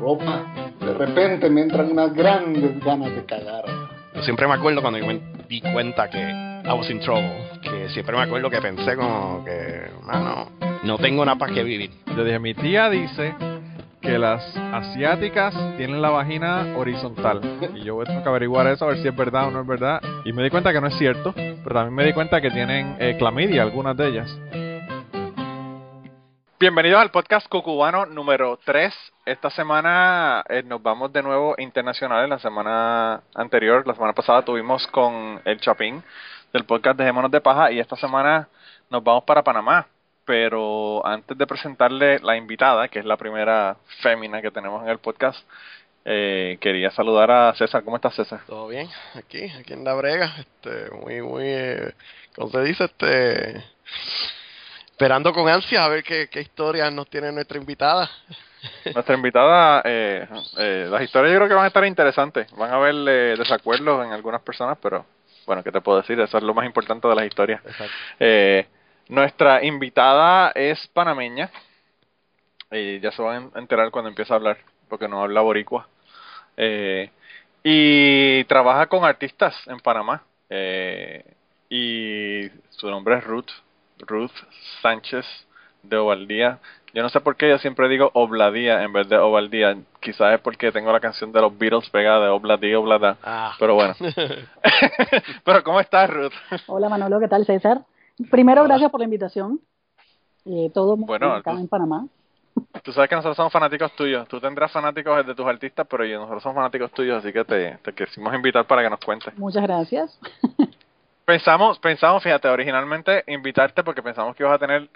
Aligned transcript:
ropa. 0.00 0.46
De 0.80 0.94
repente 0.94 1.50
me 1.50 1.62
entran 1.62 1.92
unas 1.92 2.12
grandes 2.14 2.80
ganas 2.84 3.14
de 3.14 3.24
cagar. 3.24 3.64
Yo 4.14 4.22
siempre 4.22 4.48
me 4.48 4.54
acuerdo 4.54 4.80
cuando 4.80 4.98
yo 4.98 5.06
me 5.06 5.20
di 5.48 5.60
cuenta 5.60 6.08
que 6.10 6.18
I 6.18 6.72
was 6.72 6.90
in 6.90 7.00
trouble, 7.00 7.32
que 7.62 7.88
siempre 7.90 8.16
me 8.16 8.22
acuerdo 8.22 8.50
que 8.50 8.60
pensé 8.60 8.96
como 8.96 9.44
que, 9.44 9.90
mano, 10.04 10.48
no 10.82 10.98
tengo 10.98 11.24
nada 11.24 11.38
para 11.38 11.52
qué 11.52 11.62
vivir. 11.62 11.90
Yo 12.16 12.24
dije, 12.24 12.38
mi 12.38 12.54
tía 12.54 12.90
dice 12.90 13.34
que 14.00 14.18
las 14.18 14.42
asiáticas 14.56 15.54
tienen 15.76 16.00
la 16.02 16.10
vagina 16.10 16.74
horizontal. 16.76 17.40
Y 17.74 17.84
yo 17.84 18.02
tengo 18.04 18.22
que 18.22 18.28
averiguar 18.28 18.66
eso, 18.66 18.84
a 18.84 18.88
ver 18.88 18.98
si 18.98 19.08
es 19.08 19.16
verdad 19.16 19.48
o 19.48 19.50
no 19.50 19.60
es 19.60 19.66
verdad. 19.66 20.00
Y 20.24 20.32
me 20.32 20.42
di 20.42 20.50
cuenta 20.50 20.72
que 20.72 20.80
no 20.80 20.86
es 20.86 20.96
cierto, 20.96 21.32
pero 21.34 21.74
también 21.74 21.94
me 21.94 22.04
di 22.04 22.12
cuenta 22.12 22.40
que 22.40 22.50
tienen 22.50 22.96
eh, 22.98 23.16
clamidia, 23.18 23.62
algunas 23.62 23.96
de 23.96 24.08
ellas. 24.08 24.38
Bienvenidos 26.60 27.00
al 27.00 27.10
podcast 27.10 27.48
cucubano 27.48 28.04
número 28.04 28.58
3. 28.62 28.92
Esta 29.24 29.48
semana 29.48 30.44
eh, 30.46 30.62
nos 30.62 30.82
vamos 30.82 31.10
de 31.10 31.22
nuevo 31.22 31.54
internacionales. 31.56 32.28
La 32.28 32.38
semana 32.38 33.22
anterior, 33.34 33.86
la 33.86 33.94
semana 33.94 34.12
pasada, 34.12 34.44
tuvimos 34.44 34.86
con 34.88 35.40
el 35.46 35.58
Chapín 35.58 36.04
del 36.52 36.64
podcast 36.64 36.98
Dejémonos 36.98 37.30
de 37.30 37.40
Paja 37.40 37.72
y 37.72 37.80
esta 37.80 37.96
semana 37.96 38.46
nos 38.90 39.02
vamos 39.02 39.24
para 39.24 39.42
Panamá. 39.42 39.86
Pero 40.26 41.00
antes 41.06 41.38
de 41.38 41.46
presentarle 41.46 42.18
la 42.18 42.36
invitada, 42.36 42.88
que 42.88 42.98
es 42.98 43.06
la 43.06 43.16
primera 43.16 43.78
fémina 44.02 44.42
que 44.42 44.50
tenemos 44.50 44.82
en 44.82 44.90
el 44.90 44.98
podcast, 44.98 45.38
eh, 46.04 46.58
quería 46.60 46.90
saludar 46.90 47.30
a 47.30 47.54
César. 47.54 47.82
¿Cómo 47.84 47.96
estás, 47.96 48.14
César? 48.16 48.40
¿Todo 48.46 48.68
bien? 48.68 48.86
Aquí, 49.14 49.50
aquí 49.58 49.72
en 49.72 49.82
la 49.82 49.94
brega. 49.94 50.34
Este, 50.38 50.90
muy, 50.94 51.22
muy, 51.22 51.44
eh, 51.46 51.94
¿cómo 52.34 52.50
se 52.50 52.60
dice? 52.64 52.84
Este 52.84 53.64
esperando 55.00 55.32
con 55.32 55.48
ansia 55.48 55.82
a 55.82 55.88
ver 55.88 56.04
qué, 56.04 56.28
qué 56.28 56.42
historias 56.42 56.92
nos 56.92 57.08
tiene 57.08 57.32
nuestra 57.32 57.56
invitada. 57.56 58.10
Nuestra 58.94 59.14
invitada, 59.14 59.80
eh, 59.82 60.28
eh, 60.58 60.86
las 60.90 61.00
historias 61.00 61.32
yo 61.32 61.38
creo 61.38 61.48
que 61.48 61.54
van 61.54 61.64
a 61.64 61.68
estar 61.68 61.86
interesantes. 61.86 62.52
Van 62.52 62.70
a 62.70 62.74
haber 62.74 62.94
eh, 63.08 63.34
desacuerdos 63.38 64.04
en 64.04 64.12
algunas 64.12 64.42
personas, 64.42 64.76
pero 64.82 65.06
bueno, 65.46 65.64
¿qué 65.64 65.72
te 65.72 65.80
puedo 65.80 66.02
decir? 66.02 66.20
Eso 66.20 66.36
es 66.36 66.44
lo 66.44 66.52
más 66.52 66.66
importante 66.66 67.08
de 67.08 67.14
las 67.14 67.24
historias. 67.24 67.62
Eh, 68.18 68.66
nuestra 69.08 69.64
invitada 69.64 70.52
es 70.54 70.86
panameña. 70.88 71.48
Y 72.70 73.00
ya 73.00 73.10
se 73.10 73.22
van 73.22 73.50
a 73.54 73.58
enterar 73.58 73.90
cuando 73.90 74.10
empiece 74.10 74.34
a 74.34 74.36
hablar, 74.36 74.58
porque 74.90 75.08
no 75.08 75.22
habla 75.22 75.40
boricua. 75.40 75.88
Eh, 76.58 77.10
y 77.64 78.44
trabaja 78.44 78.84
con 78.84 79.06
artistas 79.06 79.56
en 79.66 79.80
Panamá. 79.80 80.24
Eh, 80.50 81.24
y 81.70 82.50
su 82.68 82.90
nombre 82.90 83.16
es 83.16 83.24
Ruth. 83.24 83.50
Ruth 84.06 84.32
Sánchez 84.82 85.24
de 85.82 85.96
Ovaldía. 85.96 86.58
Yo 86.92 87.02
no 87.02 87.08
sé 87.08 87.20
por 87.20 87.36
qué 87.36 87.48
yo 87.48 87.58
siempre 87.58 87.88
digo 87.88 88.10
Obladía 88.14 88.82
en 88.82 88.92
vez 88.92 89.08
de 89.08 89.16
Ovaldía. 89.16 89.76
Quizás 90.00 90.34
es 90.34 90.40
porque 90.40 90.72
tengo 90.72 90.92
la 90.92 91.00
canción 91.00 91.32
de 91.32 91.40
los 91.40 91.56
Beatles 91.56 91.88
pegada 91.90 92.24
de 92.24 92.30
Obladía, 92.30 92.78
Oblada. 92.78 93.16
Ah. 93.22 93.54
Pero 93.58 93.74
bueno. 93.74 93.94
Pero 95.44 95.62
¿cómo 95.62 95.80
estás, 95.80 96.10
Ruth? 96.10 96.32
Hola 96.66 96.88
Manolo, 96.88 97.20
¿qué 97.20 97.28
tal 97.28 97.46
César? 97.46 97.82
Primero, 98.30 98.64
gracias 98.64 98.90
por 98.90 99.00
la 99.00 99.04
invitación. 99.04 99.60
Eh, 100.44 100.70
todo 100.74 100.96
muy 100.96 101.06
Bueno, 101.06 101.32
acá 101.32 101.52
en 101.52 101.68
Panamá. 101.68 102.06
Tú 102.82 102.92
sabes 102.92 103.08
que 103.08 103.14
nosotros 103.14 103.36
somos 103.36 103.52
fanáticos 103.52 103.94
tuyos. 103.94 104.26
Tú 104.28 104.40
tendrás 104.40 104.72
fanáticos 104.72 105.24
de 105.26 105.34
tus 105.34 105.46
artistas, 105.46 105.86
pero 105.88 106.04
yo, 106.04 106.18
nosotros 106.18 106.42
somos 106.42 106.56
fanáticos 106.56 106.90
tuyos, 106.92 107.18
así 107.18 107.32
que 107.32 107.44
te, 107.44 107.78
te 107.82 107.92
quisimos 107.94 108.34
invitar 108.34 108.66
para 108.66 108.82
que 108.82 108.90
nos 108.90 109.00
cuentes. 109.00 109.36
Muchas 109.38 109.62
gracias. 109.62 110.18
Pensamos, 111.30 111.78
pensamos, 111.78 112.24
fíjate, 112.24 112.48
originalmente 112.48 113.22
invitarte 113.28 113.84
porque 113.84 114.02
pensamos 114.02 114.34
que 114.34 114.42
ibas 114.42 114.56
a 114.56 114.58
tener 114.58 114.88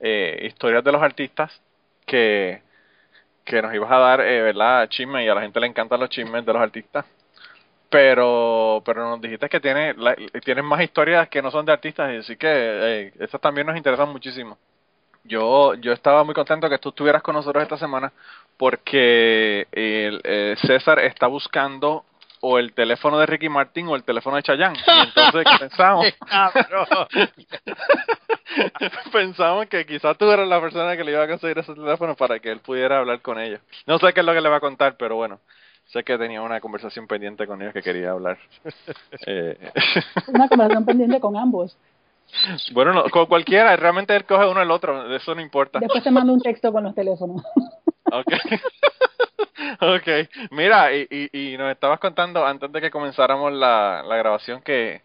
eh, 0.00 0.46
historias 0.46 0.82
de 0.82 0.90
los 0.90 1.02
artistas 1.02 1.60
que, 2.06 2.62
que 3.44 3.60
nos 3.60 3.74
ibas 3.74 3.92
a 3.92 3.98
dar, 3.98 4.20
eh, 4.22 4.40
¿verdad? 4.40 4.88
Chismes 4.88 5.26
y 5.26 5.28
a 5.28 5.34
la 5.34 5.42
gente 5.42 5.60
le 5.60 5.66
encantan 5.66 6.00
los 6.00 6.08
chismes 6.08 6.46
de 6.46 6.52
los 6.54 6.62
artistas. 6.62 7.04
Pero, 7.90 8.82
pero 8.86 9.10
nos 9.10 9.20
dijiste 9.20 9.46
que 9.50 9.60
tiene, 9.60 9.94
tienes 10.42 10.64
más 10.64 10.80
historias 10.80 11.28
que 11.28 11.42
no 11.42 11.50
son 11.50 11.66
de 11.66 11.72
artistas, 11.72 12.14
y 12.14 12.16
así 12.16 12.36
que 12.38 12.48
eh, 12.48 13.12
esas 13.20 13.38
también 13.42 13.66
nos 13.66 13.76
interesan 13.76 14.08
muchísimo. 14.08 14.56
Yo, 15.22 15.74
yo 15.74 15.92
estaba 15.92 16.24
muy 16.24 16.34
contento 16.34 16.70
que 16.70 16.78
tú 16.78 16.88
estuvieras 16.88 17.22
con 17.22 17.34
nosotros 17.34 17.62
esta 17.62 17.76
semana 17.76 18.10
porque 18.56 19.66
el, 19.70 20.22
eh, 20.24 20.54
César 20.62 20.98
está 21.00 21.26
buscando 21.26 22.06
o 22.46 22.58
el 22.58 22.74
teléfono 22.74 23.18
de 23.18 23.24
Ricky 23.24 23.48
Martin 23.48 23.88
o 23.88 23.96
el 23.96 24.04
teléfono 24.04 24.36
de 24.36 24.42
Chayanne. 24.42 24.76
Y 24.76 25.00
entonces 25.08 25.44
pensamos, 25.58 26.06
pensamos 29.12 29.66
que 29.66 29.86
quizás 29.86 30.18
tú 30.18 30.30
eras 30.30 30.46
la 30.46 30.60
persona 30.60 30.94
que 30.94 31.04
le 31.04 31.12
iba 31.12 31.22
a 31.22 31.26
conseguir 31.26 31.58
ese 31.58 31.74
teléfono 31.74 32.14
para 32.14 32.38
que 32.40 32.50
él 32.50 32.60
pudiera 32.60 32.98
hablar 32.98 33.22
con 33.22 33.40
ellos. 33.40 33.60
No 33.86 33.98
sé 33.98 34.12
qué 34.12 34.20
es 34.20 34.26
lo 34.26 34.34
que 34.34 34.42
le 34.42 34.50
va 34.50 34.56
a 34.56 34.60
contar, 34.60 34.96
pero 34.98 35.16
bueno, 35.16 35.40
sé 35.86 36.04
que 36.04 36.18
tenía 36.18 36.42
una 36.42 36.60
conversación 36.60 37.06
pendiente 37.06 37.46
con 37.46 37.62
ellos 37.62 37.72
que 37.72 37.82
quería 37.82 38.10
hablar. 38.10 38.38
Eh, 39.26 39.56
Una 40.28 40.48
conversación 40.48 40.84
pendiente 40.84 41.20
con 41.20 41.36
ambos. 41.36 41.78
bueno, 42.72 42.92
no, 42.92 43.04
con 43.04 43.24
cualquiera, 43.24 43.74
realmente 43.76 44.14
él 44.14 44.26
coge 44.26 44.46
uno 44.46 44.60
el 44.60 44.70
otro, 44.70 45.16
eso 45.16 45.34
no 45.34 45.40
importa. 45.40 45.78
Después 45.78 46.04
te 46.04 46.10
mando 46.10 46.34
un 46.34 46.42
texto 46.42 46.70
con 46.72 46.84
los 46.84 46.94
teléfonos. 46.94 47.42
Okay. 48.04 48.38
Okay. 49.80 50.28
Mira, 50.50 50.94
y, 50.94 51.06
y, 51.10 51.54
y 51.54 51.58
nos 51.58 51.70
estabas 51.72 51.98
contando 52.00 52.44
antes 52.44 52.70
de 52.72 52.80
que 52.80 52.90
comenzáramos 52.90 53.52
la, 53.52 54.02
la 54.06 54.16
grabación 54.16 54.60
que, 54.62 55.02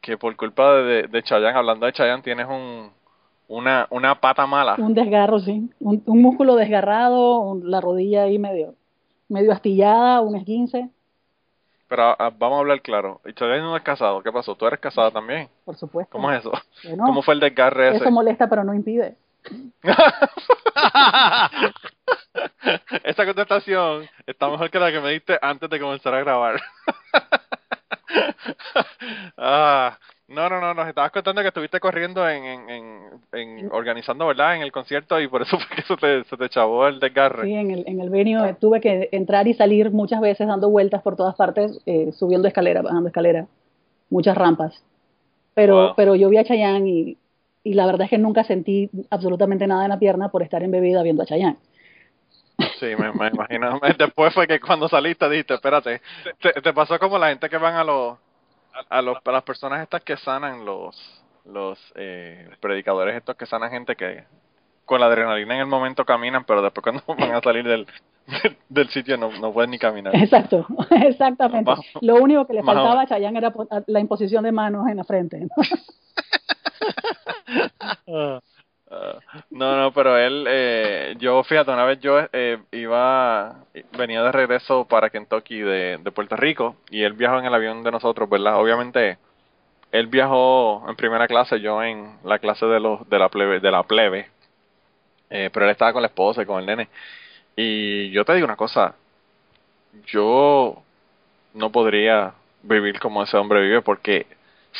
que 0.00 0.16
por 0.16 0.34
culpa 0.36 0.74
de, 0.76 1.02
de 1.08 1.22
Chayanne, 1.22 1.58
hablando 1.58 1.86
de 1.86 1.92
Chayanne, 1.92 2.22
tienes 2.22 2.46
un, 2.46 2.90
una, 3.48 3.86
una 3.90 4.20
pata 4.20 4.46
mala. 4.46 4.76
Un 4.78 4.94
desgarro, 4.94 5.38
sí. 5.40 5.70
Un, 5.80 6.02
un 6.06 6.22
músculo 6.22 6.54
desgarrado, 6.56 7.38
un- 7.40 7.70
la 7.70 7.80
rodilla 7.80 8.22
ahí 8.24 8.38
medio, 8.38 8.74
medio 9.28 9.52
astillada, 9.52 10.20
un 10.20 10.36
esguince, 10.36 10.88
Pero 11.88 12.14
ah, 12.18 12.30
vamos 12.38 12.56
a 12.56 12.60
hablar 12.60 12.82
claro. 12.82 13.20
Y 13.24 13.32
no 13.40 13.76
es 13.76 13.82
casado. 13.82 14.22
¿Qué 14.22 14.30
pasó? 14.30 14.54
¿Tú 14.54 14.66
eres 14.66 14.78
casada 14.80 15.10
también? 15.10 15.48
por 15.64 15.76
supuesto. 15.76 16.12
¿Cómo 16.12 16.30
es 16.30 16.40
eso? 16.40 16.52
Bueno, 16.84 17.04
¿Cómo 17.04 17.22
fue 17.22 17.34
el 17.34 17.40
desgarre 17.40 17.88
ese? 17.88 17.96
eso 17.98 18.10
molesta, 18.10 18.48
pero 18.48 18.64
no 18.64 18.74
impide. 18.74 19.16
Esa 23.04 23.24
contestación 23.26 24.06
está 24.26 24.48
mejor 24.48 24.70
que 24.70 24.78
la 24.78 24.92
que 24.92 25.00
me 25.00 25.10
diste 25.10 25.38
antes 25.40 25.68
de 25.70 25.80
comenzar 25.80 26.14
a 26.14 26.20
grabar. 26.20 26.60
ah, 29.36 29.98
no, 30.28 30.48
no, 30.48 30.60
no, 30.60 30.74
nos 30.74 30.88
estabas 30.88 31.10
contando 31.10 31.40
que 31.42 31.48
estuviste 31.48 31.80
corriendo 31.80 32.28
en, 32.28 32.44
en, 32.44 32.70
en, 32.70 33.00
en 33.32 33.72
organizando, 33.72 34.26
¿verdad? 34.26 34.56
En 34.56 34.62
el 34.62 34.72
concierto 34.72 35.18
y 35.20 35.28
por 35.28 35.42
eso 35.42 35.58
fue 35.58 35.76
que 35.76 35.82
se 35.82 35.96
te, 35.96 36.24
se 36.24 36.36
te 36.36 36.48
chavó 36.48 36.86
el 36.86 37.00
desgarre. 37.00 37.44
Sí, 37.44 37.54
en 37.54 37.70
el, 37.70 37.84
en 37.86 38.00
el 38.00 38.10
venio 38.10 38.44
eh, 38.44 38.54
tuve 38.58 38.80
que 38.80 39.08
entrar 39.12 39.48
y 39.48 39.54
salir 39.54 39.90
muchas 39.90 40.20
veces 40.20 40.46
dando 40.46 40.68
vueltas 40.68 41.02
por 41.02 41.16
todas 41.16 41.34
partes, 41.34 41.80
eh, 41.86 42.12
subiendo 42.12 42.46
escalera, 42.48 42.82
bajando 42.82 43.08
escalera, 43.08 43.46
muchas 44.10 44.36
rampas. 44.36 44.82
Pero, 45.54 45.74
Wow. 45.86 45.94
pero 45.96 46.14
yo 46.14 46.28
vi 46.28 46.36
a 46.36 46.44
Chayanne 46.44 46.88
y, 46.88 47.18
y 47.64 47.74
la 47.74 47.86
verdad 47.86 48.02
es 48.02 48.10
que 48.10 48.18
nunca 48.18 48.44
sentí 48.44 48.90
absolutamente 49.10 49.66
nada 49.66 49.84
en 49.84 49.90
la 49.90 49.98
pierna 49.98 50.28
por 50.28 50.42
estar 50.42 50.62
embebida 50.62 51.02
viendo 51.02 51.22
a 51.22 51.26
Chayanne. 51.26 51.56
Sí, 52.78 52.86
me, 52.98 53.12
me 53.12 53.28
imagino. 53.28 53.80
Después 53.98 54.34
fue 54.34 54.46
que 54.46 54.60
cuando 54.60 54.88
saliste 54.88 55.28
dijiste, 55.28 55.54
espérate, 55.54 56.00
te, 56.40 56.52
te 56.60 56.72
pasó 56.72 56.98
como 56.98 57.18
la 57.18 57.28
gente 57.28 57.48
que 57.48 57.56
van 57.56 57.74
a 57.74 57.84
los, 57.84 58.18
a 58.88 59.02
los, 59.02 59.18
a 59.24 59.32
las 59.32 59.42
personas 59.42 59.82
estas 59.82 60.02
que 60.02 60.16
sanan 60.16 60.64
los, 60.64 61.22
los 61.44 61.78
eh, 61.94 62.48
predicadores 62.60 63.16
estos 63.16 63.36
que 63.36 63.46
sanan 63.46 63.70
gente 63.70 63.96
que 63.96 64.24
con 64.84 65.00
la 65.00 65.06
adrenalina 65.06 65.54
en 65.54 65.60
el 65.60 65.66
momento 65.66 66.04
caminan, 66.04 66.44
pero 66.44 66.62
después 66.62 66.82
cuando 66.82 67.02
van 67.18 67.34
a 67.34 67.40
salir 67.40 67.64
del, 67.64 67.86
del, 68.42 68.56
del 68.68 68.88
sitio 68.88 69.16
no, 69.16 69.30
no 69.38 69.52
pueden 69.52 69.70
ni 69.70 69.78
caminar. 69.78 70.16
Exacto, 70.16 70.66
exactamente. 70.90 71.70
Lo 72.00 72.16
único 72.16 72.46
que 72.46 72.54
le 72.54 72.62
faltaba 72.62 73.02
a. 73.02 73.06
Chayanne 73.06 73.38
era 73.38 73.52
la 73.86 74.00
imposición 74.00 74.44
de 74.44 74.52
manos 74.52 74.88
en 74.88 74.96
la 74.96 75.04
frente. 75.04 75.40
¿no? 78.06 78.42
No, 79.50 79.76
no, 79.76 79.92
pero 79.92 80.16
él, 80.16 80.46
eh, 80.48 81.14
yo, 81.18 81.42
fíjate, 81.44 81.70
una 81.70 81.84
vez 81.84 82.00
yo 82.00 82.20
eh, 82.32 82.58
iba, 82.72 83.64
venía 83.96 84.22
de 84.22 84.32
regreso 84.32 84.86
para 84.86 85.10
Kentucky 85.10 85.60
de, 85.60 85.98
de 85.98 86.12
Puerto 86.12 86.36
Rico 86.36 86.76
y 86.90 87.02
él 87.02 87.12
viajó 87.12 87.38
en 87.38 87.44
el 87.44 87.54
avión 87.54 87.82
de 87.82 87.90
nosotros, 87.90 88.28
¿verdad? 88.30 88.58
Obviamente, 88.58 89.18
él 89.92 90.06
viajó 90.06 90.84
en 90.88 90.96
primera 90.96 91.26
clase, 91.26 91.60
yo 91.60 91.82
en 91.82 92.18
la 92.24 92.38
clase 92.38 92.66
de 92.66 92.80
los 92.80 93.08
de 93.08 93.18
la 93.18 93.28
plebe, 93.28 93.60
de 93.60 93.70
la 93.70 93.82
plebe, 93.82 94.30
eh, 95.30 95.50
pero 95.52 95.66
él 95.66 95.72
estaba 95.72 95.92
con 95.92 96.02
la 96.02 96.08
esposa 96.08 96.42
y 96.42 96.46
con 96.46 96.60
el 96.60 96.66
nene. 96.66 96.88
Y 97.56 98.10
yo 98.10 98.24
te 98.24 98.34
digo 98.34 98.46
una 98.46 98.56
cosa, 98.56 98.94
yo 100.06 100.82
no 101.54 101.70
podría 101.72 102.34
vivir 102.62 102.98
como 103.00 103.22
ese 103.22 103.36
hombre 103.36 103.62
vive 103.62 103.82
porque 103.82 104.26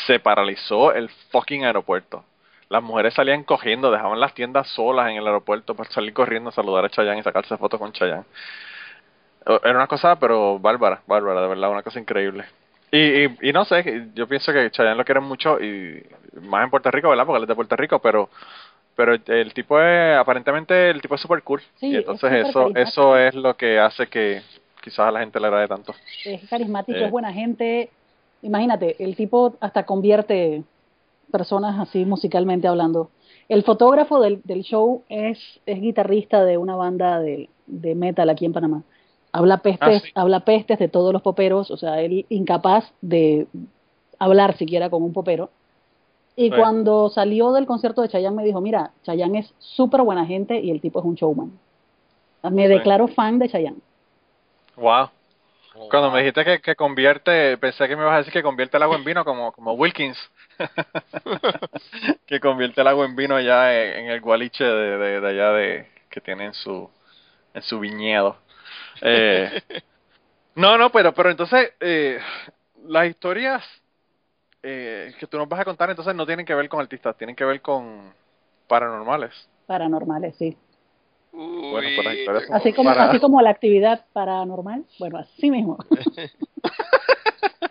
se 0.06 0.20
paralizó 0.20 0.93
el 0.93 1.08
fucking 1.31 1.64
aeropuerto. 1.64 2.25
Las 2.70 2.82
mujeres 2.82 3.14
salían 3.14 3.44
cogiendo, 3.44 3.90
dejaban 3.90 4.20
las 4.20 4.34
tiendas 4.34 4.66
solas 4.68 5.10
en 5.10 5.16
el 5.16 5.26
aeropuerto 5.26 5.74
para 5.74 5.90
salir 5.90 6.12
corriendo 6.12 6.50
a 6.50 6.52
saludar 6.52 6.84
a 6.84 6.90
Chayanne 6.90 7.20
y 7.20 7.22
sacarse 7.22 7.56
fotos 7.56 7.80
con 7.80 7.92
Chayanne. 7.92 8.24
Eh, 9.46 9.58
Era 9.64 9.74
una 9.76 9.86
cosa, 9.86 10.16
pero 10.18 10.58
bárbara, 10.58 11.00
bárbara, 11.06 11.40
de 11.42 11.48
verdad, 11.48 11.70
una 11.70 11.82
cosa 11.82 11.98
increíble. 11.98 12.44
Y, 12.90 13.24
y, 13.24 13.38
y 13.42 13.52
no 13.52 13.64
sé, 13.64 14.08
yo 14.14 14.26
pienso 14.26 14.52
que 14.52 14.70
Chayanne 14.70 14.96
lo 14.96 15.04
quieren 15.04 15.24
mucho 15.24 15.60
y 15.60 16.02
más 16.42 16.64
en 16.64 16.70
Puerto 16.70 16.90
Rico, 16.90 17.08
¿verdad? 17.10 17.26
Porque 17.26 17.36
él 17.38 17.42
es 17.44 17.48
de 17.48 17.54
Puerto 17.54 17.76
Rico, 17.76 17.98
pero 18.00 18.28
pero 18.96 19.14
el 19.14 19.54
tipo 19.54 19.80
es, 19.80 20.16
aparentemente 20.18 20.90
el 20.90 21.00
tipo 21.00 21.14
es 21.14 21.20
súper 21.20 21.42
cool. 21.44 21.60
Sí, 21.76 21.86
y 21.86 21.92
es 21.94 21.98
entonces 22.00 22.48
eso 22.48 22.70
eso 22.74 23.16
es 23.16 23.32
lo 23.34 23.56
que 23.56 23.78
hace 23.78 24.08
que 24.08 24.42
quizás 24.82 25.00
a 25.06 25.10
la 25.12 25.20
gente 25.20 25.38
le 25.38 25.46
agrade 25.46 25.68
tanto. 25.68 25.94
Es 26.24 26.48
carismático, 26.48 26.98
Eh. 26.98 27.04
es 27.04 27.10
buena 27.10 27.32
gente. 27.32 27.90
Imagínate, 28.42 28.96
el 28.98 29.14
tipo 29.16 29.56
hasta 29.60 29.84
convierte 29.86 30.62
personas 31.30 31.78
así 31.78 32.04
musicalmente 32.04 32.69
hablando. 32.69 33.10
El 33.48 33.62
fotógrafo 33.62 34.20
del, 34.20 34.40
del 34.44 34.62
show 34.62 35.04
es, 35.08 35.38
es 35.66 35.80
guitarrista 35.80 36.44
de 36.44 36.56
una 36.58 36.76
banda 36.76 37.19
de, 37.20 37.48
de 37.66 37.94
metal 37.94 38.28
aquí 38.30 38.44
en 38.44 38.52
Panamá. 38.52 38.82
Habla 39.32 39.58
pestes, 39.58 40.02
Ah, 40.02 40.04
sí. 40.04 40.12
habla 40.14 40.40
pestes 40.40 40.78
de 40.78 40.88
todos 40.88 41.12
los 41.12 41.22
poperos, 41.22 41.70
o 41.70 41.76
sea, 41.76 42.00
él 42.00 42.26
incapaz 42.28 42.92
de 43.00 43.46
hablar 44.19 44.56
siquiera 44.56 44.90
con 44.90 45.02
un 45.02 45.12
popero. 45.12 45.50
Y 46.36 46.50
Sí. 46.50 46.56
cuando 46.56 47.08
salió 47.10 47.52
del 47.52 47.66
concierto 47.66 48.00
de 48.02 48.08
Chayanne 48.08 48.36
me 48.36 48.44
dijo, 48.44 48.60
mira, 48.60 48.92
Chayanne 49.02 49.40
es 49.40 49.54
súper 49.58 50.02
buena 50.02 50.25
gente 50.26 50.60
y 50.60 50.70
el 50.70 50.80
tipo 50.80 50.98
es 51.00 51.04
un 51.04 51.14
showman. 51.14 51.52
Me 52.50 52.69
Sí. 52.69 52.75
declaro 52.75 53.08
fan 53.08 53.38
de 53.38 53.48
Chayanne. 53.48 53.78
Wow. 54.76 55.08
Cuando 55.90 56.10
me 56.10 56.19
dijiste 56.20 56.44
que, 56.44 56.60
que 56.60 56.75
convierte, 56.76 57.56
pensé 57.58 57.86
que 57.88 57.96
me 57.96 58.02
ibas 58.02 58.14
a 58.14 58.19
decir 58.19 58.32
que 58.32 58.42
convierte 58.42 58.76
el 58.76 58.82
agua 58.82 58.96
en 58.96 59.04
vino 59.04 59.25
como, 59.25 59.52
como 59.52 59.72
Wilkins. 59.75 60.19
que 62.26 62.40
convierte 62.40 62.81
el 62.81 62.87
agua 62.87 63.06
en 63.06 63.16
vino 63.16 63.38
ya 63.40 63.75
en, 63.75 64.05
en 64.05 64.10
el 64.10 64.20
gualiche 64.20 64.64
de, 64.64 64.99
de, 64.99 65.20
de 65.20 65.28
allá 65.28 65.52
de 65.52 65.87
que 66.10 66.20
tiene 66.20 66.46
en 66.46 66.55
su 66.55 66.90
en 67.55 67.62
su 67.62 67.78
viñedo. 67.81 68.37
Eh, 69.00 69.62
no, 70.55 70.76
no, 70.78 70.90
pero 70.90 71.12
pero 71.14 71.31
entonces 71.31 71.72
eh, 71.81 72.19
las 72.87 73.08
historias 73.08 73.64
eh, 74.62 75.14
que 75.19 75.26
tú 75.26 75.38
nos 75.38 75.49
vas 75.49 75.60
a 75.60 75.64
contar 75.64 75.90
entonces 75.90 76.14
no 76.14 76.26
tienen 76.26 76.44
que 76.46 76.55
ver 76.55 76.69
con 76.69 76.81
artistas, 76.81 77.16
tienen 77.16 77.37
que 77.37 77.44
ver 77.44 77.61
con 77.61 78.12
paranormales. 78.66 79.32
Paranormales, 79.66 80.37
sí. 80.37 80.56
Bueno, 81.32 81.88
pues 81.94 82.04
las 82.06 82.14
historias 82.16 82.46
son 82.46 82.56
Así 82.56 82.72
como, 82.72 82.90
para- 82.90 83.04
así 83.04 83.20
como 83.20 83.40
la 83.43 83.50
actividad 83.50 84.04
paranormal, 84.12 84.84
bueno, 84.99 85.19
así 85.19 85.50
mismo. 85.50 85.78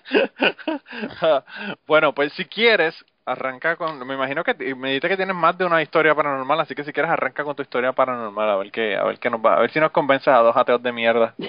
bueno, 1.88 2.14
pues 2.14 2.34
si 2.34 2.46
quieres, 2.46 2.96
arranca 3.26 3.76
con. 3.76 4.06
Me 4.08 4.14
imagino 4.16 4.44
que 4.44 4.54
me 4.76 4.90
dijiste 4.90 5.10
que 5.10 5.18
tienes 5.18 5.36
más 5.36 5.58
de 5.58 5.66
una 5.66 5.82
historia 5.82 6.16
paranormal, 6.16 6.60
así 6.62 6.74
que 6.76 6.84
si 6.84 6.94
quieres, 6.94 7.12
arranca 7.12 7.44
con 7.44 7.56
tu 7.56 7.62
historia 7.62 7.94
paranormal, 7.94 8.50
a 8.50 8.56
ver 8.56 8.72
qué, 8.72 8.96
a 8.96 9.04
ver 9.04 9.20
qué 9.20 9.30
nos 9.30 9.42
va, 9.42 9.58
a 9.58 9.60
ver 9.62 9.72
si 9.72 9.80
nos 9.80 9.92
convences 9.92 10.30
a 10.30 10.40
dos 10.40 10.56
ateos 10.56 10.82
de 10.82 10.92
mierda. 10.92 11.36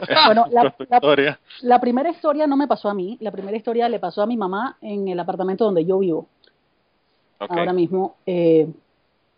Bueno, 0.26 0.46
la- 1.62 1.80
primera 1.80 2.10
historia 2.10 2.46
no 2.46 2.56
me 2.56 2.66
pasó 2.68 2.88
a 2.88 2.94
mí, 2.94 3.16
la 3.20 3.30
primera 3.30 3.56
historia 3.56 3.88
le 3.88 3.98
pasó 3.98 4.22
a 4.22 4.26
mi 4.26 4.36
mamá 4.36 4.76
en 4.80 5.08
el 5.08 5.18
apartamento 5.18 5.64
donde 5.64 5.84
yo 5.84 5.98
vivo 5.98 6.26
ahora 7.38 7.72
mismo. 7.72 8.16
Eh, 8.26 8.68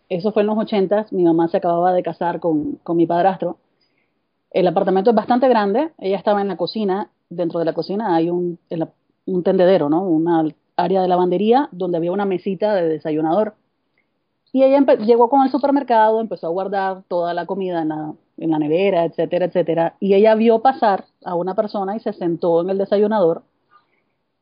eso 0.09 0.31
fue 0.31 0.43
en 0.43 0.47
los 0.47 0.57
ochentas, 0.57 1.11
mi 1.11 1.23
mamá 1.23 1.47
se 1.47 1.57
acababa 1.57 1.93
de 1.93 2.03
casar 2.03 2.39
con, 2.39 2.73
con 2.83 2.97
mi 2.97 3.05
padrastro. 3.05 3.57
El 4.51 4.67
apartamento 4.67 5.09
es 5.09 5.15
bastante 5.15 5.47
grande, 5.47 5.91
ella 5.97 6.17
estaba 6.17 6.41
en 6.41 6.47
la 6.47 6.57
cocina, 6.57 7.09
dentro 7.29 7.59
de 7.59 7.65
la 7.65 7.73
cocina 7.73 8.15
hay 8.15 8.29
un, 8.29 8.59
el- 8.69 8.87
un 9.25 9.43
tendedero, 9.43 9.89
¿no? 9.89 10.03
Una 10.03 10.45
área 10.75 11.01
de 11.01 11.07
lavandería 11.07 11.69
donde 11.71 11.97
había 11.97 12.11
una 12.11 12.25
mesita 12.25 12.73
de 12.75 12.87
desayunador. 12.89 13.55
Y 14.51 14.63
ella 14.63 14.79
llegó 14.97 15.29
con 15.29 15.43
el 15.43 15.51
supermercado, 15.51 16.21
empezó 16.21 16.47
a 16.47 16.51
guardar 16.51 17.03
toda 17.07 17.33
la 17.33 17.45
comida 17.45 17.81
en 17.81 17.89
la, 17.89 18.13
en 18.37 18.51
la 18.51 18.59
nevera, 18.59 19.05
etcétera, 19.05 19.45
etcétera. 19.45 19.95
Y 19.99 20.13
ella 20.13 20.35
vio 20.35 20.59
pasar 20.61 21.05
a 21.25 21.35
una 21.35 21.55
persona 21.55 21.95
y 21.95 21.99
se 21.99 22.13
sentó 22.13 22.61
en 22.61 22.69
el 22.69 22.77
desayunador 22.77 23.43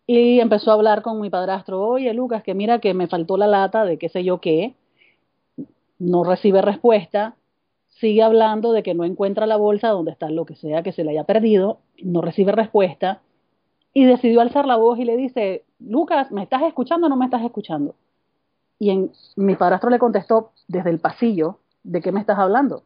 y 0.07 0.39
empezó 0.41 0.71
a 0.71 0.73
hablar 0.73 1.01
con 1.01 1.21
mi 1.21 1.29
padrastro. 1.29 1.81
Oye, 1.87 2.13
Lucas, 2.13 2.43
que 2.43 2.53
mira 2.53 2.79
que 2.79 2.93
me 2.93 3.07
faltó 3.07 3.37
la 3.37 3.47
lata 3.47 3.85
de 3.85 3.97
qué 3.97 4.09
sé 4.09 4.23
yo 4.23 4.41
qué. 4.41 4.75
No 5.99 6.23
recibe 6.23 6.61
respuesta. 6.61 7.35
Sigue 7.87 8.23
hablando 8.23 8.71
de 8.73 8.83
que 8.83 8.93
no 8.93 9.03
encuentra 9.05 9.45
la 9.45 9.57
bolsa 9.57 9.89
donde 9.89 10.11
está 10.11 10.29
lo 10.29 10.45
que 10.45 10.55
sea 10.55 10.81
que 10.83 10.91
se 10.91 11.03
le 11.03 11.11
haya 11.11 11.23
perdido. 11.23 11.79
No 12.03 12.21
recibe 12.21 12.51
respuesta. 12.51 13.21
Y 13.93 14.05
decidió 14.05 14.41
alzar 14.41 14.65
la 14.65 14.77
voz 14.77 14.99
y 14.99 15.05
le 15.05 15.17
dice, 15.17 15.65
Lucas, 15.79 16.31
¿me 16.31 16.43
estás 16.43 16.61
escuchando 16.63 17.07
o 17.07 17.09
no 17.09 17.17
me 17.17 17.25
estás 17.25 17.43
escuchando? 17.43 17.95
Y 18.79 18.89
en, 18.89 19.11
mi 19.35 19.55
padrastro 19.55 19.89
le 19.89 19.99
contestó 19.99 20.51
desde 20.67 20.89
el 20.89 20.99
pasillo, 20.99 21.57
¿de 21.83 22.01
qué 22.01 22.11
me 22.11 22.19
estás 22.19 22.39
hablando? 22.39 22.83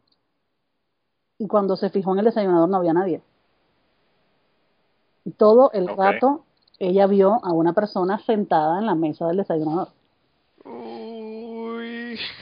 Y 1.37 1.47
cuando 1.47 1.75
se 1.75 1.89
fijó 1.89 2.13
en 2.13 2.19
el 2.19 2.25
desayunador 2.25 2.69
no 2.69 2.77
había 2.77 2.93
nadie. 2.93 3.21
Y 5.25 5.31
todo 5.31 5.71
el 5.73 5.87
rato 5.87 6.43
ella 6.79 7.07
vio 7.07 7.39
a 7.43 7.51
una 7.53 7.73
persona 7.73 8.19
sentada 8.19 8.79
en 8.79 8.85
la 8.85 8.95
mesa 8.95 9.27
del 9.27 9.37
desayunador. 9.37 9.89
Uy. 10.65 11.14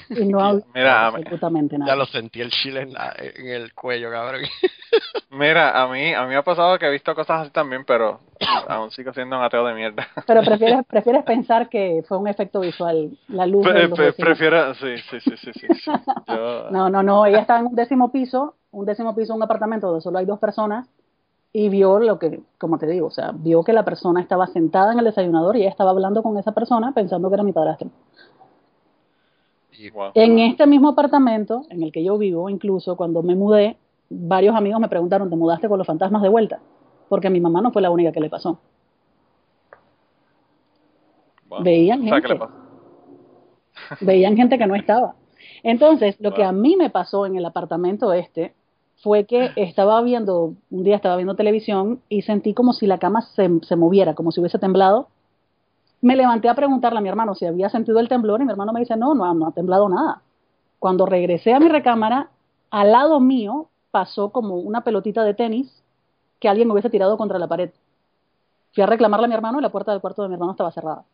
Y 0.10 0.26
no 0.26 0.40
había 0.42 0.64
Mira, 0.74 1.08
absolutamente 1.08 1.74
Ya 1.76 1.80
nada. 1.80 1.96
lo 1.96 2.06
sentí 2.06 2.42
el 2.42 2.52
chile 2.52 2.82
en, 2.82 2.94
la- 2.94 3.14
en 3.18 3.48
el 3.48 3.74
cuello, 3.74 4.10
cabrón. 4.12 4.42
Mira, 5.32 5.82
a 5.82 5.88
mí, 5.88 6.14
a 6.14 6.22
mí 6.24 6.30
me 6.30 6.36
ha 6.36 6.44
pasado 6.44 6.78
que 6.78 6.86
he 6.86 6.92
visto 6.92 7.16
cosas 7.16 7.42
así 7.42 7.52
también, 7.52 7.84
pero 7.86 8.20
aún 8.68 8.92
sigo 8.92 9.12
siendo 9.14 9.38
un 9.38 9.44
ateo 9.44 9.66
de 9.66 9.74
mierda. 9.74 10.08
Pero 10.28 10.42
prefieres, 10.46 10.86
prefieres 10.88 11.24
pensar 11.24 11.70
que 11.70 12.04
fue 12.08 12.18
un 12.18 12.28
efecto 12.28 12.60
visual, 12.60 13.18
la 13.30 13.46
luz. 13.46 13.64
Pre- 13.68 13.90
pre- 13.90 14.14
prefiero, 14.14 14.74
sí, 14.76 14.98
sí, 15.10 15.20
sí, 15.20 15.32
sí, 15.38 15.52
sí. 15.54 15.68
sí. 15.74 15.92
Yo, 16.28 16.70
No, 16.72 16.90
no, 16.90 17.02
no, 17.04 17.26
ella 17.26 17.40
estaba 17.40 17.60
en 17.60 17.68
un 17.68 17.76
décimo 17.76 18.12
piso, 18.12 18.56
un 18.72 18.86
décimo 18.86 19.16
piso, 19.16 19.34
un 19.34 19.44
apartamento 19.44 19.88
donde 19.88 20.02
solo 20.02 20.20
hay 20.20 20.26
dos 20.26 20.40
personas, 20.40 20.88
y 21.56 21.70
vio 21.70 22.00
lo 22.00 22.18
que, 22.18 22.40
como 22.58 22.80
te 22.80 22.88
digo, 22.88 23.08
o 23.08 23.12
sea, 23.12 23.32
vio 23.32 23.64
que 23.64 23.74
la 23.74 23.86
persona 23.86 24.20
estaba 24.22 24.48
sentada 24.48 24.92
en 24.92 24.98
el 25.00 25.06
desayunador 25.06 25.56
y 25.56 25.62
ella 25.62 25.70
estaba 25.70 25.92
hablando 25.92 26.24
con 26.24 26.36
esa 26.40 26.52
persona 26.52 26.92
pensando 26.94 27.30
que 27.30 27.36
era 27.36 27.44
mi 27.44 27.52
padrastro. 27.54 27.90
Wow. 29.94 30.12
En 30.14 30.40
este 30.40 30.66
mismo 30.68 30.90
apartamento 30.90 31.64
en 31.70 31.84
el 31.84 31.92
que 31.92 32.04
yo 32.04 32.18
vivo, 32.18 32.50
incluso 32.50 32.96
cuando 32.96 33.24
me 33.24 33.36
mudé, 33.36 33.78
varios 34.10 34.56
amigos 34.56 34.80
me 34.80 34.88
preguntaron, 34.88 35.30
¿te 35.30 35.36
mudaste 35.36 35.68
con 35.68 35.78
los 35.78 35.88
fantasmas 35.88 36.22
de 36.22 36.30
vuelta? 36.30 36.60
Porque 37.10 37.28
a 37.28 37.30
mi 37.30 37.40
mamá 37.40 37.62
no 37.62 37.72
fue 37.72 37.82
la 37.82 37.92
única 37.92 38.12
que 38.12 38.20
le 38.20 38.30
pasó. 38.30 38.60
wow. 41.50 41.64
veían 41.64 42.02
sea, 42.02 42.22
¿qué 42.22 42.28
le 42.28 42.36
gente. 42.36 42.46
pasó? 42.46 42.64
veían 44.02 44.36
gente 44.36 44.58
que 44.58 44.68
no 44.68 44.76
estaba. 44.76 45.16
Entonces, 45.64 46.16
lo 46.20 46.34
que 46.34 46.44
a 46.44 46.52
mí 46.52 46.76
me 46.76 46.90
pasó 46.90 47.26
en 47.26 47.36
el 47.36 47.46
apartamento 47.46 48.14
este 48.14 48.54
fue 48.98 49.26
que 49.26 49.52
estaba 49.56 50.02
viendo, 50.02 50.56
un 50.70 50.84
día 50.84 50.96
estaba 50.96 51.16
viendo 51.16 51.36
televisión 51.36 52.02
y 52.10 52.22
sentí 52.22 52.54
como 52.54 52.74
si 52.74 52.88
la 52.88 53.00
cama 53.00 53.22
se, 53.22 53.50
se 53.64 53.76
moviera, 53.76 54.14
como 54.14 54.32
si 54.32 54.40
hubiese 54.40 54.60
temblado. 54.60 55.08
Me 56.04 56.18
levanté 56.18 56.50
a 56.50 56.54
preguntarle 56.54 57.00
a 57.00 57.02
mi 57.02 57.08
hermano 57.08 57.34
si 57.34 57.46
había 57.46 57.70
sentido 57.70 57.98
el 58.02 58.10
temblor 58.10 58.42
y 58.42 58.44
mi 58.44 58.52
hermano 58.52 58.74
me 58.74 58.82
dice, 58.82 58.98
no, 58.98 59.16
no, 59.16 59.34
no 59.34 59.48
ha 59.48 59.52
temblado 59.54 59.88
nada. 59.88 60.22
Cuando 60.78 61.06
regresé 61.06 61.54
a 61.54 61.62
mi 61.62 61.70
recámara, 61.70 62.30
al 62.72 62.92
lado 62.92 63.22
mío 63.22 63.70
pasó 63.90 64.30
como 64.30 64.58
una 64.58 64.82
pelotita 64.82 65.24
de 65.24 65.34
tenis 65.34 65.82
que 66.42 66.50
alguien 66.50 66.70
hubiese 66.70 66.90
tirado 66.90 67.16
contra 67.16 67.40
la 67.40 67.48
pared. 67.48 67.72
Fui 68.74 68.84
a 68.84 68.86
reclamarle 68.86 69.26
a 69.26 69.28
mi 69.30 69.34
hermano 69.34 69.60
y 69.60 69.62
la 69.62 69.72
puerta 69.72 69.94
del 69.94 70.02
cuarto 70.02 70.24
de 70.24 70.28
mi 70.28 70.34
hermano 70.34 70.52
estaba 70.52 70.74
cerrada. 70.74 71.06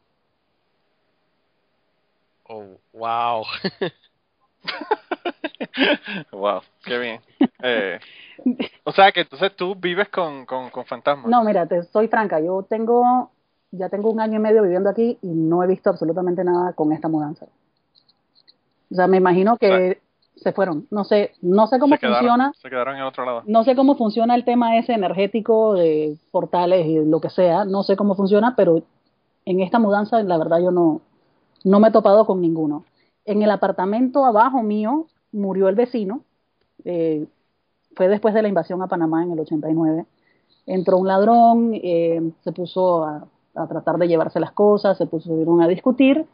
Oh, 2.48 2.66
wow. 2.94 3.44
wow, 6.32 6.62
qué 6.84 6.98
bien. 6.98 7.22
Eh, 7.62 8.00
o 8.86 8.92
sea, 8.92 9.12
que 9.12 9.22
entonces 9.22 9.56
tú 9.56 9.76
vives 9.76 10.10
con, 10.10 10.48
con, 10.48 10.72
con 10.72 10.84
fantasmas. 10.86 11.30
No, 11.30 11.44
mira, 11.44 11.68
te 11.68 11.84
soy 11.84 12.08
franca, 12.08 12.40
yo 12.40 12.66
tengo, 12.68 13.30
ya 13.72 13.90
tengo 13.90 14.10
un 14.10 14.20
año 14.20 14.38
y 14.38 14.42
medio 14.42 14.64
viviendo 14.64 14.90
aquí 14.90 15.18
y 15.22 15.28
no 15.28 15.64
he 15.64 15.68
visto 15.68 15.90
absolutamente 15.90 16.44
nada 16.44 16.74
con 16.74 16.92
esta 16.92 17.08
mudanza. 17.08 17.46
O 18.92 18.96
sea, 18.96 19.08
me 19.08 19.18
imagino 19.18 19.58
que 19.58 20.00
se 20.36 20.52
fueron. 20.54 20.88
No 20.90 21.04
sé, 21.04 21.32
no 21.42 21.68
sé 21.68 21.80
cómo 21.80 21.96
se 21.96 22.00
quedaron, 22.00 22.20
funciona, 22.20 22.54
Se 22.62 22.70
quedaron 22.70 22.96
en 22.96 23.04
otro 23.04 23.26
lado. 23.26 23.44
no 23.46 23.64
sé 23.64 23.76
cómo 23.76 23.96
funciona 23.96 24.36
el 24.36 24.46
tema 24.46 24.78
ese 24.78 24.94
energético 24.94 25.74
de 25.74 26.18
portales 26.32 26.88
y 26.88 27.04
lo 27.06 27.20
que 27.20 27.30
sea, 27.30 27.66
no 27.66 27.84
sé 27.84 27.96
cómo 27.96 28.16
funciona, 28.16 28.56
pero 28.56 28.82
en 29.46 29.60
esta 29.60 29.80
mudanza 29.80 30.22
la 30.24 30.38
verdad 30.38 30.60
yo 30.60 30.72
no, 30.72 31.02
no 31.64 31.80
me 31.80 31.90
he 31.90 31.92
topado 31.92 32.26
con 32.26 32.42
ninguno. 32.42 32.86
En 33.26 33.42
el 33.44 33.52
apartamento 33.52 34.26
abajo 34.26 34.64
mío 34.64 35.08
murió 35.32 35.68
el 35.70 35.76
vecino, 35.76 36.22
eh, 36.86 37.28
fue 37.96 38.08
después 38.08 38.34
de 38.34 38.42
la 38.42 38.48
invasión 38.48 38.82
a 38.82 38.88
Panamá 38.88 39.24
en 39.24 39.32
el 39.32 39.40
89. 39.40 40.06
Entró 40.66 40.98
un 40.98 41.08
ladrón, 41.08 41.72
eh, 41.74 42.32
se 42.44 42.52
puso 42.52 43.04
a, 43.04 43.28
a 43.56 43.68
tratar 43.68 43.98
de 43.98 44.08
llevarse 44.08 44.40
las 44.40 44.52
cosas, 44.52 44.98
se 44.98 45.06
pusieron 45.06 45.62
a 45.62 45.68
discutir 45.68 46.26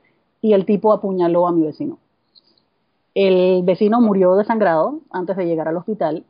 y 0.41 0.53
el 0.53 0.65
tipo 0.65 0.93
apuñaló 0.93 1.48
a 1.48 1.51
mi 1.51 1.63
vecino. 1.63 1.98
El 3.13 3.63
vecino 3.63 4.01
murió 4.01 4.36
desangrado 4.36 5.00
antes 5.12 5.38
de 5.38 5.45
llegar 5.45 5.67
al 5.67 5.77
hospital. 5.77 6.25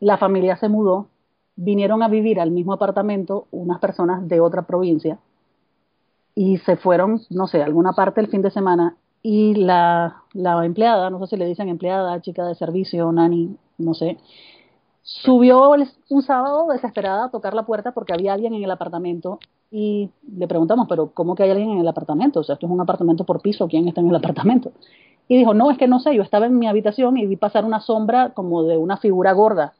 La 0.00 0.16
familia 0.16 0.56
se 0.56 0.68
mudó, 0.68 1.08
vinieron 1.56 2.02
a 2.02 2.08
vivir 2.08 2.40
al 2.40 2.50
mismo 2.50 2.72
apartamento 2.72 3.46
unas 3.50 3.80
personas 3.80 4.26
de 4.28 4.40
otra 4.40 4.62
provincia 4.62 5.18
y 6.34 6.58
se 6.58 6.76
fueron, 6.76 7.20
no 7.30 7.48
sé, 7.48 7.62
alguna 7.62 7.92
parte 7.92 8.20
el 8.20 8.28
fin 8.28 8.42
de 8.42 8.50
semana 8.50 8.96
y 9.22 9.54
la, 9.56 10.22
la 10.32 10.64
empleada, 10.64 11.10
no 11.10 11.18
sé 11.18 11.26
si 11.26 11.36
le 11.36 11.46
dicen 11.46 11.68
empleada, 11.68 12.20
chica 12.20 12.46
de 12.46 12.54
servicio, 12.54 13.10
nani, 13.10 13.56
no 13.76 13.94
sé, 13.94 14.18
Subió 15.10 15.70
un 16.10 16.22
sábado 16.22 16.66
desesperada 16.68 17.24
a 17.24 17.30
tocar 17.30 17.54
la 17.54 17.64
puerta 17.64 17.92
porque 17.92 18.12
había 18.12 18.34
alguien 18.34 18.52
en 18.52 18.62
el 18.62 18.70
apartamento 18.70 19.38
y 19.70 20.10
le 20.36 20.48
preguntamos, 20.48 20.86
pero 20.88 21.10
¿cómo 21.12 21.34
que 21.34 21.42
hay 21.42 21.50
alguien 21.50 21.70
en 21.70 21.78
el 21.78 21.88
apartamento? 21.88 22.40
O 22.40 22.44
sea, 22.44 22.54
esto 22.54 22.66
es 22.66 22.72
un 22.72 22.80
apartamento 22.80 23.24
por 23.24 23.40
piso, 23.40 23.68
¿quién 23.68 23.86
está 23.86 24.00
en 24.00 24.08
el 24.08 24.16
apartamento? 24.16 24.72
Y 25.28 25.36
dijo, 25.36 25.52
no, 25.52 25.70
es 25.70 25.76
que 25.76 25.88
no 25.88 26.00
sé, 26.00 26.14
yo 26.14 26.22
estaba 26.22 26.46
en 26.46 26.58
mi 26.58 26.66
habitación 26.66 27.18
y 27.18 27.26
vi 27.26 27.36
pasar 27.36 27.64
una 27.64 27.80
sombra 27.80 28.30
como 28.30 28.62
de 28.62 28.78
una 28.78 28.96
figura 28.96 29.32
gorda 29.32 29.74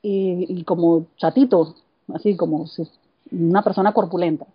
y, 0.00 0.64
como 0.64 1.06
chatito, 1.16 1.74
así 2.14 2.36
como 2.36 2.66
una 3.30 3.62
persona 3.62 3.92
corpulenta. 3.92 4.46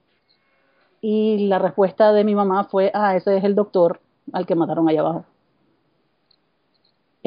Y 1.02 1.48
la 1.48 1.60
respuesta 1.60 2.12
de 2.12 2.24
mi 2.24 2.36
mamá 2.36 2.66
fue, 2.66 2.92
ah, 2.94 3.16
ese 3.16 3.38
es 3.38 3.44
el 3.44 3.56
doctor 3.56 4.00
al 4.32 4.46
que 4.46 4.56
mataron 4.56 4.90
allá 4.90 5.00
abajo. 5.02 5.26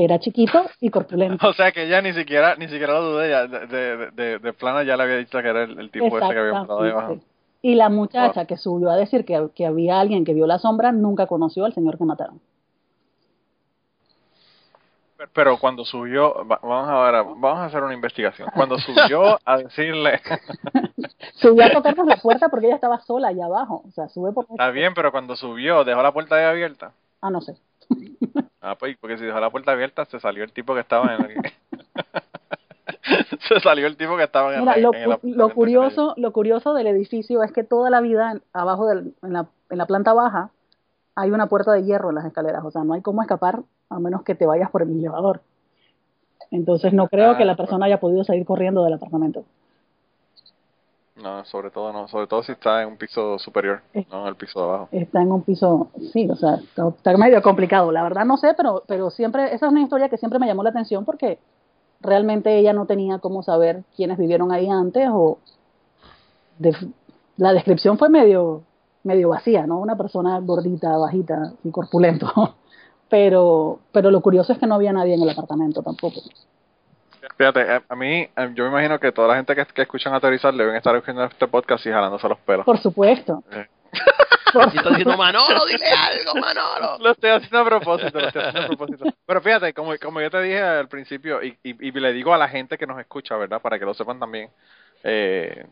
Era 0.05 0.19
chiquito 0.19 0.65
y 0.81 0.91
corpulento. 0.91 1.47
O 1.49 1.53
sea 1.53 1.71
que 1.73 1.85
ella 1.85 2.03
ni 2.03 2.13
siquiera, 2.13 2.57
ni 2.57 2.67
siquiera 2.69 2.95
lo 2.95 3.03
dudé, 3.13 3.31
ya, 3.31 3.47
de, 3.47 3.67
de, 3.67 4.11
de, 4.11 4.39
de 4.39 4.53
plano 4.53 4.83
ya 4.83 4.97
le 4.97 5.03
había 5.05 5.17
dicho 5.17 5.41
que 5.41 5.49
era 5.49 5.63
el, 5.65 5.79
el 5.79 5.91
tipo 5.91 6.07
ese 6.07 6.19
que 6.35 6.39
había 6.41 6.51
abajo. 6.59 6.85
Exactamente. 6.85 7.27
Y 7.63 7.75
la 7.77 7.89
muchacha 7.89 8.45
que 8.47 8.57
subió 8.57 8.91
a 8.91 8.97
decir 8.97 9.25
que, 9.25 9.49
que 9.55 9.67
había 9.67 10.01
alguien 10.01 10.25
que 10.25 10.35
vio 10.35 10.47
la 10.49 10.59
sombra 10.59 10.91
nunca 10.91 11.27
conoció 11.27 11.65
al 11.65 11.73
señor 11.75 11.97
que 11.99 12.05
mataron. 12.05 12.41
Pero 15.33 15.57
cuando 15.59 15.85
subió, 15.85 16.35
va- 16.49 16.59
vamos 16.63 16.89
a 16.89 16.99
ver, 17.11 17.25
vamos 17.37 17.59
a 17.59 17.65
hacer 17.67 17.81
una 17.85 17.95
investigación. 17.95 18.49
Cuando 18.57 18.77
subió 18.79 19.39
a 19.45 19.59
decirle, 19.59 20.21
Subió 21.35 21.65
a 21.65 21.71
tocarnos 21.71 22.07
la 22.07 22.17
puerta 22.17 22.49
porque 22.49 22.67
ella 22.67 22.75
estaba 22.75 22.99
sola 23.01 23.29
allá 23.29 23.45
abajo. 23.47 23.85
O 23.89 23.91
sea, 23.93 24.09
sube 24.09 24.33
por... 24.33 24.47
está 24.51 24.71
bien, 24.71 24.95
pero 24.95 25.13
cuando 25.13 25.37
subió, 25.37 25.85
dejó 25.85 26.03
la 26.03 26.13
puerta 26.13 26.35
ahí 26.37 26.45
abierta. 26.45 26.93
Ah, 27.21 27.31
no 27.31 27.41
sé. 27.41 27.55
Ah, 28.65 28.77
pues, 28.79 28.97
porque 29.01 29.19
si 29.19 29.25
dejó 29.25 29.41
la 29.41 29.51
puerta 29.51 29.73
abierta, 29.73 30.05
se 30.05 30.21
salió 30.21 30.45
el 30.45 30.53
tipo 30.53 30.73
que 30.75 30.81
estaba 30.81 31.17
en 31.17 31.25
el... 31.25 31.43
se 33.49 33.59
salió 33.61 33.87
el 33.89 33.97
tipo 33.97 34.17
que 34.17 34.23
estaba 34.23 34.55
en 34.55 34.61
Mira, 34.61 34.75
el, 34.75 34.83
lo, 34.83 34.95
en 34.95 35.03
el 35.03 35.19
lo 35.37 35.49
curioso, 35.51 36.15
lo 36.17 36.33
curioso 36.33 36.73
del 36.73 36.87
edificio 36.87 37.43
es 37.43 37.51
que 37.53 37.65
toda 37.65 37.91
la 37.91 38.01
vida 38.01 38.31
en- 38.33 38.43
abajo 38.53 38.87
del, 38.87 39.15
en, 39.23 39.33
la, 39.33 39.47
en 39.71 39.79
la 39.79 39.87
planta 39.87 40.13
baja 40.13 40.51
hay 41.17 41.31
una 41.33 41.49
puerta 41.49 41.73
de 41.73 41.83
hierro 41.83 42.11
en 42.11 42.15
las 42.15 42.25
escaleras, 42.25 42.65
o 42.65 42.71
sea, 42.71 42.85
no 42.85 42.95
hay 42.95 43.03
cómo 43.03 43.21
escapar 43.23 43.63
a 43.91 43.99
menos 43.99 44.23
que 44.23 44.35
te 44.37 44.47
vayas 44.47 44.71
por 44.71 44.83
el 44.83 44.91
elevador. 44.91 45.41
Entonces 46.51 46.93
no 46.93 47.09
creo 47.09 47.33
Ah, 47.33 47.39
que 47.39 47.45
la 47.45 47.57
persona 47.57 47.87
haya 47.87 47.99
podido 47.99 48.23
salir 48.25 48.45
corriendo 48.47 48.85
del 48.85 48.93
apartamento. 48.95 49.45
No, 51.17 51.45
sobre 51.45 51.71
todo 51.71 51.93
no, 51.93 52.09
sobre 52.09 52.27
todo 52.27 52.43
si 52.43 52.53
está 52.53 52.83
en 52.83 52.89
un 52.89 52.97
piso 52.97 53.39
superior, 53.39 53.83
Eh. 53.93 54.07
no 54.11 54.23
en 54.23 54.29
el 54.29 54.37
piso 54.37 54.59
de 54.61 54.65
abajo. 54.65 54.89
Está 54.93 55.21
en 55.21 55.31
un 55.31 55.43
piso, 55.43 55.89
sí, 56.13 56.29
o 56.31 56.37
sea, 56.37 56.55
está, 56.55 56.89
está 56.89 57.17
medio 57.19 57.43
complicado. 57.43 57.93
La 57.93 58.03
verdad 58.03 58.25
no 58.25 58.39
sé, 58.39 58.55
pero, 58.57 58.83
pero 58.87 59.11
siempre, 59.11 59.55
esa 59.55 59.67
es 59.67 59.73
una 59.73 59.83
historia 59.83 60.09
que 60.09 60.17
siempre 60.17 60.39
me 60.39 60.47
llamó 60.47 60.63
la 60.63 60.71
atención 60.71 61.05
porque 61.05 61.39
realmente 62.01 62.57
ella 62.59 62.73
no 62.73 62.87
tenía 62.87 63.19
cómo 63.19 63.43
saber 63.43 63.85
quiénes 63.95 64.17
vivieron 64.17 64.53
ahí 64.53 64.69
antes 64.71 65.09
o 65.13 65.39
de- 66.59 66.75
la 67.37 67.53
descripción 67.53 67.99
fue 67.99 68.09
medio, 68.09 68.63
medio 69.05 69.29
vacía, 69.29 69.67
¿no? 69.67 69.79
Una 69.81 69.97
persona 69.97 70.39
gordita, 70.41 70.97
bajita 70.97 71.53
y 71.63 71.71
corpulento. 71.71 72.27
Pero, 73.11 73.81
pero 73.93 74.11
lo 74.11 74.23
curioso 74.23 74.55
es 74.55 74.59
que 74.59 74.67
no 74.67 74.75
había 74.77 74.91
nadie 74.95 75.13
en 75.13 75.21
el 75.21 75.29
apartamento 75.29 75.83
tampoco. 75.83 76.23
Fíjate, 77.37 77.61
a, 77.61 77.83
a 77.89 77.97
mí, 77.97 78.29
eh, 78.37 78.51
yo 78.55 78.65
me 78.65 78.71
imagino 78.71 78.99
que 78.99 79.13
toda 79.13 79.29
la 79.29 79.37
gente 79.37 79.55
que, 79.55 79.65
que 79.67 79.83
escuchan 79.83 80.15
aterrizar 80.15 80.55
deben 80.55 80.75
estar 80.77 80.95
escuchando 80.95 81.25
este 81.25 81.47
podcast 81.47 81.85
y 81.87 81.91
jalándose 81.91 82.29
los 82.29 82.39
pelos. 82.41 82.65
Por 82.65 82.79
supuesto. 82.79 83.43
Eh. 83.51 83.67
Por 84.53 84.65
Y 84.75 84.77
está 84.77 84.91
diciendo, 84.91 85.17
Manolo, 85.17 85.65
dile 85.67 85.87
algo, 85.87 86.35
Manolo. 86.35 86.99
Lo 86.99 87.13
estoy 87.13 87.31
haciendo 87.31 87.61
a 87.61 87.65
propósito, 87.65 88.21
lo 88.21 88.27
estoy 88.27 88.43
haciendo 88.43 88.65
a 88.65 88.67
propósito. 88.67 89.05
Pero 89.25 89.41
fíjate, 89.41 89.73
como, 89.73 89.97
como 89.97 90.21
yo 90.21 90.31
te 90.31 90.43
dije 90.43 90.61
al 90.61 90.89
principio, 90.89 91.43
y, 91.43 91.57
y, 91.63 91.89
y 91.89 91.91
le 91.93 92.13
digo 92.13 92.35
a 92.35 92.39
la 92.39 92.49
gente 92.49 92.77
que 92.77 92.87
nos 92.87 93.01
escucha, 93.01 93.35
¿verdad? 93.37 93.63
Para 93.63 93.79
que 93.79 93.87
lo 93.87 93.95
sepan 93.95 94.21
también, 94.21 94.51
eh, 95.05 95.65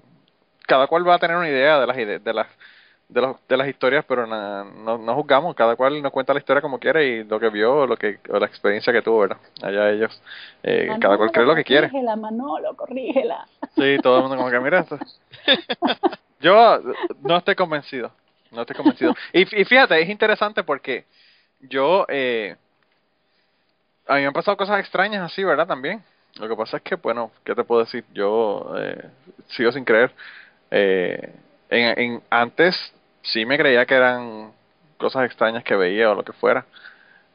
cada 0.66 0.87
cual 0.87 1.07
va 1.07 1.16
a 1.16 1.19
tener 1.19 1.37
una 1.37 1.49
idea 1.49 1.78
de 1.78 1.87
las 1.87 2.25
de 2.25 2.33
las 2.33 2.47
de, 3.11 3.21
los, 3.21 3.37
de 3.49 3.57
las 3.57 3.69
historias, 3.69 4.05
pero 4.07 4.26
na- 4.26 4.64
no, 4.64 4.97
no 4.99 5.14
juzgamos, 5.14 5.55
cada 5.55 5.76
cual 5.76 6.00
nos 6.00 6.12
cuenta 6.12 6.33
la 6.33 6.38
historia 6.40 6.62
como 6.62 6.79
quiere 6.79 7.07
y 7.07 7.25
lo 7.25 7.38
que 7.40 7.49
vio 7.50 7.75
o 7.79 7.87
lo 7.87 7.97
que 7.97 8.19
o 8.29 8.38
la 8.38 8.47
experiencia 8.47 8.93
que 8.93 9.02
tuvo, 9.02 9.21
¿verdad? 9.21 9.38
Allá 9.62 9.90
ellos, 9.90 10.23
eh, 10.62 10.97
cada 11.00 11.17
cual 11.17 11.31
cree 11.33 11.47
lo 11.47 11.55
que 11.55 11.64
quiere. 11.64 11.88
Corrígela, 11.88 12.17
Manolo, 12.17 12.75
corrígela. 12.76 13.47
Sí, 13.76 13.99
todo 14.02 14.17
el 14.17 14.23
mundo 14.23 14.37
como 14.37 14.50
que 14.50 14.61
mira 14.61 14.81
esto. 14.81 14.99
Yo 16.40 16.81
no 17.23 17.37
estoy 17.37 17.55
convencido, 17.55 18.11
no 18.50 18.62
estoy 18.62 18.76
convencido. 18.76 19.14
Y, 19.33 19.43
y 19.61 19.64
fíjate, 19.64 20.00
es 20.00 20.09
interesante 20.09 20.62
porque 20.64 21.05
yo, 21.61 22.07
eh, 22.09 22.57
a 24.07 24.14
mí 24.14 24.21
me 24.23 24.26
han 24.29 24.33
pasado 24.33 24.57
cosas 24.57 24.81
extrañas 24.81 25.23
así, 25.23 25.45
¿verdad? 25.45 25.67
También. 25.67 26.02
Lo 26.38 26.49
que 26.49 26.57
pasa 26.57 26.79
es 26.79 26.83
que, 26.83 26.95
bueno, 26.95 27.31
¿qué 27.45 27.55
te 27.55 27.64
puedo 27.64 27.83
decir? 27.83 28.05
Yo 28.14 28.73
eh, 28.79 29.05
sigo 29.49 29.71
sin 29.73 29.85
creer. 29.85 30.12
Eh, 30.71 31.35
en, 31.69 31.99
en, 31.99 32.23
antes 32.31 32.95
sí 33.22 33.44
me 33.46 33.58
creía 33.58 33.86
que 33.86 33.94
eran 33.94 34.52
cosas 34.98 35.24
extrañas 35.26 35.64
que 35.64 35.76
veía 35.76 36.10
o 36.10 36.14
lo 36.14 36.24
que 36.24 36.32
fuera. 36.32 36.64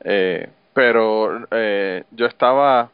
Eh, 0.04 0.50
pero 0.74 1.48
eh, 1.52 2.04
yo 2.12 2.26
estaba 2.26 2.90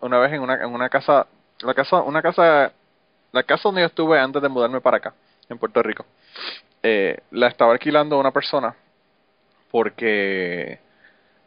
una 0.00 0.18
vez 0.18 0.32
en 0.32 0.40
una, 0.42 0.54
en 0.56 0.72
una 0.72 0.88
casa, 0.88 1.26
la 1.62 1.74
casa, 1.74 2.02
una 2.02 2.22
casa, 2.22 2.72
la 3.32 3.42
casa 3.42 3.62
donde 3.68 3.82
yo 3.82 3.86
estuve 3.88 4.18
antes 4.18 4.40
de 4.42 4.48
mudarme 4.48 4.80
para 4.80 4.98
acá, 4.98 5.14
en 5.48 5.58
Puerto 5.58 5.82
Rico, 5.82 6.06
eh, 6.82 7.18
la 7.32 7.48
estaba 7.48 7.72
alquilando 7.72 8.18
una 8.18 8.30
persona 8.30 8.74
porque 9.70 10.78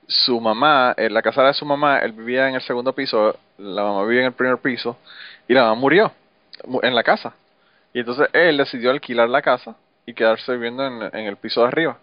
su 0.07 0.39
mamá, 0.41 0.93
en 0.98 1.13
la 1.13 1.21
casa 1.21 1.43
de 1.43 1.53
su 1.53 1.65
mamá, 1.65 2.00
él 2.00 2.12
vivía 2.13 2.50
en 2.50 2.55
el 2.55 2.62
segundo 2.62 2.93
piso, 2.93 3.38
la 3.57 3.83
mamá 3.83 4.03
vivía 4.03 4.21
en 4.21 4.27
el 4.27 4.33
primer 4.33 4.57
piso 4.57 4.98
y 5.48 5.53
la 5.53 5.63
mamá 5.63 5.75
murió 5.75 6.12
mu- 6.65 6.81
en 6.83 6.93
la 6.95 7.03
casa. 7.03 7.33
Y 7.93 8.00
entonces 8.00 8.29
él 8.33 8.57
decidió 8.57 8.91
alquilar 8.91 9.29
la 9.29 9.41
casa 9.41 9.75
y 10.12 10.13
quedarse 10.13 10.53
viviendo 10.53 10.86
en, 10.86 11.25
el 11.25 11.38
piso 11.38 11.62
de 11.62 11.68
arriba. 11.68 11.98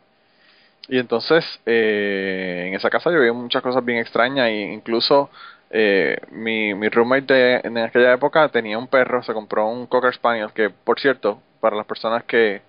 Y 0.89 0.99
entonces 0.99 1.45
eh, 1.67 2.65
en 2.69 2.75
esa 2.75 2.91
casa 2.91 3.11
yo 3.11 3.21
vi 3.21 3.31
muchas 3.31 3.63
cosas 3.63 3.85
bien 3.85 3.99
extrañas 3.99 4.49
e 4.49 4.73
incluso 4.73 5.31
eh, 5.71 6.17
mi, 6.31 6.75
mi 6.75 6.89
roommate 6.89 7.35
de, 7.35 7.61
en 7.65 7.77
aquella 7.79 8.15
época 8.15 8.49
tenía 8.49 8.79
un 8.79 8.89
perro, 8.89 9.23
se 9.23 9.35
compró 9.35 9.69
un 9.69 9.87
Cocker 9.87 10.15
Spaniel, 10.15 10.51
que 10.55 10.71
por 10.71 10.99
cierto, 10.99 11.43
para 11.61 11.77
las 11.77 11.87
personas 11.87 12.25
que 12.25 12.63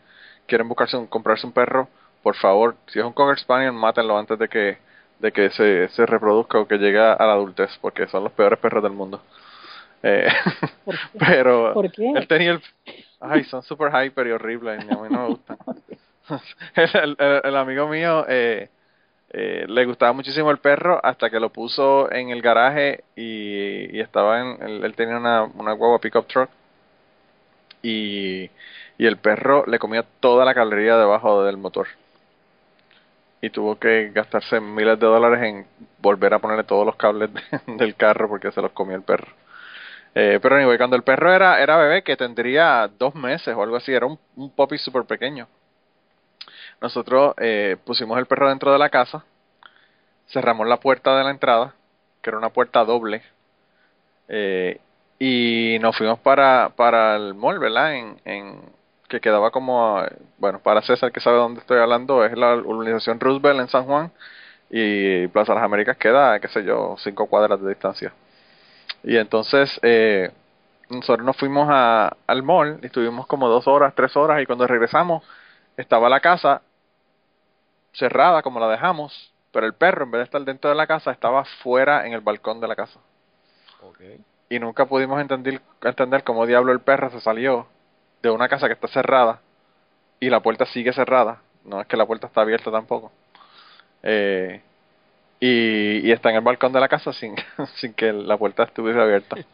quieren 0.47 0.67
buscarse 0.67 0.97
un, 0.97 1.07
comprarse 1.07 1.47
un 1.47 1.53
perro, 1.53 1.87
por 2.23 2.35
favor, 2.35 2.75
si 2.87 2.99
es 2.99 3.05
un 3.05 3.13
Cocker 3.13 3.39
Spaniel, 3.39 3.71
mátenlo 3.71 4.17
antes 4.17 4.37
de 4.37 4.49
que, 4.49 4.77
de 5.19 5.31
que 5.31 5.49
se, 5.51 5.87
se 5.89 6.05
reproduzca 6.05 6.59
o 6.59 6.67
que 6.67 6.77
llegue 6.77 6.99
a 6.99 7.15
la 7.17 7.33
adultez, 7.33 7.69
porque 7.81 8.07
son 8.07 8.23
los 8.25 8.33
peores 8.33 8.59
perros 8.59 8.83
del 8.83 8.91
mundo. 8.93 9.21
Eh, 10.03 10.27
¿Por 10.85 10.95
qué? 11.11 11.19
pero 11.19 11.73
¿Por 11.73 11.91
qué? 11.91 12.11
él 12.15 12.27
tenía 12.27 12.51
el... 12.51 12.61
Ay, 13.19 13.43
son 13.43 13.61
super 13.63 13.91
hyper 13.93 14.27
y 14.27 14.31
horribles, 14.31 14.83
y 14.85 14.93
a 14.93 14.97
mí 14.97 15.07
no 15.09 15.23
me 15.23 15.27
gustan. 15.29 15.57
el, 16.75 17.15
el- 17.19 17.41
el 17.43 17.55
amigo 17.57 17.87
mío 17.87 18.25
eh, 18.29 18.69
eh, 19.31 19.65
le 19.67 19.85
gustaba 19.85 20.13
muchísimo 20.13 20.51
el 20.51 20.59
perro 20.59 20.99
hasta 21.03 21.29
que 21.29 21.39
lo 21.39 21.49
puso 21.49 22.11
en 22.11 22.29
el 22.29 22.41
garaje 22.41 23.03
y, 23.15 23.95
y 23.97 23.99
estaba 23.99 24.39
en... 24.39 24.61
Él, 24.61 24.83
él 24.85 24.95
tenía 24.95 25.17
una, 25.17 25.43
una 25.43 25.73
guagua 25.73 25.99
pickup 25.99 26.27
truck 26.27 26.49
y, 27.81 28.49
y 28.97 29.05
el 29.05 29.17
perro 29.17 29.65
le 29.67 29.79
comía 29.79 30.03
toda 30.19 30.45
la 30.45 30.53
caloría 30.53 30.97
debajo 30.97 31.43
del 31.43 31.57
motor. 31.57 31.87
Y 33.41 33.49
tuvo 33.51 33.79
que 33.79 34.11
gastarse 34.13 34.59
miles 34.59 34.99
de 34.99 35.05
dólares 35.07 35.41
en 35.43 35.65
volver 36.01 36.33
a 36.33 36.39
ponerle 36.39 36.65
todos 36.65 36.85
los 36.85 36.95
cables 36.97 37.29
de- 37.33 37.41
del 37.77 37.95
carro 37.95 38.27
porque 38.27 38.51
se 38.51 38.61
los 38.61 38.71
comía 38.71 38.95
el 38.97 39.01
perro. 39.03 39.27
Eh, 40.15 40.39
pero 40.41 40.55
anyway, 40.55 40.77
cuando 40.77 40.95
el 40.95 41.03
perro 41.03 41.33
era, 41.33 41.61
era 41.61 41.77
bebé, 41.77 42.03
que 42.03 42.17
tendría 42.17 42.89
dos 42.97 43.15
meses 43.15 43.55
o 43.55 43.63
algo 43.63 43.75
así, 43.75 43.93
era 43.93 44.05
un, 44.05 44.17
puppy 44.55 44.77
súper 44.77 45.03
pequeño. 45.05 45.47
Nosotros 46.81 47.33
eh, 47.37 47.77
pusimos 47.85 48.17
el 48.17 48.25
perro 48.25 48.49
dentro 48.49 48.71
de 48.71 48.79
la 48.79 48.89
casa, 48.89 49.25
cerramos 50.29 50.67
la 50.67 50.77
puerta 50.77 51.17
de 51.17 51.23
la 51.23 51.31
entrada, 51.31 51.73
que 52.21 52.29
era 52.29 52.37
una 52.37 52.49
puerta 52.49 52.83
doble, 52.85 53.21
eh, 54.27 54.79
y 55.19 55.77
nos 55.81 55.97
fuimos 55.97 56.19
para, 56.19 56.69
para 56.75 57.15
el 57.15 57.33
mall, 57.33 57.59
¿verdad? 57.59 57.95
En, 57.95 58.21
en, 58.25 58.61
que 59.09 59.19
quedaba 59.19 59.51
como, 59.51 60.01
bueno, 60.37 60.59
para 60.59 60.81
César 60.81 61.11
que 61.11 61.19
sabe 61.19 61.37
dónde 61.37 61.61
estoy 61.61 61.79
hablando, 61.79 62.23
es 62.23 62.37
la 62.37 62.55
urbanización 62.55 63.19
Roosevelt 63.19 63.59
en 63.59 63.67
San 63.67 63.85
Juan, 63.85 64.11
y 64.69 65.27
Plaza 65.27 65.53
Las 65.53 65.63
Américas 65.63 65.97
queda, 65.97 66.39
qué 66.39 66.47
sé 66.47 66.63
yo, 66.63 66.95
cinco 66.99 67.27
cuadras 67.27 67.61
de 67.61 67.69
distancia. 67.69 68.13
Y 69.03 69.17
entonces 69.17 69.79
eh, 69.83 70.31
nosotros 70.89 71.25
nos 71.25 71.37
fuimos 71.37 71.67
a, 71.69 72.15
al 72.27 72.43
mall 72.43 72.79
y 72.81 72.87
estuvimos 72.87 73.27
como 73.27 73.47
dos 73.47 73.67
horas, 73.67 73.93
tres 73.95 74.15
horas 74.15 74.41
y 74.41 74.45
cuando 74.45 74.67
regresamos 74.67 75.23
estaba 75.77 76.09
la 76.09 76.19
casa 76.19 76.61
cerrada 77.93 78.41
como 78.41 78.59
la 78.59 78.67
dejamos, 78.67 79.33
pero 79.51 79.65
el 79.65 79.73
perro 79.73 80.05
en 80.05 80.11
vez 80.11 80.19
de 80.19 80.23
estar 80.25 80.41
dentro 80.41 80.69
de 80.69 80.75
la 80.75 80.87
casa 80.87 81.11
estaba 81.11 81.45
fuera 81.63 82.05
en 82.05 82.13
el 82.13 82.21
balcón 82.21 82.59
de 82.59 82.67
la 82.67 82.75
casa. 82.75 82.99
Y 84.49 84.59
nunca 84.59 84.85
pudimos 84.85 85.21
entender, 85.21 85.61
entender 85.81 86.23
cómo 86.23 86.45
diablo 86.45 86.71
el 86.71 86.81
perro 86.81 87.09
se 87.11 87.21
salió 87.21 87.67
de 88.21 88.29
una 88.29 88.49
casa 88.49 88.67
que 88.67 88.73
está 88.73 88.87
cerrada 88.87 89.41
y 90.19 90.29
la 90.29 90.41
puerta 90.41 90.65
sigue 90.65 90.91
cerrada. 90.91 91.41
No 91.63 91.81
es 91.81 91.87
que 91.87 91.97
la 91.97 92.05
puerta 92.05 92.27
está 92.27 92.41
abierta 92.41 92.71
tampoco. 92.71 93.11
Eh, 94.03 94.61
y, 95.39 96.07
y 96.07 96.11
está 96.11 96.29
en 96.29 96.37
el 96.37 96.41
balcón 96.41 96.73
de 96.73 96.79
la 96.79 96.87
casa 96.87 97.13
sin, 97.13 97.35
sin 97.75 97.93
que 97.93 98.11
la 98.11 98.37
puerta 98.37 98.63
estuviese 98.63 98.99
abierta. 98.99 99.35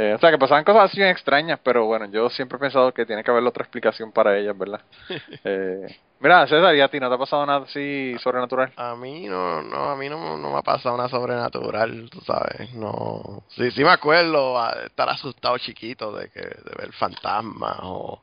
Eh, 0.00 0.14
o 0.14 0.18
sea, 0.20 0.30
que 0.30 0.38
pasaban 0.38 0.62
cosas 0.62 0.92
así 0.92 1.02
extrañas, 1.02 1.58
pero 1.60 1.86
bueno, 1.86 2.06
yo 2.06 2.30
siempre 2.30 2.56
he 2.56 2.60
pensado 2.60 2.94
que 2.94 3.04
tiene 3.04 3.24
que 3.24 3.32
haber 3.32 3.42
otra 3.42 3.64
explicación 3.64 4.12
para 4.12 4.38
ellas, 4.38 4.56
¿verdad? 4.56 4.80
Eh, 5.44 5.98
mira, 6.20 6.46
César, 6.46 6.72
¿y 6.76 6.80
a 6.80 6.88
ti 6.88 7.00
no 7.00 7.08
te 7.08 7.16
ha 7.16 7.18
pasado 7.18 7.44
nada 7.44 7.64
así 7.64 8.14
sobrenatural? 8.22 8.72
A 8.76 8.94
mí 8.94 9.26
no, 9.26 9.60
no, 9.60 9.90
a 9.90 9.96
mí 9.96 10.08
no, 10.08 10.36
no 10.36 10.52
me 10.52 10.58
ha 10.58 10.62
pasado 10.62 10.96
nada 10.96 11.08
sobrenatural, 11.08 12.08
tú 12.10 12.20
sabes, 12.20 12.72
no. 12.74 13.42
Sí, 13.48 13.72
sí 13.72 13.82
me 13.82 13.90
acuerdo 13.90 14.60
a 14.60 14.70
estar 14.86 15.08
asustado 15.08 15.58
chiquito 15.58 16.12
de 16.12 16.30
que 16.30 16.42
de 16.42 16.74
ver 16.78 16.92
fantasmas 16.92 17.78
o 17.82 18.22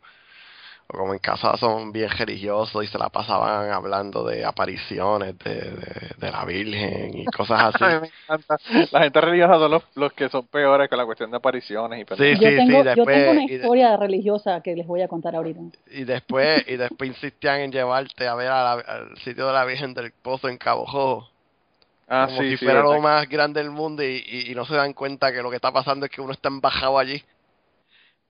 o 0.87 0.97
como 0.97 1.13
en 1.13 1.19
casa 1.19 1.57
son 1.57 1.91
bien 1.91 2.09
religiosos 2.09 2.83
y 2.83 2.87
se 2.87 2.97
la 2.97 3.09
pasaban 3.09 3.71
hablando 3.71 4.23
de 4.23 4.45
apariciones 4.45 5.37
de, 5.39 5.71
de, 6.17 6.31
la 6.31 6.45
Virgen 6.45 7.17
y 7.17 7.25
cosas 7.25 7.73
así. 7.75 7.83
me 7.83 8.07
encanta. 8.07 8.57
La 8.91 9.01
gente 9.01 9.21
religiosa 9.21 9.53
son 9.55 9.71
los, 9.71 9.83
los, 9.95 10.13
que 10.13 10.29
son 10.29 10.45
peores 10.47 10.87
con 10.87 10.97
la 10.97 11.05
cuestión 11.05 11.31
de 11.31 11.37
apariciones 11.37 11.99
y 11.99 12.15
sí, 12.15 12.33
yo, 12.39 12.49
tengo, 12.49 12.83
yo 12.83 13.05
tengo 13.05 13.31
una 13.31 13.43
historia 13.45 13.97
religiosa 13.97 14.61
que 14.61 14.75
les 14.75 14.85
voy 14.85 15.01
a 15.01 15.07
contar 15.07 15.35
ahorita. 15.35 15.61
Y 15.91 16.03
después 16.03 16.63
y 16.67 16.75
después 16.77 17.09
insistían 17.09 17.61
en 17.61 17.71
llevarte 17.71 18.27
a 18.27 18.35
ver 18.35 18.49
al 18.49 19.17
sitio 19.23 19.47
de 19.47 19.53
la 19.53 19.65
Virgen 19.65 19.93
del 19.93 20.11
Pozo 20.11 20.49
en 20.49 20.57
Cabo 20.57 20.85
Jojo. 20.85 21.29
Ah, 22.07 22.27
como 22.27 22.41
sí, 22.41 22.51
si 22.51 22.57
sí, 22.57 22.65
fuera 22.65 22.83
lo 22.83 23.01
más 23.01 23.27
grande 23.27 23.59
del 23.59 23.71
mundo 23.71 24.03
y, 24.03 24.23
y, 24.27 24.51
y 24.51 24.55
no 24.55 24.63
se 24.65 24.75
dan 24.75 24.93
cuenta 24.93 25.33
que 25.33 25.41
lo 25.41 25.49
que 25.49 25.55
está 25.55 25.71
pasando 25.71 26.05
es 26.05 26.11
que 26.11 26.21
uno 26.21 26.33
está 26.33 26.49
embajado 26.49 26.99
allí. 26.99 27.23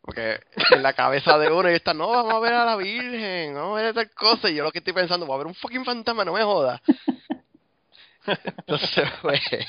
Porque 0.05 0.39
en 0.69 0.83
la 0.83 0.93
cabeza 0.93 1.37
de 1.39 1.51
uno 1.51 1.69
y 1.71 1.73
está, 1.73 1.93
no, 1.93 2.07
vamos 2.09 2.33
a 2.33 2.39
ver 2.39 2.53
a 2.53 2.63
la 2.63 2.75
Virgen, 2.75 3.55
vamos 3.55 3.79
a 3.79 3.81
ver 3.81 3.93
tal 3.93 4.11
cosa. 4.11 4.49
Y 4.49 4.55
yo 4.55 4.63
lo 4.63 4.71
que 4.71 4.77
estoy 4.77 4.93
pensando, 4.93 5.25
voy 5.25 5.33
a 5.35 5.39
ver 5.39 5.47
un 5.47 5.55
fucking 5.55 5.83
fantasma, 5.83 6.23
no 6.23 6.33
me 6.33 6.43
jodas. 6.43 6.79
Entonces, 8.57 9.09
pues, 9.21 9.41
eh, 9.51 9.65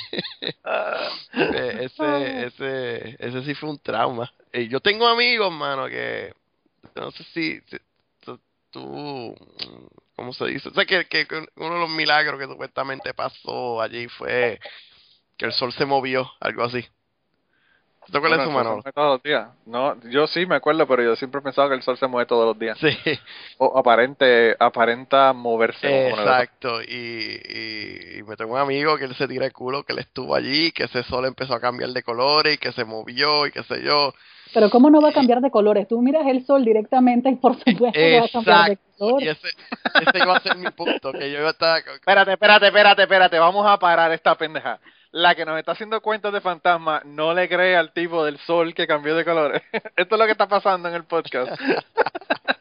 ese, 1.81 2.47
ese, 2.47 3.16
ese 3.19 3.45
sí 3.45 3.55
fue 3.55 3.71
un 3.71 3.78
trauma. 3.78 4.31
Y 4.52 4.69
yo 4.69 4.81
tengo 4.81 5.09
amigos, 5.09 5.50
mano, 5.52 5.87
que 5.87 6.35
no 6.95 7.11
sé 7.11 7.25
si, 7.25 7.61
si 7.61 7.78
tú, 8.71 9.35
¿cómo 10.14 10.33
se 10.35 10.47
dice? 10.47 10.69
O 10.69 10.75
sea, 10.75 10.85
que, 10.85 11.07
que 11.07 11.26
uno 11.57 11.75
de 11.75 11.81
los 11.81 11.90
milagros 11.90 12.38
que 12.38 12.47
supuestamente 12.47 13.14
pasó 13.14 13.81
allí 13.81 14.07
fue 14.09 14.61
que 15.38 15.47
el 15.47 15.52
sol 15.52 15.73
se 15.73 15.87
movió, 15.87 16.31
algo 16.40 16.64
así. 16.64 16.87
¿Te 18.11 18.19
acuerdas 18.19 18.39
de 18.39 18.45
eso, 18.45 18.53
Bueno, 18.53 18.71
Manolo? 18.71 18.83
se 18.83 18.87
mueve 18.87 18.93
todos 18.93 19.13
los 19.15 19.23
días. 19.23 19.49
No, 19.67 20.01
yo 20.11 20.27
sí 20.27 20.47
me 20.47 20.57
acuerdo, 20.57 20.87
pero 20.87 21.03
yo 21.03 21.17
siempre 21.17 21.41
he 21.41 21.43
pensado 21.43 21.69
que 21.69 21.75
el 21.75 21.83
sol 21.83 21.97
se 21.99 22.07
mueve 22.07 22.27
todos 22.27 22.47
los 22.47 22.59
días. 22.59 22.79
Sí. 22.79 22.89
O 23.59 23.77
aparente, 23.79 24.55
aparenta 24.59 25.33
moverse. 25.33 26.09
Exacto, 26.11 26.83
y, 26.83 27.41
y, 27.45 28.19
y 28.19 28.23
me 28.23 28.37
tengo 28.37 28.55
un 28.55 28.61
amigo 28.61 28.97
que 28.97 29.05
él 29.07 29.15
se 29.15 29.27
tira 29.29 29.47
el 29.47 29.53
culo, 29.53 29.83
que 29.83 29.93
él 29.93 29.99
estuvo 30.01 30.35
allí, 30.35 30.71
que 30.73 30.85
ese 30.85 31.03
sol 31.05 31.25
empezó 31.27 31.55
a 31.55 31.61
cambiar 31.61 31.91
de 31.91 32.03
colores 32.03 32.55
y 32.55 32.59
que 32.59 32.73
se 32.73 32.85
movió 32.85 33.47
y 33.47 33.51
qué 33.53 33.63
sé 33.65 33.83
yo. 33.83 34.13
Pero 34.55 34.71
¿cómo 34.71 34.89
no 34.91 35.01
va 35.03 35.09
a 35.09 35.13
cambiar 35.13 35.41
de 35.41 35.51
colores? 35.51 35.89
Tú 35.89 36.01
miras 36.01 36.25
el 36.29 36.47
sol 36.47 36.65
directamente 36.65 37.29
y 37.29 37.35
por 37.37 37.55
supuesto 37.59 37.83
va 37.83 37.89
a 37.89 37.93
cambiar 37.93 38.67
de 38.67 38.73
Exacto, 38.75 38.81
color. 38.99 39.23
y 39.23 39.29
ese, 39.29 39.49
ese 39.49 40.19
iba 40.23 40.37
a 40.37 40.41
ser 40.41 40.57
mi 40.57 40.71
punto, 40.71 41.13
que 41.13 41.31
yo 41.33 41.39
iba 41.41 41.49
a 41.49 41.51
estar... 41.51 41.79
Espérate, 41.81 42.33
espérate, 42.33 42.67
espérate, 42.69 43.03
espérate. 43.03 43.39
Vamos 43.39 43.67
a 43.67 43.77
parar 43.79 44.12
esta 44.12 44.35
pendeja. 44.37 44.79
La 45.12 45.35
que 45.35 45.45
nos 45.45 45.59
está 45.59 45.73
haciendo 45.73 46.01
cuentos 46.01 46.33
de 46.33 46.40
fantasma 46.40 47.03
no 47.05 47.33
le 47.33 47.49
cree 47.49 47.77
al 47.77 47.92
tipo 47.92 48.25
del 48.25 48.38
sol 48.38 48.75
que 48.75 48.87
cambió 48.87 49.14
de 49.14 49.25
colores. 49.25 49.62
Esto 49.97 50.14
es 50.14 50.19
lo 50.19 50.25
que 50.27 50.33
está 50.33 50.47
pasando 50.49 50.88
en 50.88 50.95
el 50.95 51.05
podcast. 51.05 51.53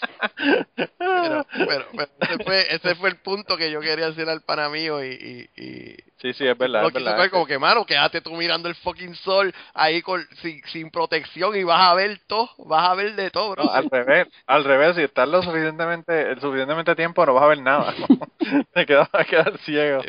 Pero, 0.98 1.46
pero, 1.66 1.86
pero 1.96 2.10
ese, 2.20 2.38
fue, 2.44 2.74
ese 2.74 2.94
fue 2.96 3.08
el 3.08 3.16
punto 3.18 3.56
que 3.56 3.70
yo 3.70 3.80
quería 3.80 4.06
decir 4.10 4.28
al 4.28 4.42
pana 4.42 4.68
mío 4.68 5.02
y... 5.04 5.08
y, 5.56 5.62
y 5.62 5.96
Sí, 6.20 6.32
sí, 6.32 6.46
es 6.46 6.58
verdad. 6.58 6.82
lo 6.82 6.88
Es 6.88 6.94
verdad. 6.94 7.18
ver 7.20 7.30
como 7.30 7.46
que, 7.46 7.58
mano, 7.58 7.86
quédate 7.86 8.20
tú 8.20 8.32
mirando 8.34 8.68
el 8.68 8.74
fucking 8.74 9.14
sol 9.14 9.54
ahí 9.74 10.02
con, 10.02 10.26
sin, 10.42 10.60
sin 10.66 10.90
protección 10.90 11.54
y 11.56 11.62
vas 11.62 11.80
a 11.80 11.94
ver 11.94 12.20
todo, 12.26 12.50
vas 12.58 12.88
a 12.90 12.94
ver 12.94 13.14
de 13.14 13.30
todo, 13.30 13.50
bro. 13.52 13.64
No, 13.64 13.70
al 13.70 13.88
revés, 13.90 14.26
al 14.46 14.64
revés, 14.64 14.96
si 14.96 15.02
estás 15.02 15.28
lo 15.28 15.42
suficientemente, 15.42 16.30
el 16.32 16.40
suficientemente 16.40 16.94
tiempo 16.96 17.24
no 17.24 17.34
vas 17.34 17.44
a 17.44 17.48
ver 17.48 17.62
nada. 17.62 17.94
Te 18.74 18.86
quedas 18.86 19.08
a 19.12 19.24
quedar 19.24 19.56
ciego. 19.58 20.02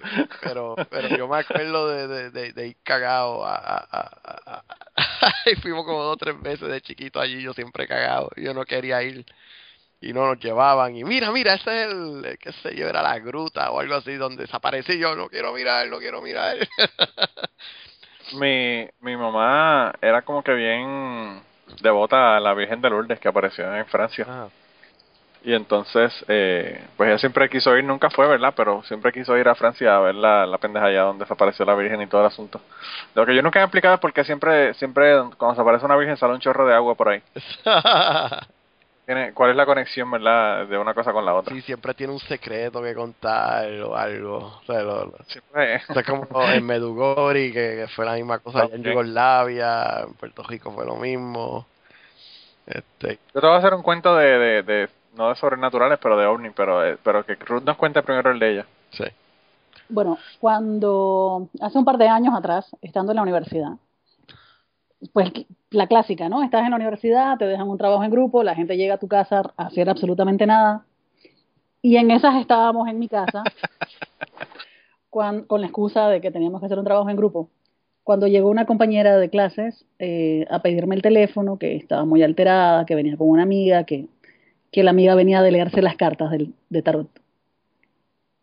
pero 0.43 0.75
pero 0.89 1.10
yo 1.15 1.28
me 1.28 1.38
acuerdo 1.38 1.88
de, 1.89 2.08
de, 2.08 2.32
de, 2.32 2.54
de 2.54 2.67
ir 2.69 2.78
cagado 2.84 3.45
a, 3.45 3.56
a, 3.56 3.78
a, 3.91 4.10
a- 4.45 4.63
a- 4.95 5.49
y 5.52 5.56
fuimos 5.56 5.86
como 5.86 6.04
dos 6.04 6.13
o 6.13 6.17
tres 6.17 6.39
veces 6.41 6.67
de 6.69 6.82
chiquito 6.82 7.19
allí 7.19 7.41
yo 7.41 7.54
siempre 7.54 7.88
cagado 7.88 8.30
yo 8.38 8.54
no 8.54 8.65
quería 8.65 9.02
ir 9.04 9.25
y 10.01 10.13
no 10.13 10.25
nos 10.27 10.39
llevaban 10.39 10.95
y 10.95 11.03
mira 11.03 11.31
mira 11.31 11.55
ese 11.55 11.83
es 11.85 11.91
el 11.91 12.38
qué 12.39 12.51
sé 12.53 12.75
yo 12.75 12.88
era 12.88 13.01
la 13.01 13.19
gruta 13.19 13.71
o 13.71 13.79
algo 13.79 13.95
así 13.95 14.15
donde 14.15 14.43
desaparecí 14.43 14.97
yo 14.99 15.15
no 15.15 15.27
quiero 15.29 15.53
mirar 15.53 15.88
no 15.88 15.99
quiero 15.99 16.21
mirar 16.21 16.57
Mi, 18.31 18.88
mi 19.01 19.17
mamá 19.17 19.93
era 20.01 20.21
como 20.23 20.43
que 20.43 20.53
bien 20.53 21.41
devota 21.81 22.38
a 22.38 22.39
la 22.39 22.53
Virgen 22.53 22.81
de 22.81 22.89
Lourdes 22.89 23.19
que 23.19 23.27
apareció 23.27 23.73
en 23.75 23.85
Francia. 23.88 24.27
Ah, 24.27 24.49
Y 25.41 25.53
entonces, 25.53 26.13
eh, 26.27 26.85
pues 26.97 27.07
ella 27.09 27.17
siempre 27.17 27.49
quiso 27.49 27.75
ir, 27.77 27.83
nunca 27.85 28.09
fue, 28.09 28.27
¿verdad? 28.27 28.53
Pero 28.57 28.83
siempre 28.83 29.13
quiso 29.13 29.38
ir 29.38 29.47
a 29.47 29.55
Francia 29.55 29.95
a 29.95 29.99
ver 30.01 30.15
la, 30.15 30.45
la 30.45 30.57
pendeja 30.57 30.88
allá 30.88 31.03
donde 31.03 31.23
desapareció 31.23 31.63
la 31.65 31.75
Virgen 31.75 32.01
y 32.01 32.07
todo 32.07 32.19
el 32.21 32.27
asunto. 32.27 32.62
Lo 33.15 33.25
que 33.25 33.33
yo 33.33 33.41
nunca 33.41 33.62
he 33.62 33.63
explicado 33.63 33.95
es 33.95 34.01
por 34.01 34.12
qué 34.12 34.25
siempre, 34.25 34.73
siempre 34.73 35.13
cuando 35.38 35.55
se 35.55 35.62
aparece 35.62 35.85
una 35.85 35.95
Virgen 35.95 36.17
sale 36.17 36.33
un 36.33 36.41
chorro 36.41 36.67
de 36.67 36.75
agua 36.75 36.95
por 36.95 37.07
ahí. 37.09 37.23
Tiene, 39.10 39.34
¿Cuál 39.34 39.50
es 39.50 39.56
la 39.56 39.65
conexión, 39.65 40.12
verdad, 40.12 40.67
de 40.67 40.78
una 40.78 40.93
cosa 40.93 41.12
con 41.12 41.26
la 41.26 41.34
otra? 41.34 41.56
sí 41.56 41.62
siempre 41.62 41.93
tiene 41.95 42.13
un 42.13 42.19
secreto 42.19 42.82
que 42.84 42.93
contar 42.93 43.67
o 43.82 43.95
algo 43.95 44.38
o 44.38 44.65
sea, 44.65 44.82
lo- 44.84 45.06
lo- 45.06 45.17
Siempre, 45.28 45.78
o 45.89 45.93
sea, 45.93 46.04
como 46.04 46.28
en 46.52 46.63
Medugori 46.65 47.52
que, 47.52 47.76
que 47.78 47.88
fue 47.95 48.06
la 48.06 48.13
misma 48.13 48.39
cosa 48.39 48.60
allá 48.62 48.76
en. 48.76 48.84
Yugoslavia 48.84 50.02
en 50.08 50.13
Puerto 50.13 50.43
Rico 50.43 50.72
fue 50.72 50.86
lo 50.86 50.95
mismo 50.95 51.65
este 52.67 53.19
Yo 53.34 53.41
te 53.41 53.48
voy 53.48 53.56
a 53.56 53.60
hacer 53.60 53.74
un 53.74 53.82
cuento 53.84 54.15
de, 54.15 54.26
de, 54.38 54.63
de 54.63 54.89
no 55.17 55.30
de 55.30 55.36
sobrenaturales, 55.36 56.00
pero 56.02 56.17
de 56.17 56.26
ovni, 56.28 56.52
pero, 56.52 56.86
eh, 56.86 56.98
pero 57.04 57.26
que 57.26 57.36
Ruth 57.36 57.63
nos 57.63 57.78
cuente 57.78 58.04
primero 58.04 58.32
el 58.32 58.39
de 58.39 58.52
ella. 58.52 58.65
sí 58.91 59.04
Bueno, 59.88 60.17
cuando 60.39 61.50
hace 61.62 61.78
un 61.80 61.86
par 61.86 61.98
de 61.98 62.08
años 62.08 62.34
atrás, 62.36 62.69
estando 62.82 63.12
en 63.12 63.15
la 63.17 63.24
universidad, 63.24 63.78
pues 65.13 65.31
la 65.71 65.88
clásica, 65.88 66.29
¿no? 66.29 66.43
Estás 66.43 66.63
en 66.63 66.71
la 66.71 66.75
universidad, 66.75 67.38
te 67.38 67.45
dejan 67.45 67.69
un 67.69 67.77
trabajo 67.77 68.03
en 68.03 68.12
grupo, 68.12 68.43
la 68.43 68.55
gente 68.55 68.77
llega 68.77 68.95
a 68.95 68.99
tu 68.99 69.07
casa 69.07 69.41
a 69.55 69.65
hacer 69.65 69.89
absolutamente 69.89 70.45
nada. 70.45 70.85
Y 71.81 71.97
en 71.97 72.12
esas 72.12 72.35
estábamos 72.35 72.88
en 72.89 72.99
mi 72.99 73.07
casa, 73.07 73.43
con 75.09 75.62
la 75.62 75.67
excusa 75.67 76.09
de 76.09 76.21
que 76.21 76.31
teníamos 76.31 76.59
que 76.59 76.65
hacer 76.65 76.79
un 76.79 76.85
trabajo 76.85 77.09
en 77.09 77.15
grupo. 77.15 77.49
Cuando 78.03 78.27
llegó 78.27 78.49
una 78.49 78.65
compañera 78.65 79.17
de 79.17 79.29
clases 79.29 79.85
eh, 79.99 80.45
a 80.49 80.62
pedirme 80.62 80.95
el 80.95 81.01
teléfono, 81.01 81.57
que 81.57 81.75
estaba 81.75 82.05
muy 82.05 82.23
alterada, 82.23 82.85
que 82.85 82.95
venía 82.95 83.15
con 83.17 83.29
una 83.29 83.43
amiga, 83.43 83.83
que, 83.83 84.07
que 84.71 84.83
la 84.83 84.91
amiga 84.91 85.15
venía 85.15 85.41
de 85.41 85.51
leerse 85.51 85.81
las 85.81 85.95
cartas 85.95 86.31
del, 86.31 86.53
de 86.69 86.81
tarot 86.81 87.09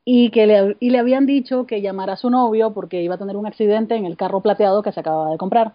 y 0.09 0.31
que 0.31 0.47
le, 0.47 0.77
y 0.79 0.91
le 0.91 0.99
habían 1.01 1.27
dicho 1.27 1.67
que 1.67 1.83
llamara 1.83 2.13
a 2.13 2.17
su 2.17 2.31
novio 2.31 2.73
porque 2.73 3.03
iba 3.03 3.17
a 3.17 3.19
tener 3.19 3.37
un 3.37 3.45
accidente 3.45 3.97
en 3.97 4.07
el 4.07 4.17
carro 4.17 4.41
plateado 4.41 4.81
que 4.83 4.93
se 4.93 5.01
acababa 5.01 5.33
de 5.33 5.37
comprar. 5.37 5.75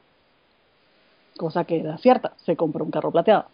Cosa 1.37 1.63
que 1.63 1.79
era 1.79 1.97
cierta, 1.97 2.33
se 2.37 2.55
compró 2.55 2.83
un 2.83 2.91
carro 2.91 3.11
plateado. 3.11 3.45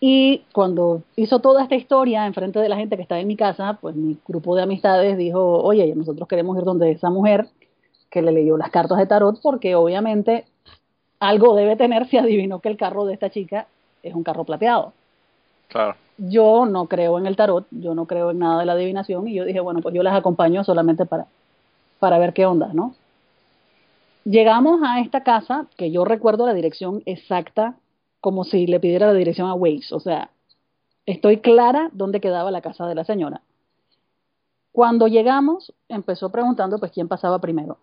Y 0.00 0.42
cuando 0.52 1.02
hizo 1.16 1.38
toda 1.38 1.62
esta 1.62 1.76
historia 1.76 2.26
en 2.26 2.34
frente 2.34 2.58
de 2.58 2.68
la 2.68 2.76
gente 2.76 2.96
que 2.96 3.02
estaba 3.02 3.20
en 3.20 3.28
mi 3.28 3.36
casa, 3.36 3.78
pues 3.80 3.94
mi 3.94 4.18
grupo 4.26 4.54
de 4.56 4.62
amistades 4.62 5.16
dijo, 5.16 5.62
oye, 5.62 5.94
nosotros 5.94 6.28
queremos 6.28 6.58
ir 6.58 6.64
donde 6.64 6.90
esa 6.90 7.10
mujer 7.10 7.48
que 8.10 8.22
le 8.22 8.32
leyó 8.32 8.56
las 8.56 8.70
cartas 8.70 8.98
de 8.98 9.06
tarot 9.06 9.40
porque 9.40 9.74
obviamente 9.74 10.44
algo 11.20 11.54
debe 11.54 11.76
tener 11.76 12.06
si 12.08 12.18
adivinó 12.18 12.60
que 12.60 12.68
el 12.68 12.76
carro 12.76 13.06
de 13.06 13.14
esta 13.14 13.30
chica 13.30 13.66
es 14.02 14.14
un 14.14 14.22
carro 14.22 14.44
plateado 14.44 14.92
Claro. 15.68 15.96
yo 16.18 16.66
no 16.66 16.86
creo 16.86 17.18
en 17.18 17.26
el 17.26 17.34
tarot, 17.34 17.66
yo 17.72 17.94
no 17.94 18.06
creo 18.06 18.30
en 18.30 18.38
nada 18.38 18.60
de 18.60 18.66
la 18.66 18.74
adivinación 18.74 19.26
y 19.26 19.34
yo 19.34 19.44
dije, 19.44 19.58
bueno, 19.58 19.80
pues 19.80 19.92
yo 19.94 20.04
las 20.04 20.14
acompaño 20.14 20.62
solamente 20.62 21.04
para, 21.06 21.26
para 21.98 22.18
ver 22.18 22.32
qué 22.32 22.46
onda, 22.46 22.70
¿no? 22.72 22.94
Llegamos 24.24 24.80
a 24.82 25.00
esta 25.00 25.22
casa, 25.22 25.66
que 25.76 25.90
yo 25.90 26.04
recuerdo 26.04 26.46
la 26.46 26.54
dirección 26.54 27.02
exacta, 27.04 27.76
como 28.20 28.44
si 28.44 28.66
le 28.66 28.80
pidiera 28.80 29.08
la 29.08 29.12
dirección 29.12 29.48
a 29.48 29.54
Waze, 29.54 29.94
o 29.94 30.00
sea, 30.00 30.30
estoy 31.04 31.40
clara 31.40 31.90
dónde 31.92 32.20
quedaba 32.20 32.50
la 32.50 32.62
casa 32.62 32.86
de 32.86 32.94
la 32.94 33.04
señora. 33.04 33.42
Cuando 34.72 35.08
llegamos, 35.08 35.74
empezó 35.88 36.30
preguntando 36.30 36.78
pues 36.78 36.90
quién 36.90 37.06
pasaba 37.06 37.38
primero 37.38 37.78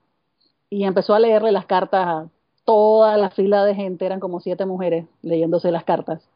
y 0.69 0.84
empezó 0.84 1.13
a 1.13 1.19
leerle 1.19 1.51
las 1.51 1.67
cartas 1.67 2.06
a 2.08 2.30
toda 2.65 3.17
la 3.17 3.30
fila 3.30 3.63
de 3.63 3.75
gente, 3.75 4.06
eran 4.06 4.19
como 4.19 4.39
siete 4.39 4.65
mujeres 4.65 5.06
leyéndose 5.21 5.71
las 5.71 5.84
cartas 5.84 6.27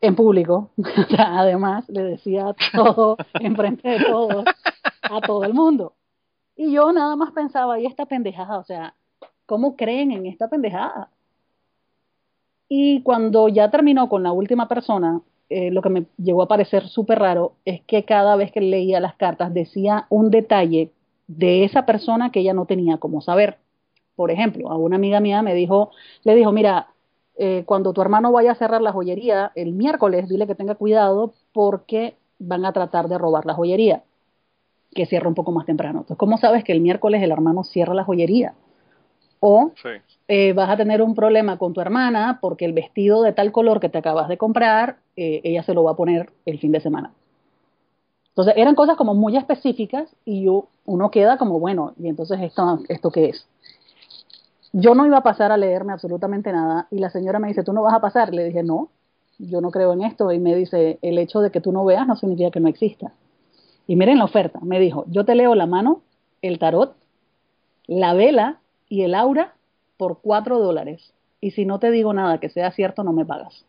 en 0.00 0.16
público, 0.16 0.70
además 1.18 1.88
le 1.88 2.02
decía 2.02 2.54
todo 2.74 3.16
enfrente 3.34 3.88
de 3.88 4.04
todos, 4.04 4.44
a 5.02 5.20
todo 5.20 5.44
el 5.44 5.54
mundo. 5.54 5.94
Y 6.56 6.72
yo 6.72 6.92
nada 6.92 7.16
más 7.16 7.32
pensaba, 7.32 7.78
y 7.80 7.86
esta 7.86 8.06
pendejada, 8.06 8.58
o 8.58 8.64
sea, 8.64 8.94
¿cómo 9.46 9.76
creen 9.76 10.10
en 10.12 10.26
esta 10.26 10.48
pendejada? 10.48 11.10
Y 12.68 13.02
cuando 13.02 13.48
ya 13.48 13.70
terminó 13.70 14.08
con 14.08 14.22
la 14.22 14.32
última 14.32 14.68
persona, 14.68 15.20
eh, 15.48 15.70
lo 15.70 15.82
que 15.82 15.90
me 15.90 16.06
llegó 16.16 16.42
a 16.42 16.48
parecer 16.48 16.88
súper 16.88 17.18
raro 17.18 17.52
es 17.64 17.82
que 17.82 18.04
cada 18.04 18.36
vez 18.36 18.50
que 18.52 18.60
leía 18.60 19.00
las 19.00 19.14
cartas 19.16 19.52
decía 19.52 20.06
un 20.08 20.30
detalle 20.30 20.90
de 21.26 21.64
esa 21.64 21.86
persona 21.86 22.30
que 22.30 22.40
ella 22.40 22.54
no 22.54 22.66
tenía 22.66 22.98
como 22.98 23.20
saber. 23.20 23.58
Por 24.16 24.30
ejemplo, 24.30 24.70
a 24.70 24.76
una 24.76 24.96
amiga 24.96 25.20
mía 25.20 25.42
me 25.42 25.54
dijo, 25.54 25.90
le 26.22 26.34
dijo, 26.34 26.52
mira, 26.52 26.88
eh, 27.36 27.64
cuando 27.66 27.92
tu 27.92 28.00
hermano 28.00 28.32
vaya 28.32 28.52
a 28.52 28.54
cerrar 28.54 28.80
la 28.80 28.92
joyería 28.92 29.52
el 29.54 29.72
miércoles, 29.72 30.28
dile 30.28 30.46
que 30.46 30.54
tenga 30.54 30.76
cuidado 30.76 31.34
porque 31.52 32.16
van 32.38 32.64
a 32.64 32.72
tratar 32.72 33.08
de 33.08 33.18
robar 33.18 33.46
la 33.46 33.54
joyería, 33.54 34.04
que 34.94 35.06
cierra 35.06 35.28
un 35.28 35.34
poco 35.34 35.52
más 35.52 35.66
temprano. 35.66 36.00
Entonces, 36.00 36.18
¿cómo 36.18 36.38
sabes 36.38 36.64
que 36.64 36.72
el 36.72 36.80
miércoles 36.80 37.22
el 37.22 37.32
hermano 37.32 37.64
cierra 37.64 37.94
la 37.94 38.04
joyería? 38.04 38.54
O 39.46 39.72
Sí. 39.76 39.90
eh, 40.28 40.54
vas 40.54 40.70
a 40.70 40.76
tener 40.78 41.02
un 41.02 41.14
problema 41.14 41.58
con 41.58 41.74
tu 41.74 41.82
hermana 41.82 42.38
porque 42.40 42.64
el 42.64 42.72
vestido 42.72 43.22
de 43.22 43.34
tal 43.34 43.52
color 43.52 43.78
que 43.78 43.90
te 43.90 43.98
acabas 43.98 44.26
de 44.26 44.38
comprar, 44.38 44.96
eh, 45.16 45.42
ella 45.44 45.62
se 45.62 45.74
lo 45.74 45.82
va 45.82 45.90
a 45.90 45.96
poner 45.96 46.32
el 46.46 46.58
fin 46.58 46.72
de 46.72 46.80
semana. 46.80 47.12
Entonces 48.30 48.54
eran 48.56 48.74
cosas 48.74 48.96
como 48.96 49.12
muy 49.12 49.36
específicas 49.36 50.16
y 50.24 50.44
yo, 50.44 50.68
uno 50.86 51.10
queda 51.10 51.36
como, 51.36 51.60
bueno, 51.60 51.92
y 52.00 52.08
entonces 52.08 52.40
esto, 52.40 52.78
¿esto 52.88 53.10
qué 53.10 53.26
es? 53.26 53.46
Yo 54.72 54.94
no 54.94 55.04
iba 55.04 55.18
a 55.18 55.22
pasar 55.22 55.52
a 55.52 55.58
leerme 55.58 55.92
absolutamente 55.92 56.50
nada 56.50 56.86
y 56.90 56.98
la 56.98 57.10
señora 57.10 57.38
me 57.38 57.48
dice, 57.48 57.62
¿tú 57.62 57.74
no 57.74 57.82
vas 57.82 57.94
a 57.94 58.00
pasar? 58.00 58.32
Le 58.32 58.44
dije, 58.44 58.62
no, 58.62 58.88
yo 59.38 59.60
no 59.60 59.70
creo 59.70 59.92
en 59.92 60.04
esto 60.04 60.32
y 60.32 60.38
me 60.38 60.54
dice, 60.54 60.98
el 61.02 61.18
hecho 61.18 61.40
de 61.40 61.50
que 61.50 61.60
tú 61.60 61.70
no 61.70 61.84
veas 61.84 62.06
no 62.06 62.16
significa 62.16 62.50
que 62.50 62.60
no 62.60 62.68
exista. 62.68 63.12
Y 63.86 63.94
miren 63.96 64.16
la 64.16 64.24
oferta, 64.24 64.58
me 64.62 64.80
dijo, 64.80 65.04
yo 65.08 65.26
te 65.26 65.34
leo 65.34 65.54
la 65.54 65.66
mano, 65.66 66.00
el 66.40 66.58
tarot, 66.58 66.96
la 67.86 68.14
vela 68.14 68.60
y 68.94 69.02
el 69.02 69.14
aura 69.16 69.54
por 69.96 70.20
cuatro 70.20 70.60
dólares. 70.60 71.12
Y 71.40 71.50
si 71.50 71.64
no 71.66 71.80
te 71.80 71.90
digo 71.90 72.12
nada 72.12 72.38
que 72.38 72.48
sea 72.48 72.70
cierto, 72.70 73.02
no 73.02 73.12
me 73.12 73.24
pagas. 73.26 73.64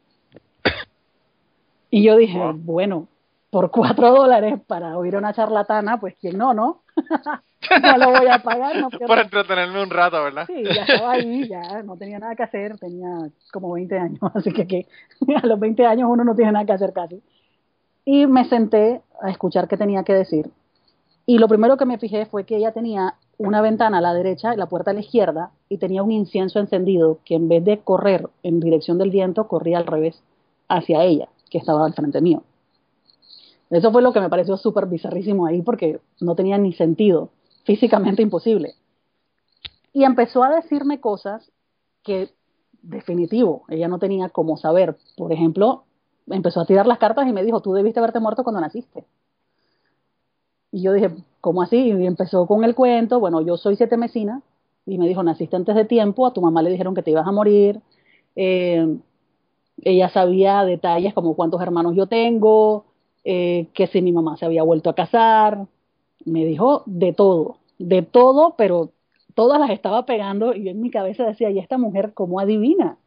Y 1.89 2.03
yo 2.03 2.15
dije, 2.15 2.37
Wow. 2.37 2.53
bueno, 2.57 3.07
por 3.49 3.71
cuatro 3.71 4.11
dólares 4.11 4.59
para 4.67 4.97
oír 4.97 5.15
a 5.15 5.17
una 5.17 5.33
charlatana, 5.33 5.99
pues 5.99 6.15
quién 6.21 6.37
no, 6.37 6.53
¿no? 6.53 6.81
no 7.81 7.97
lo 7.97 8.11
voy 8.19 8.27
a 8.27 8.39
pagar, 8.43 8.75
no 8.77 8.89
pierdo- 8.89 9.07
Por 9.07 9.17
entretenerme 9.19 9.81
un 9.81 9.89
rato, 9.89 10.21
¿verdad? 10.23 10.45
Sí, 10.45 10.63
ya 10.63 10.83
estaba 10.83 11.13
ahí, 11.13 11.47
ya 11.47 11.81
no 11.83 11.97
tenía 11.97 12.19
nada 12.19 12.35
que 12.35 12.43
hacer, 12.43 12.77
tenía 12.77 13.09
como 13.51 13.71
20 13.73 13.97
años, 13.97 14.19
así 14.35 14.51
que, 14.53 14.67
que 14.67 14.85
a 15.41 15.45
los 15.47 15.59
20 15.59 15.85
años 15.87 16.07
uno 16.11 16.23
no 16.23 16.35
tiene 16.35 16.51
nada 16.51 16.65
que 16.65 16.73
hacer 16.73 16.93
casi. 16.93 17.21
Y 18.03 18.27
me 18.27 18.45
senté 18.45 19.01
a 19.21 19.31
escuchar 19.31 19.67
qué 19.67 19.77
tenía 19.77 20.03
que 20.03 20.13
decir. 20.13 20.49
Y 21.25 21.39
lo 21.39 21.47
primero 21.47 21.75
que 21.77 21.85
me 21.85 21.97
fijé 21.97 22.27
fue 22.27 22.43
que 22.43 22.55
ella 22.57 22.71
tenía 22.71 23.15
una 23.37 23.61
ventana 23.61 23.97
a 23.97 24.01
la 24.01 24.13
derecha 24.13 24.53
y 24.53 24.57
la 24.57 24.67
puerta 24.67 24.91
a 24.91 24.93
la 24.93 25.01
izquierda 25.01 25.51
y 25.69 25.77
tenía 25.77 26.03
un 26.03 26.11
incienso 26.11 26.59
encendido 26.59 27.19
que 27.25 27.35
en 27.35 27.49
vez 27.49 27.63
de 27.65 27.79
correr 27.79 28.29
en 28.43 28.59
dirección 28.59 28.97
del 28.97 29.11
viento, 29.11 29.47
corría 29.47 29.77
al 29.77 29.87
revés 29.87 30.21
hacia 30.67 31.03
ella, 31.03 31.29
que 31.49 31.57
estaba 31.57 31.85
al 31.85 31.93
frente 31.93 32.21
mío. 32.21 32.43
Eso 33.69 33.91
fue 33.91 34.01
lo 34.01 34.13
que 34.13 34.21
me 34.21 34.29
pareció 34.29 34.57
súper 34.57 34.85
bizarrísimo 34.85 35.45
ahí 35.45 35.61
porque 35.61 35.99
no 36.19 36.35
tenía 36.35 36.57
ni 36.57 36.73
sentido, 36.73 37.29
físicamente 37.63 38.21
imposible. 38.21 38.75
Y 39.91 40.03
empezó 40.03 40.43
a 40.43 40.49
decirme 40.49 40.99
cosas 40.99 41.51
que, 42.03 42.29
definitivo, 42.81 43.63
ella 43.69 43.87
no 43.87 43.97
tenía 43.97 44.29
cómo 44.29 44.57
saber. 44.57 44.97
Por 45.17 45.31
ejemplo, 45.31 45.83
empezó 46.27 46.61
a 46.61 46.65
tirar 46.65 46.85
las 46.85 46.99
cartas 46.99 47.27
y 47.27 47.33
me 47.33 47.43
dijo, 47.43 47.61
tú 47.61 47.73
debiste 47.73 47.99
haberte 47.99 48.19
muerto 48.19 48.43
cuando 48.43 48.61
naciste. 48.61 49.05
Y 50.75 50.81
yo 50.81 50.91
dije, 50.91 51.09
¿cómo 51.39 51.61
así? 51.61 51.77
Y 51.77 52.05
empezó 52.05 52.45
con 52.47 52.65
el 52.65 52.75
cuento, 52.75 53.21
bueno, 53.21 53.39
yo 53.39 53.55
soy 53.55 53.77
siete 53.77 53.95
mesina, 53.95 54.41
y 54.85 54.97
me 54.97 55.07
dijo, 55.07 55.23
naciste 55.23 55.55
antes 55.55 55.73
de 55.73 55.85
tiempo, 55.85 56.27
a 56.27 56.33
tu 56.33 56.41
mamá 56.41 56.61
le 56.61 56.69
dijeron 56.69 56.93
que 56.93 57.01
te 57.01 57.11
ibas 57.11 57.25
a 57.25 57.31
morir, 57.31 57.79
eh, 58.35 58.85
ella 59.81 60.09
sabía 60.09 60.65
detalles 60.65 61.13
como 61.13 61.33
cuántos 61.37 61.61
hermanos 61.61 61.95
yo 61.95 62.07
tengo, 62.07 62.83
eh, 63.23 63.67
que 63.73 63.87
si 63.87 64.01
mi 64.01 64.11
mamá 64.11 64.35
se 64.35 64.43
había 64.43 64.63
vuelto 64.63 64.89
a 64.89 64.95
casar, 64.95 65.65
me 66.25 66.43
dijo 66.43 66.83
de 66.87 67.13
todo, 67.13 67.55
de 67.79 68.01
todo, 68.01 68.55
pero 68.57 68.89
todas 69.33 69.61
las 69.61 69.69
estaba 69.69 70.05
pegando 70.05 70.53
y 70.53 70.65
yo 70.65 70.71
en 70.71 70.81
mi 70.81 70.91
cabeza 70.91 71.23
decía, 71.23 71.49
¿y 71.51 71.59
esta 71.59 71.77
mujer 71.77 72.11
cómo 72.13 72.41
adivina? 72.41 72.97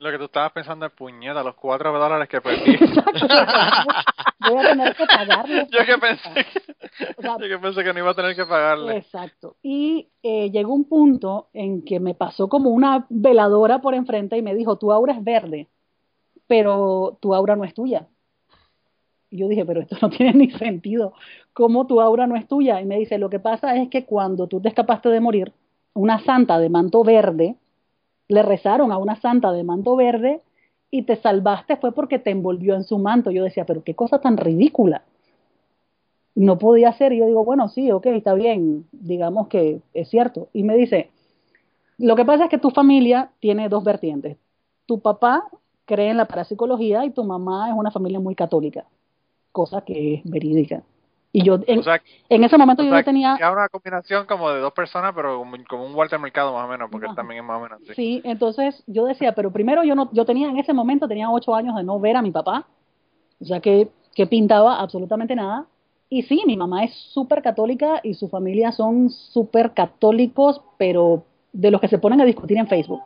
Lo 0.00 0.10
que 0.10 0.18
tú 0.18 0.24
estabas 0.24 0.52
pensando 0.52 0.84
es 0.84 0.92
puñeta, 0.92 1.42
los 1.42 1.54
cuatro 1.54 1.98
dólares 1.98 2.28
que 2.28 2.40
perdí. 2.42 2.76
Voy 4.48 4.64
a 4.64 4.70
tener 4.70 4.96
que 4.96 5.06
pagarle. 5.06 5.66
yo 5.70 5.78
que 5.84 5.98
pensé 5.98 6.30
que, 6.34 7.04
O 7.16 7.22
sea, 7.22 7.38
yo 7.38 7.48
que 7.48 7.58
pensé 7.58 7.84
que 7.84 7.92
no 7.92 7.98
iba 7.98 8.10
a 8.10 8.14
tener 8.14 8.36
que 8.36 8.44
pagarle. 8.44 8.96
Exacto. 8.96 9.56
Y 9.62 10.08
eh, 10.22 10.50
llegó 10.50 10.74
un 10.74 10.84
punto 10.84 11.48
en 11.52 11.82
que 11.82 12.00
me 12.00 12.14
pasó 12.14 12.48
como 12.48 12.70
una 12.70 13.06
veladora 13.08 13.80
por 13.80 13.94
enfrente 13.94 14.36
y 14.36 14.42
me 14.42 14.54
dijo, 14.54 14.76
tu 14.76 14.92
aura 14.92 15.14
es 15.14 15.24
verde, 15.24 15.68
pero 16.46 17.18
tu 17.20 17.34
aura 17.34 17.56
no 17.56 17.64
es 17.64 17.74
tuya. 17.74 18.06
Y 19.30 19.38
yo 19.38 19.48
dije, 19.48 19.64
pero 19.64 19.80
esto 19.80 19.96
no 20.00 20.10
tiene 20.10 20.32
ni 20.32 20.50
sentido. 20.50 21.14
¿Cómo 21.52 21.86
tu 21.86 22.00
aura 22.00 22.26
no 22.26 22.36
es 22.36 22.46
tuya? 22.46 22.80
Y 22.80 22.84
me 22.84 22.98
dice, 22.98 23.18
lo 23.18 23.30
que 23.30 23.40
pasa 23.40 23.76
es 23.76 23.88
que 23.88 24.04
cuando 24.04 24.46
tú 24.46 24.60
te 24.60 24.68
escapaste 24.68 25.08
de 25.08 25.20
morir, 25.20 25.52
una 25.94 26.22
santa 26.24 26.58
de 26.58 26.68
manto 26.68 27.02
verde, 27.02 27.56
le 28.28 28.42
rezaron 28.42 28.92
a 28.92 28.98
una 28.98 29.16
santa 29.16 29.52
de 29.52 29.64
manto 29.64 29.96
verde 29.96 30.42
y 30.90 31.02
te 31.02 31.16
salvaste 31.16 31.76
fue 31.76 31.92
porque 31.92 32.18
te 32.18 32.30
envolvió 32.30 32.74
en 32.74 32.84
su 32.84 32.98
manto. 32.98 33.30
Yo 33.30 33.44
decía, 33.44 33.66
pero 33.66 33.82
qué 33.82 33.94
cosa 33.94 34.20
tan 34.20 34.36
ridícula 34.36 35.02
no 36.34 36.58
podía 36.58 36.92
ser. 36.92 37.12
Y 37.12 37.18
yo 37.18 37.26
digo, 37.26 37.44
bueno, 37.44 37.68
sí, 37.68 37.90
ok, 37.90 38.06
está 38.06 38.34
bien, 38.34 38.86
digamos 38.92 39.48
que 39.48 39.80
es 39.94 40.08
cierto. 40.08 40.48
Y 40.52 40.62
me 40.62 40.76
dice, 40.76 41.10
lo 41.98 42.14
que 42.14 42.24
pasa 42.24 42.44
es 42.44 42.50
que 42.50 42.58
tu 42.58 42.70
familia 42.70 43.30
tiene 43.40 43.68
dos 43.68 43.82
vertientes. 43.82 44.36
Tu 44.86 45.00
papá 45.00 45.44
cree 45.86 46.10
en 46.10 46.18
la 46.18 46.26
parapsicología 46.26 47.04
y 47.04 47.10
tu 47.10 47.24
mamá 47.24 47.68
es 47.70 47.74
una 47.74 47.90
familia 47.90 48.20
muy 48.20 48.34
católica, 48.34 48.84
cosa 49.50 49.80
que 49.80 50.14
es 50.14 50.24
verídica. 50.24 50.82
Y 51.36 51.44
yo, 51.44 51.58
en, 51.66 51.80
O 51.80 51.82
sea, 51.82 52.00
en 52.30 52.44
ese 52.44 52.56
momento 52.56 52.82
yo 52.82 52.88
sea, 52.88 53.00
no 53.00 53.04
tenía... 53.04 53.36
era 53.38 53.52
una 53.52 53.68
combinación 53.68 54.24
como 54.24 54.50
de 54.50 54.60
dos 54.60 54.72
personas, 54.72 55.12
pero 55.14 55.36
como, 55.36 55.54
como 55.68 55.84
un 55.84 55.94
Walter 55.94 56.18
Mercado 56.18 56.54
más 56.54 56.64
o 56.64 56.68
menos, 56.68 56.88
porque 56.90 57.08
él 57.08 57.14
también 57.14 57.42
es 57.42 57.46
más 57.46 57.58
o 57.58 57.62
menos 57.62 57.82
así. 57.82 57.92
Sí, 57.94 58.22
entonces 58.24 58.82
yo 58.86 59.04
decía, 59.04 59.34
pero 59.34 59.50
primero 59.50 59.84
yo 59.84 59.94
no, 59.94 60.08
yo 60.14 60.24
tenía 60.24 60.48
en 60.48 60.56
ese 60.56 60.72
momento 60.72 61.06
tenía 61.06 61.30
ocho 61.30 61.54
años 61.54 61.76
de 61.76 61.84
no 61.84 62.00
ver 62.00 62.16
a 62.16 62.22
mi 62.22 62.30
papá, 62.30 62.66
o 63.38 63.44
sea 63.44 63.60
que, 63.60 63.90
que 64.14 64.26
pintaba 64.26 64.80
absolutamente 64.80 65.36
nada. 65.36 65.66
Y 66.08 66.22
sí, 66.22 66.42
mi 66.46 66.56
mamá 66.56 66.84
es 66.84 66.94
súper 67.12 67.42
católica 67.42 68.00
y 68.02 68.14
su 68.14 68.30
familia 68.30 68.72
son 68.72 69.10
súper 69.10 69.72
católicos, 69.72 70.62
pero 70.78 71.24
de 71.52 71.70
los 71.70 71.82
que 71.82 71.88
se 71.88 71.98
ponen 71.98 72.22
a 72.22 72.24
discutir 72.24 72.56
en 72.56 72.66
Facebook. 72.66 73.02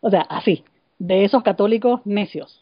O 0.00 0.10
sea, 0.10 0.22
así, 0.22 0.64
de 0.98 1.24
esos 1.24 1.44
católicos 1.44 2.00
necios. 2.04 2.60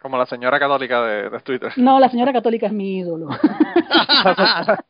Como 0.00 0.16
la 0.16 0.26
señora 0.26 0.58
católica 0.58 1.02
de, 1.04 1.30
de 1.30 1.40
Twitter. 1.40 1.72
No, 1.76 1.98
la 1.98 2.08
señora 2.08 2.32
católica 2.32 2.66
es 2.66 2.72
mi 2.72 2.98
ídolo. 2.98 3.28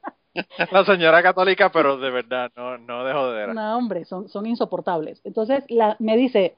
la 0.72 0.84
señora 0.84 1.22
católica, 1.22 1.70
pero 1.72 1.98
de 1.98 2.10
verdad, 2.10 2.50
no, 2.56 2.78
no 2.78 3.04
de 3.04 3.12
jodera. 3.12 3.54
No, 3.54 3.76
hombre, 3.76 4.04
son, 4.04 4.28
son 4.28 4.46
insoportables. 4.46 5.20
Entonces, 5.24 5.64
la, 5.68 5.96
me 5.98 6.16
dice, 6.16 6.54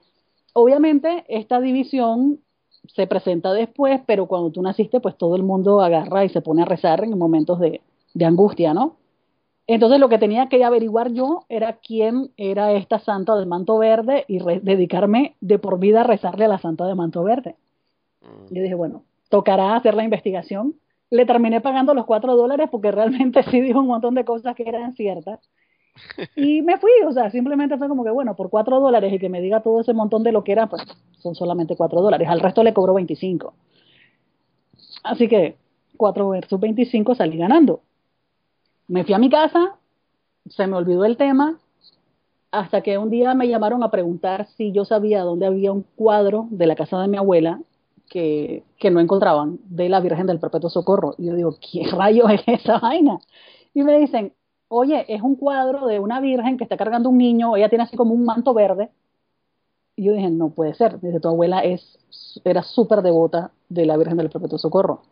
obviamente 0.53 1.25
esta 1.27 1.59
división 1.59 2.39
se 2.87 3.07
presenta 3.07 3.53
después, 3.53 4.01
pero 4.05 4.25
cuando 4.25 4.51
tú 4.51 4.61
naciste, 4.61 4.99
pues 4.99 5.17
todo 5.17 5.35
el 5.35 5.43
mundo 5.43 5.81
agarra 5.81 6.25
y 6.25 6.29
se 6.29 6.41
pone 6.41 6.63
a 6.63 6.65
rezar 6.65 7.03
en 7.03 7.17
momentos 7.17 7.59
de, 7.59 7.81
de 8.13 8.25
angustia, 8.25 8.73
¿no? 8.73 8.97
Entonces 9.67 9.99
lo 9.99 10.09
que 10.09 10.17
tenía 10.17 10.49
que 10.49 10.63
averiguar 10.65 11.11
yo 11.11 11.45
era 11.47 11.73
quién 11.77 12.31
era 12.35 12.73
esta 12.73 12.99
santa 12.99 13.35
del 13.35 13.45
manto 13.45 13.77
verde 13.77 14.25
y 14.27 14.39
re- 14.39 14.59
dedicarme 14.61 15.35
de 15.39 15.59
por 15.59 15.79
vida 15.79 16.01
a 16.01 16.03
rezarle 16.03 16.45
a 16.45 16.49
la 16.49 16.57
santa 16.59 16.85
de 16.87 16.95
manto 16.95 17.23
verde. 17.23 17.55
Mm. 18.21 18.53
Yo 18.53 18.63
dije, 18.63 18.75
bueno, 18.75 19.03
tocará 19.29 19.75
hacer 19.75 19.95
la 19.95 20.03
investigación. 20.03 20.75
Le 21.09 21.25
terminé 21.25 21.61
pagando 21.61 21.93
los 21.93 22.05
cuatro 22.05 22.35
dólares 22.35 22.69
porque 22.71 22.91
realmente 22.91 23.43
sí 23.51 23.61
dijo 23.61 23.79
un 23.79 23.87
montón 23.87 24.15
de 24.15 24.25
cosas 24.25 24.55
que 24.55 24.63
eran 24.67 24.93
ciertas. 24.93 25.39
Y 26.35 26.61
me 26.63 26.77
fui, 26.77 26.91
o 27.05 27.11
sea, 27.11 27.29
simplemente 27.31 27.77
fue 27.77 27.87
como 27.87 28.03
que, 28.03 28.11
bueno, 28.11 28.35
por 28.35 28.49
cuatro 28.49 28.79
dólares 28.79 29.11
y 29.13 29.19
que 29.19 29.29
me 29.29 29.41
diga 29.41 29.61
todo 29.61 29.81
ese 29.81 29.93
montón 29.93 30.23
de 30.23 30.31
lo 30.31 30.43
que 30.43 30.53
era, 30.53 30.67
pues 30.67 30.83
son 31.19 31.35
solamente 31.35 31.75
cuatro 31.75 32.01
dólares. 32.01 32.27
Al 32.29 32.39
resto 32.39 32.63
le 32.63 32.73
cobró 32.73 32.93
25. 32.93 33.53
Así 35.03 35.27
que 35.27 35.57
cuatro 35.97 36.29
versus 36.29 36.59
25 36.59 37.15
salí 37.15 37.37
ganando. 37.37 37.81
Me 38.87 39.03
fui 39.03 39.13
a 39.13 39.19
mi 39.19 39.29
casa, 39.29 39.75
se 40.49 40.67
me 40.67 40.75
olvidó 40.75 41.05
el 41.05 41.17
tema, 41.17 41.59
hasta 42.51 42.81
que 42.81 42.97
un 42.97 43.09
día 43.09 43.33
me 43.33 43.47
llamaron 43.47 43.83
a 43.83 43.91
preguntar 43.91 44.47
si 44.57 44.71
yo 44.71 44.83
sabía 44.83 45.21
dónde 45.21 45.45
había 45.45 45.71
un 45.71 45.85
cuadro 45.95 46.47
de 46.49 46.65
la 46.65 46.75
casa 46.75 46.99
de 46.99 47.07
mi 47.07 47.17
abuela 47.17 47.61
que, 48.11 48.91
no 48.91 48.99
encontraban 48.99 49.59
de 49.63 49.87
la 49.87 50.01
Virgen 50.01 50.27
del 50.27 50.39
Perpetuo 50.39 50.69
Socorro. 50.69 51.15
Y 51.17 51.27
yo 51.27 51.35
digo, 51.35 51.55
¿qué 51.61 51.87
rayos 51.91 52.29
es 52.29 52.41
esa 52.45 52.77
vaina? 52.77 53.19
Y 53.73 53.83
me 53.83 53.97
dicen, 53.97 54.33
oye, 54.67 55.05
es 55.07 55.21
un 55.21 55.35
cuadro 55.35 55.87
de 55.87 55.99
una 55.99 56.19
virgen 56.19 56.57
que 56.57 56.65
está 56.65 56.75
cargando 56.75 57.09
un 57.09 57.17
niño, 57.17 57.55
ella 57.55 57.69
tiene 57.69 57.85
así 57.85 57.95
como 57.95 58.13
un 58.13 58.25
manto 58.25 58.53
verde. 58.53 58.89
Y 59.95 60.03
yo 60.03 60.13
dije, 60.13 60.29
no 60.29 60.49
puede 60.49 60.73
ser. 60.73 60.99
Dice, 60.99 61.21
tu 61.21 61.29
abuela 61.29 61.59
es, 61.59 61.99
era 62.43 62.63
súper 62.63 63.01
devota 63.01 63.51
de 63.69 63.85
la 63.85 63.95
Virgen 63.97 64.17
del 64.17 64.29
Perpetuo 64.29 64.57
Socorro. 64.57 65.03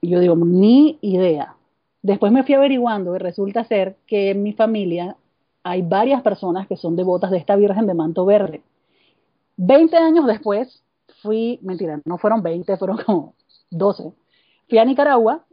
Y 0.00 0.10
yo 0.10 0.20
digo, 0.20 0.36
ni 0.36 0.98
idea. 1.00 1.56
Después 2.02 2.30
me 2.30 2.44
fui 2.44 2.54
averiguando 2.54 3.16
y 3.16 3.18
resulta 3.18 3.64
ser 3.64 3.96
que 4.06 4.30
en 4.30 4.42
mi 4.42 4.52
familia 4.52 5.16
hay 5.64 5.82
varias 5.82 6.22
personas 6.22 6.68
que 6.68 6.76
son 6.76 6.94
devotas 6.94 7.30
de 7.30 7.38
esta 7.38 7.56
Virgen 7.56 7.86
de 7.86 7.94
manto 7.94 8.24
verde. 8.26 8.62
Veinte 9.56 9.96
años 9.96 10.26
después 10.26 10.83
fui, 11.24 11.58
mentira, 11.62 12.00
no 12.04 12.18
fueron 12.18 12.42
20, 12.42 12.76
fueron 12.76 12.98
como 12.98 13.34
12. 13.70 14.12
Fui 14.68 14.78
a 14.78 14.84
Nicaragua 14.84 15.44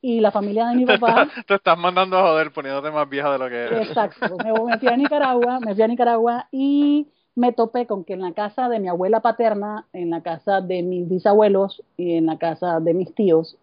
y 0.00 0.20
la 0.20 0.30
familia 0.30 0.68
de 0.68 0.76
mi 0.76 0.86
papá. 0.86 1.28
Te 1.46 1.54
estás 1.54 1.76
mandando 1.76 2.16
a 2.16 2.22
joder 2.22 2.52
poniéndote 2.52 2.90
más 2.92 3.08
vieja 3.08 3.32
de 3.32 3.38
lo 3.38 3.48
que 3.48 3.56
eres. 3.56 3.88
Exacto. 3.88 4.36
Me, 4.44 4.52
me 4.52 4.78
fui 4.78 4.88
a 4.88 4.96
Nicaragua, 4.96 5.60
me 5.60 5.74
fui 5.74 5.82
a 5.82 5.88
Nicaragua 5.88 6.48
y 6.52 7.08
me 7.34 7.52
topé 7.52 7.86
con 7.86 8.04
que 8.04 8.14
en 8.14 8.22
la 8.22 8.32
casa 8.32 8.68
de 8.68 8.78
mi 8.78 8.88
abuela 8.88 9.20
paterna, 9.20 9.86
en 9.92 10.10
la 10.10 10.22
casa 10.22 10.60
de 10.60 10.82
mis 10.82 11.08
bisabuelos 11.08 11.82
y 11.96 12.14
en 12.14 12.26
la 12.26 12.38
casa 12.38 12.80
de 12.80 12.94
mis 12.94 13.14
tíos, 13.14 13.58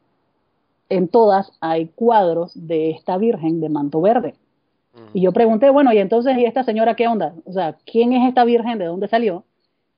en 0.89 1.07
todas 1.07 1.51
hay 1.61 1.87
cuadros 1.87 2.51
de 2.55 2.91
esta 2.91 3.17
Virgen 3.17 3.61
de 3.61 3.69
manto 3.69 4.01
verde. 4.01 4.35
Y 5.11 5.21
yo 5.21 5.31
pregunté, 5.31 5.71
bueno, 5.71 5.91
y 5.91 5.97
entonces, 5.97 6.37
¿y 6.37 6.45
esta 6.45 6.63
señora 6.63 6.95
qué 6.95 7.07
onda? 7.07 7.33
O 7.45 7.53
sea, 7.53 7.77
¿quién 7.83 8.13
es 8.13 8.29
esta 8.29 8.43
Virgen? 8.43 8.77
¿De 8.77 8.85
dónde 8.85 9.07
salió? 9.07 9.43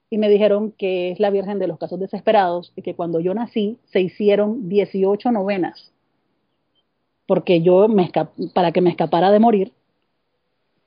Y 0.09 0.17
me 0.17 0.29
dijeron 0.29 0.71
que 0.71 1.11
es 1.11 1.19
la 1.19 1.29
Virgen 1.29 1.59
de 1.59 1.67
los 1.67 1.79
Casos 1.79 1.99
Desesperados 1.99 2.71
y 2.75 2.81
que 2.81 2.95
cuando 2.95 3.19
yo 3.19 3.33
nací 3.33 3.79
se 3.85 4.01
hicieron 4.01 4.69
18 4.69 5.31
novenas 5.31 5.91
porque 7.27 7.61
yo 7.61 7.87
me 7.87 8.11
para 8.53 8.71
que 8.71 8.81
me 8.81 8.89
escapara 8.89 9.31
de 9.31 9.39
morir 9.39 9.73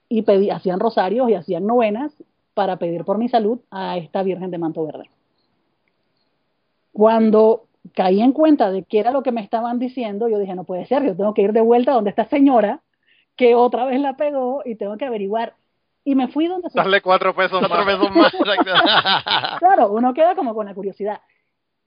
y 0.08 0.22
pedí, 0.22 0.50
hacían 0.50 0.80
rosarios 0.80 1.28
y 1.28 1.34
hacían 1.34 1.66
novenas 1.66 2.12
para 2.54 2.76
pedir 2.76 3.04
por 3.04 3.18
mi 3.18 3.28
salud 3.28 3.60
a 3.70 3.98
esta 3.98 4.22
Virgen 4.22 4.50
de 4.50 4.58
Manto 4.58 4.84
Verde. 4.84 5.10
Cuando 6.92 7.66
caí 7.94 8.20
en 8.20 8.32
cuenta 8.32 8.70
de 8.70 8.84
qué 8.84 9.00
era 9.00 9.10
lo 9.10 9.22
que 9.22 9.32
me 9.32 9.42
estaban 9.42 9.78
diciendo, 9.78 10.28
yo 10.28 10.38
dije, 10.38 10.54
no 10.54 10.64
puede 10.64 10.86
ser, 10.86 11.04
yo 11.04 11.16
tengo 11.16 11.34
que 11.34 11.42
ir 11.42 11.52
de 11.52 11.60
vuelta 11.60 11.92
donde 11.92 12.10
esta 12.10 12.24
señora 12.28 12.80
que 13.36 13.54
otra 13.54 13.84
vez 13.84 14.00
la 14.00 14.16
pegó 14.16 14.62
y 14.64 14.74
tengo 14.74 14.96
que 14.96 15.04
averiguar. 15.04 15.54
Y 16.04 16.14
me 16.14 16.28
fui 16.28 16.46
donde... 16.46 16.68
Darle 16.72 17.02
cuatro 17.02 17.34
pesos 17.34 17.60
Cuatro 17.60 17.84
pesos 17.84 18.10
más. 18.14 18.32
claro, 19.58 19.92
uno 19.92 20.14
queda 20.14 20.34
como 20.34 20.54
con 20.54 20.66
la 20.66 20.74
curiosidad. 20.74 21.20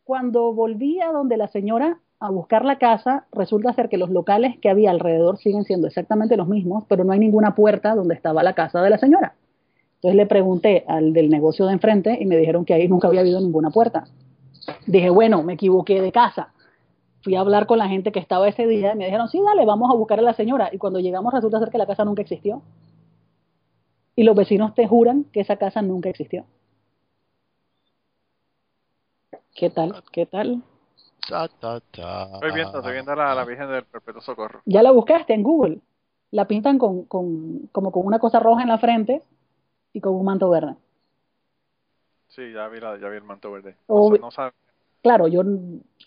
Cuando 0.04 0.54
volví 0.54 1.00
a 1.02 1.12
donde 1.12 1.38
la 1.38 1.47
señora 1.47 2.00
a 2.19 2.30
buscar 2.30 2.63
la 2.65 2.78
casa, 2.78 3.26
resulta 3.32 3.74
ser 3.74 3.89
que 3.89 3.97
los 3.97 4.12
locales 4.12 4.60
que 4.60 4.69
había 4.69 4.91
alrededor 4.91 5.39
siguen 5.39 5.63
siendo 5.63 5.88
exactamente 5.88 6.38
los 6.38 6.47
mismos, 6.47 6.84
pero 6.88 7.04
no 7.04 7.13
hay 7.13 7.19
ninguna 7.19 7.56
puerta 7.56 7.95
donde 7.95 8.13
estaba 8.13 8.43
la 8.43 8.54
casa 8.54 8.82
de 8.84 8.91
la 8.91 9.00
señora. 9.00 9.34
Entonces 9.95 10.15
le 10.15 10.26
pregunté 10.28 10.86
al 10.88 11.13
del 11.13 11.30
negocio 11.30 11.65
de 11.65 11.74
enfrente 11.74 12.17
y 12.19 12.26
me 12.26 12.38
dijeron 12.38 12.63
que 12.63 12.76
ahí 12.76 12.88
nunca 12.88 13.08
había 13.08 13.21
habido 13.21 13.39
ninguna 13.39 13.71
puerta. 13.71 14.06
Dije, 14.86 15.10
bueno, 15.10 15.41
me 15.41 15.54
equivoqué 15.54 16.00
de 16.00 16.12
casa. 16.12 16.54
Fui 17.24 17.36
a 17.36 17.39
hablar 17.39 17.65
con 17.65 17.78
la 17.78 17.88
gente 17.88 18.12
que 18.12 18.19
estaba 18.19 18.47
ese 18.47 18.67
día 18.67 18.93
y 18.93 18.97
me 18.97 19.06
dijeron, 19.06 19.28
sí, 19.30 19.39
dale, 19.43 19.65
vamos 19.65 19.91
a 19.91 19.95
buscar 19.95 20.19
a 20.19 20.24
la 20.24 20.34
señora. 20.34 20.69
Y 20.71 20.78
cuando 20.78 21.00
llegamos 21.00 21.34
resulta 21.34 21.60
ser 21.60 21.69
que 21.69 21.78
la 21.78 21.88
casa 21.88 22.06
nunca 22.06 22.21
existió. 22.21 22.62
Y 24.22 24.24
los 24.24 24.36
vecinos 24.36 24.76
te 24.76 24.86
juran 24.88 25.24
que 25.34 25.40
esa 25.40 25.56
casa 25.56 25.82
nunca 25.82 26.08
existió. 26.10 26.46
¿Qué 29.56 29.72
tal? 29.72 29.96
¿Qué 30.12 30.28
tal? 30.28 30.62
Estoy 32.36 32.52
viendo, 32.52 32.78
estoy 32.78 32.94
viendo 32.94 33.16
la, 33.16 33.34
la 33.34 33.46
Virgen 33.46 33.68
del 33.72 33.84
Perpetuo 33.86 34.22
Socorro. 34.22 34.62
Ya 34.66 34.84
la 34.84 34.92
buscaste 34.92 35.34
en 35.34 35.42
Google. 35.42 35.80
La 36.30 36.46
pintan 36.48 36.78
con, 36.78 37.06
con, 37.06 37.68
como 37.72 37.92
con 37.92 38.06
una 38.06 38.20
cosa 38.20 38.38
roja 38.40 38.62
en 38.62 38.68
la 38.68 38.78
frente 38.78 39.24
y 39.92 40.02
con 40.02 40.14
un 40.14 40.24
manto 40.24 40.52
verde. 40.52 40.76
Sí, 42.28 42.54
ya 42.54 42.68
vi, 42.68 42.80
la, 42.80 43.00
ya 43.00 43.10
vi 43.10 43.18
el 43.18 43.24
manto 43.24 43.52
verde. 43.52 43.76
O- 43.88 44.12
No, 44.12 44.16
sé- 44.18 44.22
no 44.22 44.30
sabe- 44.30 44.52
Claro, 45.02 45.28
yo 45.30 45.42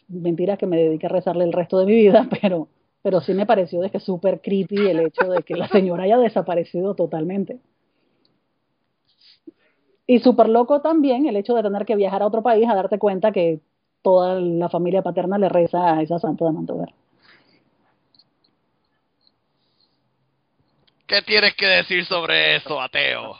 mentira 0.06 0.56
que 0.56 0.66
me 0.68 0.76
dediqué 0.76 1.06
a 1.06 1.08
rezarle 1.08 1.42
el 1.42 1.52
resto 1.52 1.78
de 1.80 1.86
mi 1.86 1.94
vida, 1.96 2.28
pero, 2.40 2.68
pero 3.02 3.20
sí 3.20 3.34
me 3.34 3.44
pareció 3.44 3.80
de 3.80 3.90
que 3.90 3.98
súper 3.98 4.40
creepy 4.40 4.86
el 4.86 5.00
hecho 5.00 5.28
de 5.28 5.42
que 5.42 5.56
la 5.56 5.66
señora 5.66 6.04
haya 6.04 6.16
desaparecido 6.16 6.94
totalmente. 6.94 7.58
Y 10.06 10.20
súper 10.20 10.48
loco 10.48 10.80
también 10.80 11.26
el 11.26 11.36
hecho 11.36 11.54
de 11.54 11.62
tener 11.62 11.86
que 11.86 11.96
viajar 11.96 12.22
a 12.22 12.26
otro 12.26 12.42
país 12.42 12.68
a 12.68 12.74
darte 12.74 12.98
cuenta 12.98 13.32
que 13.32 13.60
toda 14.02 14.38
la 14.38 14.68
familia 14.68 15.02
paterna 15.02 15.38
le 15.38 15.48
reza 15.48 15.94
a 15.94 16.02
esa 16.02 16.18
santa 16.18 16.44
de 16.44 16.52
manto 16.52 16.76
verde. 16.76 16.94
¿Qué 21.06 21.22
tienes 21.22 21.54
que 21.54 21.66
decir 21.66 22.04
sobre 22.04 22.56
eso, 22.56 22.80
ateo? 22.80 23.36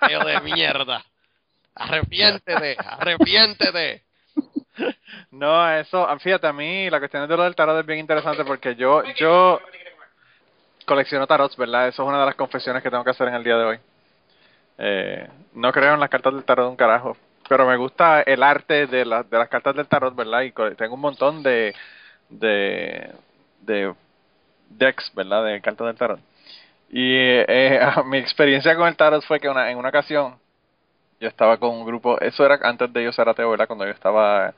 Ateo 0.00 0.24
de 0.24 0.40
mierda. 0.40 1.04
Arrepiéntete, 1.74 2.76
arrepiéntete. 2.78 4.04
No, 5.30 5.70
eso, 5.70 6.06
ah, 6.08 6.18
fíjate, 6.18 6.46
a 6.46 6.52
mí 6.52 6.88
la 6.90 6.98
cuestión 6.98 7.28
de 7.28 7.36
lo 7.36 7.42
del 7.44 7.54
tarot 7.54 7.80
es 7.80 7.86
bien 7.86 7.98
interesante 7.98 8.44
porque 8.44 8.74
yo, 8.74 9.02
yo 9.16 9.60
colecciono 10.86 11.26
tarots, 11.26 11.56
¿verdad? 11.56 11.88
Eso 11.88 12.02
es 12.02 12.08
una 12.08 12.20
de 12.20 12.26
las 12.26 12.34
confesiones 12.34 12.82
que 12.82 12.90
tengo 12.90 13.04
que 13.04 13.10
hacer 13.10 13.28
en 13.28 13.34
el 13.34 13.44
día 13.44 13.56
de 13.56 13.64
hoy. 13.64 13.78
Eh, 14.82 15.28
no 15.54 15.72
creo 15.72 15.94
en 15.94 16.00
las 16.00 16.10
cartas 16.10 16.34
del 16.34 16.44
tarot 16.44 16.68
un 16.70 16.76
carajo, 16.76 17.16
pero 17.48 17.66
me 17.68 17.76
gusta 17.76 18.22
el 18.22 18.42
arte 18.42 18.86
de, 18.88 19.04
la- 19.04 19.22
de 19.22 19.38
las 19.38 19.48
cartas 19.48 19.76
del 19.76 19.86
tarot, 19.86 20.14
¿verdad? 20.16 20.42
Y 20.42 20.52
tengo 20.76 20.94
un 20.94 21.00
montón 21.00 21.42
de, 21.44 21.74
de, 22.30 23.12
de 23.62 23.94
decks, 24.70 25.12
¿verdad? 25.14 25.44
De 25.44 25.60
cartas 25.62 25.86
del 25.88 25.96
tarot. 25.96 26.20
Y 26.90 27.14
eh, 27.16 27.80
mi 28.06 28.18
experiencia 28.18 28.76
con 28.76 28.88
el 28.88 28.96
tarot 28.96 29.24
fue 29.24 29.40
que 29.40 29.48
en 29.48 29.78
una 29.78 29.90
ocasión 29.90 30.36
yo 31.20 31.28
estaba 31.28 31.58
con 31.58 31.70
un 31.70 31.86
grupo, 31.86 32.20
eso 32.20 32.44
era 32.46 32.58
antes 32.62 32.92
de 32.92 33.04
yo 33.04 33.12
ser 33.12 33.28
ateo, 33.28 33.50
¿verdad? 33.50 33.66
Cuando 33.68 33.84
yo 33.86 33.92
estaba 33.92 34.54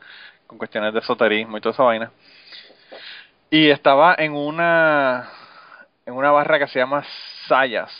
con 0.47 0.59
cuestiones 0.59 0.95
de 0.95 1.01
esoterismo 1.01 1.59
y 1.59 1.61
toda 1.61 1.75
esa 1.75 1.83
vaina. 1.85 2.13
Y 3.51 3.71
estaba 3.71 4.15
en 4.19 4.33
una 4.33 5.29
en 6.07 6.15
una 6.15 6.31
barra 6.33 6.59
que 6.59 6.69
se 6.69 6.79
llama 6.79 7.05
Sayas. 7.49 7.93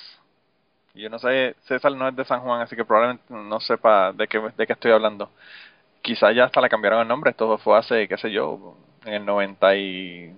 Yo 0.95 1.11
no 1.11 1.19
sé, 1.19 1.57
César 1.65 1.93
no 1.93 2.09
es 2.09 2.15
de 2.17 2.25
San 2.25 2.41
Juan, 2.41 2.61
así 2.63 2.77
que 2.77 2.85
probablemente 2.85 3.25
no 3.29 3.61
sepa 3.61 4.13
de 4.13 4.29
qué, 4.29 4.41
de 4.57 4.67
qué 4.67 4.73
estoy 4.75 4.93
hablando. 4.93 5.31
Quizá 6.03 6.33
ya 6.33 6.45
hasta 6.47 6.61
le 6.63 6.69
cambiaron 6.71 7.01
el 7.03 7.09
nombre, 7.09 7.31
esto 7.33 7.59
fue 7.59 7.79
hace, 7.79 8.09
qué 8.09 8.19
sé 8.19 8.33
yo, 8.33 8.77
en 9.07 9.15
el 9.15 9.27
90 9.27 9.77
y 9.77 10.35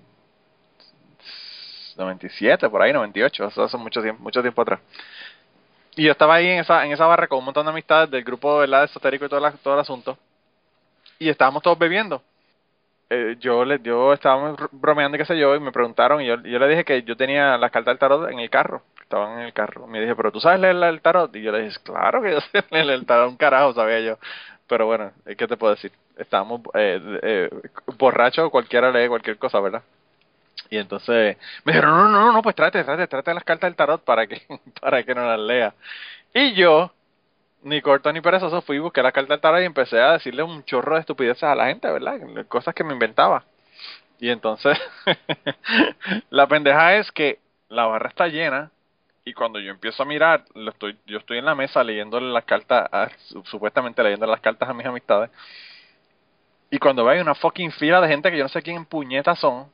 97, 1.97 2.69
por 2.69 2.83
ahí, 2.83 2.93
98, 2.93 3.47
eso 3.47 3.65
hace 3.65 3.77
mucho 3.77 4.03
tiempo, 4.03 4.23
mucho 4.23 4.43
tiempo 4.43 4.63
atrás. 4.63 4.81
Y 5.97 6.05
yo 6.05 6.13
estaba 6.13 6.35
ahí 6.35 6.47
en 6.49 6.59
esa, 6.61 6.85
en 6.85 6.93
esa 6.93 7.07
barra 7.07 7.27
con 7.27 7.39
un 7.39 7.47
montón 7.47 7.65
de 7.67 7.71
amistades 7.73 8.11
del 8.11 8.23
grupo 8.25 8.59
¿verdad? 8.59 8.85
esotérico 8.85 9.25
y 9.25 9.29
todo, 9.29 9.41
la- 9.41 9.53
todo 9.53 9.75
el 9.75 9.81
asunto. 9.81 10.19
Y 11.19 11.29
estábamos 11.29 11.63
todos 11.63 11.79
bebiendo. 11.79 12.23
Eh, 13.11 13.37
yo 13.41 13.65
le, 13.65 13.81
yo 13.83 14.13
estábamos 14.15 14.59
br- 14.59 14.69
bromeando 14.73 15.19
qué 15.19 15.25
sé 15.27 15.39
yo, 15.39 15.55
y 15.57 15.61
me 15.61 15.73
preguntaron, 15.73 16.23
y 16.23 16.27
yo, 16.27 16.37
yo 16.43 16.59
le 16.59 16.69
dije 16.69 16.85
que 16.85 17.03
yo 17.05 17.17
tenía 17.17 17.59
las 17.59 17.71
cartas 17.71 17.93
del 17.93 17.99
tarot 18.01 18.31
en 18.31 18.41
el 18.41 18.51
carro, 18.51 18.83
estaban 19.07 19.39
en 19.39 19.47
el 19.47 19.53
carro. 19.53 19.87
Me 19.87 20.01
dije, 20.01 20.15
pero 20.17 20.33
tú 20.33 20.41
sabes 20.41 20.61
leer 20.61 20.77
el 20.77 21.01
tarot? 21.01 21.35
Y 21.37 21.43
yo 21.43 21.53
le 21.53 21.63
dije, 21.63 21.79
claro 21.83 22.23
que 22.23 22.33
yo 22.33 22.41
sé 22.41 22.65
leer 22.71 22.91
el 22.91 23.07
tarot, 23.07 23.31
un 23.31 23.37
carajo 23.37 23.73
sabía 23.73 24.01
yo. 24.01 24.19
Pero 24.69 24.87
bueno, 24.87 25.13
eh, 25.27 25.37
¿qué 25.37 25.47
te 25.47 25.57
puedo 25.57 25.75
decir? 25.75 25.93
Estábamos 26.17 26.63
eh, 26.75 27.01
eh, 27.23 27.51
borrachos, 27.99 28.51
cualquiera 28.51 28.91
lee 28.91 29.09
cualquier 29.09 29.39
cosa, 29.39 29.61
¿verdad? 29.61 29.83
Y 30.71 30.79
entonces 30.79 31.37
me 31.65 31.73
dijeron, 31.73 31.93
no, 31.93 32.09
no, 32.09 32.21
no, 32.27 32.33
no, 32.33 32.43
pues 32.43 32.57
trate, 32.57 32.83
trate, 32.83 33.07
trate 33.07 33.35
las 33.35 33.45
cartas 33.45 33.69
del 33.69 33.77
tarot 33.77 34.03
para 34.03 34.27
que, 34.27 34.43
para 34.81 35.03
que 35.05 35.15
no 35.15 35.25
las 35.25 35.39
lea. 35.39 35.75
Y 36.35 36.55
yo, 36.55 36.93
ni 37.63 37.81
corto 37.83 38.13
ni 38.13 38.21
perezoso, 38.21 38.61
fui, 38.63 38.79
busqué 38.81 39.03
la 39.03 39.13
carta 39.13 39.35
del 39.35 39.41
tarot 39.41 39.63
y 39.63 39.67
empecé 39.67 40.01
a 40.01 40.13
decirle 40.15 40.43
un 40.43 40.65
chorro 40.65 40.95
de 40.97 41.01
estupideces 41.01 41.45
a 41.45 41.55
la 41.55 41.67
gente, 41.67 41.89
¿verdad? 41.91 42.19
Cosas 42.49 42.75
que 42.75 42.83
me 42.85 42.93
inventaba. 42.95 43.45
Y 44.19 44.31
entonces, 44.31 44.77
la 46.31 46.49
pendeja 46.49 46.97
es 46.97 47.13
que 47.13 47.39
la 47.69 47.87
barra 47.87 48.09
está 48.09 48.27
llena 48.29 48.73
y 49.27 49.35
cuando 49.35 49.61
yo 49.61 49.73
empiezo 49.73 50.05
a 50.05 50.07
mirar, 50.07 50.45
estoy, 50.69 50.99
yo 51.07 51.19
estoy 51.19 51.39
en 51.39 51.47
la 51.47 51.55
mesa 51.57 51.85
leyéndole 51.85 52.33
las 52.33 52.45
cartas, 52.47 52.89
supuestamente 53.45 54.03
leyendo 54.03 54.27
las 54.27 54.41
cartas 54.41 54.69
a 54.71 54.75
mis 54.75 54.87
amistades. 54.87 55.31
Y 56.71 56.79
cuando 56.79 57.03
veo 57.05 57.15
hay 57.15 57.21
una 57.21 57.35
fucking 57.35 57.73
fila 57.73 58.01
de 58.01 58.07
gente 58.07 58.31
que 58.31 58.37
yo 58.39 58.45
no 58.45 58.49
sé 58.49 58.63
quién 58.63 58.85
puñetas 58.87 59.41
son, 59.41 59.67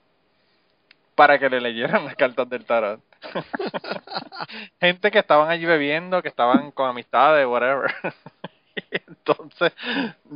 para 1.14 1.38
que 1.38 1.48
le 1.48 1.60
leyeran 1.60 2.04
las 2.06 2.16
cartas 2.16 2.48
del 2.48 2.64
tarot. 2.64 3.00
Gente 4.80 5.10
que 5.10 5.18
estaban 5.18 5.50
allí 5.50 5.64
bebiendo, 5.64 6.22
que 6.22 6.28
estaban 6.28 6.70
con 6.72 6.88
amistades, 6.88 7.46
whatever. 7.46 7.92
Entonces, 8.90 9.72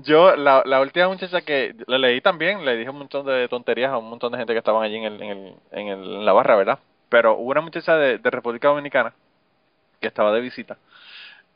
yo, 0.05 0.37
la, 0.37 0.63
la 0.67 0.81
última 0.81 1.09
muchacha 1.09 1.41
que 1.43 1.75
le 1.87 1.99
leí 1.99 2.21
también, 2.21 2.65
le 2.65 2.77
dije 2.77 2.91
un 2.91 2.99
montón 2.99 3.27
de 3.27 3.49
tonterías 3.49 3.93
a 3.93 3.99
un 3.99 4.11
montón 4.11 4.33
de 4.33 4.39
gente 4.39 4.53
que 4.53 4.59
estaban 4.59 4.83
allí 4.83 4.97
en, 4.97 5.05
el, 5.05 5.23
en, 5.23 5.31
el, 5.31 5.55
en, 5.73 5.89
el- 5.89 6.15
en 6.17 6.27
la 6.27 6.33
barra, 6.33 6.57
¿verdad? 6.57 6.79
Pero 7.17 7.39
hubo 7.39 7.51
una 7.51 7.63
muchacha 7.63 7.97
de, 7.97 8.19
República 8.23 8.69
Dominicana 8.69 9.11
que 9.99 10.09
estaba 10.09 10.31
de 10.33 10.43
visita. 10.43 10.77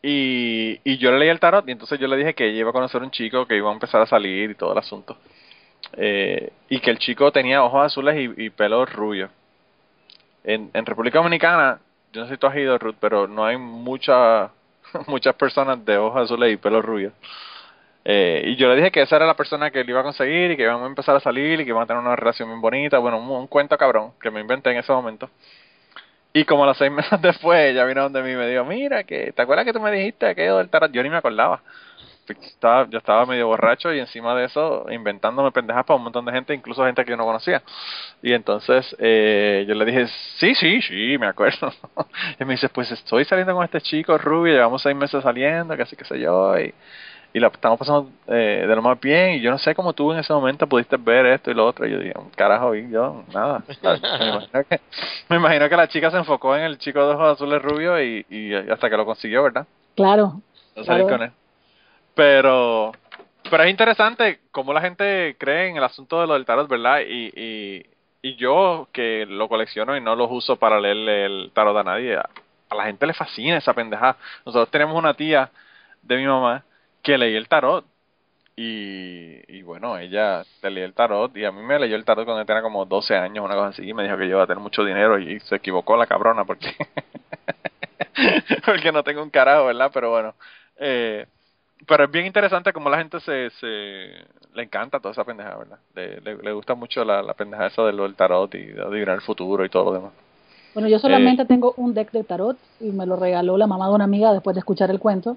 Y, 0.01 0.97
yo 0.97 1.13
le 1.13 1.19
leí 1.19 1.29
el 1.29 1.39
tarot 1.39 1.69
y 1.69 1.73
entonces 1.73 2.01
yo 2.01 2.09
le 2.09 2.17
dije 2.17 2.33
que 2.33 2.47
ella 2.47 2.61
iba 2.61 2.71
a 2.71 2.73
conocer 2.73 3.03
un 3.03 3.11
chico 3.11 3.47
que 3.47 3.59
iba 3.59 3.69
a 3.69 3.75
empezar 3.75 4.01
a 4.01 4.07
salir 4.07 4.53
y 4.53 4.55
todo 4.55 4.73
el 4.73 4.79
asunto. 4.79 5.19
Eh, 5.99 6.51
y 6.71 6.81
que 6.81 6.91
el 6.91 6.99
chico 6.99 7.31
tenía 7.31 7.63
ojos 7.63 7.85
azules 7.85 8.17
y, 8.17 8.47
y 8.47 8.49
pelo 8.49 8.87
rubio. 8.87 9.29
En, 10.45 10.71
República 10.73 11.19
Dominicana, 11.19 11.79
yo 12.11 12.23
no 12.23 12.27
sé 12.27 12.37
si 12.37 12.39
tú 12.39 12.47
has 12.47 12.57
ido, 12.57 12.79
Ruth, 12.79 12.97
pero 12.99 13.29
no 13.29 13.45
hay 13.45 13.59
mucha, 13.59 14.51
muchas 15.09 15.35
personas 15.35 15.85
de 15.85 15.99
ojos 15.99 16.23
azules 16.23 16.55
y 16.55 16.57
pelo 16.57 16.81
rubio. 16.81 17.13
Eh, 18.05 18.43
y 18.47 18.57
yo 18.57 18.69
le 18.69 18.77
dije 18.77 18.91
que 18.91 19.03
esa 19.03 19.17
era 19.17 19.27
la 19.27 19.37
persona 19.37 19.71
que 19.71 19.85
le 19.85 19.91
iba 19.91 20.01
a 20.01 20.03
conseguir 20.03 20.53
y 20.53 20.57
que 20.57 20.63
iban 20.63 20.83
a 20.83 20.87
empezar 20.87 21.15
a 21.17 21.21
salir 21.21 21.61
y 21.61 21.65
que 21.65 21.71
iban 21.71 21.83
a 21.83 21.87
tener 21.87 22.03
una 22.03 22.17
relación 22.17 22.49
bien 22.49 22.61
bonita. 22.61 22.99
Bueno, 22.99 23.19
un, 23.19 23.47
cuento 23.47 23.77
cabrón 23.77 24.13
que 24.21 24.31
me 24.31 24.41
inventé 24.41 24.71
en 24.71 24.79
ese 24.79 24.93
momento. 24.93 25.29
Y 26.33 26.45
como 26.45 26.65
a 26.65 26.69
los 26.69 26.79
seis 26.79 26.91
meses 26.93 27.21
después, 27.21 27.71
ella 27.71 27.85
vino 27.85 28.03
donde 28.03 28.23
mí 28.23 28.33
y 28.33 28.37
me 28.37 28.49
dijo, 28.49 28.65
mira, 28.65 29.05
que 29.05 29.33
¿te 29.33 29.43
acuerdas 29.43 29.65
que 29.67 29.73
tú 29.73 29.81
me 29.81 29.91
dijiste 29.91 30.27
aquello 30.27 30.59
del 30.59 30.71
tarot? 30.71 30.93
Yo 30.93 31.03
ni 31.03 31.11
me 31.11 31.17
acordaba. 31.17 31.63
estaba, 32.29 32.89
yo 32.89 32.99
estaba 32.99 33.27
medio 33.27 33.49
borracho 33.49 33.93
y 33.93 33.99
encima 34.01 34.35
de 34.35 34.47
eso 34.47 34.87
inventándome 34.91 35.51
pendejas 35.53 35.85
para 35.85 35.97
un 35.97 36.05
montón 36.05 36.25
de 36.25 36.33
gente, 36.33 36.55
incluso 36.55 36.85
gente 36.87 37.05
que 37.05 37.11
yo 37.11 37.17
no 37.17 37.25
conocía. 37.25 37.63
Y 38.23 38.33
entonces 38.33 38.97
eh, 38.99 39.65
yo 39.69 39.75
le 39.75 39.85
dije, 39.85 40.07
sí, 40.39 40.55
sí, 40.55 40.81
sí, 40.83 41.19
me 41.19 41.27
acuerdo. 41.27 41.73
y 42.41 42.45
me 42.45 42.55
dice, 42.55 42.69
pues 42.71 42.91
estoy 42.93 43.25
saliendo 43.25 43.55
con 43.55 43.65
este 43.65 43.81
chico 43.83 44.17
rubio, 44.17 44.55
llevamos 44.55 44.83
seis 44.83 44.97
meses 44.97 45.23
saliendo, 45.23 45.77
que 45.77 45.83
así 45.83 45.97
que 45.97 46.05
sé 46.05 46.19
yo, 46.21 46.59
y, 46.59 46.73
y 47.33 47.39
la 47.39 47.49
estamos 47.49 47.79
pasando 47.79 48.11
eh, 48.27 48.65
de 48.67 48.77
lo 48.77 48.83
más 48.83 48.99
bien. 49.01 49.35
Y 49.35 49.41
yo 49.41 49.51
no 49.51 49.59
sé 49.59 49.75
cómo 49.75 49.93
tú 49.93 50.13
en 50.13 50.19
ese 50.19 50.33
momento 50.33 50.67
pudiste 50.67 50.97
ver 50.97 51.27
esto 51.27 51.51
y 51.51 51.55
lo 51.55 51.67
otro. 51.67 51.87
Y 51.87 51.93
yo 51.93 51.99
dije, 51.99 52.15
carajo, 52.37 52.75
y 52.75 52.91
yo, 52.91 53.25
nada. 53.33 53.63
me, 53.83 54.29
imagino 54.29 54.65
que, 54.69 54.81
me 55.29 55.37
imagino 55.37 55.69
que 55.69 55.77
la 55.77 55.89
chica 55.89 56.11
se 56.11 56.17
enfocó 56.17 56.57
en 56.57 56.63
el 56.63 56.79
chico 56.79 57.07
de 57.07 57.15
ojos 57.15 57.35
azules 57.35 57.63
rubio 57.63 58.03
y, 58.03 58.27
y 58.29 58.55
hasta 58.55 58.91
que 58.91 58.97
lo 58.97 59.05
consiguió, 59.05 59.43
¿verdad? 59.43 59.67
Claro. 59.95 60.41
No 60.77 61.09
con 61.09 61.23
él. 61.23 61.31
Pero, 62.15 62.93
pero 63.49 63.63
es 63.63 63.71
interesante 63.71 64.41
cómo 64.51 64.73
la 64.73 64.81
gente 64.81 65.37
cree 65.39 65.69
en 65.69 65.77
el 65.77 65.85
asunto 65.85 66.21
de 66.21 66.27
lo 66.27 66.35
del 66.35 66.45
tarot, 66.45 66.69
¿verdad? 66.69 67.01
Y, 67.07 67.31
y, 67.35 67.87
y 68.23 68.37
yo 68.37 68.89
que 68.93 69.27
lo 69.27 69.49
colecciono 69.49 69.97
y 69.97 70.01
no 70.01 70.17
los 70.17 70.29
uso 70.31 70.57
para 70.57 70.81
leerle 70.81 71.27
el 71.27 71.51
tarot 71.55 71.77
a 71.77 71.85
nadie, 71.85 72.17
a, 72.17 72.29
la 72.75 72.85
gente 72.85 73.07
le 73.07 73.15
fascina 73.15 73.57
esa 73.57 73.75
pendejada. 73.75 74.17
Nosotros 74.45 74.71
tenemos 74.71 74.97
una 74.97 75.15
tía 75.15 75.51
de 76.03 76.17
mi 76.17 76.27
mamá 76.27 76.65
que 77.03 77.19
leía 77.19 77.39
el 77.39 77.49
tarot 77.49 77.85
y, 78.57 79.41
y 79.49 79.63
bueno, 79.63 79.97
ella 79.97 80.45
le 80.63 80.71
leyó 80.71 80.87
el 80.87 80.95
tarot 80.95 81.35
y 81.37 81.45
a 81.45 81.53
mí 81.53 81.63
me 81.63 81.79
leyó 81.79 81.97
el 81.97 82.05
tarot 82.05 82.25
cuando 82.25 82.45
tenía 82.45 82.63
como 82.63 82.85
12 82.85 83.17
años, 83.17 83.45
una 83.45 83.55
cosa 83.55 83.69
así, 83.69 83.89
y 83.89 83.95
me 83.95 84.03
dijo 84.03 84.17
que 84.17 84.25
yo 84.25 84.37
iba 84.37 84.43
a 84.43 84.47
tener 84.47 84.63
mucho 84.63 84.85
dinero 84.85 85.19
y 85.19 85.41
se 85.41 85.57
equivocó 85.57 85.97
la 85.97 86.07
cabrona 86.07 86.45
porque, 86.45 86.75
porque 88.67 88.93
no 88.93 89.03
tengo 89.03 89.23
un 89.23 89.31
carajo, 89.31 89.67
¿verdad? 89.67 89.91
Pero 89.95 90.11
bueno, 90.11 90.35
eh, 90.77 91.27
pero 91.87 92.05
es 92.05 92.11
bien 92.11 92.27
interesante 92.27 92.73
como 92.73 92.91
la 92.91 92.99
gente 92.99 93.19
se, 93.21 93.51
se 93.51 93.67
le 94.55 94.63
encanta 94.63 95.01
toda 95.01 95.13
esa 95.13 95.25
pendeja, 95.25 95.57
¿verdad? 95.57 95.79
Le, 95.95 96.21
le, 96.21 96.53
gusta 96.53 96.75
mucho 96.75 97.05
la, 97.05 97.23
la 97.23 97.35
pendeja 97.35 97.67
esa 97.67 97.83
de 97.85 97.93
lo 97.93 98.03
del 98.03 98.15
tarot 98.15 98.55
y 98.55 98.67
de 98.67 98.83
adivinar 98.83 99.15
el 99.15 99.23
futuro 99.23 99.65
y 99.65 99.71
todo 99.71 99.85
lo 99.85 99.93
demás. 99.93 100.13
Bueno, 100.75 100.89
yo 100.89 100.99
solamente 100.99 101.43
eh, 101.43 101.47
tengo 101.47 101.75
un 101.77 101.95
deck 101.95 102.13
de 102.13 102.25
tarot 102.25 102.57
y 102.81 102.91
me 102.91 103.07
lo 103.07 103.17
regaló 103.17 103.57
la 103.57 103.67
mamá 103.67 103.89
de 103.89 103.95
una 103.95 104.05
amiga 104.05 104.33
después 104.33 104.55
de 104.55 104.61
escuchar 104.61 104.91
el 104.91 105.01
cuento. 105.01 105.37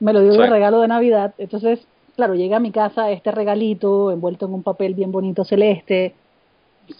Me 0.00 0.12
lo 0.12 0.20
dio 0.22 0.32
de 0.32 0.46
regalo 0.48 0.80
de 0.80 0.88
Navidad. 0.88 1.34
Entonces, 1.38 1.86
claro, 2.16 2.34
llega 2.34 2.56
a 2.56 2.60
mi 2.60 2.72
casa 2.72 3.10
este 3.10 3.30
regalito 3.30 4.10
envuelto 4.10 4.46
en 4.46 4.54
un 4.54 4.62
papel 4.62 4.94
bien 4.94 5.12
bonito 5.12 5.44
celeste. 5.44 6.14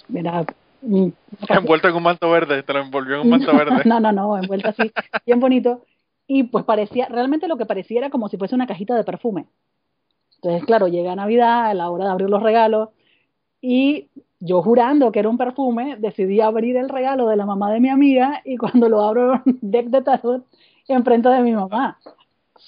Mira, 0.09 0.45
envuelto 1.49 1.89
en 1.89 1.97
un 1.97 2.03
manto 2.03 2.31
verde, 2.31 2.63
te 2.63 2.73
lo 2.73 2.81
envolvió 2.81 3.17
en 3.17 3.23
un 3.23 3.31
manto 3.31 3.57
verde. 3.57 3.83
no, 3.87 4.01
no, 4.01 4.13
no, 4.13 4.37
envuelto 4.39 4.69
así, 4.69 4.93
bien 5.27 5.41
bonito 5.41 5.83
y 6.33 6.45
pues 6.45 6.65
parecía, 6.65 7.09
realmente 7.11 7.49
lo 7.49 7.57
que 7.57 7.67
parecía 7.67 7.99
era 7.99 8.11
como 8.11 8.29
si 8.29 8.37
fuese 8.37 8.55
una 8.55 8.69
cajita 8.69 8.95
de 8.95 9.03
perfume. 9.03 9.47
Entonces, 10.37 10.65
claro, 10.65 10.87
llega 10.87 11.17
Navidad, 11.17 11.67
a 11.67 11.75
la 11.75 11.91
hora 11.91 12.05
de 12.05 12.11
abrir 12.13 12.31
los 12.31 12.41
regalos, 12.41 12.91
y 13.61 14.11
yo 14.39 14.63
jurando 14.63 15.11
que 15.11 15.19
era 15.19 15.29
un 15.29 15.37
perfume, 15.37 15.97
decidí 15.99 16.41
abrir 16.41 16.77
el 16.77 16.89
regalo 16.89 17.27
de 17.27 17.35
la 17.35 17.47
mamá 17.47 17.73
de 17.73 17.81
mi 17.81 17.89
amiga, 17.89 18.43
y 18.45 18.59
cuando 18.59 18.89
lo 18.89 19.03
abro, 19.03 19.43
deck 19.61 19.87
de 19.87 20.03
tarot 20.03 20.47
enfrente 20.87 21.29
de 21.29 21.41
mi 21.41 21.51
mamá, 21.51 21.99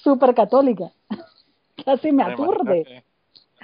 súper 0.03 0.35
católica. 0.35 0.91
Casi 1.85 2.11
me 2.11 2.23
aturde. 2.23 3.03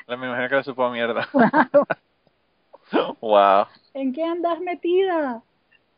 Me 0.07 0.15
imagino 0.15 0.49
que 0.49 0.55
le 0.55 0.63
supo 0.63 0.89
mierda. 0.89 1.29
wow. 3.21 3.65
¿En 3.93 4.13
qué 4.13 4.23
andas 4.23 4.59
metida? 4.61 5.43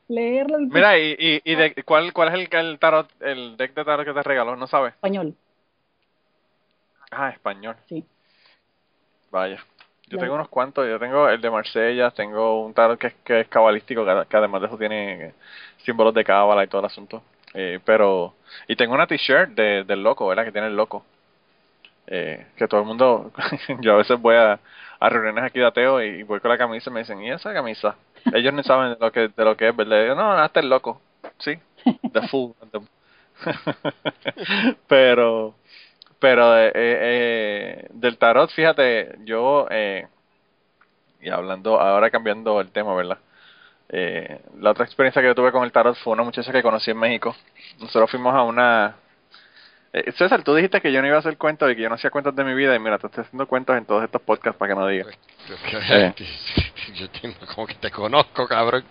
leerlo. 0.08 0.60
Mira, 0.60 1.00
¿y, 1.00 1.16
y, 1.18 1.42
y 1.46 1.56
de, 1.56 1.84
cuál, 1.86 2.12
cuál 2.12 2.28
es 2.28 2.34
el, 2.34 2.50
el 2.52 2.80
tarot, 2.80 3.10
el 3.22 3.56
deck 3.56 3.74
de 3.74 3.86
tarot 3.86 4.06
que 4.06 4.14
te 4.14 4.24
regaló? 4.24 4.58
¿No 4.58 4.68
sabes? 4.68 4.94
Español. 4.94 5.34
Ah, 7.12 7.30
español. 7.30 7.78
Sí. 7.88 8.06
Vaya. 9.32 9.64
Yo 10.08 10.18
tengo 10.18 10.36
unos 10.36 10.50
cuantos, 10.50 10.86
yo 10.86 11.00
tengo 11.00 11.30
el 11.30 11.40
de 11.40 11.50
Marsella, 11.50 12.12
tengo 12.12 12.66
un 12.66 12.74
tarot 12.74 13.00
que 13.00 13.08
es, 13.08 13.14
que 13.24 13.40
es 13.40 13.48
cabalístico, 13.48 14.04
que, 14.04 14.38
además 14.38 14.60
de 14.60 14.68
eso 14.68 14.78
tiene 14.78 15.34
símbolos 15.78 16.14
de 16.14 16.26
cábala 16.26 16.66
y 16.66 16.68
todo 16.68 16.82
el 16.82 16.88
asunto. 16.88 17.24
Eh, 17.54 17.80
pero, 17.86 18.36
y 18.68 18.76
tengo 18.76 18.94
una 18.94 19.08
t-shirt 19.08 19.52
de, 19.52 19.84
del 19.84 20.04
loco, 20.04 20.28
¿verdad? 20.28 20.46
Que 20.46 20.52
tiene 20.52 20.68
el 20.68 20.76
loco. 20.76 21.06
Eh, 22.08 22.46
que 22.58 22.68
todo 22.68 22.82
el 22.82 22.88
mundo, 22.88 23.32
yo 23.80 23.94
a 23.94 23.98
veces 23.98 24.20
voy 24.20 24.36
a, 24.36 24.60
a 25.00 25.10
reuniones 25.10 25.44
aquí 25.46 25.60
de 25.60 25.66
ateo 25.68 26.02
y 26.02 26.24
voy 26.24 26.40
con 26.40 26.50
la 26.52 26.58
camisa 26.58 26.90
y 26.90 26.94
me 26.94 27.00
dicen, 27.02 27.22
¿y 27.24 27.32
esa 27.32 27.54
camisa? 27.54 27.96
Ellos 28.34 28.54
no 28.54 28.64
saben 28.64 28.94
de 28.94 28.98
lo 29.00 29.12
que, 29.12 29.30
de 29.30 29.46
lo 29.46 29.56
que 29.56 29.70
es, 29.70 29.76
¿verdad? 29.76 30.06
Yo, 30.08 30.16
no, 30.16 30.36
no, 30.38 30.44
este 30.46 30.60
es 30.60 30.66
loco. 30.66 31.02
Sí, 31.40 31.58
the 32.12 32.22
fool. 32.30 32.54
pero, 34.88 35.56
pero 36.20 36.58
eh, 36.60 36.72
eh, 36.76 37.88
del 37.92 38.18
tarot, 38.18 38.52
fíjate, 38.52 39.18
yo, 39.26 39.68
eh, 39.72 40.08
y 41.22 41.30
hablando, 41.30 41.80
ahora 41.80 42.10
cambiando 42.10 42.60
el 42.62 42.72
tema, 42.72 42.96
¿verdad? 42.96 43.18
Eh, 43.94 44.42
la 44.60 44.72
otra 44.72 44.86
experiencia 44.86 45.22
que 45.22 45.28
yo 45.28 45.36
tuve 45.36 45.52
con 45.52 45.64
el 45.64 45.72
tarot 45.72 45.98
fue 45.98 46.14
una 46.14 46.24
muchacha 46.24 46.52
que 46.52 46.64
conocí 46.64 46.92
en 46.92 46.98
México. 46.98 47.36
Nosotros 47.80 48.10
fuimos 48.10 48.34
a 48.34 48.44
una 48.44 48.96
eh, 49.94 50.12
César, 50.14 50.42
tú 50.44 50.56
dijiste 50.56 50.80
que 50.80 50.94
yo 50.94 51.02
no 51.02 51.08
iba 51.08 51.18
a 51.18 51.20
hacer 51.20 51.38
cuentos 51.38 51.70
y 51.70 51.76
que 51.76 51.82
yo 51.82 51.90
no 51.90 51.96
hacía 51.96 52.12
cuentos 52.12 52.34
de 52.34 52.46
mi 52.46 52.54
vida 52.54 52.74
y 52.74 52.80
mira, 52.80 52.98
te 52.98 53.08
estoy 53.08 53.26
haciendo 53.26 53.46
cuentos 53.46 53.76
en 53.76 53.86
todos 53.86 54.04
estos 54.04 54.22
podcasts 54.22 54.58
para 54.58 54.74
que 54.74 54.80
no 54.80 54.88
digas. 54.88 55.14
Eh. 55.90 56.14
Yo 56.96 57.10
tengo 57.10 57.36
como 57.54 57.68
que 57.68 57.76
te 57.76 57.92
conozco, 57.92 58.48
cabrón. 58.48 58.84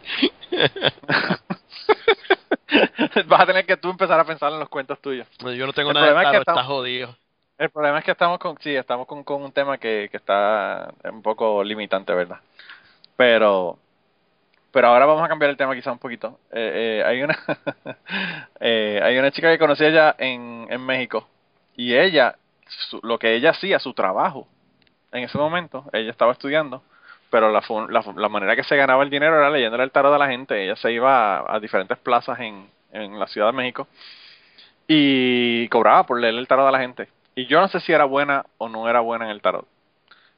Vas 3.26 3.40
a 3.40 3.46
tener 3.46 3.66
que 3.66 3.76
tú 3.76 3.90
empezar 3.90 4.20
a 4.20 4.24
pensar 4.24 4.52
en 4.52 4.60
los 4.60 4.68
cuentos 4.68 5.00
tuyos. 5.00 5.26
yo 5.38 5.66
no 5.66 5.72
tengo 5.72 5.92
nada 5.92 6.18
de 6.18 6.30
que 6.30 6.36
está 6.36 6.62
jodido. 6.64 7.16
El 7.58 7.70
problema 7.70 7.98
es 7.98 8.04
que 8.04 8.12
estamos 8.12 8.38
con, 8.38 8.56
sí, 8.60 8.74
estamos 8.74 9.06
con, 9.06 9.24
con 9.24 9.42
un 9.42 9.52
tema 9.52 9.78
que, 9.78 10.08
que 10.10 10.16
está 10.16 10.92
un 11.04 11.22
poco 11.22 11.64
limitante, 11.64 12.14
¿verdad? 12.14 12.38
Pero, 13.16 13.78
pero 14.72 14.88
ahora 14.88 15.06
vamos 15.06 15.24
a 15.24 15.28
cambiar 15.28 15.50
el 15.50 15.56
tema 15.56 15.74
quizá 15.74 15.92
un 15.92 15.98
poquito. 15.98 16.38
Eh, 16.52 17.00
eh, 17.00 17.04
hay 17.04 17.22
una 17.22 17.38
eh, 18.60 19.00
hay 19.02 19.18
una 19.18 19.30
chica 19.30 19.50
que 19.50 19.58
conocí 19.58 19.84
allá 19.84 20.14
en, 20.18 20.66
en 20.70 20.84
México 20.84 21.28
y 21.76 21.94
ella, 21.94 22.36
lo 23.02 23.18
que 23.18 23.34
ella 23.34 23.50
hacía, 23.50 23.78
su 23.78 23.94
trabajo, 23.94 24.46
en 25.12 25.24
ese 25.24 25.38
momento, 25.38 25.84
ella 25.92 26.10
estaba 26.10 26.32
estudiando, 26.32 26.82
pero 27.30 27.50
la, 27.50 27.62
la, 27.88 28.04
la 28.16 28.28
manera 28.28 28.54
que 28.54 28.64
se 28.64 28.76
ganaba 28.76 29.02
el 29.02 29.10
dinero 29.10 29.36
era 29.36 29.50
leyéndole 29.50 29.84
el 29.84 29.90
tarot 29.90 30.12
a 30.14 30.18
la 30.18 30.28
gente. 30.28 30.62
Ella 30.62 30.76
se 30.76 30.92
iba 30.92 31.38
a, 31.38 31.56
a 31.56 31.60
diferentes 31.60 31.98
plazas 31.98 32.38
en, 32.40 32.68
en 32.92 33.18
la 33.18 33.26
Ciudad 33.26 33.48
de 33.48 33.56
México 33.56 33.88
y 34.86 35.68
cobraba 35.68 36.04
por 36.04 36.20
leer 36.20 36.34
el 36.34 36.48
tarot 36.48 36.66
a 36.66 36.70
la 36.70 36.80
gente. 36.80 37.08
Y 37.34 37.46
yo 37.46 37.60
no 37.60 37.68
sé 37.68 37.80
si 37.80 37.92
era 37.92 38.04
buena 38.04 38.44
o 38.58 38.68
no 38.68 38.88
era 38.88 39.00
buena 39.00 39.26
en 39.26 39.30
el 39.30 39.40
tarot. 39.40 39.66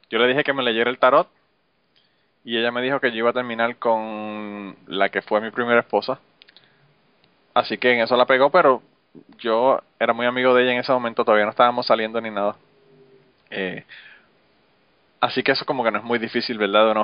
Yo 0.09 0.19
le 0.19 0.27
dije 0.27 0.43
que 0.43 0.53
me 0.53 0.63
leyera 0.63 0.89
el 0.89 0.99
tarot 0.99 1.27
y 2.45 2.57
ella 2.57 2.71
me 2.71 2.81
dijo 2.81 2.99
que 2.99 3.11
yo 3.11 3.17
iba 3.17 3.29
a 3.29 3.33
terminar 3.33 3.77
con 3.77 4.75
la 4.87 5.09
que 5.09 5.21
fue 5.21 5.41
mi 5.41 5.51
primera 5.51 5.79
esposa. 5.79 6.19
Así 7.53 7.77
que 7.77 7.93
en 7.93 8.01
eso 8.01 8.17
la 8.17 8.25
pegó, 8.25 8.49
pero 8.49 8.81
yo 9.37 9.79
era 9.99 10.13
muy 10.13 10.25
amigo 10.25 10.53
de 10.53 10.63
ella 10.63 10.73
en 10.73 10.79
ese 10.79 10.91
momento, 10.91 11.23
todavía 11.23 11.45
no 11.45 11.51
estábamos 11.51 11.85
saliendo 11.85 12.19
ni 12.19 12.31
nada. 12.31 12.55
Eh, 13.49 13.85
así 15.21 15.43
que 15.43 15.51
eso 15.51 15.65
como 15.65 15.83
que 15.83 15.91
no 15.91 15.99
es 15.99 16.03
muy 16.03 16.19
difícil, 16.19 16.57
¿verdad? 16.57 16.93
De 16.93 17.03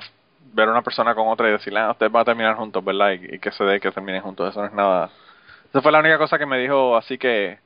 ver 0.54 0.68
a 0.68 0.72
una 0.72 0.82
persona 0.82 1.16
con 1.16 1.28
otra 1.28 1.48
y 1.48 1.52
decirle, 1.52 1.80
ah, 1.80 1.92
ustedes 1.92 2.12
van 2.12 2.22
a 2.22 2.26
terminar 2.26 2.56
juntos, 2.56 2.84
¿verdad? 2.84 3.12
Y, 3.12 3.40
que 3.40 3.52
se 3.52 3.64
dé 3.64 3.80
que 3.80 3.92
terminen 3.92 4.22
juntos, 4.22 4.50
eso 4.50 4.62
no 4.62 4.68
es 4.68 4.74
nada. 4.74 5.10
Esa 5.70 5.82
fue 5.82 5.92
la 5.92 6.00
única 6.00 6.18
cosa 6.18 6.38
que 6.40 6.46
me 6.46 6.58
dijo 6.58 6.98
así 6.98 7.18
que, 7.18 7.60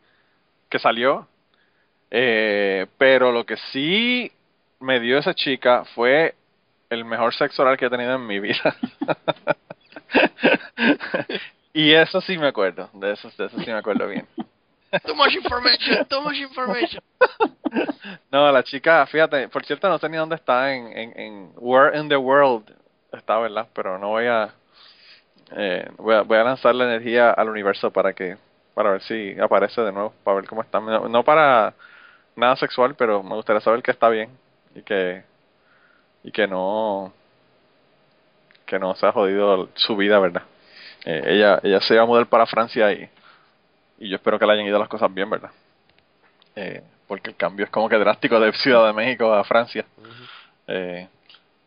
que 0.70 0.80
salió. 0.80 1.28
Eh, 2.12 2.86
pero 2.98 3.32
lo 3.32 3.46
que 3.46 3.58
sí 3.72 4.32
me 4.80 5.00
dio 5.00 5.18
esa 5.18 5.34
chica 5.34 5.84
fue 5.96 6.36
el 6.94 7.06
mejor 7.06 7.34
sexo 7.34 7.62
oral 7.62 7.78
que 7.78 7.86
he 7.86 7.90
tenido 7.90 8.16
en 8.16 8.26
mi 8.26 8.40
vida. 8.40 8.76
y 11.74 11.92
eso 11.94 12.22
sí 12.22 12.38
me 12.38 12.48
acuerdo, 12.48 12.90
de 12.94 13.14
eso, 13.14 13.30
de 13.38 13.46
eso 13.46 13.60
sí 13.60 13.66
me 13.66 13.78
acuerdo 13.78 14.08
bien. 14.08 14.28
Too 15.06 15.16
much 15.16 15.34
information, 15.34 16.06
too 16.06 16.22
much 16.22 16.38
information. 16.38 17.02
no, 18.32 18.52
la 18.52 18.64
chica, 18.64 19.06
fíjate, 19.08 19.50
por 19.50 19.66
cierto 19.66 19.90
no 19.90 19.98
sé 19.98 20.08
ni 20.08 20.18
dónde 20.18 20.36
está 20.36 20.74
en, 20.74 20.88
en, 20.96 21.20
en 21.20 21.52
Where 21.56 21.98
in 21.98 22.10
the 22.10 22.18
World 22.18 22.72
está, 23.12 23.40
¿verdad? 23.40 23.68
Pero 23.74 23.98
no 23.98 24.10
voy 24.10 24.28
a, 24.28 24.54
eh, 25.56 25.90
voy 25.98 26.16
a, 26.16 26.22
voy 26.22 26.38
a 26.38 26.44
lanzar 26.44 26.76
la 26.76 26.86
energía 26.86 27.32
al 27.32 27.50
universo 27.50 27.92
para 27.92 28.14
que, 28.14 28.38
para 28.74 28.92
ver 28.92 29.02
si 29.02 29.36
aparece 29.40 29.82
de 29.82 29.92
nuevo, 29.92 30.14
para 30.24 30.36
ver 30.36 30.46
cómo 30.48 30.62
está. 30.62 30.80
no 30.80 31.24
para 31.24 31.74
nada 32.36 32.56
sexual, 32.56 32.96
pero 32.96 33.24
me 33.24 33.36
gustaría 33.36 33.62
saber 33.62 33.82
que 33.82 33.92
está 33.92 34.10
bien 34.10 34.30
y 34.76 34.82
que 34.84 35.24
y 36.24 36.32
que 36.32 36.48
no 36.48 37.14
que 38.66 38.80
no 38.80 38.96
se 38.96 39.06
ha 39.06 39.12
jodido 39.12 39.70
su 39.76 39.96
vida, 39.96 40.20
¿verdad? 40.20 40.44
Eh, 41.06 41.22
ella 41.28 41.60
ella 41.64 41.82
se 41.82 41.94
iba 41.94 42.04
a 42.04 42.08
mudar 42.08 42.28
para 42.28 42.46
Francia 42.46 42.92
y, 42.94 43.10
y 44.00 44.10
yo 44.10 44.16
espero 44.16 44.40
que 44.40 44.46
le 44.46 44.54
hayan 44.54 44.66
ido 44.66 44.80
las 44.80 44.88
cosas 44.88 45.14
bien, 45.14 45.30
¿verdad? 45.30 45.52
Eh, 46.56 46.82
porque 47.08 47.30
el 47.30 47.36
cambio 47.36 47.66
es 47.66 47.72
como 47.72 47.90
que 47.90 47.98
drástico 47.98 48.40
de 48.40 48.54
Ciudad 48.54 48.88
de 48.88 48.94
México 48.94 49.34
a 49.34 49.44
Francia. 49.44 49.86
eh, 50.68 51.08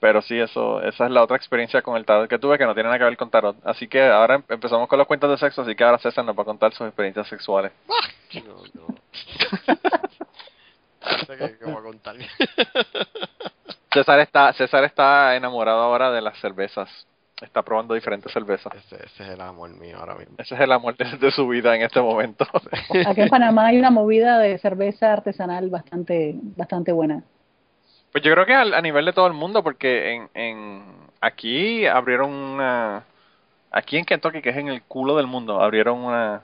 pero 0.01 0.21
sí, 0.23 0.39
eso 0.39 0.83
esa 0.83 1.07
es 1.07 1.11
la 1.11 1.23
otra 1.23 1.37
experiencia 1.37 1.83
con 1.83 1.97
el 1.97 2.05
tarot 2.05 2.29
que 2.29 2.39
tuve 2.39 2.59
que 2.59 2.67
no 2.67 2.75
tiene 2.75 2.89
nada 2.89 2.99
que 2.99 3.05
ver 3.05 3.17
con 3.17 3.31
tarot. 3.31 3.57
Así 3.65 3.89
que 3.89 4.03
ahora 4.03 4.37
em, 4.37 4.43
empezamos 4.49 4.89
con 4.89 4.99
los 4.99 5.07
cuentos 5.07 5.31
de 5.31 5.39
sexo, 5.39 5.63
así 5.63 5.75
que 5.75 5.85
ahora 5.85 5.99
César 5.99 6.25
nos 6.25 6.37
va 6.37 6.43
a 6.43 6.45
contar 6.45 6.73
sus 6.73 6.87
experiencias 6.87 7.27
sexuales. 7.29 7.73
que, 8.31 8.43
que 11.59 11.65
voy 11.65 11.75
a 11.75 11.83
contar. 11.83 12.17
César 13.97 14.21
está, 14.21 14.53
César 14.53 14.85
está 14.85 15.37
enamorado 15.37 15.81
ahora 15.81 16.11
de 16.11 16.21
las 16.21 16.39
cervezas. 16.39 16.89
Está 17.41 17.63
probando 17.63 17.95
diferentes 17.95 18.31
cervezas. 18.33 18.75
Ese, 18.75 18.97
ese 18.97 19.23
es 19.23 19.29
el 19.31 19.41
amor 19.41 19.71
mío 19.71 19.97
ahora 19.99 20.15
mismo. 20.15 20.35
Ese 20.39 20.55
es 20.55 20.61
el 20.61 20.73
amor 20.73 20.97
de, 20.97 21.17
de 21.17 21.31
su 21.31 21.47
vida 21.49 21.75
en 21.75 21.83
este 21.83 22.01
momento. 22.01 22.47
Aquí 23.07 23.23
en 23.23 23.29
Panamá 23.29 23.67
hay 23.67 23.79
una 23.79 23.91
movida 23.91 24.39
de 24.39 24.59
cerveza 24.59 25.13
artesanal 25.13 25.69
bastante, 25.71 26.35
bastante 26.57 26.93
buena. 26.93 27.23
Pues 28.13 28.23
yo 28.23 28.33
creo 28.33 28.47
que 28.47 28.55
al- 28.55 28.75
a, 28.75 28.81
nivel 28.81 29.05
de 29.05 29.13
todo 29.13 29.27
el 29.27 29.33
mundo, 29.35 29.63
porque 29.63 30.13
en, 30.15 30.29
en 30.35 30.83
aquí 31.21 31.87
abrieron 31.87 32.33
una, 32.33 33.05
aquí 33.71 33.97
en 33.99 34.05
Kentucky, 34.05 34.41
que 34.41 34.51
es 34.51 34.57
en 34.57 34.69
el 34.69 34.83
culo 34.83 35.17
del 35.17 35.27
mundo, 35.27 35.61
abrieron 35.61 35.99
una 35.99 36.43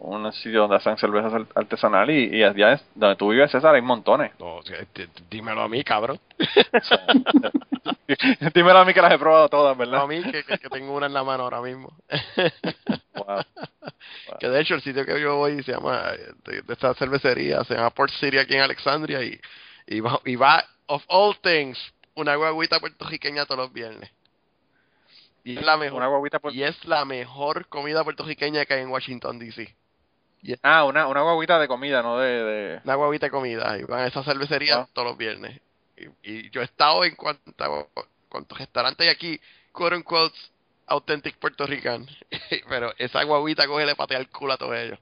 un 0.00 0.32
sitio 0.32 0.60
donde 0.62 0.76
hacen 0.76 0.96
cervezas 0.98 1.32
al- 1.34 1.46
artesanal 1.54 2.10
y, 2.10 2.36
y 2.36 2.42
allá 2.42 2.72
es- 2.74 2.84
donde 2.94 3.16
tú 3.16 3.30
vives, 3.30 3.50
César, 3.50 3.74
hay 3.74 3.82
montones. 3.82 4.32
No, 4.38 4.60
d- 4.62 5.08
dímelo 5.30 5.62
a 5.62 5.68
mí, 5.68 5.82
cabrón. 5.84 6.20
Dímelo 8.54 8.78
a 8.78 8.84
mí 8.84 8.94
que 8.94 9.02
las 9.02 9.12
he 9.12 9.18
probado 9.18 9.48
todas, 9.48 9.76
No 9.76 9.80
¿verdad? 9.84 10.02
a 10.02 10.06
mí, 10.06 10.22
que, 10.22 10.44
que, 10.44 10.58
que 10.58 10.68
tengo 10.70 10.94
una 10.96 11.06
en 11.06 11.12
la 11.14 11.24
mano 11.24 11.44
ahora 11.44 11.60
mismo. 11.60 11.92
Wow. 13.18 13.42
que 14.38 14.48
de 14.48 14.60
hecho 14.60 14.74
el 14.76 14.80
sitio 14.80 15.04
que 15.04 15.20
yo 15.20 15.36
voy 15.36 15.60
se 15.64 15.72
llama, 15.72 16.12
de, 16.44 16.62
de 16.62 16.72
esta 16.72 16.94
cervecería, 16.94 17.64
se 17.64 17.74
llama 17.74 17.90
Port 17.90 18.12
City 18.12 18.38
aquí 18.38 18.54
en 18.54 18.60
Alexandria 18.60 19.22
y, 19.24 19.38
y, 19.88 19.98
va, 20.00 20.20
y 20.24 20.36
va, 20.36 20.64
of 20.86 21.02
all 21.08 21.36
things, 21.42 21.76
una 22.14 22.36
guaguita 22.36 22.78
puertorriqueña 22.78 23.44
todos 23.44 23.58
los 23.58 23.72
viernes. 23.72 24.08
Y 25.42 25.58
es 25.58 25.64
la 25.64 25.76
mejor, 25.76 26.00
y 26.52 26.62
es 26.62 26.82
la 26.84 27.04
mejor 27.04 27.66
comida 27.66 28.04
puertorriqueña 28.04 28.64
que 28.66 28.74
hay 28.74 28.82
en 28.82 28.90
Washington 28.90 29.38
DC. 29.38 29.74
Ah, 30.62 30.84
una, 30.84 31.06
una 31.08 31.22
guaguita 31.22 31.58
de 31.58 31.68
comida, 31.68 32.02
no 32.02 32.18
de... 32.18 32.28
de... 32.44 32.80
Una 32.84 32.94
guaguita 32.94 33.26
de 33.26 33.30
comida 33.30 33.76
y 33.78 33.84
van 33.84 34.00
a 34.00 34.06
esa 34.06 34.22
cervecería 34.22 34.76
Wow. 34.78 34.88
todos 34.92 35.08
los 35.08 35.18
viernes. 35.18 35.60
Y, 35.96 36.06
y 36.22 36.50
yo 36.50 36.60
he 36.60 36.64
estado 36.64 37.04
en 37.04 37.14
cuantos 37.16 37.54
cuantos 38.28 38.58
restaurantes 38.58 39.06
hay 39.06 39.12
aquí, 39.12 39.40
quote 39.72 39.96
unquote, 39.96 40.36
authentic 40.86 41.36
Puerto 41.38 41.66
Rican. 41.66 42.06
Pero 42.68 42.92
esa 42.98 43.22
guaguita 43.24 43.66
coge 43.66 43.84
le 43.86 43.96
patea 43.96 44.18
el 44.18 44.28
culo 44.28 44.52
a 44.52 44.56
todos 44.56 44.76
ellos. 44.76 44.98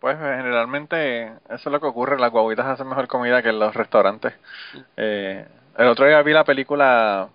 Pues 0.00 0.16
generalmente 0.18 1.24
eso 1.26 1.38
es 1.48 1.66
lo 1.66 1.80
que 1.80 1.86
ocurre, 1.86 2.18
las 2.18 2.30
guaguitas 2.30 2.66
hacen 2.66 2.86
mejor 2.88 3.08
comida 3.08 3.42
que 3.42 3.52
los 3.52 3.74
restaurantes. 3.74 4.34
Eh, 4.96 5.46
el 5.78 5.86
otro 5.88 6.06
día 6.06 6.22
vi 6.22 6.32
la 6.32 6.44
película 6.44 7.28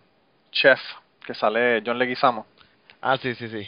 Chef, 0.52 0.80
que 1.26 1.34
sale 1.34 1.82
John 1.86 1.98
Leguizamo, 2.00 2.46
Ah, 3.02 3.18
sí, 3.18 3.34
sí, 3.36 3.50
sí. 3.50 3.68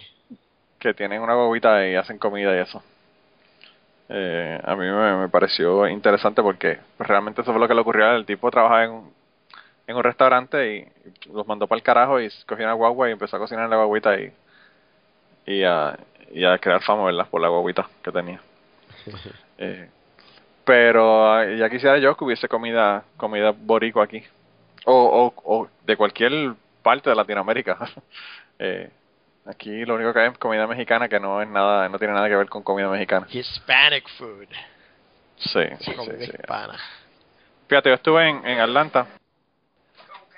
Que 0.84 0.94
tienen 0.94 1.22
una 1.24 1.36
guaguita 1.36 1.88
y 1.88 1.96
hacen 1.96 2.20
comida 2.20 2.56
y 2.56 2.60
eso. 2.60 2.84
Eh, 4.10 4.60
a 4.64 4.76
mí 4.76 4.86
me, 4.86 5.18
me 5.18 5.30
pareció 5.30 5.88
interesante 5.88 6.42
porque 6.42 6.80
pues, 6.98 7.08
realmente 7.08 7.42
eso 7.42 7.52
fue 7.52 7.60
lo 7.62 7.68
que 7.68 7.74
le 7.74 7.82
ocurrió. 7.82 8.12
El 8.16 8.26
tipo 8.26 8.52
trabajaba 8.52 8.84
en, 8.86 8.92
un- 8.92 9.14
en 9.88 9.96
un 9.98 10.04
restaurante 10.04 10.78
y 10.78 11.32
los 11.34 11.48
mandó 11.48 11.68
para 11.68 11.78
el 11.78 11.84
carajo 11.84 12.22
y 12.22 12.30
cogió 12.48 12.66
una 12.66 12.74
guagua 12.74 13.10
y 13.10 13.14
empezó 13.14 13.38
a 13.38 13.40
cocinar 13.40 13.66
en 13.66 13.72
la 13.72 13.84
guaguita 13.86 14.20
y, 14.20 14.34
y, 15.46 15.64
a, 15.64 15.98
y 16.32 16.46
a 16.46 16.58
crear 16.58 16.82
fama, 16.84 17.06
¿verdad? 17.06 17.28
Por 17.30 17.42
la 17.42 17.50
guaguita 17.50 17.88
que 18.04 18.12
tenía. 18.12 18.40
Eh, 19.60 19.88
pero 20.66 21.32
ah, 21.34 21.46
ya 21.46 21.70
quisiera 21.70 21.98
yo 22.00 22.16
que 22.18 22.26
hubiese 22.26 22.48
comida 22.50 23.04
comida 23.18 23.52
boricua 23.52 24.06
aquí 24.06 24.24
o, 24.86 25.34
o, 25.46 25.60
o 25.62 25.70
de 25.86 25.98
cualquier 25.98 26.56
parte 26.84 27.10
de 27.10 27.16
Latinoamérica 27.18 27.78
eh, 28.60 28.90
aquí 29.46 29.86
lo 29.86 29.96
único 29.96 30.14
que 30.14 30.20
hay 30.20 30.30
es 30.30 30.38
comida 30.38 30.68
mexicana 30.68 31.10
que 31.10 31.20
no 31.20 31.42
es 31.42 31.48
nada 31.50 31.90
no 31.90 32.00
tiene 32.00 32.14
nada 32.14 32.28
que 32.30 32.36
ver 32.36 32.50
con 32.50 32.64
comida 32.64 32.90
mexicana 32.90 33.28
Hispanic 33.30 34.08
food. 34.18 34.48
sí 35.38 35.60
sí, 35.80 35.94
comida 35.94 36.18
sí, 36.20 36.32
hispana. 36.32 36.80
fíjate 37.68 37.90
yo 37.90 37.96
estuve 37.96 38.30
en, 38.30 38.46
en 38.46 38.60
Atlanta 38.60 39.08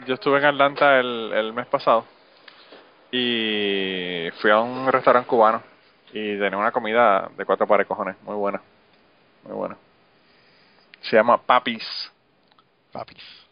yo 0.06 0.16
estuve 0.16 0.40
en 0.40 0.46
Atlanta 0.46 1.00
el, 1.00 1.32
el 1.34 1.54
mes 1.54 1.68
pasado 1.68 2.06
y 3.12 4.30
fui 4.42 4.52
a 4.52 4.60
un 4.60 4.92
restaurante 4.92 5.28
cubano 5.30 5.62
y 6.12 6.38
tenía 6.38 6.58
una 6.58 6.72
comida 6.72 7.30
de 7.38 7.46
cuatro 7.46 7.68
pares 7.68 7.88
cojones 7.88 8.16
muy 8.24 8.36
buena 8.36 8.62
muy 9.44 9.54
buena 9.54 9.78
se 11.02 11.16
llama 11.16 11.38
Papis 11.38 12.12
Papis. 12.96 13.45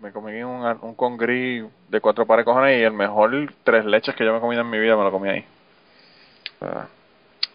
Me 0.00 0.12
comí 0.12 0.42
un, 0.42 0.64
un 0.80 0.94
congrí 0.94 1.66
de 1.88 2.00
cuatro 2.00 2.24
pares 2.26 2.44
de 2.46 2.50
cojones 2.50 2.80
y 2.80 2.82
el 2.82 2.92
mejor 2.92 3.52
tres 3.62 3.84
leches 3.84 4.14
que 4.14 4.24
yo 4.24 4.32
me 4.32 4.38
he 4.38 4.40
comido 4.40 4.62
en 4.62 4.70
mi 4.70 4.78
vida 4.78 4.96
me 4.96 5.02
lo 5.04 5.10
comí 5.10 5.28
ahí. 5.28 5.44
Ah, 6.60 6.86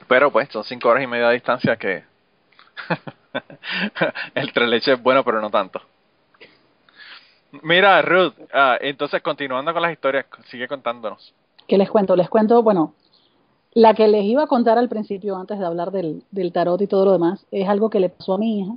Pero 0.08 0.32
pues 0.32 0.50
son 0.50 0.64
cinco 0.64 0.90
horas 0.90 1.04
y 1.04 1.08
media 1.08 1.30
de 1.30 1.34
distancia 1.36 1.78
que 1.78 2.04
el 4.36 4.54
tres 4.54 4.70
leches 4.70 4.98
es 4.98 5.02
bueno 5.04 5.24
pero 5.24 5.42
no 5.42 5.50
tanto. 5.50 5.82
Mira 7.64 8.02
Ruth, 8.02 8.34
ah, 8.54 8.78
entonces 8.82 9.22
continuando 9.22 9.74
con 9.74 9.82
las 9.82 9.94
historias, 9.94 10.26
sigue 10.48 10.68
contándonos. 10.68 11.34
¿Qué 11.68 11.78
les 11.78 11.90
cuento? 11.90 12.16
Les 12.16 12.30
cuento, 12.30 12.62
bueno, 12.62 12.94
la 13.74 13.94
que 13.94 14.08
les 14.08 14.26
iba 14.26 14.44
a 14.44 14.48
contar 14.48 14.78
al 14.78 14.90
principio, 14.90 15.38
antes 15.38 15.58
de 15.58 15.66
hablar 15.66 15.92
del, 15.92 16.24
del 16.32 16.52
tarot 16.52 16.82
y 16.82 16.88
todo 16.88 17.06
lo 17.06 17.14
demás, 17.14 17.46
es 17.52 17.68
algo 17.68 17.90
que 17.90 18.00
le 18.00 18.10
pasó 18.10 18.36
a 18.36 18.38
mi 18.38 18.60
hija. 18.60 18.74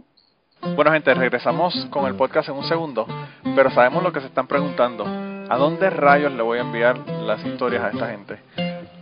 Bueno 0.63 0.93
gente, 0.93 1.13
regresamos 1.15 1.87
con 1.91 2.07
el 2.07 2.15
podcast 2.15 2.51
en 2.51 2.57
un 2.57 2.65
segundo, 2.65 3.07
pero 3.55 3.71
sabemos 3.71 4.03
lo 4.03 4.13
que 4.13 4.21
se 4.21 4.27
están 4.27 4.47
preguntando. 4.47 5.07
¿A 5.49 5.57
dónde 5.57 5.89
rayos 5.91 6.33
le 6.33 6.43
voy 6.43 6.59
a 6.59 6.63
enviar 6.63 6.99
las 7.09 7.43
historias 7.45 7.83
a 7.83 7.89
esta 7.89 8.09
gente? 8.09 8.39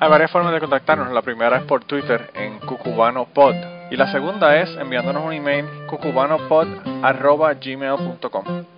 Hay 0.00 0.08
varias 0.08 0.30
formas 0.30 0.52
de 0.52 0.60
contactarnos. 0.60 1.12
La 1.12 1.22
primera 1.22 1.56
es 1.58 1.64
por 1.64 1.82
Twitter 1.84 2.30
en 2.34 2.60
cucubanopod 2.60 3.56
y 3.90 3.96
la 3.96 4.12
segunda 4.12 4.56
es 4.56 4.70
enviándonos 4.76 5.24
un 5.24 5.32
email 5.32 5.66
cucubanopod@gmail.com. 5.88 8.77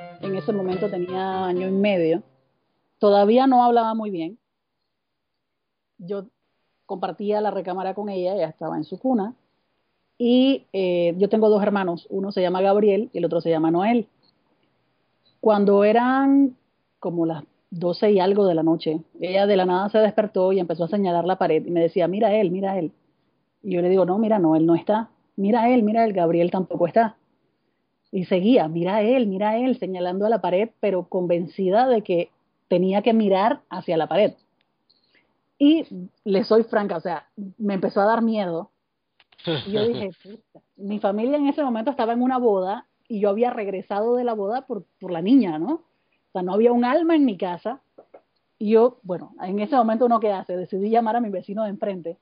en 0.21 0.35
ese 0.35 0.53
momento 0.53 0.89
tenía 0.89 1.45
año 1.45 1.67
y 1.67 1.71
medio, 1.71 2.23
todavía 2.99 3.47
no 3.47 3.63
hablaba 3.63 3.93
muy 3.93 4.09
bien. 4.09 4.37
Yo 5.97 6.25
compartía 6.85 7.41
la 7.41 7.51
recámara 7.51 7.93
con 7.93 8.09
ella, 8.09 8.33
ella 8.35 8.49
estaba 8.49 8.77
en 8.77 8.83
su 8.83 8.99
cuna, 8.99 9.35
y 10.17 10.67
eh, 10.73 11.15
yo 11.17 11.29
tengo 11.29 11.49
dos 11.49 11.63
hermanos, 11.63 12.05
uno 12.11 12.31
se 12.31 12.41
llama 12.41 12.61
Gabriel 12.61 13.09
y 13.11 13.17
el 13.17 13.25
otro 13.25 13.41
se 13.41 13.49
llama 13.49 13.71
Noel. 13.71 14.07
Cuando 15.39 15.83
eran 15.83 16.55
como 16.99 17.25
las 17.25 17.43
12 17.71 18.11
y 18.11 18.19
algo 18.19 18.45
de 18.45 18.53
la 18.53 18.61
noche, 18.61 19.01
ella 19.19 19.47
de 19.47 19.55
la 19.55 19.65
nada 19.65 19.89
se 19.89 19.97
despertó 19.97 20.53
y 20.53 20.59
empezó 20.59 20.83
a 20.83 20.89
señalar 20.89 21.25
la 21.25 21.37
pared 21.37 21.65
y 21.65 21.71
me 21.71 21.81
decía, 21.81 22.07
mira 22.07 22.35
él, 22.35 22.51
mira 22.51 22.77
él. 22.77 22.91
Y 23.63 23.73
yo 23.73 23.81
le 23.81 23.89
digo, 23.89 24.05
no, 24.05 24.19
mira, 24.19 24.37
no, 24.37 24.55
él 24.55 24.67
no 24.67 24.75
está. 24.75 25.09
Mira 25.37 25.69
él, 25.73 25.81
mira 25.81 26.05
él, 26.05 26.13
Gabriel 26.13 26.51
tampoco 26.51 26.85
está. 26.85 27.17
Y 28.11 28.25
seguía, 28.25 28.67
mira 28.67 29.01
él, 29.01 29.27
mira 29.27 29.57
él, 29.57 29.77
señalando 29.79 30.25
a 30.25 30.29
la 30.29 30.41
pared, 30.41 30.69
pero 30.79 31.07
convencida 31.07 31.87
de 31.87 32.01
que 32.01 32.29
tenía 32.67 33.01
que 33.01 33.13
mirar 33.13 33.61
hacia 33.69 33.97
la 33.97 34.07
pared. 34.07 34.33
Y 35.57 35.85
le 36.23 36.43
soy 36.43 36.63
franca, 36.63 36.97
o 36.97 37.01
sea, 37.01 37.27
me 37.57 37.75
empezó 37.75 38.01
a 38.01 38.05
dar 38.05 38.21
miedo. 38.21 38.71
Y 39.67 39.71
yo 39.71 39.87
dije, 39.87 40.11
puta, 40.23 40.65
mi 40.75 40.99
familia 40.99 41.37
en 41.37 41.47
ese 41.47 41.63
momento 41.63 41.91
estaba 41.91 42.13
en 42.13 42.21
una 42.21 42.37
boda 42.37 42.85
y 43.07 43.19
yo 43.19 43.29
había 43.29 43.51
regresado 43.51 44.15
de 44.15 44.23
la 44.23 44.33
boda 44.33 44.65
por, 44.65 44.85
por 44.99 45.11
la 45.11 45.21
niña, 45.21 45.59
¿no? 45.59 45.73
O 45.73 46.31
sea, 46.31 46.41
no 46.41 46.53
había 46.53 46.71
un 46.71 46.85
alma 46.85 47.15
en 47.15 47.25
mi 47.25 47.37
casa. 47.37 47.81
Y 48.57 48.71
yo, 48.71 48.99
bueno, 49.03 49.33
en 49.41 49.59
ese 49.59 49.75
momento 49.75 50.05
uno 50.05 50.19
qué 50.19 50.31
hace, 50.31 50.55
decidí 50.55 50.89
llamar 50.89 51.15
a 51.15 51.21
mi 51.21 51.29
vecino 51.29 51.63
de 51.63 51.69
enfrente 51.69 52.17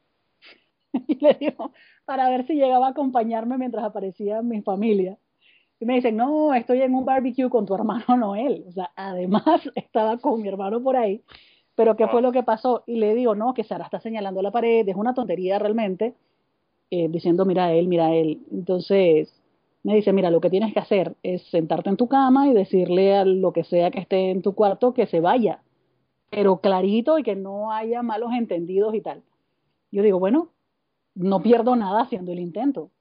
y 1.08 1.24
le 1.24 1.34
digo, 1.36 1.72
para 2.06 2.30
ver 2.30 2.46
si 2.48 2.56
llegaba 2.56 2.88
a 2.88 2.92
acompañarme 2.92 3.58
mientras 3.58 3.84
aparecía 3.84 4.42
mi 4.42 4.62
familia. 4.62 5.18
Y 5.80 5.86
me 5.86 5.96
dicen, 5.96 6.18
no, 6.18 6.54
estoy 6.54 6.82
en 6.82 6.94
un 6.94 7.06
barbecue 7.06 7.50
con 7.50 7.66
tu 7.66 7.74
hermano 7.74 8.18
Noel. 8.18 8.66
O 8.68 8.72
sea, 8.72 8.92
además 8.96 9.44
estaba 9.76 10.18
con 10.18 10.42
mi 10.42 10.48
hermano 10.48 10.82
por 10.82 10.98
ahí. 10.98 11.22
Pero 11.76 11.96
¿qué 11.96 12.08
fue 12.08 12.22
lo 12.22 12.34
que 12.34 12.44
pasó? 12.44 12.84
Y 12.86 12.98
le 12.98 13.16
digo, 13.16 13.36
no, 13.36 13.54
que 13.54 13.64
Sara 13.64 13.86
está 13.86 14.02
señalando 14.02 14.42
la 14.42 14.52
pared, 14.52 14.88
es 14.88 14.96
una 14.98 15.14
tontería 15.14 15.60
realmente, 15.60 16.14
eh, 16.92 17.08
diciendo, 17.08 17.46
mira 17.46 17.72
él, 17.72 17.88
mira 17.88 18.14
él. 18.14 18.42
Entonces 18.52 19.34
me 19.84 19.96
dice, 19.96 20.12
mira, 20.12 20.30
lo 20.30 20.42
que 20.42 20.50
tienes 20.50 20.74
que 20.74 20.80
hacer 20.82 21.16
es 21.24 21.42
sentarte 21.44 21.90
en 21.90 21.96
tu 21.96 22.10
cama 22.10 22.50
y 22.50 22.54
decirle 22.54 23.16
a 23.16 23.24
lo 23.24 23.54
que 23.54 23.64
sea 23.64 23.92
que 23.92 24.00
esté 24.00 24.30
en 24.30 24.42
tu 24.42 24.56
cuarto 24.56 24.94
que 24.94 25.08
se 25.08 25.22
vaya, 25.22 25.62
pero 26.30 26.58
clarito 26.58 27.18
y 27.18 27.24
que 27.24 27.38
no 27.38 27.72
haya 27.72 28.04
malos 28.04 28.32
entendidos 28.34 28.94
y 28.94 29.00
tal. 29.00 29.24
Yo 29.90 30.04
digo, 30.04 30.20
bueno, 30.20 30.50
no 31.16 31.42
pierdo 31.42 31.78
nada 31.78 32.02
haciendo 32.02 32.34
el 32.34 32.40
intento. 32.40 32.92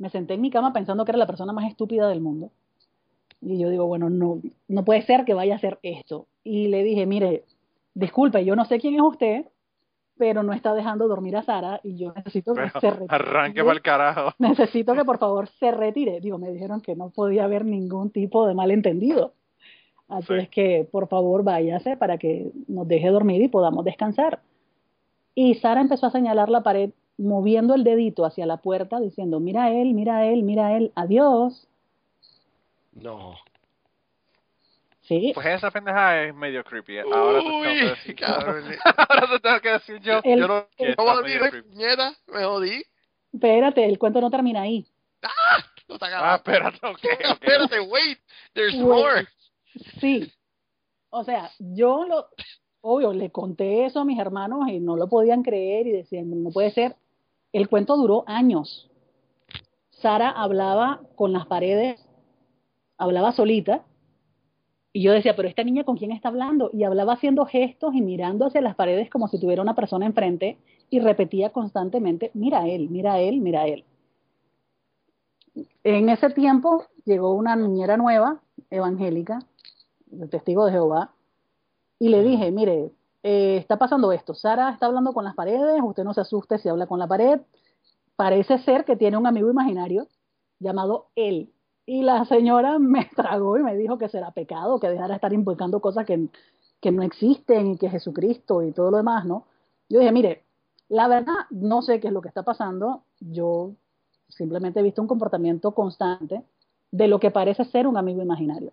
Me 0.00 0.10
senté 0.10 0.34
en 0.34 0.40
mi 0.40 0.50
cama 0.50 0.72
pensando 0.72 1.04
que 1.04 1.12
era 1.12 1.18
la 1.18 1.26
persona 1.28 1.52
más 1.52 1.68
estúpida 1.70 2.08
del 2.08 2.20
mundo. 2.20 2.50
Y 3.40 3.58
yo 3.58 3.70
digo, 3.70 3.86
bueno, 3.86 4.10
no, 4.10 4.40
no 4.66 4.84
puede 4.84 5.02
ser 5.02 5.24
que 5.24 5.34
vaya 5.34 5.52
a 5.52 5.56
hacer 5.56 5.78
esto. 5.82 6.26
Y 6.42 6.68
le 6.68 6.82
dije, 6.82 7.06
mire, 7.06 7.44
disculpe, 7.94 8.44
yo 8.44 8.56
no 8.56 8.64
sé 8.64 8.78
quién 8.80 8.94
es 8.96 9.02
usted, 9.02 9.46
pero 10.18 10.42
no 10.42 10.52
está 10.52 10.74
dejando 10.74 11.06
dormir 11.08 11.36
a 11.36 11.42
Sara 11.42 11.80
y 11.82 11.96
yo 11.96 12.12
necesito 12.14 12.52
que 12.54 12.60
Pero 12.62 12.80
se 12.80 12.90
retire. 12.90 13.06
arranque 13.08 13.60
para 13.62 13.72
el 13.74 13.82
carajo. 13.82 14.30
Necesito 14.38 14.94
que 14.94 15.04
por 15.04 15.18
favor 15.18 15.48
se 15.48 15.70
retire. 15.70 16.20
Digo, 16.20 16.36
me 16.38 16.50
dijeron 16.50 16.80
que 16.82 16.94
no 16.96 17.10
podía 17.10 17.44
haber 17.44 17.64
ningún 17.64 18.10
tipo 18.10 18.46
de 18.46 18.54
malentendido. 18.54 19.32
Así 20.08 20.26
Sí. 20.26 20.34
es 20.40 20.48
que 20.48 20.88
por 20.90 21.08
favor 21.08 21.44
váyase 21.44 21.96
para 21.96 22.18
que 22.18 22.50
nos 22.68 22.86
deje 22.88 23.08
dormir 23.08 23.40
y 23.42 23.48
podamos 23.48 23.84
descansar. 23.84 24.40
Y 25.34 25.54
Sara 25.54 25.80
empezó 25.80 26.06
a 26.06 26.10
señalar 26.10 26.48
la 26.50 26.62
pared 26.62 26.90
moviendo 27.20 27.74
el 27.74 27.84
dedito 27.84 28.24
hacia 28.24 28.46
la 28.46 28.56
puerta 28.58 28.98
diciendo, 29.00 29.40
mira 29.40 29.70
él, 29.70 29.94
mira 29.94 30.26
él, 30.26 30.42
mira 30.42 30.76
él, 30.76 30.92
adiós. 30.94 31.66
No. 32.92 33.36
Sí, 35.02 35.32
Pues 35.34 35.46
esa 35.46 35.70
pendeja 35.70 36.22
es 36.24 36.34
medio 36.34 36.62
creepy. 36.62 36.98
Ahora 36.98 37.38
te 37.40 37.44
tengo 37.44 37.62
que 37.62 37.68
decir. 37.84 38.14
cabrón. 38.16 38.64
Ahora 39.08 39.26
te 39.28 39.40
tengo 39.40 39.60
que 39.60 39.68
decir 39.70 40.00
yo. 40.00 40.20
El- 40.22 40.40
Yo 40.40 40.46
no, 40.48 40.66
medio 40.78 41.10
abrir 41.10 41.40
creepy. 41.50 41.68
puñeta, 41.68 42.14
me 42.28 42.44
jodí. 42.44 42.82
espérate, 43.32 43.84
el 43.84 43.98
cuento 43.98 44.20
no 44.20 44.30
termina 44.30 44.62
ahí. 44.62 44.86
No 45.88 45.98
te 45.98 46.04
Ah, 46.04 46.08
acabas. 46.08 46.36
espérate, 46.38 46.76
ok, 46.86 46.90
ok. 46.92 47.00
Espérate, 47.42 47.80
wait. 47.80 48.18
There's 48.54 48.74
Wait. 48.74 48.82
more. 48.84 49.26
Sí. 50.00 50.32
O 51.10 51.24
sea, 51.24 51.50
yo 51.58 52.04
lo, 52.06 52.28
obvio, 52.82 53.12
le 53.12 53.30
conté 53.30 53.86
eso 53.86 53.98
a 54.00 54.04
mis 54.04 54.18
hermanos 54.20 54.68
y 54.68 54.78
no 54.78 54.96
lo 54.96 55.08
podían 55.08 55.42
creer 55.42 55.88
y 55.88 55.92
decían, 55.92 56.42
no 56.44 56.50
puede 56.50 56.70
ser. 56.70 56.94
El 57.52 57.68
cuento 57.68 57.96
duró 57.96 58.24
años. 58.26 58.90
Sara 59.90 60.30
hablaba 60.30 61.00
con 61.16 61.32
las 61.32 61.46
paredes, 61.46 62.00
hablaba 62.96 63.32
solita, 63.32 63.84
y 64.92 65.02
yo 65.02 65.12
decía, 65.12 65.36
pero 65.36 65.48
esta 65.48 65.62
niña 65.62 65.84
con 65.84 65.96
quién 65.96 66.10
está 66.10 66.28
hablando? 66.28 66.70
Y 66.72 66.82
hablaba 66.84 67.12
haciendo 67.12 67.46
gestos 67.46 67.94
y 67.94 68.00
mirando 68.00 68.46
hacia 68.46 68.60
las 68.60 68.74
paredes 68.74 69.08
como 69.08 69.28
si 69.28 69.38
tuviera 69.38 69.62
una 69.62 69.74
persona 69.74 70.06
enfrente 70.06 70.58
y 70.90 70.98
repetía 70.98 71.50
constantemente, 71.50 72.30
mira 72.34 72.60
a 72.60 72.68
él, 72.68 72.88
mira 72.90 73.14
a 73.14 73.20
él, 73.20 73.40
mira 73.40 73.62
a 73.62 73.66
él. 73.66 73.84
En 75.84 76.08
ese 76.08 76.30
tiempo 76.30 76.86
llegó 77.04 77.34
una 77.34 77.54
niñera 77.54 77.96
nueva, 77.96 78.40
evangélica, 78.68 79.38
de 80.06 80.26
testigo 80.26 80.66
de 80.66 80.72
Jehová, 80.72 81.12
y 82.00 82.08
le 82.08 82.22
dije, 82.22 82.50
mire, 82.50 82.90
eh, 83.22 83.56
está 83.58 83.78
pasando 83.78 84.12
esto, 84.12 84.34
Sara 84.34 84.70
está 84.70 84.86
hablando 84.86 85.12
con 85.12 85.24
las 85.24 85.34
paredes, 85.34 85.80
usted 85.82 86.04
no 86.04 86.14
se 86.14 86.22
asuste 86.22 86.58
si 86.58 86.68
habla 86.68 86.86
con 86.86 86.98
la 86.98 87.06
pared, 87.06 87.40
parece 88.16 88.58
ser 88.58 88.84
que 88.84 88.96
tiene 88.96 89.16
un 89.16 89.26
amigo 89.26 89.50
imaginario 89.50 90.06
llamado 90.58 91.08
él. 91.16 91.52
Y 91.86 92.02
la 92.02 92.24
señora 92.24 92.78
me 92.78 93.06
tragó 93.16 93.58
y 93.58 93.62
me 93.62 93.76
dijo 93.76 93.98
que 93.98 94.08
será 94.08 94.30
pecado, 94.30 94.80
que 94.80 94.88
dejara 94.88 95.08
de 95.08 95.14
estar 95.14 95.32
invocando 95.32 95.80
cosas 95.80 96.06
que, 96.06 96.28
que 96.80 96.92
no 96.92 97.02
existen 97.02 97.72
y 97.72 97.78
que 97.78 97.90
Jesucristo 97.90 98.62
y 98.62 98.72
todo 98.72 98.90
lo 98.90 98.98
demás, 98.98 99.24
¿no? 99.26 99.46
Yo 99.88 99.98
dije, 99.98 100.12
mire, 100.12 100.44
la 100.88 101.08
verdad 101.08 101.34
no 101.50 101.82
sé 101.82 102.00
qué 102.00 102.08
es 102.08 102.12
lo 102.12 102.20
que 102.20 102.28
está 102.28 102.42
pasando, 102.42 103.02
yo 103.20 103.72
simplemente 104.28 104.80
he 104.80 104.82
visto 104.82 105.02
un 105.02 105.08
comportamiento 105.08 105.72
constante 105.72 106.42
de 106.90 107.08
lo 107.08 107.20
que 107.20 107.30
parece 107.30 107.64
ser 107.64 107.86
un 107.86 107.96
amigo 107.96 108.22
imaginario. 108.22 108.72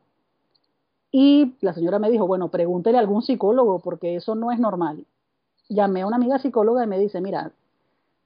Y 1.12 1.56
la 1.62 1.74
señora 1.74 2.00
me 2.00 2.10
dijo, 2.10 2.28
bueno, 2.28 2.50
pregúntele 2.50 2.98
a 2.98 3.02
algún 3.02 3.22
psicólogo 3.22 3.80
porque 3.80 4.16
eso 4.16 4.36
no 4.36 4.52
es 4.52 4.60
normal. 4.60 5.06
Llamé 5.70 6.02
a 6.02 6.08
una 6.08 6.18
amiga 6.18 6.40
psicóloga 6.40 6.84
y 6.84 6.88
me 6.88 7.00
dice, 7.00 7.22
mira, 7.22 7.52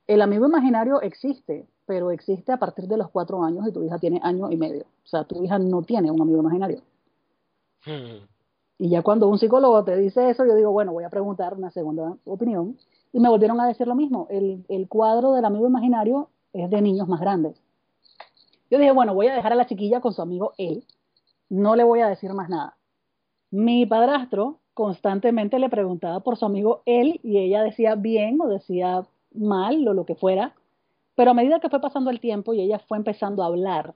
el 0.07 0.21
amigo 0.21 0.47
imaginario 0.47 1.01
existe, 1.01 1.67
pero 1.85 2.11
existe 2.11 2.51
a 2.51 2.57
partir 2.57 2.87
de 2.87 2.97
los 2.97 3.09
cuatro 3.09 3.43
años 3.43 3.67
y 3.67 3.71
tu 3.71 3.83
hija 3.83 3.99
tiene 3.99 4.19
año 4.23 4.51
y 4.51 4.57
medio. 4.57 4.85
O 5.03 5.07
sea, 5.07 5.23
tu 5.23 5.43
hija 5.43 5.59
no 5.59 5.83
tiene 5.83 6.11
un 6.11 6.21
amigo 6.21 6.39
imaginario. 6.39 6.81
Hmm. 7.85 8.25
Y 8.77 8.89
ya 8.89 9.03
cuando 9.03 9.27
un 9.27 9.37
psicólogo 9.37 9.83
te 9.83 9.95
dice 9.95 10.29
eso, 10.29 10.43
yo 10.43 10.55
digo, 10.55 10.71
bueno, 10.71 10.91
voy 10.91 11.03
a 11.03 11.09
preguntar 11.09 11.53
una 11.53 11.69
segunda 11.69 12.17
opinión. 12.25 12.77
Y 13.13 13.19
me 13.19 13.29
volvieron 13.29 13.59
a 13.61 13.67
decir 13.67 13.87
lo 13.87 13.93
mismo. 13.93 14.25
El, 14.29 14.65
el 14.69 14.87
cuadro 14.87 15.33
del 15.33 15.45
amigo 15.45 15.67
imaginario 15.67 16.29
es 16.53 16.69
de 16.69 16.81
niños 16.81 17.07
más 17.07 17.19
grandes. 17.19 17.61
Yo 18.71 18.79
dije, 18.79 18.91
bueno, 18.91 19.13
voy 19.13 19.27
a 19.27 19.35
dejar 19.35 19.51
a 19.51 19.55
la 19.55 19.67
chiquilla 19.67 20.01
con 20.01 20.13
su 20.13 20.21
amigo 20.21 20.53
él. 20.57 20.83
No 21.51 21.75
le 21.75 21.83
voy 21.83 21.99
a 21.99 22.07
decir 22.07 22.31
más 22.31 22.47
nada. 22.47 22.77
Mi 23.49 23.85
padrastro 23.85 24.61
constantemente 24.73 25.59
le 25.59 25.67
preguntaba 25.67 26.21
por 26.21 26.37
su 26.37 26.45
amigo 26.45 26.81
él 26.85 27.19
y 27.23 27.39
ella 27.39 27.61
decía 27.61 27.95
bien 27.95 28.39
o 28.39 28.47
decía 28.47 29.05
mal 29.33 29.85
o 29.85 29.93
lo 29.93 30.05
que 30.05 30.15
fuera. 30.15 30.55
Pero 31.13 31.31
a 31.31 31.33
medida 31.33 31.59
que 31.59 31.69
fue 31.69 31.81
pasando 31.81 32.09
el 32.09 32.21
tiempo 32.21 32.53
y 32.53 32.61
ella 32.61 32.79
fue 32.79 32.97
empezando 32.97 33.43
a 33.43 33.47
hablar, 33.47 33.95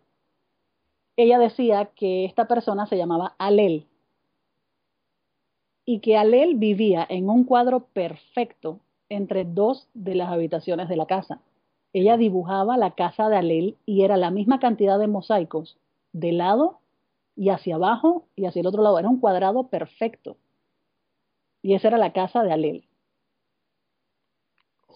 ella 1.16 1.40
decía 1.40 1.86
que 1.96 2.26
esta 2.26 2.46
persona 2.46 2.88
se 2.88 2.98
llamaba 2.98 3.36
Alel 3.38 3.88
y 5.86 6.02
que 6.02 6.18
Alel 6.18 6.56
vivía 6.56 7.08
en 7.08 7.30
un 7.30 7.46
cuadro 7.46 7.86
perfecto 7.86 8.82
entre 9.08 9.46
dos 9.46 9.88
de 9.94 10.16
las 10.16 10.30
habitaciones 10.30 10.90
de 10.90 10.98
la 10.98 11.06
casa. 11.06 11.40
Ella 11.94 12.18
dibujaba 12.18 12.76
la 12.76 12.92
casa 12.92 13.30
de 13.30 13.38
Alel 13.38 13.78
y 13.86 14.02
era 14.02 14.18
la 14.18 14.30
misma 14.30 14.60
cantidad 14.60 15.00
de 15.00 15.08
mosaicos 15.08 15.78
de 16.12 16.34
lado 16.34 16.80
y 17.36 17.50
hacia 17.50 17.76
abajo 17.76 18.28
y 18.36 18.46
hacia 18.46 18.62
el 18.62 18.68
otro 18.68 18.82
lado. 18.82 19.00
Era 19.00 19.10
un 19.10 19.20
cuadrado 19.20 19.68
perfecto. 19.68 20.38
Y 21.62 21.74
esa 21.74 21.90
era 21.90 21.98
la 21.98 22.14
casa 22.14 22.44
de 22.44 22.54
Alel. 22.54 22.88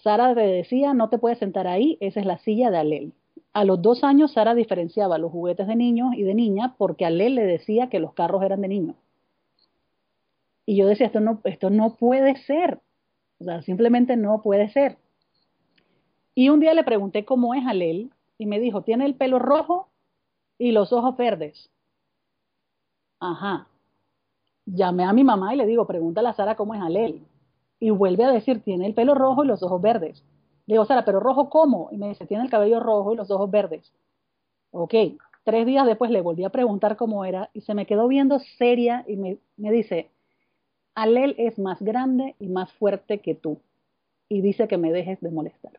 Sara 0.03 0.33
le 0.33 0.47
decía, 0.47 0.93
no 0.93 1.09
te 1.09 1.17
puedes 1.17 1.39
sentar 1.39 1.67
ahí, 1.67 1.97
esa 1.99 2.19
es 2.19 2.25
la 2.25 2.37
silla 2.37 2.71
de 2.71 2.77
Alel. 2.77 3.13
A 3.51 3.65
los 3.65 3.81
dos 3.81 4.03
años, 4.03 4.33
Sara 4.33 4.55
diferenciaba 4.55 5.17
los 5.17 5.31
juguetes 5.31 5.67
de 5.67 5.75
niños 5.75 6.13
y 6.15 6.23
de 6.23 6.35
niña 6.35 6.75
porque 6.77 7.05
Alel 7.05 7.35
le 7.35 7.45
decía 7.45 7.89
que 7.89 7.99
los 7.99 8.13
carros 8.13 8.43
eran 8.43 8.61
de 8.61 8.67
niños. 8.67 8.95
Y 10.65 10.75
yo 10.75 10.87
decía, 10.87 11.07
esto 11.07 11.19
no, 11.19 11.41
esto 11.43 11.69
no 11.69 11.95
puede 11.95 12.37
ser. 12.43 12.79
O 13.39 13.43
sea, 13.43 13.61
simplemente 13.63 14.15
no 14.15 14.41
puede 14.41 14.69
ser. 14.69 14.97
Y 16.35 16.49
un 16.49 16.59
día 16.59 16.73
le 16.73 16.83
pregunté 16.83 17.25
cómo 17.25 17.53
es 17.55 17.65
Alel 17.65 18.11
y 18.37 18.45
me 18.45 18.59
dijo, 18.59 18.83
tiene 18.83 19.05
el 19.05 19.15
pelo 19.15 19.39
rojo 19.39 19.89
y 20.57 20.71
los 20.71 20.93
ojos 20.93 21.17
verdes. 21.17 21.69
Ajá. 23.19 23.67
Llamé 24.65 25.03
a 25.03 25.13
mi 25.13 25.23
mamá 25.23 25.53
y 25.53 25.57
le 25.57 25.65
digo, 25.65 25.85
pregúntale 25.85 26.29
a 26.29 26.33
Sara 26.33 26.55
cómo 26.55 26.75
es 26.75 26.81
Alel. 26.81 27.25
Y 27.79 27.89
vuelve 27.91 28.25
a 28.25 28.31
decir, 28.31 28.61
tiene 28.61 28.85
el 28.85 28.93
pelo 28.93 29.15
rojo 29.15 29.43
y 29.43 29.47
los 29.47 29.63
ojos 29.63 29.81
verdes. 29.81 30.23
Le 30.65 30.75
digo, 30.75 30.85
Sara, 30.85 31.05
¿pero 31.05 31.19
rojo 31.19 31.49
cómo? 31.49 31.89
Y 31.91 31.97
me 31.97 32.09
dice, 32.09 32.25
tiene 32.25 32.43
el 32.43 32.49
cabello 32.49 32.79
rojo 32.79 33.13
y 33.13 33.15
los 33.15 33.31
ojos 33.31 33.49
verdes. 33.49 33.91
Ok. 34.71 34.93
Tres 35.43 35.65
días 35.65 35.85
después 35.85 36.11
le 36.11 36.21
volví 36.21 36.43
a 36.43 36.49
preguntar 36.49 36.95
cómo 36.95 37.25
era 37.25 37.49
y 37.53 37.61
se 37.61 37.73
me 37.73 37.85
quedó 37.85 38.07
viendo 38.07 38.39
seria 38.57 39.03
y 39.07 39.15
me, 39.15 39.37
me 39.57 39.71
dice, 39.71 40.11
Alel 40.93 41.33
es 41.37 41.57
más 41.57 41.81
grande 41.81 42.35
y 42.39 42.49
más 42.49 42.71
fuerte 42.73 43.19
que 43.19 43.33
tú. 43.33 43.59
Y 44.27 44.41
dice 44.41 44.67
que 44.67 44.77
me 44.77 44.91
dejes 44.91 45.19
de 45.21 45.31
molestar. 45.31 45.71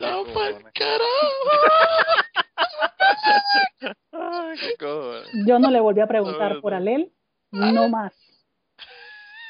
No, 0.00 0.24
carajo. 0.74 1.28
Yo 5.46 5.58
no 5.58 5.70
le 5.70 5.80
volví 5.80 6.00
a 6.00 6.06
preguntar 6.06 6.60
por. 6.60 6.74
Alel, 6.74 7.12
no 7.50 7.88
más. 7.88 8.14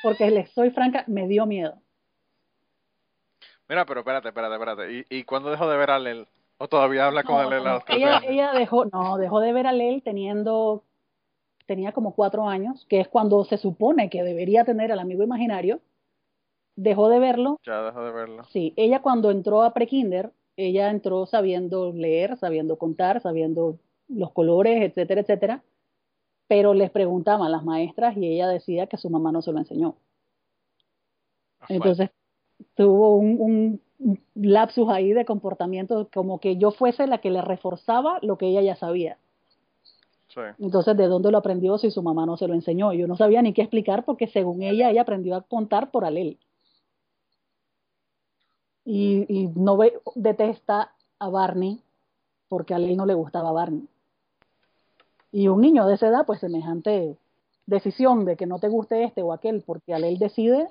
Porque 0.03 0.31
le 0.31 0.47
soy 0.47 0.71
franca, 0.71 1.05
me 1.07 1.27
dio 1.27 1.47
miedo. 1.47 1.81
Mira, 3.69 3.85
pero 3.85 4.01
espérate, 4.01 4.29
espérate, 4.29 4.55
espérate. 4.55 4.93
¿Y, 4.93 5.19
y 5.19 5.25
cuándo 5.25 5.51
dejó 5.51 5.69
de 5.69 5.77
ver 5.77 5.91
a 5.91 5.97
Alel? 5.97 6.27
¿O 6.59 6.69
todavía 6.69 7.07
habla 7.07 7.23
con 7.23 7.37
No, 7.37 7.43
Alel 7.43 7.67
a 7.67 7.75
los 7.75 7.85
13 7.85 8.33
ella, 8.33 8.53
dejó, 8.53 8.85
no, 8.87 9.17
dejó 9.17 9.41
de 9.41 9.53
ver 9.53 9.69
a 9.69 9.73
Lel 9.73 10.03
teniendo, 10.03 10.83
tenía 11.67 11.93
como 11.93 12.15
cuatro 12.15 12.49
años, 12.49 12.85
que 12.89 13.01
es 13.01 13.09
cuando 13.09 13.45
se 13.45 13.59
supone 13.59 14.11
que 14.11 14.25
debería 14.25 14.65
tener 14.65 14.91
al 14.91 14.99
amigo 14.99 15.23
imaginario. 15.23 15.81
Dejó 16.75 17.09
de 17.09 17.21
verlo. 17.21 17.59
Ya 17.65 17.83
dejó 17.83 18.03
de 18.03 18.11
verlo. 18.11 18.45
Sí, 18.51 18.75
ella 18.77 19.03
cuando 19.03 19.31
entró 19.31 19.63
a 19.63 19.73
prekinder, 19.73 20.33
ella 20.59 20.91
entró 20.91 21.27
sabiendo 21.27 21.93
leer, 21.93 22.37
sabiendo 22.39 22.77
contar, 22.79 23.21
sabiendo 23.23 23.79
los 24.09 24.33
colores, 24.33 24.83
etcétera, 24.83 25.23
etcétera. 25.23 25.65
Pero 26.49 26.75
les 26.75 26.91
preguntaban 26.91 27.53
las 27.53 27.65
maestras 27.65 28.17
y 28.17 28.27
ella 28.27 28.49
decía 28.49 28.87
que 28.89 28.99
su 28.99 29.11
mamá 29.11 29.33
no 29.33 29.43
se 29.43 29.53
lo 29.53 29.59
enseñó. 29.61 29.97
Entonces 31.69 32.11
tuvo 32.77 33.17
un, 33.17 33.37
un- 33.41 33.83
un 34.01 34.21
lapsus 34.35 34.89
ahí 34.91 35.13
de 35.13 35.25
comportamiento, 35.25 36.09
como 36.15 36.41
que 36.41 36.57
yo 36.57 36.71
fuese 36.73 37.07
la 37.07 37.19
que 37.19 37.31
le 37.31 37.43
reforzaba 37.43 38.19
lo 38.23 38.39
que 38.39 38.47
ella 38.49 38.63
ya 38.63 38.77
sabía. 38.77 39.19
Sí. 40.29 40.41
Entonces, 40.59 40.97
¿de 40.97 41.07
dónde 41.07 41.31
lo 41.33 41.39
aprendió 41.39 41.79
si 41.79 41.91
su 41.91 42.03
mamá 42.03 42.27
no 42.27 42.37
se 42.37 42.47
lo 42.49 42.55
enseñó? 42.55 42.93
Yo 42.93 43.07
no 43.07 43.17
sabía 43.17 43.43
ni 43.43 43.53
qué 43.55 43.63
explicar 43.63 44.05
porque 44.05 44.27
según 44.29 44.63
ella, 44.63 44.91
ella 44.91 45.03
aprendió 45.03 45.35
a 45.37 45.43
contar 45.43 45.91
por 45.91 46.05
Alel. 46.05 46.39
Y, 48.91 49.27
y 49.29 49.49
no 49.49 49.77
ve, 49.77 50.01
detesta 50.15 50.93
a 51.19 51.29
Barney 51.29 51.83
porque 52.49 52.73
a 52.73 52.79
Alel 52.79 52.97
no 52.97 53.05
le 53.05 53.13
gustaba 53.13 53.53
Barney. 53.53 53.87
Y 55.31 55.49
un 55.49 55.61
niño 55.61 55.87
de 55.87 55.95
esa 55.97 56.07
edad, 56.09 56.25
pues 56.25 56.41
semejante 56.41 57.19
decisión 57.67 58.25
de 58.25 58.37
que 58.39 58.47
no 58.47 58.59
te 58.59 58.69
guste 58.69 59.05
este 59.05 59.21
o 59.23 59.35
aquel, 59.35 59.63
porque 59.67 59.93
Alel 59.93 60.19
decide, 60.19 60.69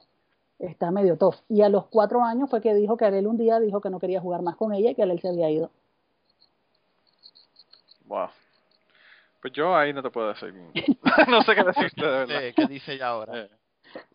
está 0.58 0.90
medio 0.90 1.16
tough. 1.18 1.36
Y 1.48 1.62
a 1.62 1.70
los 1.70 1.86
cuatro 1.86 2.24
años 2.24 2.50
fue 2.50 2.60
que 2.60 2.74
dijo 2.74 2.98
que 2.98 3.06
Alel 3.06 3.28
un 3.28 3.38
día 3.38 3.60
dijo 3.60 3.82
que 3.82 3.92
no 3.92 4.00
quería 4.00 4.20
jugar 4.20 4.42
más 4.42 4.56
con 4.56 4.74
ella 4.74 4.90
y 4.90 4.96
que 4.96 5.04
Alel 5.04 5.22
se 5.22 5.30
había 5.30 5.52
ido. 5.52 5.70
Wow. 8.06 8.30
Pues 9.42 9.54
yo 9.54 9.76
ahí 9.76 9.94
no 9.94 10.02
te 10.02 10.10
puedo 10.10 10.30
decir. 10.30 10.54
no 11.28 11.44
sé 11.44 11.54
qué 11.56 11.64
decirte 11.64 12.02
de 12.06 12.26
verdad. 12.26 12.42
¿Qué 12.56 12.66
dice 12.66 12.94
ella 12.94 13.10
ahora? 13.10 13.42
Eh, 13.42 13.50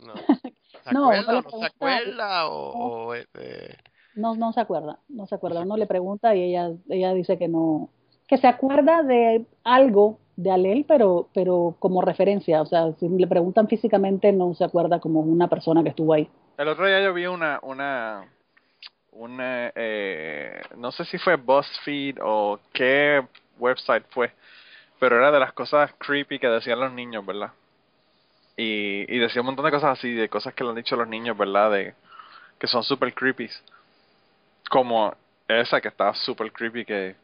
No. 0.00 0.14
¿Se 0.84 0.92
No, 0.92 1.04
acuerda 1.04 1.32
no 1.32 1.32
no 1.34 1.42
se 1.42 1.48
pregunta- 1.48 1.66
acuerda? 1.68 2.48
O, 2.48 2.70
o, 3.06 3.14
este, 3.14 3.78
No, 4.14 4.34
no 4.34 4.52
se 4.52 4.60
acuerda, 4.60 4.98
no 5.08 5.26
se 5.26 5.34
acuerda. 5.34 5.62
Uno 5.62 5.76
le 5.76 5.86
pregunta 5.86 6.34
y 6.34 6.42
ella, 6.42 6.70
ella 6.88 7.14
dice 7.14 7.38
que 7.38 7.48
no, 7.48 7.88
que 8.28 8.38
se 8.38 8.46
acuerda 8.46 9.02
de 9.02 9.46
algo 9.64 10.18
de 10.36 10.50
Alel, 10.50 10.84
pero, 10.86 11.28
pero 11.34 11.76
como 11.78 12.02
referencia. 12.02 12.62
O 12.62 12.66
sea, 12.66 12.92
si 12.98 13.08
le 13.08 13.26
preguntan 13.26 13.68
físicamente, 13.68 14.32
no 14.32 14.54
se 14.54 14.64
acuerda 14.64 15.00
como 15.00 15.20
una 15.20 15.48
persona 15.48 15.82
que 15.82 15.90
estuvo 15.90 16.12
ahí. 16.12 16.28
El 16.58 16.68
otro 16.68 16.86
día 16.86 17.02
yo 17.02 17.14
vi 17.14 17.26
una, 17.26 17.58
una, 17.62 18.26
una, 19.12 19.72
eh, 19.74 20.60
no 20.76 20.92
sé 20.92 21.04
si 21.04 21.18
fue 21.18 21.36
BuzzFeed 21.36 22.18
o 22.22 22.58
qué 22.72 23.22
website 23.58 24.04
fue, 24.10 24.32
pero 24.98 25.16
era 25.16 25.30
de 25.30 25.40
las 25.40 25.52
cosas 25.52 25.92
creepy 25.98 26.38
que 26.38 26.48
decían 26.48 26.80
los 26.80 26.92
niños, 26.92 27.24
¿verdad? 27.24 27.52
Y, 28.56 29.04
y 29.14 29.18
decía 29.18 29.40
un 29.40 29.46
montón 29.46 29.64
de 29.64 29.70
cosas 29.70 29.98
así, 29.98 30.12
de 30.12 30.28
cosas 30.28 30.54
que 30.54 30.64
le 30.64 30.70
han 30.70 30.76
dicho 30.76 30.96
los 30.96 31.08
niños, 31.08 31.36
¿verdad? 31.36 31.70
De 31.70 31.94
que 32.58 32.66
son 32.66 32.84
super 32.84 33.12
creepy. 33.12 33.48
Como 34.70 35.12
esa 35.48 35.80
que 35.80 35.88
está 35.88 36.14
super 36.14 36.50
creepy, 36.52 36.84
que 36.84 37.16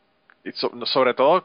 y 0.45 0.53
so- 0.53 0.71
sobre 0.87 1.15
todo 1.15 1.45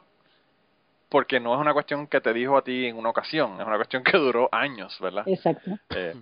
porque 1.09 1.39
no 1.39 1.53
es 1.53 1.61
una 1.61 1.73
cuestión 1.73 2.07
que 2.07 2.19
te 2.21 2.33
dijo 2.33 2.57
a 2.57 2.63
ti 2.63 2.85
en 2.87 2.97
una 2.97 3.09
ocasión, 3.09 3.59
es 3.61 3.67
una 3.67 3.75
cuestión 3.75 4.03
que 4.03 4.17
duró 4.17 4.49
años, 4.51 4.97
¿verdad? 4.99 5.23
Exacto. 5.27 5.71
Eh, 5.89 6.15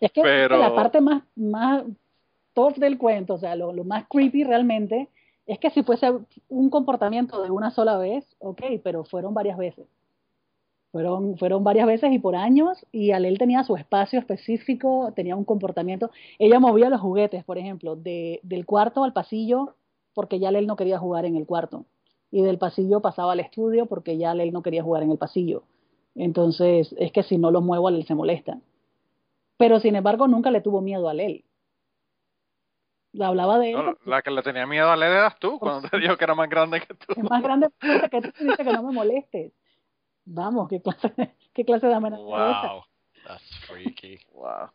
Es 0.00 0.12
que, 0.12 0.22
Pero- 0.22 0.56
la 0.58 0.74
parte 0.74 1.00
más, 1.00 1.22
más 1.36 1.82
tough 2.54 2.76
del 2.76 2.96
cuento, 2.98 3.34
o 3.34 3.38
sea, 3.38 3.54
lo, 3.56 3.72
lo 3.72 3.84
más 3.84 4.06
creepy 4.08 4.44
realmente, 4.44 5.08
es 5.46 5.58
que 5.58 5.70
si 5.70 5.82
fuese 5.82 6.12
un 6.48 6.70
comportamiento 6.70 7.42
de 7.42 7.50
una 7.50 7.70
sola 7.70 7.98
vez, 7.98 8.24
ok, 8.38 8.62
pero 8.82 9.04
fueron 9.04 9.34
varias 9.34 9.58
veces. 9.58 9.86
Fueron, 10.90 11.36
fueron 11.36 11.64
varias 11.64 11.86
veces 11.86 12.12
y 12.12 12.18
por 12.18 12.34
años, 12.34 12.86
y 12.92 13.10
Alel 13.10 13.38
tenía 13.38 13.62
su 13.62 13.76
espacio 13.76 14.18
específico, 14.18 15.12
tenía 15.14 15.36
un 15.36 15.44
comportamiento. 15.44 16.10
Ella 16.38 16.58
movía 16.60 16.88
los 16.88 17.00
juguetes, 17.00 17.44
por 17.44 17.58
ejemplo, 17.58 17.94
de, 17.94 18.40
del 18.42 18.64
cuarto 18.64 19.04
al 19.04 19.12
pasillo, 19.12 19.74
porque 20.14 20.38
ya 20.38 20.48
Alel 20.48 20.66
no 20.66 20.76
quería 20.76 20.98
jugar 20.98 21.26
en 21.26 21.36
el 21.36 21.46
cuarto. 21.46 21.84
Y 22.30 22.42
del 22.42 22.58
pasillo 22.58 23.00
pasaba 23.00 23.32
al 23.32 23.40
estudio, 23.40 23.86
porque 23.86 24.16
ya 24.16 24.30
Alel 24.30 24.52
no 24.52 24.62
quería 24.62 24.82
jugar 24.82 25.02
en 25.02 25.10
el 25.10 25.18
pasillo. 25.18 25.64
Entonces, 26.14 26.94
es 26.98 27.12
que 27.12 27.22
si 27.22 27.36
no 27.36 27.50
los 27.50 27.62
muevo, 27.62 27.88
Alel 27.88 28.06
se 28.06 28.14
molesta 28.14 28.58
pero 29.58 29.80
sin 29.80 29.96
embargo 29.96 30.26
nunca 30.26 30.50
le 30.50 30.62
tuvo 30.62 30.80
miedo 30.80 31.10
a 31.10 31.14
Lel. 31.14 31.44
Le 33.12 33.24
hablaba 33.24 33.58
de 33.58 33.70
él, 33.70 33.76
No, 33.76 33.98
la 34.04 34.22
que 34.22 34.30
le 34.30 34.42
tenía 34.42 34.66
miedo 34.66 34.88
a 34.90 34.96
leer 34.96 35.12
eras 35.12 35.38
tú, 35.38 35.58
cuando 35.58 35.88
te 35.90 35.98
dijo 35.98 36.16
que 36.16 36.24
era 36.24 36.34
más 36.34 36.48
grande 36.48 36.80
que 36.80 36.94
tú. 36.94 37.12
es 37.14 37.24
más 37.24 37.42
grande 37.42 37.68
que 38.10 38.20
tú 38.22 38.30
dice 38.38 38.64
que 38.64 38.72
no 38.72 38.82
me 38.82 38.92
molestes. 38.92 39.52
Vamos, 40.30 40.68
qué 40.68 40.80
clase, 40.80 41.12
qué 41.54 41.64
clase 41.64 41.86
de 41.86 41.94
amenaza 41.94 42.22
es 42.22 42.28
esa? 42.28 42.72
wow, 42.74 42.82
that's 43.26 43.56
freaky. 43.66 44.18
Wow. 44.34 44.70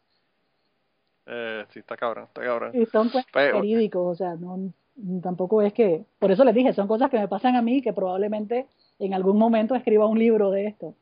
Eh, 1.26 1.66
sí, 1.70 1.80
está 1.80 1.96
cabrón, 1.96 2.26
está 2.26 2.42
cabrón. 2.42 2.72
Y 2.74 2.86
son 2.88 3.10
cuentos 3.10 3.32
Pero- 3.32 3.58
verídicos, 3.62 4.02
o 4.12 4.16
sea, 4.16 4.36
no, 4.36 4.74
tampoco 5.22 5.62
es 5.62 5.72
que, 5.74 6.04
por 6.20 6.32
eso 6.32 6.44
les 6.44 6.54
dije, 6.56 6.74
son 6.74 6.88
cosas 6.88 7.10
que 7.10 7.18
me 7.20 7.28
pasan 7.28 7.56
a 7.56 7.62
mí 7.62 7.82
que 7.82 7.94
probablemente 7.94 8.68
en 9.00 9.14
algún 9.14 9.38
momento 9.38 9.76
escriba 9.76 10.06
un 10.08 10.20
libro 10.20 10.52
de 10.52 10.68
esto. 10.68 10.96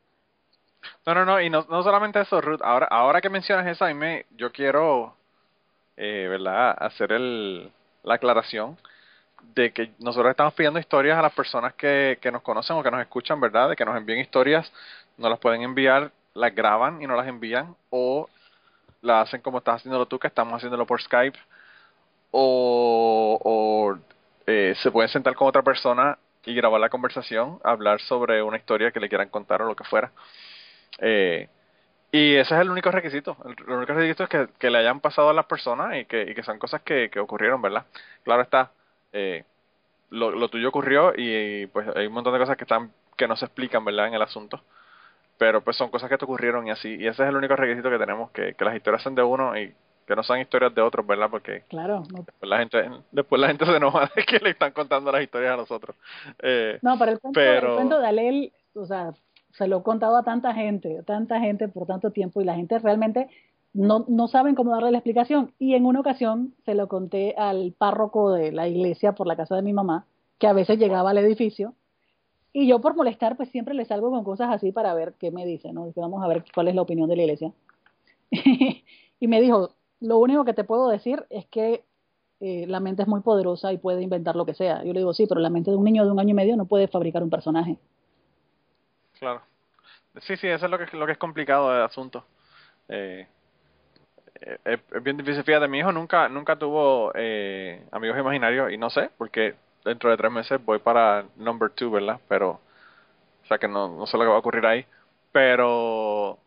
No, 1.06 1.14
no, 1.14 1.24
no, 1.24 1.40
y 1.40 1.48
no, 1.50 1.64
no 1.68 1.82
solamente 1.82 2.20
eso, 2.20 2.40
Ruth. 2.40 2.60
Ahora, 2.62 2.86
ahora 2.90 3.20
que 3.20 3.30
mencionas 3.30 3.66
eso, 3.66 3.84
a 3.84 3.88
mí 3.88 3.94
me, 3.94 4.26
yo 4.36 4.50
quiero, 4.52 5.14
eh, 5.96 6.26
¿verdad?, 6.28 6.76
hacer 6.78 7.12
el, 7.12 7.70
la 8.04 8.14
aclaración 8.14 8.76
de 9.54 9.72
que 9.72 9.92
nosotros 9.98 10.30
estamos 10.30 10.54
pidiendo 10.54 10.78
historias 10.78 11.18
a 11.18 11.22
las 11.22 11.32
personas 11.32 11.74
que, 11.74 12.18
que 12.20 12.32
nos 12.32 12.42
conocen 12.42 12.76
o 12.76 12.82
que 12.82 12.90
nos 12.90 13.00
escuchan, 13.00 13.40
¿verdad?, 13.40 13.70
de 13.70 13.76
que 13.76 13.84
nos 13.84 13.96
envíen 13.96 14.20
historias, 14.20 14.72
nos 15.18 15.30
las 15.30 15.38
pueden 15.38 15.62
enviar, 15.62 16.10
las 16.34 16.54
graban 16.54 17.02
y 17.02 17.06
nos 17.06 17.16
las 17.16 17.26
envían, 17.26 17.76
o 17.90 18.28
las 19.02 19.28
hacen 19.28 19.40
como 19.40 19.58
estás 19.58 19.76
haciéndolo 19.76 20.06
tú, 20.06 20.18
que 20.18 20.28
estamos 20.28 20.54
haciéndolo 20.54 20.86
por 20.86 21.00
Skype, 21.02 21.38
o, 22.30 23.98
eh, 24.46 24.74
se 24.76 24.90
pueden 24.90 25.10
sentar 25.10 25.34
con 25.34 25.48
otra 25.48 25.62
persona 25.62 26.18
y 26.44 26.54
grabar 26.54 26.80
la 26.80 26.88
conversación, 26.88 27.60
hablar 27.62 28.00
sobre 28.00 28.42
una 28.42 28.56
historia 28.56 28.90
que 28.90 29.00
le 29.00 29.08
quieran 29.08 29.28
contar 29.28 29.62
o 29.62 29.66
lo 29.66 29.76
que 29.76 29.84
fuera. 29.84 30.10
Eh, 30.98 31.48
y 32.10 32.34
ese 32.34 32.54
es 32.54 32.60
el 32.60 32.70
único 32.70 32.90
requisito. 32.90 33.36
El 33.44 33.72
único 33.72 33.94
requisito 33.94 34.24
es 34.24 34.28
que, 34.28 34.48
que 34.58 34.70
le 34.70 34.78
hayan 34.78 35.00
pasado 35.00 35.30
a 35.30 35.32
las 35.32 35.46
personas 35.46 35.96
y 35.96 36.04
que, 36.04 36.22
y 36.22 36.34
que 36.34 36.42
son 36.42 36.58
cosas 36.58 36.82
que, 36.82 37.10
que 37.10 37.20
ocurrieron, 37.20 37.62
¿verdad? 37.62 37.86
Claro 38.22 38.42
está, 38.42 38.70
eh, 39.12 39.44
lo, 40.10 40.30
lo 40.30 40.48
tuyo 40.48 40.68
ocurrió 40.68 41.12
y, 41.16 41.66
pues 41.66 41.88
hay 41.96 42.06
un 42.06 42.12
montón 42.12 42.32
de 42.32 42.38
cosas 42.38 42.56
que 42.56 42.64
están 42.64 42.92
que 43.16 43.28
no 43.28 43.36
se 43.36 43.44
explican, 43.44 43.84
¿verdad? 43.84 44.08
En 44.08 44.14
el 44.14 44.22
asunto. 44.22 44.60
Pero 45.38 45.62
pues 45.62 45.76
son 45.76 45.90
cosas 45.90 46.08
que 46.08 46.18
te 46.18 46.24
ocurrieron 46.24 46.66
y 46.66 46.70
así. 46.70 46.88
Y 46.96 47.06
ese 47.06 47.22
es 47.22 47.28
el 47.28 47.36
único 47.36 47.56
requisito 47.56 47.90
que 47.90 47.98
tenemos, 47.98 48.30
que, 48.30 48.54
que 48.54 48.64
las 48.64 48.74
historias 48.74 49.02
sean 49.02 49.14
de 49.14 49.22
uno 49.22 49.56
y 49.58 49.74
que 50.06 50.16
no 50.16 50.22
sean 50.22 50.40
historias 50.40 50.74
de 50.74 50.82
otros, 50.82 51.06
¿verdad? 51.06 51.28
Porque 51.30 51.62
Claro, 51.68 52.02
no, 52.12 52.24
después 52.24 52.48
la 52.50 52.58
gente, 52.58 52.90
después 53.10 53.40
la 53.40 53.48
gente 53.48 53.66
se 53.66 53.76
enoja 53.76 54.10
de 54.14 54.24
que 54.24 54.38
le 54.38 54.50
están 54.50 54.72
contando 54.72 55.12
las 55.12 55.22
historias 55.22 55.54
a 55.54 55.56
nosotros. 55.56 55.96
Eh, 56.40 56.78
no 56.82 56.98
para 56.98 57.12
el 57.12 57.20
cuento, 57.20 57.38
Pero- 57.38 57.68
el 57.70 57.74
cuento 57.76 58.00
de 58.00 58.06
Alel, 58.06 58.52
o 58.74 58.86
sea, 58.86 59.12
se 59.52 59.66
lo 59.66 59.78
he 59.78 59.82
contado 59.82 60.16
a 60.16 60.22
tanta 60.24 60.54
gente, 60.54 61.02
tanta 61.06 61.38
gente 61.40 61.68
por 61.68 61.86
tanto 61.86 62.10
tiempo 62.10 62.40
y 62.40 62.44
la 62.44 62.54
gente 62.54 62.78
realmente 62.78 63.28
no, 63.74 64.04
no 64.08 64.28
saben 64.28 64.54
cómo 64.54 64.72
darle 64.72 64.90
la 64.90 64.98
explicación. 64.98 65.52
Y 65.58 65.74
en 65.74 65.86
una 65.86 66.00
ocasión 66.00 66.54
se 66.64 66.74
lo 66.74 66.88
conté 66.88 67.34
al 67.36 67.72
párroco 67.76 68.32
de 68.32 68.52
la 68.52 68.68
iglesia 68.68 69.12
por 69.12 69.26
la 69.26 69.36
casa 69.36 69.56
de 69.56 69.62
mi 69.62 69.72
mamá, 69.72 70.06
que 70.38 70.46
a 70.46 70.52
veces 70.52 70.78
llegaba 70.78 71.10
al 71.10 71.18
edificio, 71.18 71.74
y 72.52 72.68
yo 72.68 72.80
por 72.80 72.94
molestar, 72.94 73.36
pues 73.36 73.48
siempre 73.48 73.74
le 73.74 73.86
salgo 73.86 74.10
con 74.10 74.24
cosas 74.24 74.50
así 74.50 74.72
para 74.72 74.92
ver 74.92 75.14
qué 75.18 75.30
me 75.30 75.46
dice, 75.46 75.72
¿no? 75.72 75.86
Dije, 75.86 76.00
vamos 76.00 76.22
a 76.22 76.28
ver 76.28 76.44
cuál 76.54 76.68
es 76.68 76.74
la 76.74 76.82
opinión 76.82 77.08
de 77.08 77.16
la 77.16 77.22
iglesia. 77.22 77.52
y 78.30 79.28
me 79.28 79.40
dijo, 79.40 79.74
lo 80.00 80.18
único 80.18 80.44
que 80.44 80.52
te 80.52 80.64
puedo 80.64 80.88
decir 80.88 81.24
es 81.30 81.46
que 81.46 81.84
eh, 82.40 82.66
la 82.66 82.80
mente 82.80 83.02
es 83.02 83.08
muy 83.08 83.20
poderosa 83.20 83.72
y 83.72 83.78
puede 83.78 84.02
inventar 84.02 84.36
lo 84.36 84.44
que 84.44 84.52
sea. 84.52 84.84
Yo 84.84 84.92
le 84.92 85.00
digo, 85.00 85.14
sí, 85.14 85.26
pero 85.26 85.40
la 85.40 85.48
mente 85.48 85.70
de 85.70 85.76
un 85.78 85.84
niño 85.84 86.04
de 86.04 86.10
un 86.10 86.20
año 86.20 86.30
y 86.30 86.34
medio 86.34 86.56
no 86.56 86.66
puede 86.66 86.88
fabricar 86.88 87.22
un 87.22 87.30
personaje. 87.30 87.78
Claro. 89.18 89.40
Sí, 90.20 90.36
sí, 90.36 90.46
eso 90.46 90.66
es 90.66 90.70
lo 90.70 90.78
que, 90.78 90.94
lo 90.94 91.06
que 91.06 91.12
es 91.12 91.18
complicado 91.18 91.72
del 91.72 91.82
asunto. 91.82 92.24
Eh, 92.88 93.26
es, 94.64 94.80
es 94.92 95.02
bien 95.02 95.16
difícil. 95.16 95.44
Fíjate, 95.44 95.68
mi 95.68 95.78
hijo 95.78 95.92
nunca 95.92 96.28
nunca 96.28 96.56
tuvo 96.56 97.12
eh, 97.14 97.82
amigos 97.90 98.18
imaginarios 98.18 98.72
y 98.72 98.76
no 98.76 98.90
sé, 98.90 99.10
porque 99.18 99.54
dentro 99.84 100.10
de 100.10 100.16
tres 100.16 100.32
meses 100.32 100.64
voy 100.64 100.78
para 100.78 101.24
number 101.36 101.70
two, 101.70 101.90
¿verdad? 101.90 102.20
Pero, 102.28 102.50
o 102.50 103.46
sea 103.48 103.58
que 103.58 103.68
no, 103.68 103.88
no 103.88 104.06
sé 104.06 104.16
lo 104.16 104.24
que 104.24 104.30
va 104.30 104.36
a 104.36 104.38
ocurrir 104.38 104.66
ahí. 104.66 104.86
Pero, 105.32 106.38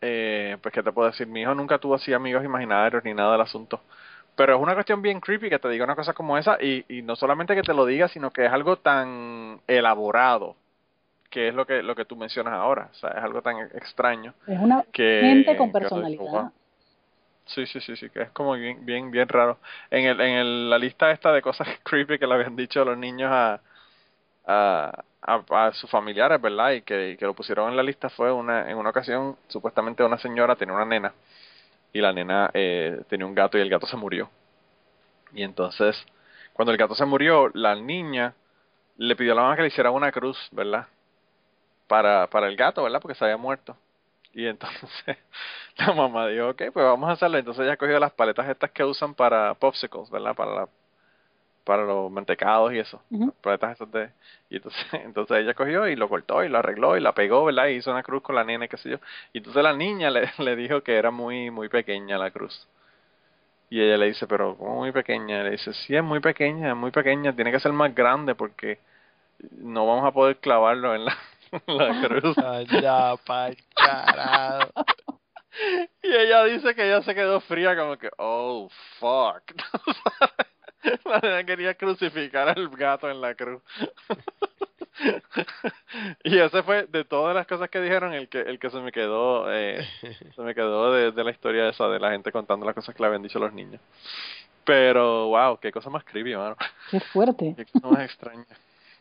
eh, 0.00 0.56
pues, 0.62 0.72
¿qué 0.72 0.82
te 0.82 0.92
puedo 0.92 1.10
decir? 1.10 1.26
Mi 1.26 1.42
hijo 1.42 1.54
nunca 1.54 1.78
tuvo 1.78 1.94
así 1.94 2.12
amigos 2.12 2.44
imaginarios 2.44 3.04
ni 3.04 3.14
nada 3.14 3.32
del 3.32 3.42
asunto. 3.42 3.80
Pero 4.36 4.54
es 4.54 4.62
una 4.62 4.74
cuestión 4.74 5.02
bien 5.02 5.20
creepy 5.20 5.50
que 5.50 5.58
te 5.58 5.68
diga 5.68 5.84
una 5.84 5.96
cosa 5.96 6.12
como 6.12 6.38
esa 6.38 6.56
y, 6.62 6.84
y 6.88 7.02
no 7.02 7.16
solamente 7.16 7.54
que 7.54 7.62
te 7.62 7.74
lo 7.74 7.84
diga, 7.84 8.08
sino 8.08 8.30
que 8.30 8.46
es 8.46 8.52
algo 8.52 8.76
tan 8.78 9.60
elaborado 9.66 10.56
que 11.30 11.48
es 11.48 11.54
lo 11.54 11.66
que 11.66 11.82
lo 11.82 11.94
que 11.94 12.04
tú 12.04 12.16
mencionas 12.16 12.54
ahora, 12.54 12.88
o 12.90 12.94
sea, 12.94 13.10
es 13.10 13.22
algo 13.22 13.42
tan 13.42 13.58
extraño 13.74 14.32
Es 14.46 14.58
una 14.58 14.82
que 14.92 15.20
mente 15.22 15.56
con 15.56 15.70
personalidad. 15.72 16.52
Sí, 17.48 17.66
sí, 17.66 17.80
sí, 17.80 17.96
sí, 17.96 18.10
que 18.10 18.22
es 18.22 18.30
como 18.30 18.52
bien 18.54 18.84
bien 18.84 19.10
bien 19.10 19.28
raro. 19.28 19.58
En 19.90 20.04
el 20.04 20.20
en 20.20 20.34
el, 20.36 20.70
la 20.70 20.78
lista 20.78 21.10
esta 21.10 21.32
de 21.32 21.42
cosas 21.42 21.66
creepy 21.84 22.18
que 22.18 22.26
le 22.26 22.34
habían 22.34 22.56
dicho 22.56 22.82
a 22.82 22.84
los 22.84 22.98
niños 22.98 23.30
a 23.32 23.60
a, 24.46 25.04
a, 25.22 25.66
a 25.68 25.72
sus 25.74 25.90
familiares, 25.90 26.40
¿verdad? 26.40 26.72
Y 26.72 26.82
que, 26.82 27.16
que 27.18 27.26
lo 27.26 27.34
pusieron 27.34 27.70
en 27.70 27.76
la 27.76 27.82
lista 27.84 28.10
fue 28.10 28.32
una 28.32 28.70
en 28.70 28.78
una 28.78 28.90
ocasión 28.90 29.36
supuestamente 29.48 30.04
una 30.04 30.18
señora 30.18 30.56
tenía 30.56 30.74
una 30.74 30.86
nena 30.86 31.14
y 31.92 32.00
la 32.02 32.12
nena 32.12 32.50
eh, 32.54 33.02
tenía 33.08 33.26
un 33.26 33.34
gato 33.34 33.58
y 33.58 33.62
el 33.62 33.70
gato 33.70 33.86
se 33.86 33.96
murió. 33.98 34.30
Y 35.32 35.42
entonces, 35.42 35.96
cuando 36.52 36.72
el 36.72 36.78
gato 36.78 36.94
se 36.94 37.04
murió, 37.06 37.50
la 37.54 37.74
niña 37.74 38.34
le 38.98 39.16
pidió 39.16 39.32
a 39.32 39.36
la 39.36 39.42
mamá 39.42 39.56
que 39.56 39.62
le 39.62 39.68
hiciera 39.68 39.90
una 39.90 40.12
cruz, 40.12 40.38
¿verdad? 40.52 40.86
Para, 41.88 42.28
para 42.28 42.48
el 42.48 42.56
gato, 42.56 42.82
¿verdad? 42.84 43.00
Porque 43.00 43.16
se 43.16 43.24
había 43.24 43.36
muerto. 43.36 43.76
Y 44.38 44.46
entonces 44.46 44.88
la 45.78 45.92
mamá 45.92 46.28
dijo, 46.28 46.50
ok, 46.50 46.62
pues 46.72 46.84
vamos 46.86 47.10
a 47.10 47.14
hacerlo. 47.14 47.38
Entonces 47.38 47.64
ella 47.64 47.76
cogió 47.76 47.98
las 47.98 48.12
paletas 48.12 48.48
estas 48.48 48.70
que 48.70 48.84
usan 48.84 49.12
para 49.12 49.54
popsicles, 49.54 50.08
¿verdad? 50.10 50.36
Para 50.36 50.54
la, 50.54 50.68
para 51.64 51.82
los 51.84 52.08
mantecados 52.08 52.72
y 52.72 52.78
eso. 52.78 53.02
Las 53.10 53.34
paletas 53.42 53.72
estas 53.72 53.90
de... 53.90 54.10
Y 54.48 54.56
entonces, 54.56 54.80
entonces 54.92 55.38
ella 55.38 55.54
cogió 55.54 55.88
y 55.88 55.96
lo 55.96 56.08
cortó 56.08 56.44
y 56.44 56.48
lo 56.48 56.58
arregló 56.58 56.96
y 56.96 57.00
la 57.00 57.14
pegó, 57.14 57.46
¿verdad? 57.46 57.66
Y 57.66 57.78
hizo 57.78 57.90
una 57.90 58.04
cruz 58.04 58.22
con 58.22 58.36
la 58.36 58.44
nena 58.44 58.66
y 58.66 58.68
qué 58.68 58.76
sé 58.76 58.90
yo. 58.90 58.98
Y 59.32 59.38
entonces 59.38 59.60
la 59.60 59.72
niña 59.72 60.08
le, 60.08 60.30
le 60.38 60.54
dijo 60.54 60.82
que 60.84 60.94
era 60.94 61.10
muy, 61.10 61.50
muy 61.50 61.68
pequeña 61.68 62.16
la 62.16 62.30
cruz. 62.30 62.68
Y 63.70 63.80
ella 63.80 63.96
le 63.96 64.06
dice, 64.06 64.28
pero 64.28 64.56
¿cómo 64.56 64.76
muy 64.76 64.92
pequeña? 64.92 65.42
Le 65.42 65.50
dice, 65.50 65.72
sí, 65.72 65.96
es 65.96 66.04
muy 66.04 66.20
pequeña, 66.20 66.68
es 66.70 66.76
muy 66.76 66.92
pequeña, 66.92 67.34
tiene 67.34 67.50
que 67.50 67.58
ser 67.58 67.72
más 67.72 67.92
grande 67.92 68.36
porque 68.36 68.78
no 69.50 69.84
vamos 69.84 70.06
a 70.06 70.12
poder 70.12 70.36
clavarlo 70.36 70.94
en 70.94 71.06
la, 71.06 71.16
la 71.66 72.06
cruz. 72.08 72.38
Allá 72.38 73.16
pa'l 73.26 73.56
carajo. 73.74 74.70
Y 76.02 76.08
ella 76.14 76.44
dice 76.44 76.74
que 76.74 76.86
ella 76.86 77.02
se 77.02 77.14
quedó 77.14 77.40
fría 77.40 77.76
como 77.76 77.96
que, 77.96 78.10
oh, 78.18 78.68
fuck. 78.98 79.42
La 81.04 81.18
nena 81.18 81.44
quería 81.44 81.74
crucificar 81.74 82.48
al 82.50 82.68
gato 82.68 83.10
en 83.10 83.20
la 83.20 83.34
cruz. 83.34 83.62
y 86.24 86.38
ese 86.38 86.62
fue 86.62 86.86
de 86.86 87.04
todas 87.04 87.34
las 87.34 87.46
cosas 87.46 87.68
que 87.70 87.80
dijeron 87.80 88.12
el 88.14 88.28
que 88.28 88.40
el 88.40 88.58
que 88.58 88.70
se 88.70 88.78
me 88.80 88.90
quedó 88.92 89.52
eh, 89.52 89.86
se 90.34 90.42
me 90.42 90.54
quedó 90.54 90.92
de, 90.92 91.12
de 91.12 91.24
la 91.24 91.30
historia 91.30 91.68
esa 91.68 91.88
de 91.88 92.00
la 92.00 92.10
gente 92.10 92.32
contando 92.32 92.66
las 92.66 92.74
cosas 92.74 92.94
que 92.94 93.02
le 93.02 93.06
habían 93.06 93.22
dicho 93.22 93.38
los 93.38 93.52
niños 93.52 93.80
pero 94.64 95.28
wow 95.28 95.58
qué 95.58 95.70
cosa 95.72 95.88
más 95.88 96.02
creepy 96.04 96.34
mano 96.34 96.56
Qué 96.90 96.98
fuerte. 97.00 97.54
qué 97.56 97.64
cosa 97.66 97.86
más 97.88 98.00
extraña 98.04 98.44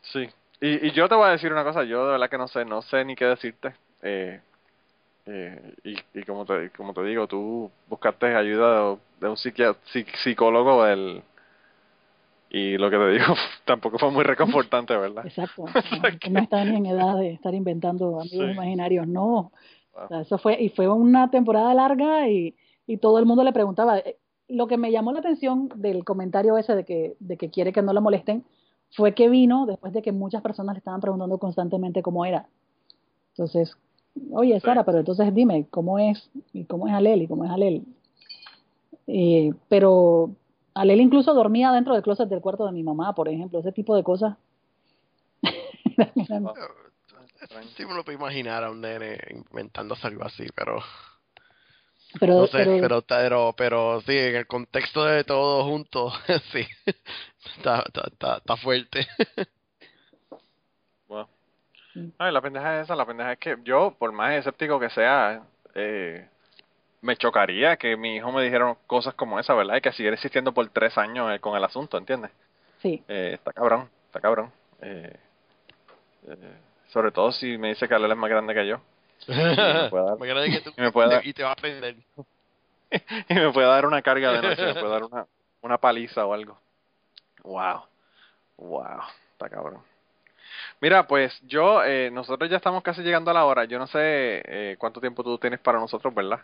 sí 0.01 0.29
y, 0.61 0.87
y 0.87 0.91
yo 0.91 1.07
te 1.07 1.15
voy 1.15 1.27
a 1.27 1.31
decir 1.31 1.51
una 1.51 1.63
cosa 1.63 1.83
yo 1.83 2.05
de 2.05 2.11
verdad 2.13 2.29
que 2.29 2.37
no 2.37 2.47
sé 2.47 2.65
no 2.65 2.81
sé 2.81 3.05
ni 3.05 3.15
qué 3.15 3.25
decirte 3.25 3.73
eh, 4.01 4.39
eh, 5.25 5.73
y, 5.83 5.95
y 6.19 6.23
como 6.23 6.45
te 6.45 6.69
como 6.71 6.93
te 6.93 7.03
digo 7.03 7.27
tú 7.27 7.69
buscaste 7.87 8.35
ayuda 8.35 8.91
de, 8.91 8.97
de 9.21 9.29
un 9.29 9.37
psicólogo 9.37 10.83
del 10.85 11.21
y 12.49 12.77
lo 12.77 12.89
que 12.89 12.97
te 12.97 13.09
digo 13.09 13.25
tampoco 13.65 13.99
fue 13.99 14.11
muy 14.11 14.23
reconfortante 14.23 14.95
verdad 14.95 15.25
Exacto. 15.25 15.65
No, 16.29 16.31
no 16.31 16.39
está 16.39 16.63
ni 16.63 16.77
en 16.77 16.85
edad 16.85 17.17
de 17.17 17.31
estar 17.33 17.53
inventando 17.53 18.21
amigos 18.21 18.47
Sí. 18.47 18.53
imaginarios, 18.53 19.07
no. 19.07 19.51
Wow. 19.93 20.05
O 20.05 20.07
sea, 20.07 20.21
eso 20.21 20.37
fue, 20.37 20.61
y 20.61 20.69
fue 20.69 20.87
una 20.87 21.29
temporada 21.31 21.73
larga 21.73 22.29
y, 22.29 22.55
y 22.85 22.97
todo 22.97 23.19
el 23.19 23.25
mundo 23.25 23.43
le 23.43 23.51
preguntaba. 23.51 23.97
Eh, 23.99 24.15
Lo 24.47 24.67
que 24.67 24.77
me 24.77 24.91
llamó 24.91 25.11
la 25.11 25.19
atención 25.19 25.69
del 25.75 26.05
comentario 26.05 26.57
ese 26.57 26.75
de 26.75 26.85
que, 26.85 27.15
de 27.19 27.35
que 27.35 27.49
quiere 27.49 27.73
que 27.73 27.81
no 27.81 27.91
la 27.93 27.99
molesten 27.99 28.45
fue 28.91 29.13
que 29.13 29.29
vino 29.29 29.65
después 29.65 29.93
de 29.93 30.01
que 30.01 30.11
muchas 30.11 30.41
personas 30.41 30.75
le 30.75 30.79
estaban 30.79 31.01
preguntando 31.01 31.37
constantemente 31.37 32.01
cómo 32.01 32.25
era. 32.25 32.47
Entonces, 33.29 33.77
oye. 34.31 34.59
Sara, 34.59 34.83
pero 34.83 34.99
entonces 34.99 35.33
dime, 35.33 35.67
¿cómo 35.69 35.99
es? 35.99 36.29
¿Y 36.53 36.65
cómo 36.65 36.87
es 36.87 36.93
Alel? 36.93 37.21
¿Y 37.21 37.27
cómo 37.27 37.45
es 37.45 37.51
Alel? 37.51 37.83
Eh, 39.07 39.53
pero 39.69 40.31
Alel 40.73 41.01
incluso 41.01 41.33
dormía 41.33 41.71
dentro 41.71 41.93
del 41.93 42.03
closet 42.03 42.29
del 42.29 42.41
cuarto 42.41 42.65
de 42.65 42.71
mi 42.71 42.83
mamá, 42.83 43.13
por 43.13 43.29
ejemplo, 43.29 43.59
ese 43.59 43.71
tipo 43.71 43.95
de 43.95 44.03
cosas. 44.03 44.37
Sí 47.75 47.85
me 47.85 47.93
lo 47.93 48.03
puedo 48.03 48.17
imaginar 48.17 48.63
a 48.63 48.71
un 48.71 48.81
nene 48.81 49.17
inventándose 49.29 50.07
algo 50.07 50.23
así, 50.25 50.47
pero 50.55 50.79
pero, 52.19 52.33
no 52.35 52.47
sé, 52.47 52.57
pero- 52.63 52.81
pero, 52.81 53.01
pero, 53.01 53.53
pero 53.57 54.01
sí, 54.01 54.17
en 54.17 54.35
el 54.35 54.47
contexto 54.47 55.03
de 55.05 55.23
todo 55.23 55.63
junto, 55.65 56.11
sí, 56.51 56.65
está, 57.57 57.83
está, 57.85 58.01
está, 58.11 58.37
está 58.37 58.57
fuerte. 58.57 59.07
Wow. 61.07 61.27
Mm. 61.95 62.07
Ay, 62.17 62.31
la 62.31 62.41
pendeja 62.41 62.77
es 62.79 62.83
esa, 62.85 62.95
la 62.95 63.05
pendeja 63.05 63.33
es 63.33 63.39
que 63.39 63.57
yo, 63.63 63.95
por 63.97 64.11
más 64.11 64.33
escéptico 64.33 64.79
que 64.79 64.89
sea, 64.89 65.41
eh, 65.75 66.27
me 67.01 67.15
chocaría 67.15 67.77
que 67.77 67.95
mi 67.95 68.15
hijo 68.17 68.31
me 68.31 68.43
dijera 68.43 68.75
cosas 68.87 69.13
como 69.13 69.39
esa, 69.39 69.53
¿verdad? 69.53 69.77
Y 69.77 69.81
que 69.81 69.91
siguiera 69.93 70.15
existiendo 70.15 70.53
por 70.53 70.67
tres 70.69 70.97
años 70.97 71.31
eh, 71.33 71.39
con 71.39 71.55
el 71.55 71.63
asunto, 71.63 71.97
¿entiendes? 71.97 72.31
sí. 72.81 73.03
Eh, 73.07 73.31
está 73.35 73.53
cabrón, 73.53 73.89
está 74.05 74.19
cabrón. 74.19 74.51
Eh, 74.81 75.15
eh, 76.27 76.35
sobre 76.89 77.11
todo 77.11 77.31
si 77.31 77.57
me 77.57 77.69
dice 77.69 77.87
que 77.87 77.95
Alel 77.95 78.11
es 78.11 78.17
más 78.17 78.29
grande 78.29 78.53
que 78.53 78.67
yo. 78.67 78.79
Me 79.27 79.35
puede 79.89 80.05
dar- 80.05 80.19
Me 80.19 80.27
agrada 80.27 80.45
que 80.45 80.61
tú 80.61 80.71
y 80.75 80.81
me 80.81 80.91
puede 80.91 81.09
dar- 81.09 81.25
y 81.25 81.33
te 81.33 81.43
va 81.43 81.49
a 81.49 81.53
aprender. 81.53 81.95
y 83.29 83.33
me 83.33 83.51
puede 83.51 83.67
dar 83.67 83.85
una 83.85 84.01
carga 84.01 84.31
de 84.31 84.41
noche, 84.41 84.65
me 84.65 84.73
puede 84.73 84.89
dar 84.91 85.03
una, 85.03 85.25
una 85.61 85.77
paliza 85.77 86.25
o 86.25 86.33
algo. 86.33 86.57
Wow, 87.43 87.81
wow, 88.57 88.99
está 89.33 89.49
cabrón. 89.49 89.81
Mira, 90.81 91.07
pues 91.07 91.39
yo, 91.47 91.83
eh, 91.83 92.09
nosotros 92.11 92.49
ya 92.49 92.57
estamos 92.57 92.83
casi 92.83 93.01
llegando 93.01 93.31
a 93.31 93.33
la 93.33 93.45
hora. 93.45 93.65
Yo 93.65 93.79
no 93.79 93.87
sé 93.87 93.99
eh, 94.45 94.75
cuánto 94.79 94.99
tiempo 94.99 95.23
tú 95.23 95.37
tienes 95.37 95.59
para 95.59 95.79
nosotros, 95.79 96.13
¿verdad? 96.13 96.39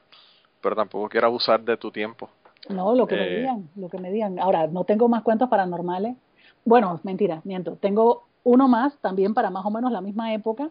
Pero 0.61 0.76
tampoco 0.76 1.09
quiero 1.09 1.28
abusar 1.28 1.61
de 1.61 1.78
tu 1.78 1.91
tiempo. 1.91 2.30
No, 2.69 2.95
lo 2.95 3.07
que 3.07 3.15
me 3.15 3.28
Eh. 3.28 3.36
digan, 3.39 3.69
lo 3.76 3.89
que 3.89 3.97
me 3.97 4.11
digan. 4.11 4.39
Ahora, 4.39 4.67
no 4.67 4.84
tengo 4.86 5.07
más 5.09 5.24
cuentos 5.24 5.49
paranormales. 5.49 6.15
Bueno, 6.65 6.99
mentira, 7.03 7.41
miento. 7.43 7.76
Tengo 7.76 8.26
uno 8.43 8.67
más 8.67 8.97
también 8.99 9.34
para 9.34 9.49
más 9.49 9.65
o 9.65 9.71
menos 9.71 9.91
la 9.91 10.01
misma 10.01 10.34
época, 10.34 10.69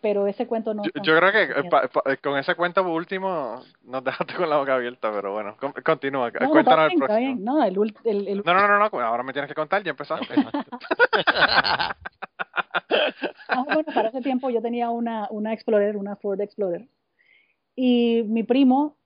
pero 0.00 0.26
ese 0.26 0.46
cuento 0.46 0.72
no. 0.74 0.82
Yo, 0.84 0.90
yo 1.02 1.16
creo 1.18 1.32
que 1.32 1.42
eh, 1.60 1.64
pa- 1.70 1.88
pa- 1.88 2.16
con 2.16 2.38
ese 2.38 2.54
cuento 2.54 2.82
último 2.82 3.62
nos 3.82 4.02
dejaste 4.04 4.34
con 4.34 4.48
la 4.48 4.56
boca 4.58 4.74
abierta, 4.74 5.10
pero 5.12 5.32
bueno, 5.32 5.56
con- 5.58 5.72
continúa. 5.84 6.30
No, 6.30 6.50
Cuéntanos 6.50 6.84
el 6.84 6.88
bien, 6.90 7.02
está 7.02 7.06
próximo. 7.06 7.18
bien. 7.34 7.44
No, 7.44 7.62
el, 7.64 7.94
el, 8.04 8.28
el- 8.28 8.42
No, 8.44 8.54
no, 8.54 8.66
no, 8.66 8.78
no, 8.78 9.00
ahora 9.00 9.22
me 9.22 9.32
tienes 9.32 9.48
que 9.48 9.54
contar, 9.54 9.82
ya 9.82 9.90
empezaste. 9.90 10.34
Ah, 13.48 13.64
bueno, 13.64 13.84
para 13.94 14.08
ese 14.08 14.20
tiempo 14.20 14.50
yo 14.50 14.62
tenía 14.62 14.90
una, 14.90 15.26
una 15.30 15.52
Explorer, 15.52 15.96
una 15.96 16.16
Ford 16.16 16.40
Explorer. 16.40 16.86
Y 17.76 18.22
mi 18.26 18.42
primo, 18.44 18.96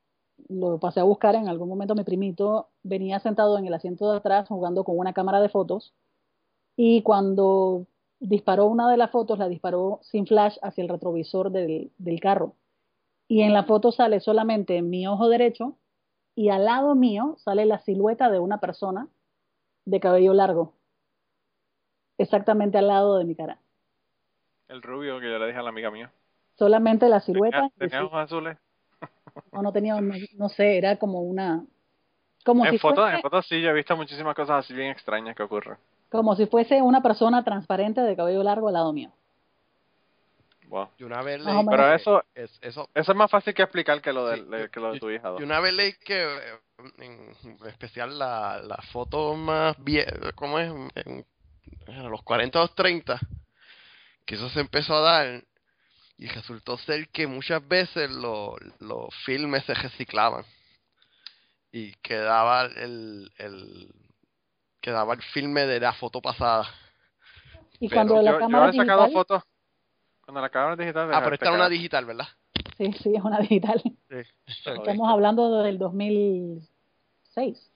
lo 0.49 0.79
pasé 0.79 1.01
a 1.01 1.05
buscar 1.05 1.35
en 1.35 1.49
algún 1.49 1.69
momento, 1.69 1.95
mi 1.95 2.05
primito 2.05 2.69
venía 2.83 3.19
sentado 3.21 3.57
en 3.59 3.67
el 3.67 3.75
asiento 3.75 4.11
de 4.11 4.19
atrás 4.19 4.49
jugando 4.49 4.85
con 4.85 4.99
una 4.99 5.13
cámara 5.13 5.41
de 5.41 5.49
fotos. 5.49 5.95
Y 6.77 7.03
cuando 7.03 7.87
disparó 8.25 8.67
una 8.67 8.91
de 8.91 8.97
las 8.97 9.11
fotos, 9.11 9.39
la 9.39 9.49
disparó 9.49 10.01
sin 10.03 10.27
flash 10.27 10.57
hacia 10.63 10.83
el 10.83 10.89
retrovisor 10.89 11.51
del, 11.51 11.93
del 11.99 12.21
carro. 12.21 12.55
Y 13.29 13.43
en 13.43 13.53
la 13.53 13.65
foto 13.65 13.93
sale 13.93 14.21
solamente 14.21 14.83
mi 14.83 15.07
ojo 15.07 15.29
derecho 15.29 15.77
y 16.35 16.49
al 16.49 16.65
lado 16.65 16.95
mío 16.95 17.37
sale 17.39 17.65
la 17.65 17.79
silueta 17.79 18.31
de 18.31 18.39
una 18.39 18.59
persona 18.59 19.09
de 19.85 20.01
cabello 20.01 20.35
largo. 20.35 20.75
Exactamente 22.19 22.79
al 22.79 22.89
lado 22.89 23.19
de 23.19 23.25
mi 23.25 23.35
cara. 23.35 23.59
El 24.69 24.83
rubio 24.83 25.21
que 25.21 25.31
yo 25.31 25.39
le 25.39 25.47
dije 25.47 25.59
a 25.59 25.63
la 25.63 25.69
amiga 25.69 25.91
mía. 25.91 26.11
Solamente 26.57 27.09
la 27.09 27.21
silueta. 27.21 27.69
Tenía, 27.79 28.05
ojos 28.05 28.19
azules. 28.19 28.57
no, 29.53 29.63
no 29.63 29.73
tenía, 29.73 30.01
no, 30.01 30.15
no 30.37 30.49
sé, 30.49 30.79
era 30.79 30.97
como 30.97 31.21
una, 31.23 31.65
como 32.45 32.65
En 32.65 32.73
si 32.73 32.79
fotos, 32.79 33.05
fuese, 33.05 33.17
en 33.17 33.23
fotos 33.23 33.47
sí, 33.47 33.61
yo 33.61 33.71
he 33.71 33.73
visto 33.73 33.97
muchísimas 33.97 34.35
cosas 34.35 34.65
así 34.65 34.75
bien 34.75 34.91
extrañas 34.91 35.35
que 35.35 35.43
ocurren. 35.43 35.77
Como 36.19 36.37
si 36.37 36.47
fuese 36.47 36.81
una 36.81 37.03
persona 37.03 37.43
transparente 37.45 38.01
de 38.01 38.17
cabello 38.17 38.43
largo 38.43 38.69
al 38.69 38.75
lado 38.75 38.93
mío. 38.93 39.11
Wow. 40.69 40.89
Yo 40.99 41.07
una 41.07 41.23
vez 41.23 41.41
leí 41.45 41.55
Pero 41.69 41.93
eso, 41.95 42.25
es, 42.35 42.51
eso, 42.63 42.89
eso 42.95 43.13
es 43.13 43.17
más 43.19 43.31
fácil 43.31 43.55
que 43.55 43.63
explicar 43.63 44.01
que 44.01 44.13
lo 44.13 44.27
de, 44.27 44.37
Sí, 44.39 44.71
que 44.73 44.81
lo 44.81 44.93
de 44.93 45.01
tu 45.01 45.11
hija. 45.11 45.31
¿no? 45.31 45.39
yo 45.39 45.45
una 45.45 45.61
vez 45.61 45.75
leí 45.75 45.93
que 46.05 46.23
eh, 46.25 46.59
en 46.99 47.35
especial 47.67 48.19
la, 48.19 48.61
la 48.63 48.77
foto 48.93 49.35
más 49.35 49.77
vieja, 49.85 50.33
¿cómo 50.35 50.59
es? 50.59 50.69
En, 50.95 51.25
en 51.87 52.11
los 52.11 52.23
40 52.23 52.59
o 52.59 52.63
los 52.63 52.75
30, 52.75 53.21
que 54.25 54.35
eso 54.37 54.49
se 54.51 54.61
empezó 54.61 54.97
a 54.97 55.01
dar 55.01 55.45
y 56.17 56.27
resultó 56.29 56.79
ser 56.79 57.09
que 57.09 57.27
muchas 57.27 57.67
veces 57.69 58.11
lo- 58.11 58.57
los 58.81 59.15
filmes 59.25 59.65
se 59.65 59.75
reciclaban 59.75 60.45
y 61.73 61.93
quedaba 61.97 62.63
el, 62.63 63.31
el 63.39 63.89
quedaba 64.85 65.15
el 65.15 65.23
filme 65.23 65.65
de 65.67 65.81
la 65.81 65.95
foto 65.95 66.21
pasada. 66.21 66.67
Y 67.81 67.89
Pero 67.89 68.03
cuando 68.07 68.17
la 68.23 68.31
yo, 68.33 68.33
yo 68.33 68.39
cámara 68.39 68.73
sacado 68.73 69.05
digital, 69.07 69.13
fotos. 69.13 69.43
Cuando 70.27 70.41
la 70.43 70.51
cámara 70.51 70.77
digital. 70.77 71.11
Ah, 71.15 71.21
pero 71.25 71.35
esta 71.35 71.47
era 71.47 71.57
una 71.57 71.69
digital 71.71 72.05
¿verdad? 72.05 72.29
sí, 72.77 72.93
sí, 72.93 73.15
es 73.17 73.23
una 73.25 73.39
digital. 73.39 73.83
Estamos 74.47 75.09
hablando 75.11 75.63
del 75.63 75.79
2006. 75.79 77.71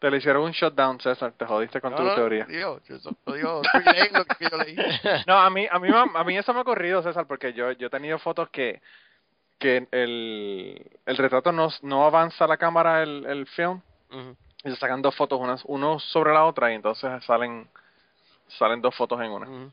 Te 0.00 0.10
le 0.10 0.16
hicieron 0.16 0.42
un 0.44 0.50
shutdown, 0.52 0.98
César. 0.98 1.32
Te 1.36 1.44
jodiste 1.46 1.80
con 1.80 1.92
No, 1.92 1.98
tu 1.98 2.04
no, 2.04 2.14
teoría. 2.14 2.46
Digo, 2.46 2.80
yo 2.88 2.98
so- 2.98 3.16
yo 3.26 3.34
digo, 3.34 3.62
estoy 3.62 3.84
leyendo 3.84 4.18
lo 4.20 4.24
que 4.24 4.48
yo 4.50 4.56
leí. 4.56 4.74
No, 5.28 5.38
a 5.38 5.50
mí, 5.50 5.66
a 5.70 5.78
mí, 5.78 5.88
a 5.92 6.24
mí 6.24 6.36
eso 6.36 6.52
me 6.52 6.58
ha 6.58 6.62
ocurrido, 6.62 7.02
César, 7.02 7.26
porque 7.28 7.52
yo, 7.52 7.70
yo 7.72 7.86
he 7.86 7.90
tenido 7.90 8.18
fotos 8.18 8.48
que, 8.48 8.80
que 9.58 9.86
el, 9.92 10.90
el 11.06 11.16
retrato 11.16 11.52
no, 11.52 11.68
no 11.82 12.04
avanza 12.06 12.46
la 12.48 12.56
cámara, 12.56 13.02
el, 13.04 13.24
el 13.26 13.46
film, 13.46 13.80
Ujú. 14.10 14.36
Y 14.64 14.70
se 14.70 14.76
sacan 14.76 15.02
dos 15.02 15.14
fotos, 15.16 15.40
unas, 15.40 15.62
uno 15.64 15.98
sobre 15.98 16.32
la 16.32 16.44
otra, 16.44 16.72
y 16.72 16.74
entonces 16.74 17.24
salen, 17.24 17.68
salen 18.58 18.80
dos 18.82 18.94
fotos 18.94 19.20
en 19.20 19.30
una. 19.30 19.70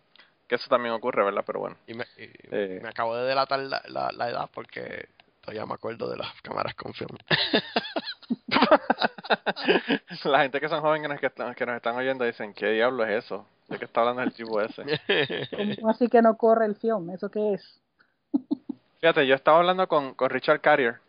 Que 0.47 0.55
eso 0.55 0.69
también 0.69 0.93
ocurre, 0.93 1.23
¿verdad? 1.25 1.43
Pero 1.45 1.59
bueno. 1.59 1.75
Y 1.87 1.93
me, 1.93 2.05
y 2.17 2.29
Eh. 2.51 2.79
me 2.81 2.89
acabo 2.89 3.15
de 3.15 3.27
delatar 3.27 3.59
la, 3.59 3.81
la, 3.87 4.11
la 4.13 4.29
edad 4.29 4.49
porque 4.53 5.09
todavía 5.41 5.65
me 5.65 5.73
acuerdo 5.73 6.09
de 6.09 6.17
las 6.17 6.41
cámaras 6.41 6.73
con 6.75 6.93
film. 6.93 7.17
la 10.25 10.41
gente 10.41 10.59
que 10.59 10.69
son 10.69 10.81
jóvenes 10.81 11.19
que, 11.19 11.29
que 11.29 11.65
nos 11.65 11.75
están 11.75 11.95
oyendo 11.95 12.23
dicen, 12.23 12.53
¿qué 12.53 12.71
diablo 12.71 13.03
es 13.05 13.25
eso? 13.25 13.45
¿De 13.67 13.77
qué 13.77 13.85
está 13.85 14.01
hablando 14.01 14.21
el 14.23 14.33
tipo 14.33 14.61
ese? 14.61 14.83
¿Cómo 15.81 15.89
así 15.89 16.07
que 16.07 16.21
no 16.21 16.37
corre 16.37 16.65
el 16.65 16.75
film? 16.75 17.09
¿Eso 17.09 17.29
qué 17.29 17.53
es? 17.55 17.79
Fíjate, 19.01 19.27
yo 19.27 19.35
estaba 19.35 19.57
hablando 19.59 19.87
con, 19.87 20.13
con 20.13 20.29
Richard 20.29 20.61
Carrier. 20.61 20.99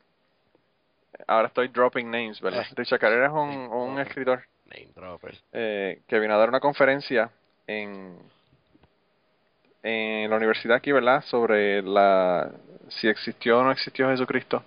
Ahora 1.27 1.49
estoy 1.49 1.69
dropping 1.69 2.11
names, 2.11 2.41
¿verdad? 2.41 2.63
Eh. 2.63 2.75
Richard 2.77 3.01
Carrier 3.01 3.25
es 3.25 3.31
un, 3.31 3.49
un 3.73 3.99
escritor 3.99 4.45
eh, 5.53 6.03
que 6.07 6.19
vino 6.19 6.35
a 6.35 6.39
dar 6.39 6.49
una 6.49 6.61
conferencia 6.61 7.31
en, 7.67 8.19
en 9.83 10.31
la 10.31 10.37
universidad 10.37 10.77
aquí, 10.77 10.93
¿verdad? 10.93 11.23
Sobre 11.25 11.83
la 11.83 12.51
si 12.89 13.09
existió 13.09 13.59
o 13.59 13.65
no 13.65 13.73
existió 13.73 14.09
Jesucristo. 14.11 14.63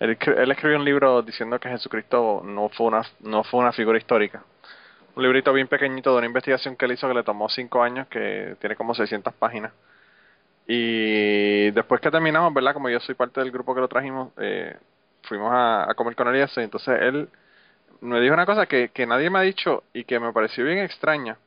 Él 0.00 0.50
escribió 0.50 0.76
un 0.76 0.84
libro 0.84 1.22
diciendo 1.22 1.58
que 1.58 1.68
Jesucristo 1.68 2.42
no 2.44 2.68
fue 2.68 2.88
una 2.88 3.02
no 3.20 3.44
fue 3.44 3.60
una 3.60 3.72
figura 3.72 3.98
histórica. 3.98 4.44
Un 5.16 5.22
librito 5.22 5.52
bien 5.52 5.68
pequeñito 5.68 6.10
de 6.10 6.18
una 6.18 6.26
investigación 6.26 6.76
que 6.76 6.86
él 6.86 6.92
hizo 6.92 7.06
que 7.06 7.14
le 7.14 7.22
tomó 7.22 7.48
cinco 7.48 7.82
años, 7.82 8.08
que 8.08 8.56
tiene 8.60 8.74
como 8.74 8.94
600 8.94 9.32
páginas. 9.34 9.72
Y 10.66 11.70
después 11.70 12.00
que 12.00 12.10
terminamos, 12.10 12.52
¿verdad? 12.52 12.74
Como 12.74 12.88
yo 12.88 12.98
soy 13.00 13.14
parte 13.14 13.40
del 13.40 13.52
grupo 13.52 13.74
que 13.74 13.80
lo 13.80 13.88
trajimos, 13.88 14.32
eh, 14.38 14.76
fuimos 15.28 15.50
a, 15.52 15.92
comer 15.96 16.16
con 16.16 16.28
él 16.28 16.48
y 16.56 16.60
entonces 16.60 17.00
él 17.00 17.28
me 18.00 18.20
dijo 18.20 18.34
una 18.34 18.46
cosa 18.46 18.66
que, 18.66 18.90
que 18.90 19.06
nadie 19.06 19.30
me 19.30 19.38
ha 19.38 19.42
dicho 19.42 19.84
y 19.92 20.04
que 20.04 20.20
me 20.20 20.32
pareció 20.32 20.64
bien 20.64 20.78
extraña. 20.78 21.38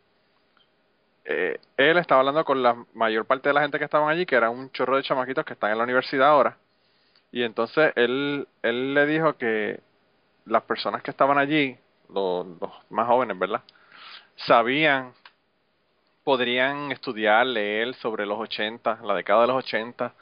Eh, 1.29 1.59
él 1.75 1.97
estaba 1.97 2.21
hablando 2.21 2.45
con 2.45 2.63
la 2.63 2.75
mayor 2.93 3.25
parte 3.25 3.49
de 3.49 3.53
la 3.53 3.61
gente 3.61 3.77
que 3.77 3.85
estaban 3.85 4.09
allí, 4.09 4.25
que 4.25 4.35
era 4.35 4.49
un 4.49 4.71
chorro 4.71 4.95
de 4.95 5.03
chamaquitos 5.03 5.43
que 5.45 5.53
están 5.53 5.71
en 5.71 5.77
la 5.77 5.83
universidad 5.83 6.29
ahora. 6.29 6.57
Y 7.31 7.43
entonces 7.43 7.91
él, 7.95 8.47
él 8.61 8.93
le 8.93 9.05
dijo 9.05 9.37
que 9.37 9.81
las 10.45 10.63
personas 10.63 11.03
que 11.03 11.11
estaban 11.11 11.37
allí, 11.37 11.77
los, 12.09 12.47
los 12.61 12.71
más 12.89 13.07
jóvenes, 13.07 13.37
¿verdad? 13.37 13.61
Sabían, 14.37 15.13
podrían 16.23 16.91
estudiar, 16.93 17.45
leer 17.45 17.93
sobre 17.95 18.25
los 18.25 18.39
80, 18.39 18.99
la 19.03 19.13
década 19.13 19.41
de 19.41 19.47
los 19.47 19.57
80, 19.57 20.13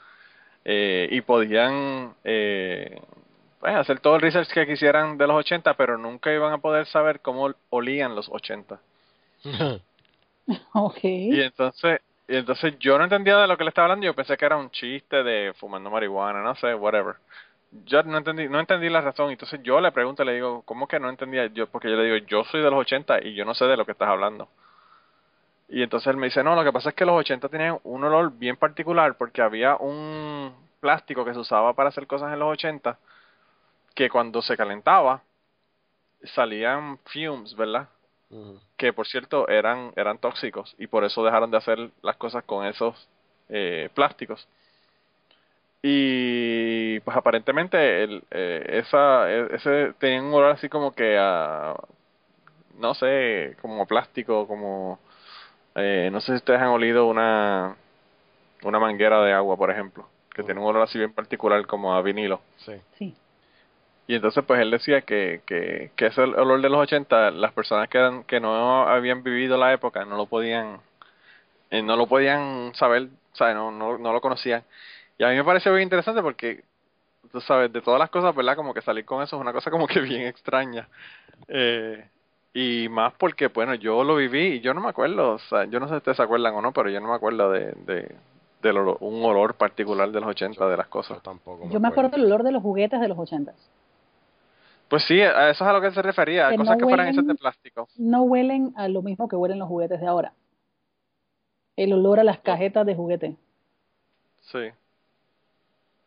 eh, 0.66 1.08
y 1.12 1.22
podían 1.22 2.16
eh, 2.24 3.00
pues, 3.60 3.76
hacer 3.76 4.00
todo 4.00 4.16
el 4.16 4.22
research 4.22 4.52
que 4.52 4.68
quisieran 4.68 5.18
de 5.18 5.28
los 5.28 5.38
80, 5.38 5.74
pero 5.76 5.98
nunca 5.98 6.34
iban 6.34 6.54
a 6.54 6.58
poder 6.60 6.86
saber 6.88 7.20
cómo 7.22 7.54
olían 7.70 8.16
los 8.16 8.30
80. 8.30 8.80
okay. 10.74 11.34
Y 11.34 11.42
entonces, 11.42 12.02
y 12.28 12.36
entonces 12.36 12.78
yo 12.80 12.98
no 12.98 13.04
entendía 13.04 13.38
de 13.38 13.48
lo 13.48 13.58
que 13.58 13.64
le 13.64 13.70
estaba 13.70 13.86
hablando, 13.86 14.06
yo 14.06 14.16
pensé 14.16 14.38
que 14.38 14.46
era 14.46 14.58
un 14.58 14.72
chiste 14.72 15.24
de 15.24 15.54
fumando 15.58 15.90
marihuana, 15.90 16.42
no 16.42 16.56
sé, 16.56 16.74
whatever. 16.76 17.16
Yo 17.86 18.04
no 18.04 18.18
entendí, 18.18 18.48
no 18.48 18.60
entendí 18.60 18.90
la 18.90 19.02
razón, 19.02 19.32
entonces 19.32 19.62
yo 19.64 19.82
le 19.82 19.92
pregunto, 19.92 20.24
le 20.24 20.34
digo, 20.34 20.62
¿cómo 20.64 20.88
que 20.88 21.00
no 21.00 21.10
entendía? 21.10 21.48
Yo, 21.48 21.68
porque 21.68 21.90
yo 21.90 21.98
le 21.98 22.06
digo, 22.06 22.26
yo 22.28 22.44
soy 22.46 22.62
de 22.62 22.70
los 22.70 22.80
80 22.80 23.26
y 23.26 23.36
yo 23.36 23.46
no 23.46 23.54
sé 23.54 23.66
de 23.66 23.78
lo 23.78 23.86
que 23.86 23.92
estás 23.92 24.10
hablando. 24.10 24.48
Y 25.68 25.82
entonces 25.82 26.08
él 26.08 26.18
me 26.18 26.28
dice, 26.28 26.44
no, 26.44 26.56
lo 26.56 26.64
que 26.64 26.72
pasa 26.72 26.90
es 26.90 26.96
que 26.96 27.06
los 27.06 27.20
80 27.20 27.50
tenían 27.50 27.80
un 27.84 28.04
olor 28.04 28.32
bien 28.32 28.56
particular 28.56 29.16
porque 29.18 29.42
había 29.42 29.76
un 29.78 30.54
plástico 30.80 31.26
que 31.26 31.34
se 31.34 31.40
usaba 31.40 31.74
para 31.74 31.90
hacer 31.90 32.06
cosas 32.06 32.32
en 32.32 32.40
los 32.40 32.52
80 32.52 32.98
que 33.96 34.10
cuando 34.10 34.42
se 34.42 34.58
calentaba 34.58 35.24
salían 36.36 37.00
fumes, 37.06 37.56
¿verdad? 37.56 37.88
Que 38.78 38.92
por 38.92 39.08
cierto 39.08 39.48
eran, 39.48 39.94
eran 39.96 40.18
tóxicos 40.18 40.76
y 40.78 40.88
por 40.88 41.06
eso 41.06 41.24
dejaron 41.24 41.52
de 41.52 41.58
hacer 41.58 41.90
las 42.02 42.18
cosas 42.18 42.44
con 42.44 42.66
esos 42.66 43.08
eh, 43.50 43.90
plásticos. 43.94 44.48
Y 45.82 47.00
pues 47.02 47.16
aparentemente 47.16 48.04
el, 48.04 48.24
eh, 48.32 48.82
esa, 48.84 49.32
e, 49.32 49.56
ese 49.56 49.94
tenía 50.00 50.22
un 50.22 50.34
olor 50.34 50.52
así 50.52 50.68
como 50.68 50.94
que 50.94 51.16
a, 51.18 51.76
no 52.80 52.94
sé, 52.96 53.56
como 53.62 53.86
plástico, 53.86 54.48
como, 54.48 55.00
eh, 55.76 56.10
no 56.12 56.20
sé 56.20 56.34
si 56.34 56.38
ustedes 56.38 56.60
han 56.60 56.70
olido 56.70 57.06
una, 57.06 57.76
una 58.64 58.80
manguera 58.80 59.22
de 59.24 59.32
agua, 59.32 59.56
por 59.56 59.70
ejemplo, 59.70 60.08
que 60.34 60.44
tiene 60.44 60.60
un 60.60 60.68
olor 60.68 60.82
así 60.82 60.98
bien 60.98 61.14
particular 61.14 61.66
como 61.68 61.94
a 61.94 62.02
vinilo. 62.02 62.42
Sí. 62.58 62.74
Sí. 62.98 63.16
Y 64.08 64.16
entonces 64.16 64.44
pues 64.46 64.62
él 64.62 64.70
decía 64.70 65.02
que, 65.02 65.42
que, 65.46 65.92
que 65.96 66.08
ese 66.08 66.22
olor 66.22 66.62
de 66.62 66.70
los 66.70 66.80
80, 66.80 67.32
las 67.32 67.54
personas 67.54 67.90
que, 67.90 67.98
eran, 67.98 68.24
que 68.24 68.40
no 68.40 68.88
habían 68.88 69.24
vivido 69.24 69.58
la 69.58 69.74
época 69.74 70.06
no 70.06 70.16
lo 70.16 70.28
podían, 70.28 70.80
eh, 71.72 71.82
no 71.82 71.96
lo 71.96 72.06
podían 72.06 72.74
saber, 72.76 73.08
¿sabes? 73.34 73.56
No, 73.56 73.72
no, 73.72 73.98
no 73.98 74.14
lo 74.14 74.22
conocían. 74.22 74.64
Y 75.18 75.24
a 75.24 75.30
mí 75.30 75.36
me 75.36 75.44
pareció 75.44 75.74
bien 75.74 75.84
interesante 75.84 76.22
porque, 76.22 76.64
tú 77.32 77.42
sabes, 77.42 77.74
de 77.74 77.82
todas 77.82 78.00
las 78.00 78.12
cosas, 78.12 78.36
¿verdad? 78.36 78.56
Como 78.56 78.74
que 78.74 78.82
salir 78.82 79.06
con 79.06 79.24
eso 79.24 79.38
es 79.38 79.42
una 79.42 79.54
cosa 79.54 79.72
como 79.72 79.88
que 79.88 80.00
bien 80.02 80.28
extraña. 80.28 80.88
Eh, 81.48 82.08
y 82.54 82.88
más 82.90 83.14
porque, 83.18 83.48
bueno, 83.48 83.74
yo 83.74 84.04
lo 84.04 84.16
viví 84.16 84.48
y 84.54 84.60
yo 84.62 84.74
no 84.74 84.82
me 84.82 84.90
acuerdo, 84.90 85.34
o 85.34 85.40
sea, 85.40 85.66
yo 85.66 85.80
no 85.80 85.88
sé 85.88 85.96
si 85.96 85.98
ustedes 85.98 86.18
se 86.18 86.24
acuerdan 86.24 86.54
o 86.54 86.62
no, 86.62 86.72
pero 86.72 86.90
yo 86.90 87.02
no 87.02 87.10
me 87.10 87.16
acuerdo 87.16 87.52
de, 87.52 87.74
de, 87.86 88.16
de 88.62 88.72
un 89.00 89.26
olor 89.26 89.56
particular 89.56 90.10
de 90.12 90.22
los 90.22 90.30
80 90.30 90.66
de 90.68 90.78
las 90.78 90.88
cosas. 90.88 91.18
Yo 91.18 91.22
tampoco. 91.24 91.70
Yo 91.70 91.80
me 91.80 91.88
acuerdo 91.88 92.12
del 92.12 92.26
olor 92.26 92.44
de 92.44 92.52
los 92.52 92.62
juguetes 92.62 93.02
de 93.02 93.08
los 93.08 93.18
80. 93.18 93.54
Pues 94.90 95.04
sí, 95.04 95.20
a 95.22 95.50
eso 95.50 95.64
es 95.64 95.70
a 95.70 95.74
lo 95.74 95.82
que 95.82 95.92
se 95.92 96.02
refería, 96.02 96.50
Que 96.50 96.58
cosas 96.58 96.76
no 96.76 96.78
que 96.80 96.86
fueran 96.86 97.08
huelen- 97.08 97.14
hechas 97.14 97.28
de 97.28 97.36
plástico. 97.36 97.88
No 97.98 98.24
huelen 98.24 98.74
a 98.76 98.88
lo 98.88 99.02
mismo 99.02 99.28
que 99.28 99.36
huelen 99.36 99.60
los 99.60 99.68
juguetes 99.68 100.00
de 100.00 100.08
ahora. 100.08 100.34
El 101.76 101.92
olor 101.94 102.20
a 102.20 102.24
las 102.24 102.40
cajetas 102.40 102.86
de 102.86 102.96
juguete. 102.96 103.36
Sí. 104.42 104.60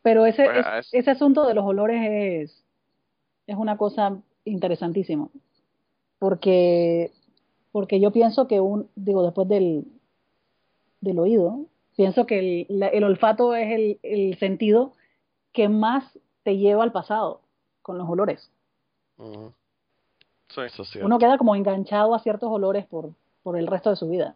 Pero 0.02 0.24
ese, 0.26 0.44
Pues, 0.44 0.66
es- 0.78 0.94
ese 0.94 1.10
asunto 1.10 1.46
de 1.46 1.54
los 1.54 1.64
olores 1.64 2.00
es, 2.08 2.64
es 3.46 3.56
una 3.56 3.76
cosa 3.76 4.16
interesantísima. 4.44 5.28
Porque, 6.18 7.12
porque 7.72 8.00
yo 8.00 8.12
pienso 8.12 8.48
que 8.48 8.60
un, 8.60 8.88
digo, 8.94 9.22
después 9.24 9.48
del, 9.48 9.84
del 11.00 11.18
oído, 11.18 11.66
pienso 11.96 12.26
que 12.26 12.38
el, 12.68 12.82
el 12.82 13.04
olfato 13.04 13.54
es 13.54 13.70
el, 13.72 13.98
el 14.02 14.38
sentido 14.38 14.92
que 15.52 15.68
más 15.68 16.18
te 16.44 16.56
lleva 16.56 16.84
al 16.84 16.92
pasado 16.92 17.40
con 17.82 17.98
los 17.98 18.08
olores. 18.08 18.50
Sí. 19.18 20.62
Eso. 20.64 20.82
Uno 21.02 21.18
queda 21.18 21.36
como 21.36 21.54
enganchado 21.54 22.14
a 22.14 22.20
ciertos 22.20 22.50
olores 22.50 22.86
por, 22.86 23.10
por 23.42 23.58
el 23.58 23.66
resto 23.66 23.90
de 23.90 23.96
su 23.96 24.08
vida. 24.08 24.34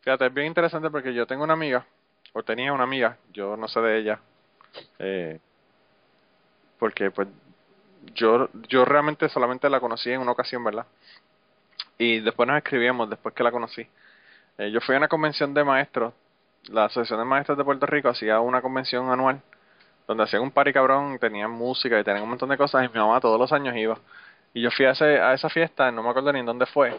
Fíjate, 0.00 0.26
es 0.26 0.34
bien 0.34 0.46
interesante 0.46 0.88
porque 0.90 1.12
yo 1.12 1.26
tengo 1.26 1.44
una 1.44 1.52
amiga, 1.52 1.84
o 2.32 2.42
tenía 2.42 2.72
una 2.72 2.84
amiga, 2.84 3.18
yo 3.32 3.56
no 3.56 3.68
sé 3.68 3.80
de 3.80 3.98
ella, 3.98 4.20
eh, 4.98 5.40
porque 6.78 7.10
pues 7.10 7.28
yo, 8.14 8.48
yo 8.68 8.84
realmente 8.84 9.28
solamente 9.28 9.68
la 9.68 9.80
conocí 9.80 10.10
en 10.10 10.20
una 10.20 10.32
ocasión, 10.32 10.62
¿verdad? 10.62 10.86
Y 11.98 12.20
después 12.20 12.46
nos 12.46 12.58
escribíamos, 12.58 13.10
después 13.10 13.34
que 13.34 13.42
la 13.42 13.50
conocí. 13.50 13.86
Eh, 14.58 14.70
yo 14.70 14.80
fui 14.80 14.94
a 14.94 14.98
una 14.98 15.08
convención 15.08 15.52
de 15.54 15.64
maestros, 15.64 16.14
la 16.68 16.84
Asociación 16.84 17.18
de 17.18 17.24
Maestros 17.24 17.58
de 17.58 17.64
Puerto 17.64 17.86
Rico 17.86 18.08
hacía 18.08 18.40
una 18.40 18.62
convención 18.62 19.10
anual, 19.10 19.42
donde 20.06 20.24
hacían 20.24 20.42
un 20.42 20.50
party 20.50 20.72
cabrón, 20.72 21.18
tenían 21.18 21.50
música 21.50 21.98
y 21.98 22.04
tenían 22.04 22.24
un 22.24 22.30
montón 22.30 22.48
de 22.48 22.56
cosas, 22.56 22.84
y 22.84 22.88
mi 22.88 22.98
mamá 22.98 23.20
todos 23.20 23.38
los 23.38 23.52
años 23.52 23.76
iba. 23.76 23.98
Y 24.54 24.62
yo 24.62 24.70
fui 24.70 24.86
a, 24.86 24.92
ese, 24.92 25.20
a 25.20 25.34
esa 25.34 25.48
fiesta, 25.48 25.90
no 25.90 26.02
me 26.02 26.10
acuerdo 26.10 26.32
ni 26.32 26.40
en 26.40 26.46
dónde 26.46 26.66
fue, 26.66 26.98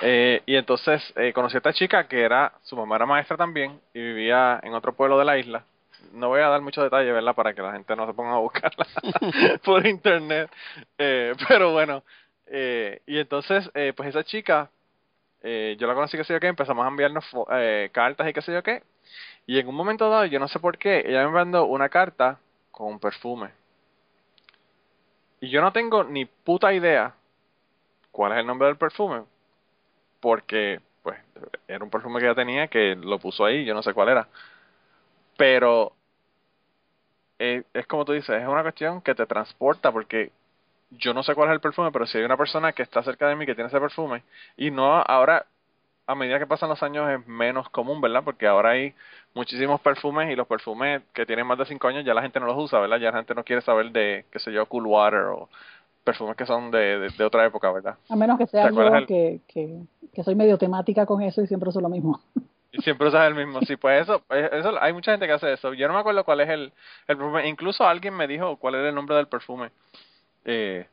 eh, 0.00 0.42
y 0.46 0.56
entonces 0.56 1.02
eh, 1.16 1.32
conocí 1.32 1.56
a 1.56 1.58
esta 1.58 1.72
chica 1.72 2.08
que 2.08 2.22
era, 2.22 2.52
su 2.62 2.76
mamá 2.76 2.96
era 2.96 3.06
maestra 3.06 3.36
también 3.36 3.80
y 3.94 4.00
vivía 4.00 4.60
en 4.62 4.74
otro 4.74 4.94
pueblo 4.94 5.18
de 5.18 5.24
la 5.24 5.38
isla. 5.38 5.64
No 6.12 6.28
voy 6.28 6.40
a 6.40 6.48
dar 6.48 6.60
muchos 6.60 6.84
detalles, 6.84 7.12
¿verdad? 7.12 7.34
Para 7.34 7.54
que 7.54 7.62
la 7.62 7.72
gente 7.72 7.96
no 7.96 8.06
se 8.06 8.12
ponga 8.12 8.34
a 8.34 8.38
buscarla 8.38 8.86
por 9.64 9.86
internet. 9.86 10.50
Eh, 10.98 11.34
pero 11.48 11.72
bueno, 11.72 12.02
eh, 12.46 13.00
y 13.06 13.18
entonces, 13.18 13.70
eh, 13.74 13.92
pues 13.96 14.10
esa 14.10 14.24
chica, 14.24 14.70
eh, 15.42 15.76
yo 15.78 15.86
la 15.86 15.94
conocí, 15.94 16.16
qué 16.16 16.24
sé 16.24 16.34
yo 16.34 16.40
qué, 16.40 16.48
empezamos 16.48 16.84
a 16.84 16.88
enviarnos 16.88 17.24
cartas 17.92 18.28
y 18.28 18.32
qué 18.32 18.42
sé 18.42 18.52
yo 18.52 18.62
qué. 18.62 18.82
Y 19.46 19.58
en 19.58 19.68
un 19.68 19.74
momento 19.74 20.08
dado, 20.08 20.24
yo 20.26 20.38
no 20.38 20.48
sé 20.48 20.58
por 20.58 20.78
qué, 20.78 21.04
ella 21.06 21.26
me 21.26 21.32
mandó 21.32 21.66
una 21.66 21.88
carta 21.88 22.38
con 22.70 22.88
un 22.88 22.98
perfume. 22.98 23.50
Y 25.40 25.50
yo 25.50 25.60
no 25.60 25.72
tengo 25.72 26.04
ni 26.04 26.24
puta 26.24 26.72
idea 26.72 27.14
cuál 28.10 28.32
es 28.32 28.38
el 28.38 28.46
nombre 28.46 28.68
del 28.68 28.76
perfume, 28.76 29.24
porque 30.20 30.80
pues 31.02 31.18
era 31.68 31.84
un 31.84 31.90
perfume 31.90 32.18
que 32.18 32.26
ella 32.26 32.34
tenía 32.34 32.68
que 32.68 32.96
lo 32.96 33.18
puso 33.18 33.44
ahí, 33.44 33.64
yo 33.64 33.74
no 33.74 33.82
sé 33.82 33.92
cuál 33.92 34.08
era. 34.08 34.28
Pero 35.36 35.92
eh, 37.38 37.64
es 37.74 37.86
como 37.86 38.04
tú 38.04 38.12
dices, 38.12 38.40
es 38.40 38.48
una 38.48 38.62
cuestión 38.62 39.02
que 39.02 39.14
te 39.14 39.26
transporta 39.26 39.92
porque 39.92 40.32
yo 40.90 41.12
no 41.12 41.22
sé 41.22 41.34
cuál 41.34 41.48
es 41.50 41.54
el 41.54 41.60
perfume, 41.60 41.90
pero 41.92 42.06
si 42.06 42.18
hay 42.18 42.24
una 42.24 42.36
persona 42.36 42.72
que 42.72 42.82
está 42.82 43.02
cerca 43.02 43.28
de 43.28 43.36
mí 43.36 43.46
que 43.46 43.54
tiene 43.54 43.68
ese 43.68 43.80
perfume 43.80 44.22
y 44.56 44.70
no 44.70 44.94
ahora 45.02 45.46
a 46.06 46.14
medida 46.14 46.38
que 46.38 46.46
pasan 46.46 46.68
los 46.68 46.82
años 46.82 47.08
es 47.10 47.26
menos 47.26 47.68
común, 47.70 48.00
¿verdad? 48.00 48.22
Porque 48.24 48.46
ahora 48.46 48.70
hay 48.70 48.94
muchísimos 49.34 49.80
perfumes 49.80 50.30
y 50.30 50.36
los 50.36 50.46
perfumes 50.46 51.02
que 51.12 51.26
tienen 51.26 51.46
más 51.46 51.58
de 51.58 51.64
5 51.66 51.88
años 51.88 52.04
ya 52.04 52.14
la 52.14 52.22
gente 52.22 52.40
no 52.40 52.46
los 52.46 52.56
usa, 52.58 52.78
¿verdad? 52.80 52.98
Ya 52.98 53.10
la 53.10 53.18
gente 53.18 53.34
no 53.34 53.44
quiere 53.44 53.62
saber 53.62 53.90
de, 53.90 54.26
qué 54.30 54.38
sé 54.38 54.52
yo, 54.52 54.66
Cool 54.66 54.86
Water 54.86 55.20
o 55.20 55.48
perfumes 56.04 56.36
que 56.36 56.44
son 56.46 56.70
de, 56.70 56.98
de, 56.98 57.08
de 57.08 57.24
otra 57.24 57.46
época, 57.46 57.70
¿verdad? 57.72 57.96
A 58.08 58.16
menos 58.16 58.36
que 58.38 58.46
sea 58.46 58.62
¿Te 58.64 58.68
acuerdas 58.68 58.92
yo 58.92 58.98
el- 58.98 59.06
que, 59.06 59.40
que, 59.48 59.78
que 60.12 60.22
soy 60.22 60.34
medio 60.34 60.58
temática 60.58 61.06
con 61.06 61.22
eso 61.22 61.40
y 61.42 61.46
siempre 61.46 61.70
uso 61.70 61.80
lo 61.80 61.88
mismo. 61.88 62.20
Y 62.72 62.82
siempre 62.82 63.08
usas 63.08 63.26
el 63.28 63.34
mismo. 63.34 63.62
Sí, 63.62 63.76
pues 63.76 64.02
eso, 64.02 64.22
eso, 64.30 64.74
hay 64.82 64.92
mucha 64.92 65.12
gente 65.12 65.26
que 65.26 65.32
hace 65.32 65.52
eso. 65.52 65.72
Yo 65.74 65.86
no 65.88 65.94
me 65.94 66.00
acuerdo 66.00 66.24
cuál 66.24 66.40
es 66.40 66.48
el, 66.50 66.72
el 67.06 67.16
perfume. 67.16 67.48
Incluso 67.48 67.86
alguien 67.86 68.14
me 68.14 68.26
dijo 68.26 68.56
cuál 68.56 68.74
era 68.74 68.88
el 68.88 68.94
nombre 68.94 69.16
del 69.16 69.28
perfume. 69.28 69.70
Eh, 70.44 70.86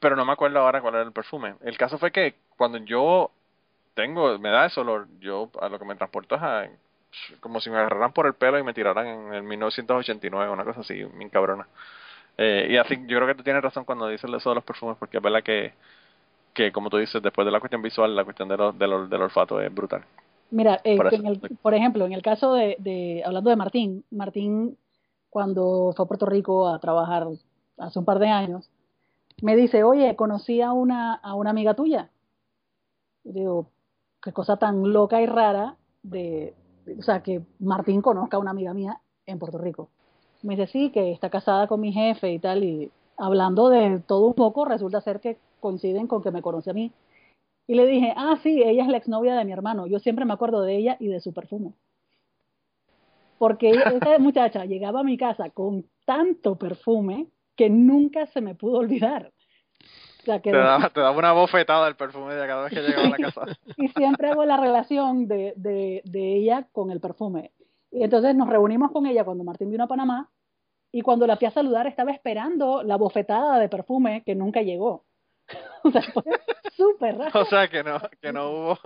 pero 0.00 0.16
no 0.16 0.24
me 0.24 0.32
acuerdo 0.32 0.60
ahora 0.60 0.80
cuál 0.80 0.94
era 0.94 1.04
el 1.04 1.12
perfume. 1.12 1.54
El 1.62 1.76
caso 1.76 1.98
fue 1.98 2.10
que 2.10 2.34
cuando 2.56 2.78
yo 2.78 3.30
tengo, 3.98 4.38
me 4.38 4.48
da 4.48 4.66
ese 4.66 4.78
olor, 4.80 5.08
yo 5.18 5.50
a 5.60 5.68
lo 5.68 5.76
que 5.78 5.84
me 5.84 5.96
transporto 5.96 6.36
es 6.36 6.42
a, 6.42 6.68
como 7.40 7.58
si 7.60 7.68
me 7.68 7.78
agarraran 7.78 8.12
por 8.12 8.26
el 8.26 8.34
pelo 8.34 8.56
y 8.56 8.62
me 8.62 8.72
tiraran 8.72 9.06
en 9.08 9.34
el 9.34 9.42
1989, 9.42 10.52
una 10.52 10.64
cosa 10.64 10.80
así, 10.82 11.02
bien 11.02 11.28
cabrona. 11.30 11.66
Eh, 12.36 12.68
y 12.70 12.76
así, 12.76 12.94
yo 13.08 13.18
creo 13.18 13.26
que 13.26 13.34
tú 13.34 13.42
tienes 13.42 13.60
razón 13.62 13.84
cuando 13.84 14.06
dices 14.06 14.30
eso 14.32 14.50
de 14.50 14.54
los 14.54 14.64
perfumes, 14.64 14.96
porque 15.00 15.16
es 15.16 15.22
verdad 15.22 15.42
que, 15.42 15.72
que 16.54 16.70
como 16.70 16.90
tú 16.90 16.98
dices, 16.98 17.20
después 17.20 17.44
de 17.44 17.50
la 17.50 17.58
cuestión 17.58 17.82
visual, 17.82 18.14
la 18.14 18.22
cuestión 18.24 18.48
de 18.48 18.56
lo- 18.56 18.72
de 18.72 18.86
lo- 18.86 19.08
del 19.08 19.22
olfato 19.22 19.60
es 19.60 19.74
brutal. 19.74 20.04
Mira, 20.50 20.80
eh, 20.84 20.96
Por 20.96 21.12
en 21.12 21.26
el- 21.26 21.40
por 21.60 21.74
ejemplo, 21.74 22.06
en 22.06 22.12
el 22.12 22.22
caso 22.22 22.54
de, 22.54 22.76
de, 22.78 23.22
hablando 23.26 23.50
de 23.50 23.56
Martín, 23.56 24.04
Martín 24.12 24.78
cuando 25.28 25.92
fue 25.96 26.04
a 26.04 26.08
Puerto 26.08 26.26
Rico 26.26 26.68
a 26.68 26.78
trabajar 26.78 27.26
hace 27.78 27.98
un 27.98 28.04
par 28.04 28.18
de 28.20 28.28
años, 28.28 28.70
me 29.42 29.56
dice, 29.56 29.82
oye, 29.82 30.14
conocí 30.16 30.62
a 30.62 30.72
una, 30.72 31.14
a 31.14 31.34
una 31.34 31.50
amiga 31.50 31.74
tuya. 31.74 32.10
Y 33.24 33.32
digo, 33.32 33.70
qué 34.28 34.32
cosa 34.34 34.58
tan 34.58 34.92
loca 34.92 35.22
y 35.22 35.26
rara 35.26 35.76
de, 36.02 36.54
o 36.98 37.02
sea, 37.02 37.22
que 37.22 37.40
Martín 37.58 38.02
conozca 38.02 38.36
a 38.36 38.40
una 38.40 38.50
amiga 38.50 38.74
mía 38.74 39.00
en 39.24 39.38
Puerto 39.38 39.56
Rico. 39.56 39.88
Me 40.42 40.54
dice, 40.54 40.70
sí, 40.70 40.90
que 40.90 41.12
está 41.12 41.30
casada 41.30 41.66
con 41.66 41.80
mi 41.80 41.92
jefe 41.92 42.30
y 42.30 42.38
tal, 42.38 42.62
y 42.62 42.90
hablando 43.16 43.70
de 43.70 44.00
todo 44.00 44.26
un 44.26 44.34
poco, 44.34 44.66
resulta 44.66 45.00
ser 45.00 45.20
que 45.20 45.38
coinciden 45.60 46.06
con 46.06 46.22
que 46.22 46.30
me 46.30 46.42
conoce 46.42 46.70
a 46.70 46.74
mí. 46.74 46.92
Y 47.66 47.74
le 47.74 47.86
dije, 47.86 48.12
ah, 48.16 48.38
sí, 48.42 48.62
ella 48.62 48.82
es 48.82 48.88
la 48.88 48.98
exnovia 48.98 49.34
de 49.34 49.46
mi 49.46 49.52
hermano. 49.52 49.86
Yo 49.86 49.98
siempre 49.98 50.26
me 50.26 50.34
acuerdo 50.34 50.60
de 50.60 50.76
ella 50.76 50.96
y 51.00 51.08
de 51.08 51.20
su 51.20 51.32
perfume. 51.32 51.72
Porque 53.38 53.70
esa 54.02 54.18
muchacha 54.18 54.66
llegaba 54.66 55.00
a 55.00 55.04
mi 55.04 55.16
casa 55.16 55.48
con 55.50 55.86
tanto 56.04 56.56
perfume 56.56 57.28
que 57.56 57.70
nunca 57.70 58.26
se 58.26 58.42
me 58.42 58.54
pudo 58.54 58.78
olvidar. 58.78 59.32
Sea, 60.28 60.40
que 60.42 60.50
Te 60.50 60.58
daba, 60.58 60.90
te 60.90 61.00
daba 61.00 61.16
una 61.16 61.32
bofetada 61.32 61.88
el 61.88 61.96
perfume 61.96 62.34
de 62.34 62.46
cada 62.46 62.64
vez 62.64 62.72
que 62.74 62.82
llegaba 62.82 63.06
a 63.06 63.10
la 63.10 63.16
casa. 63.16 63.42
y 63.78 63.88
siempre 63.88 64.28
hago 64.30 64.44
la 64.44 64.58
relación 64.58 65.26
de, 65.26 65.54
de, 65.56 66.02
de 66.04 66.36
ella 66.36 66.66
con 66.70 66.90
el 66.90 67.00
perfume. 67.00 67.52
Y 67.90 68.02
entonces 68.02 68.34
nos 68.34 68.48
reunimos 68.48 68.92
con 68.92 69.06
ella 69.06 69.24
cuando 69.24 69.42
Martín 69.44 69.70
vino 69.70 69.84
a 69.84 69.88
Panamá 69.88 70.28
y 70.92 71.00
cuando 71.00 71.26
la 71.26 71.38
fui 71.38 71.46
a 71.46 71.50
saludar 71.50 71.86
estaba 71.86 72.10
esperando 72.12 72.82
la 72.82 72.96
bofetada 72.96 73.58
de 73.58 73.70
perfume 73.70 74.22
que 74.26 74.34
nunca 74.34 74.60
llegó. 74.60 75.06
o 75.84 75.90
sea, 75.90 76.02
fue 76.02 76.24
súper 76.76 77.16
raro. 77.16 77.40
O 77.40 77.44
sea 77.46 77.68
que 77.68 77.82
no, 77.82 77.98
que 78.20 78.30
no 78.30 78.50
hubo, 78.50 78.78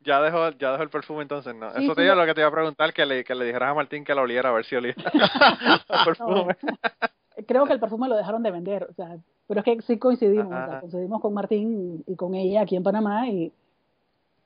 ya 0.00 0.22
dejó, 0.22 0.50
ya 0.52 0.70
dejó 0.72 0.82
el 0.84 0.90
perfume 0.90 1.20
entonces, 1.22 1.54
¿no? 1.54 1.70
Sí, 1.74 1.84
Eso 1.84 1.94
te 1.94 2.00
sí. 2.00 2.06
iba 2.06 2.14
lo 2.14 2.24
que 2.24 2.32
te 2.34 2.40
iba 2.40 2.48
a 2.48 2.52
preguntar, 2.52 2.94
que 2.94 3.04
le, 3.04 3.24
que 3.24 3.34
le 3.34 3.44
dijeras 3.44 3.70
a 3.70 3.74
Martín 3.74 4.04
que 4.04 4.14
lo 4.14 4.22
oliera 4.22 4.48
a 4.48 4.52
ver 4.52 4.64
si 4.64 4.76
olía 4.76 4.94
el 5.90 6.04
perfume. 6.06 6.56
Creo 7.48 7.64
que 7.66 7.72
el 7.72 7.80
perfume 7.80 8.08
lo 8.08 8.16
dejaron 8.16 8.42
de 8.42 8.50
vender, 8.52 8.84
o 8.84 8.92
sea, 8.92 9.16
pero 9.48 9.60
es 9.60 9.64
que 9.64 9.82
sí 9.82 9.98
coincidimos, 9.98 10.46
o 10.46 10.66
sea, 10.66 10.80
coincidimos 10.80 11.20
con 11.20 11.32
Martín 11.34 12.04
y 12.06 12.14
con 12.14 12.34
ella 12.34 12.60
aquí 12.60 12.76
en 12.76 12.82
Panamá 12.82 13.26
y, 13.28 13.50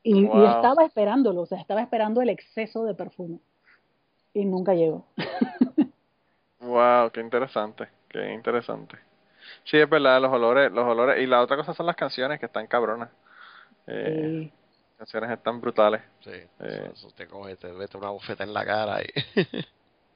y, 0.05 0.25
estaba 0.25 0.85
esperándolo, 0.85 1.43
o 1.43 1.47
sea, 1.47 1.59
estaba 1.61 1.83
esperando 1.83 2.23
el 2.23 2.29
exceso 2.31 2.85
de 2.85 2.95
perfume 2.95 3.39
y 4.33 4.45
nunca 4.45 4.73
llegó. 4.75 5.05
Wow, 6.61 7.11
qué 7.11 7.21
interesante, 7.21 7.89
qué 8.09 8.33
interesante. 8.33 8.97
Sí, 9.65 9.79
es 9.79 9.91
verdad, 9.91 10.21
los 10.23 10.33
olores, 10.33 10.71
los 10.71 10.85
olores, 10.85 11.21
y 11.21 11.27
la 11.27 11.43
otra 11.43 11.57
cosa 11.57 11.75
son 11.75 11.87
las 11.87 11.97
canciones 11.97 12.39
que 12.39 12.47
están 12.47 12.69
cabronas. 12.69 13.11
Eh, 13.89 14.49
Y- 14.49 14.53
canciones 14.97 15.29
están 15.31 15.61
brutales. 15.61 16.03
Sí, 16.21 16.31
Eh. 16.31 16.49
eso, 16.61 16.93
eso 16.93 17.11
te 17.17 17.27
coge, 17.27 17.57
te 17.57 17.73
mete 17.73 17.97
una 17.97 18.11
bofeta 18.11 18.45
en 18.45 18.55
la 18.55 18.65
cara 18.65 19.03
y... 19.03 19.07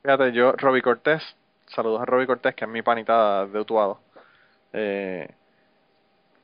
Fíjate, 0.02 0.32
yo, 0.32 0.52
Robbie 0.52 0.82
Cortés, 0.82 1.20
saludos 1.66 2.00
a 2.02 2.04
Robbie 2.04 2.26
Cortés, 2.26 2.54
que 2.54 2.64
es 2.64 2.70
mi 2.70 2.82
panita 2.82 3.46
de 3.46 3.60
Utuado. 3.60 4.00
Eh, 4.72 5.28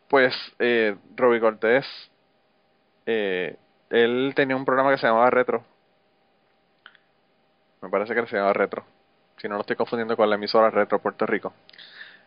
pues, 0.08 0.34
eh, 0.58 0.96
Cortés, 1.40 1.86
eh, 3.06 3.56
él 3.90 4.32
tenía 4.36 4.56
un 4.56 4.64
programa 4.64 4.90
que 4.90 4.98
se 4.98 5.06
llamaba 5.06 5.30
Retro. 5.30 5.64
Me 7.80 7.88
parece 7.88 8.14
que 8.14 8.26
se 8.26 8.36
llamaba 8.36 8.52
Retro. 8.52 8.84
Si 9.38 9.48
no 9.48 9.56
lo 9.56 9.62
estoy 9.62 9.76
confundiendo 9.76 10.16
con 10.16 10.28
la 10.28 10.36
emisora 10.36 10.70
Retro 10.70 10.98
Puerto 11.00 11.26
Rico. 11.26 11.52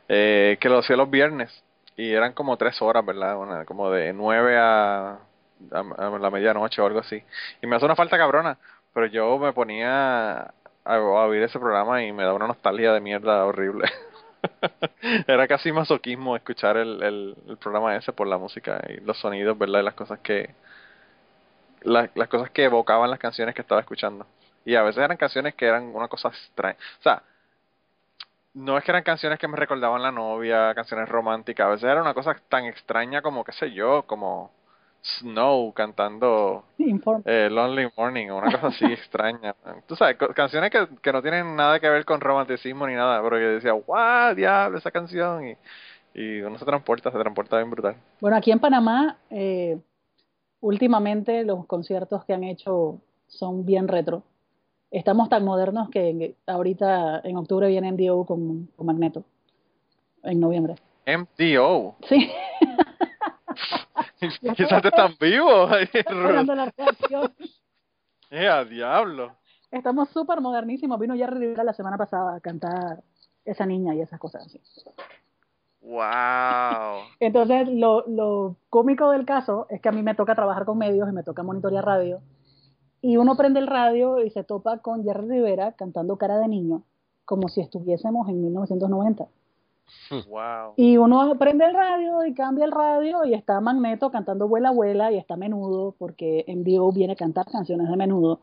Eh, 0.09 0.57
que 0.59 0.69
lo 0.69 0.79
hacía 0.79 0.97
los 0.97 1.09
viernes. 1.09 1.63
Y 1.95 2.11
eran 2.11 2.33
como 2.33 2.57
tres 2.57 2.81
horas, 2.81 3.05
¿verdad? 3.05 3.65
Como 3.65 3.89
de 3.89 4.11
nueve 4.13 4.57
a 4.57 5.19
la 5.71 6.29
medianoche 6.29 6.81
o 6.81 6.85
algo 6.85 6.99
así. 6.99 7.23
Y 7.61 7.67
me 7.67 7.77
hace 7.77 7.85
una 7.85 7.95
falta 7.95 8.17
cabrona. 8.17 8.57
Pero 8.93 9.07
yo 9.07 9.37
me 9.37 9.53
ponía 9.53 10.53
a, 10.85 10.95
a 10.95 10.99
oír 11.27 11.43
ese 11.43 11.59
programa 11.59 12.03
y 12.03 12.11
me 12.13 12.23
da 12.23 12.33
una 12.33 12.47
nostalgia 12.47 12.93
de 12.93 13.01
mierda 13.01 13.45
horrible. 13.45 13.89
Era 15.27 15.47
casi 15.47 15.71
masoquismo 15.71 16.35
escuchar 16.35 16.77
el, 16.77 17.01
el, 17.03 17.57
programa 17.57 17.95
ese 17.95 18.13
por 18.13 18.27
la 18.27 18.37
música 18.37 18.81
y 18.89 18.99
los 19.01 19.17
sonidos, 19.19 19.57
¿verdad? 19.57 19.79
Y 19.81 19.83
las 19.83 19.93
cosas 19.95 20.19
que 20.19 20.53
la- 21.81 22.09
las 22.15 22.27
cosas 22.29 22.49
que 22.51 22.63
evocaban 22.65 23.09
las 23.09 23.19
canciones 23.19 23.55
que 23.55 23.61
estaba 23.61 23.81
escuchando. 23.81 24.25
Y 24.65 24.75
a 24.75 24.83
veces 24.83 25.03
eran 25.03 25.17
canciones 25.17 25.55
que 25.55 25.65
eran 25.67 25.83
una 25.95 26.07
cosa 26.07 26.29
extraña. 26.29 26.77
O 26.99 27.03
sea, 27.03 27.23
no 28.53 28.77
es 28.77 28.83
que 28.83 28.91
eran 28.91 29.03
canciones 29.03 29.37
que 29.39 29.47
me 29.47 29.57
recordaban 29.57 30.01
la 30.01 30.11
novia, 30.11 30.73
canciones 30.73 31.09
románticas. 31.09 31.65
A 31.67 31.69
veces 31.71 31.83
era 31.89 32.01
una 32.01 32.13
cosa 32.13 32.35
tan 32.49 32.65
extraña 32.65 33.21
como, 33.21 33.43
qué 33.43 33.51
sé 33.51 33.71
yo, 33.71 34.03
como 34.03 34.51
Snow 35.05 35.71
cantando 35.73 36.65
eh, 37.25 37.47
Lonely 37.51 37.89
Morning 37.95 38.29
o 38.29 38.37
una 38.37 38.51
cosa 38.51 38.67
así 38.67 38.85
extraña. 38.91 39.55
Tú 39.87 39.95
sabes, 39.95 40.17
canciones 40.33 40.71
que, 40.71 40.87
que 41.01 41.13
no 41.13 41.21
tienen 41.21 41.55
nada 41.55 41.79
que 41.79 41.89
ver 41.89 42.05
con 42.05 42.19
romanticismo 42.19 42.87
ni 42.87 42.95
nada, 42.95 43.21
pero 43.21 43.37
que 43.37 43.43
decía, 43.43 43.73
¡guau, 43.73 44.33
diablo, 44.33 44.77
esa 44.77 44.89
canción! 44.91 45.47
Y, 45.47 45.57
y 46.15 46.41
uno 46.41 46.57
se 46.57 46.65
transporta, 46.65 47.11
se 47.11 47.19
transporta 47.19 47.57
bien 47.57 47.69
brutal. 47.69 47.95
Bueno, 48.19 48.35
aquí 48.37 48.51
en 48.51 48.59
Panamá, 48.59 49.17
eh, 49.29 49.77
últimamente 50.61 51.43
los 51.43 51.65
conciertos 51.67 52.25
que 52.25 52.33
han 52.33 52.43
hecho 52.43 52.99
son 53.27 53.65
bien 53.65 53.87
retro. 53.87 54.23
Estamos 54.89 55.29
tan 55.29 55.43
modernos 55.43 55.89
que 55.89 56.35
ahorita 56.47 57.21
en 57.23 57.37
octubre 57.37 57.67
viene 57.67 57.91
MDO 57.91 58.25
con, 58.25 58.67
con 58.75 58.85
Magneto, 58.87 59.23
en 60.23 60.39
noviembre. 60.39 60.75
MDO. 61.05 61.95
Sí, 62.09 62.31
Quizás 64.19 64.81
te 64.81 64.87
están 64.87 65.15
vivos. 65.19 65.71
la. 65.71 66.73
Eh, 68.31 68.49
a 68.49 68.65
diablo. 68.65 69.37
Estamos 69.71 70.09
súper 70.09 70.41
modernísimos. 70.41 70.99
Vino 70.99 71.15
Jerry 71.15 71.39
Rivera 71.39 71.63
la 71.63 71.73
semana 71.73 71.95
pasada 71.95 72.35
a 72.35 72.39
cantar 72.39 73.03
esa 73.45 73.65
niña 73.67 73.93
y 73.93 74.01
esas 74.01 74.19
cosas 74.19 74.47
así. 74.47 74.59
Wow. 75.81 77.03
Entonces, 77.19 77.69
lo, 77.69 78.03
lo 78.07 78.57
cómico 78.69 79.11
del 79.11 79.25
caso 79.25 79.67
es 79.69 79.79
que 79.79 79.89
a 79.89 79.91
mí 79.91 80.01
me 80.01 80.15
toca 80.15 80.33
trabajar 80.33 80.65
con 80.65 80.79
medios 80.79 81.07
y 81.07 81.13
me 81.13 81.23
toca 81.23 81.43
monitorear 81.43 81.85
radio. 81.85 82.21
Y 83.01 83.17
uno 83.17 83.35
prende 83.37 83.59
el 83.59 83.67
radio 83.67 84.23
y 84.23 84.31
se 84.31 84.43
topa 84.43 84.79
con 84.79 85.03
Jerry 85.03 85.27
Rivera 85.27 85.73
cantando 85.73 86.17
cara 86.17 86.39
de 86.39 86.47
niño, 86.47 86.81
como 87.23 87.47
si 87.47 87.61
estuviésemos 87.61 88.27
en 88.27 88.41
1990. 88.41 89.27
Wow. 90.27 90.73
Y 90.77 90.97
uno 90.97 91.35
prende 91.37 91.65
el 91.65 91.73
radio 91.73 92.25
y 92.25 92.33
cambia 92.33 92.65
el 92.65 92.71
radio 92.71 93.25
y 93.25 93.33
está 93.33 93.59
Magneto 93.61 94.11
cantando 94.11 94.47
Vuela, 94.47 94.71
Vuela 94.71 95.11
y 95.11 95.17
está 95.17 95.35
Menudo, 95.35 95.95
porque 95.97 96.43
en 96.47 96.63
vivo 96.63 96.91
viene 96.91 97.13
a 97.13 97.15
cantar 97.15 97.45
canciones 97.45 97.89
de 97.89 97.95
Menudo. 97.97 98.39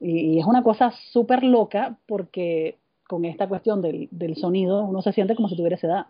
Y, 0.00 0.34
y 0.34 0.40
es 0.40 0.46
una 0.46 0.62
cosa 0.62 0.92
súper 1.12 1.42
loca 1.42 1.96
porque 2.06 2.78
con 3.08 3.24
esta 3.24 3.48
cuestión 3.48 3.82
del, 3.82 4.08
del 4.10 4.36
sonido 4.36 4.84
uno 4.84 5.00
se 5.02 5.12
siente 5.12 5.36
como 5.36 5.48
si 5.48 5.56
tuviera 5.56 5.76
esa 5.76 5.86
edad. 5.86 6.06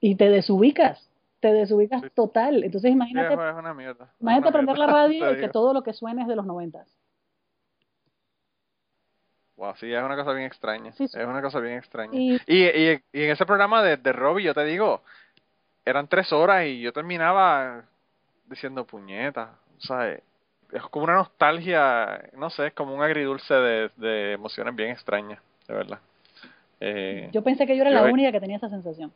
Y 0.00 0.16
te 0.16 0.28
desubicas, 0.28 1.08
te 1.40 1.52
desubicas 1.52 2.02
Sí. 2.02 2.08
total. 2.14 2.64
Entonces 2.64 2.88
Sí, 2.88 2.94
imagínate, 2.94 3.34
es 3.34 3.40
es 3.40 3.56
una 3.56 3.74
mierda. 3.74 4.12
imagínate 4.20 4.48
una 4.48 4.52
prender 4.58 4.78
la 4.78 4.86
radio 4.86 5.32
y 5.32 5.36
que 5.40 5.48
todo 5.48 5.72
lo 5.72 5.82
que 5.82 5.92
suene 5.92 6.22
es 6.22 6.28
de 6.28 6.36
los 6.36 6.46
noventas. 6.46 6.88
Wow, 9.62 9.76
sí, 9.76 9.92
es 9.92 10.02
una 10.02 10.16
cosa 10.16 10.32
bien 10.32 10.46
extraña. 10.46 10.90
Sí, 10.90 11.06
sí. 11.06 11.16
Es 11.16 11.24
una 11.24 11.40
cosa 11.40 11.60
bien 11.60 11.78
extraña. 11.78 12.18
Y 12.18 12.34
Y, 12.48 12.64
y, 12.64 12.90
y 13.12 13.22
en 13.22 13.30
ese 13.30 13.46
programa 13.46 13.80
de, 13.80 13.96
de 13.96 14.12
Robbie, 14.12 14.42
yo 14.42 14.54
te 14.54 14.64
digo, 14.64 15.02
eran 15.84 16.08
tres 16.08 16.32
horas 16.32 16.66
y 16.66 16.80
yo 16.80 16.92
terminaba 16.92 17.84
diciendo 18.46 18.84
puñeta. 18.84 19.50
O 19.78 19.80
sea, 19.80 20.10
es 20.10 20.82
como 20.90 21.04
una 21.04 21.14
nostalgia, 21.14 22.28
no 22.36 22.50
sé, 22.50 22.66
es 22.66 22.74
como 22.74 22.92
un 22.92 23.02
agridulce 23.04 23.54
de, 23.54 23.90
de 23.98 24.32
emociones 24.32 24.74
bien 24.74 24.90
extrañas, 24.90 25.40
de 25.68 25.74
verdad. 25.74 26.00
Eh, 26.80 27.30
yo 27.32 27.42
pensé 27.42 27.64
que 27.64 27.76
yo 27.76 27.82
era 27.82 27.92
yo 27.92 28.04
la 28.04 28.12
única 28.12 28.32
que 28.32 28.40
tenía 28.40 28.56
esa 28.56 28.68
sensación. 28.68 29.12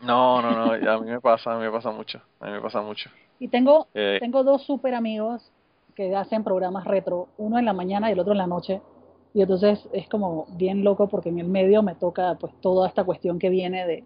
no, 0.00 0.42
no, 0.42 0.50
no, 0.50 0.90
a 0.90 0.98
mí 0.98 1.08
me 1.08 1.20
pasa, 1.20 1.52
a 1.52 1.56
mí 1.56 1.62
me 1.62 1.70
pasa 1.70 1.92
mucho, 1.92 2.20
a 2.40 2.46
mí 2.46 2.50
me 2.50 2.60
pasa 2.60 2.80
mucho. 2.80 3.08
Y 3.38 3.46
tengo 3.46 3.86
Eh, 3.94 4.18
Tengo 4.20 4.42
dos 4.42 4.64
super 4.66 4.92
amigos 4.92 5.52
que 5.94 6.16
hacen 6.16 6.42
programas 6.42 6.84
retro, 6.84 7.28
uno 7.38 7.60
en 7.60 7.64
la 7.64 7.72
mañana 7.72 8.08
y 8.08 8.14
el 8.14 8.18
otro 8.18 8.32
en 8.32 8.38
la 8.38 8.48
noche. 8.48 8.80
Y 9.34 9.40
entonces 9.42 9.88
es 9.92 10.08
como 10.08 10.46
bien 10.56 10.84
loco 10.84 11.08
porque 11.08 11.30
en 11.30 11.38
el 11.38 11.48
medio 11.48 11.82
me 11.82 11.94
toca 11.94 12.36
pues 12.38 12.52
toda 12.60 12.86
esta 12.88 13.04
cuestión 13.04 13.38
que 13.38 13.48
viene 13.48 13.86
de 13.86 14.04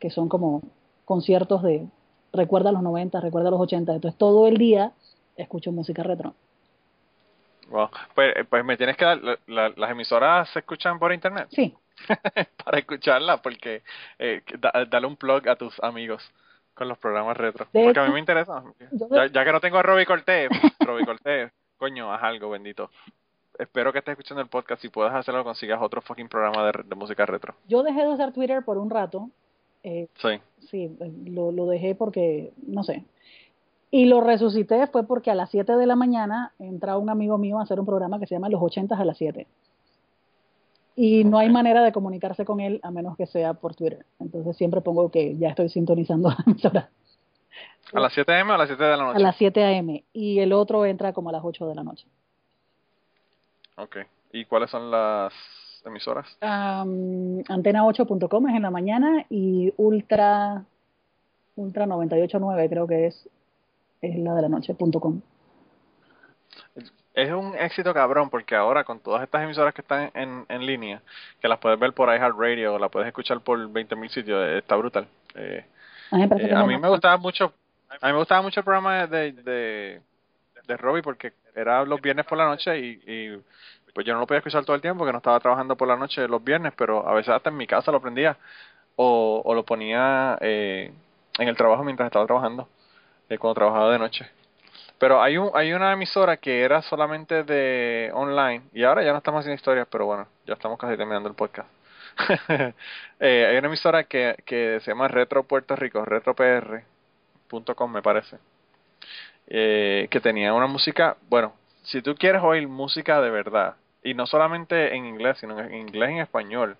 que 0.00 0.10
son 0.10 0.28
como 0.28 0.62
conciertos 1.04 1.62
de 1.62 1.86
recuerda 2.32 2.72
los 2.72 2.82
90, 2.82 3.20
recuerda 3.20 3.50
los 3.50 3.60
80. 3.60 3.94
Entonces 3.94 4.18
todo 4.18 4.46
el 4.46 4.56
día 4.56 4.92
escucho 5.36 5.70
música 5.72 6.02
retro. 6.02 6.34
wow. 7.68 7.88
Pues, 8.14 8.34
pues 8.48 8.64
me 8.64 8.76
tienes 8.76 8.96
que 8.96 9.04
dar, 9.04 9.22
la- 9.22 9.38
la- 9.46 9.72
las 9.76 9.90
emisoras 9.90 10.48
se 10.50 10.60
escuchan 10.60 10.98
por 10.98 11.12
internet 11.12 11.46
Sí, 11.50 11.74
para 12.64 12.78
escucharlas, 12.78 13.40
porque 13.40 13.82
eh, 14.18 14.42
da- 14.58 14.84
dale 14.88 15.06
un 15.06 15.16
plug 15.16 15.48
a 15.48 15.56
tus 15.56 15.78
amigos 15.80 16.22
con 16.74 16.88
los 16.88 16.98
programas 16.98 17.36
retro. 17.36 17.66
De 17.72 17.84
Porque 17.84 18.00
a 18.00 18.04
mí 18.04 18.12
me 18.12 18.18
interesa. 18.18 18.64
ya 19.32 19.44
que 19.44 19.52
no 19.52 19.60
tengo 19.60 19.78
a 19.78 19.82
Robbie 19.82 20.06
Cortés, 20.06 20.48
Robbie 20.80 21.04
Cortés, 21.04 21.52
coño, 21.76 22.12
haz 22.12 22.22
algo, 22.22 22.50
bendito. 22.50 22.90
Espero 23.60 23.92
que 23.92 23.98
estés 23.98 24.12
escuchando 24.12 24.40
el 24.40 24.48
podcast. 24.48 24.80
Si 24.80 24.88
puedes 24.88 25.12
hacerlo, 25.12 25.44
consigas 25.44 25.80
otro 25.82 26.00
fucking 26.00 26.28
programa 26.28 26.64
de, 26.64 26.82
de 26.84 26.94
música 26.94 27.26
retro. 27.26 27.54
yo 27.68 27.82
dejé 27.82 28.00
de 28.02 28.08
usar 28.08 28.32
Twitter 28.32 28.64
por 28.64 28.78
un 28.78 28.88
rato. 28.90 29.28
Eh, 29.82 30.08
Sí. 30.16 30.40
sí, 30.70 30.96
lo, 31.26 31.52
lo 31.52 31.66
dejé 31.66 31.94
porque, 31.94 32.52
no 32.66 32.82
sé. 32.84 33.04
Y 33.90 34.04
lo 34.06 34.20
resucité 34.20 34.86
fue 34.86 35.06
porque 35.06 35.30
a 35.30 35.34
las 35.34 35.50
7 35.50 35.76
de 35.76 35.86
la 35.86 35.96
mañana 35.96 36.52
entra 36.58 36.96
un 36.96 37.10
amigo 37.10 37.38
mío 37.38 37.58
a 37.58 37.62
hacer 37.62 37.80
un 37.80 37.86
programa 37.86 38.18
que 38.20 38.26
se 38.26 38.34
llama 38.34 38.48
Los 38.48 38.62
80 38.62 38.94
a 38.96 39.04
las 39.04 39.16
7. 39.18 39.46
Y 40.96 41.24
no 41.24 41.38
hay 41.38 41.48
manera 41.48 41.82
de 41.82 41.92
comunicarse 41.92 42.44
con 42.44 42.60
él 42.60 42.78
a 42.82 42.90
menos 42.90 43.16
que 43.16 43.26
sea 43.26 43.54
por 43.54 43.74
Twitter. 43.74 44.04
Entonces 44.18 44.56
siempre 44.56 44.80
pongo 44.80 45.10
que 45.10 45.36
ya 45.38 45.48
estoy 45.50 45.68
sintonizando 45.70 46.28
la 46.30 46.36
emisora. 46.46 46.90
¿A 47.92 48.00
las 48.00 48.12
7 48.12 48.32
a.m. 48.32 48.52
o 48.52 48.54
a 48.54 48.58
las 48.58 48.68
7 48.68 48.84
de 48.84 48.96
la 48.96 49.04
noche? 49.04 49.16
A 49.16 49.20
las 49.20 49.36
7 49.36 49.64
a.m. 49.64 50.04
Y 50.12 50.38
el 50.38 50.52
otro 50.52 50.84
entra 50.86 51.12
como 51.12 51.30
a 51.30 51.32
las 51.32 51.42
8 51.44 51.66
de 51.66 51.74
la 51.74 51.82
noche. 51.82 52.06
Ok. 53.76 53.98
¿Y 54.32 54.44
cuáles 54.44 54.70
son 54.70 54.90
las 54.90 55.32
emisoras? 55.84 56.26
Um, 56.42 57.40
antena8.com 57.42 58.48
es 58.48 58.56
en 58.56 58.62
la 58.62 58.70
mañana 58.70 59.24
y 59.28 59.72
Ultra 59.76 60.64
Ultra 61.56 61.86
989 61.86 62.68
creo 62.68 62.86
que 62.86 63.06
es 63.06 63.28
es 64.00 64.16
la 64.18 64.34
de 64.34 64.42
la 64.42 64.48
noche.com. 64.48 65.20
Es 67.12 67.30
un 67.32 67.54
éxito 67.56 67.92
cabrón 67.92 68.30
porque 68.30 68.54
ahora 68.54 68.84
con 68.84 69.00
todas 69.00 69.22
estas 69.22 69.42
emisoras 69.42 69.74
que 69.74 69.82
están 69.82 70.10
en, 70.14 70.46
en 70.48 70.64
línea, 70.64 71.02
que 71.40 71.48
las 71.48 71.58
puedes 71.58 71.78
ver 71.78 71.92
por 71.92 72.08
iHeartRadio 72.08 72.74
o 72.74 72.78
las 72.78 72.90
puedes 72.90 73.08
escuchar 73.08 73.40
por 73.40 73.58
20.000 73.58 74.08
sitios, 74.08 74.48
está 74.48 74.76
brutal. 74.76 75.06
Eh, 75.34 75.64
a 76.10 76.16
mí, 76.16 76.26
me, 76.26 76.42
eh, 76.42 76.54
a 76.54 76.64
mí 76.64 76.78
me 76.78 76.88
gustaba 76.88 77.16
mucho 77.18 77.52
a 78.00 78.06
mí 78.06 78.12
me 78.12 78.18
gustaba 78.18 78.42
mucho 78.42 78.60
el 78.60 78.64
programa 78.64 79.06
de, 79.06 79.32
de, 79.32 80.00
de 80.70 80.76
Robbie 80.76 81.02
porque 81.02 81.32
era 81.54 81.84
los 81.84 82.00
viernes 82.00 82.26
por 82.26 82.38
la 82.38 82.46
noche 82.46 82.78
y, 82.78 83.42
pues 83.92 84.06
yo 84.06 84.14
no 84.14 84.20
lo 84.20 84.26
podía 84.26 84.38
escuchar 84.38 84.64
todo 84.64 84.76
el 84.76 84.82
tiempo 84.82 85.00
porque 85.00 85.12
no 85.12 85.18
estaba 85.18 85.40
trabajando 85.40 85.76
por 85.76 85.88
la 85.88 85.96
noche 85.96 86.28
los 86.28 86.42
viernes, 86.44 86.72
pero 86.76 87.06
a 87.08 87.12
veces 87.12 87.34
hasta 87.34 87.50
en 87.50 87.56
mi 87.56 87.66
casa 87.66 87.90
lo 87.90 88.00
prendía 88.00 88.36
o, 88.96 89.42
o 89.44 89.54
lo 89.54 89.64
ponía 89.64 90.38
eh, 90.40 90.92
en 91.38 91.48
el 91.48 91.56
trabajo 91.56 91.82
mientras 91.82 92.06
estaba 92.06 92.24
trabajando, 92.26 92.68
eh, 93.28 93.36
cuando 93.38 93.54
trabajaba 93.56 93.92
de 93.92 93.98
noche. 93.98 94.30
Pero 94.98 95.22
hay 95.22 95.38
un 95.38 95.50
hay 95.54 95.72
una 95.72 95.92
emisora 95.92 96.36
que 96.36 96.62
era 96.62 96.82
solamente 96.82 97.42
de 97.42 98.10
online 98.14 98.62
y 98.72 98.84
ahora 98.84 99.02
ya 99.02 99.12
no 99.12 99.18
estamos 99.18 99.40
haciendo 99.40 99.56
historias, 99.56 99.88
pero 99.90 100.06
bueno, 100.06 100.28
ya 100.46 100.54
estamos 100.54 100.78
casi 100.78 100.96
terminando 100.96 101.28
el 101.28 101.34
podcast. 101.34 101.68
eh, 103.20 103.46
hay 103.48 103.56
una 103.56 103.68
emisora 103.68 104.04
que, 104.04 104.36
que 104.44 104.78
se 104.80 104.90
llama 104.90 105.08
Retro 105.08 105.44
Puerto 105.44 105.74
Rico, 105.74 106.04
retropr.com 106.04 106.84
me 107.92 108.02
parece, 108.02 108.38
eh, 109.50 110.06
que 110.10 110.20
tenía 110.20 110.54
una 110.54 110.68
música, 110.68 111.16
bueno, 111.28 111.52
si 111.82 112.02
tú 112.02 112.14
quieres 112.14 112.40
oír 112.42 112.68
música 112.68 113.20
de 113.20 113.30
verdad, 113.30 113.74
y 114.02 114.14
no 114.14 114.24
solamente 114.26 114.94
en 114.94 115.06
inglés, 115.06 115.38
sino 115.38 115.58
en 115.58 115.74
inglés 115.74 116.10
y 116.10 116.12
en 116.14 116.20
español, 116.20 116.76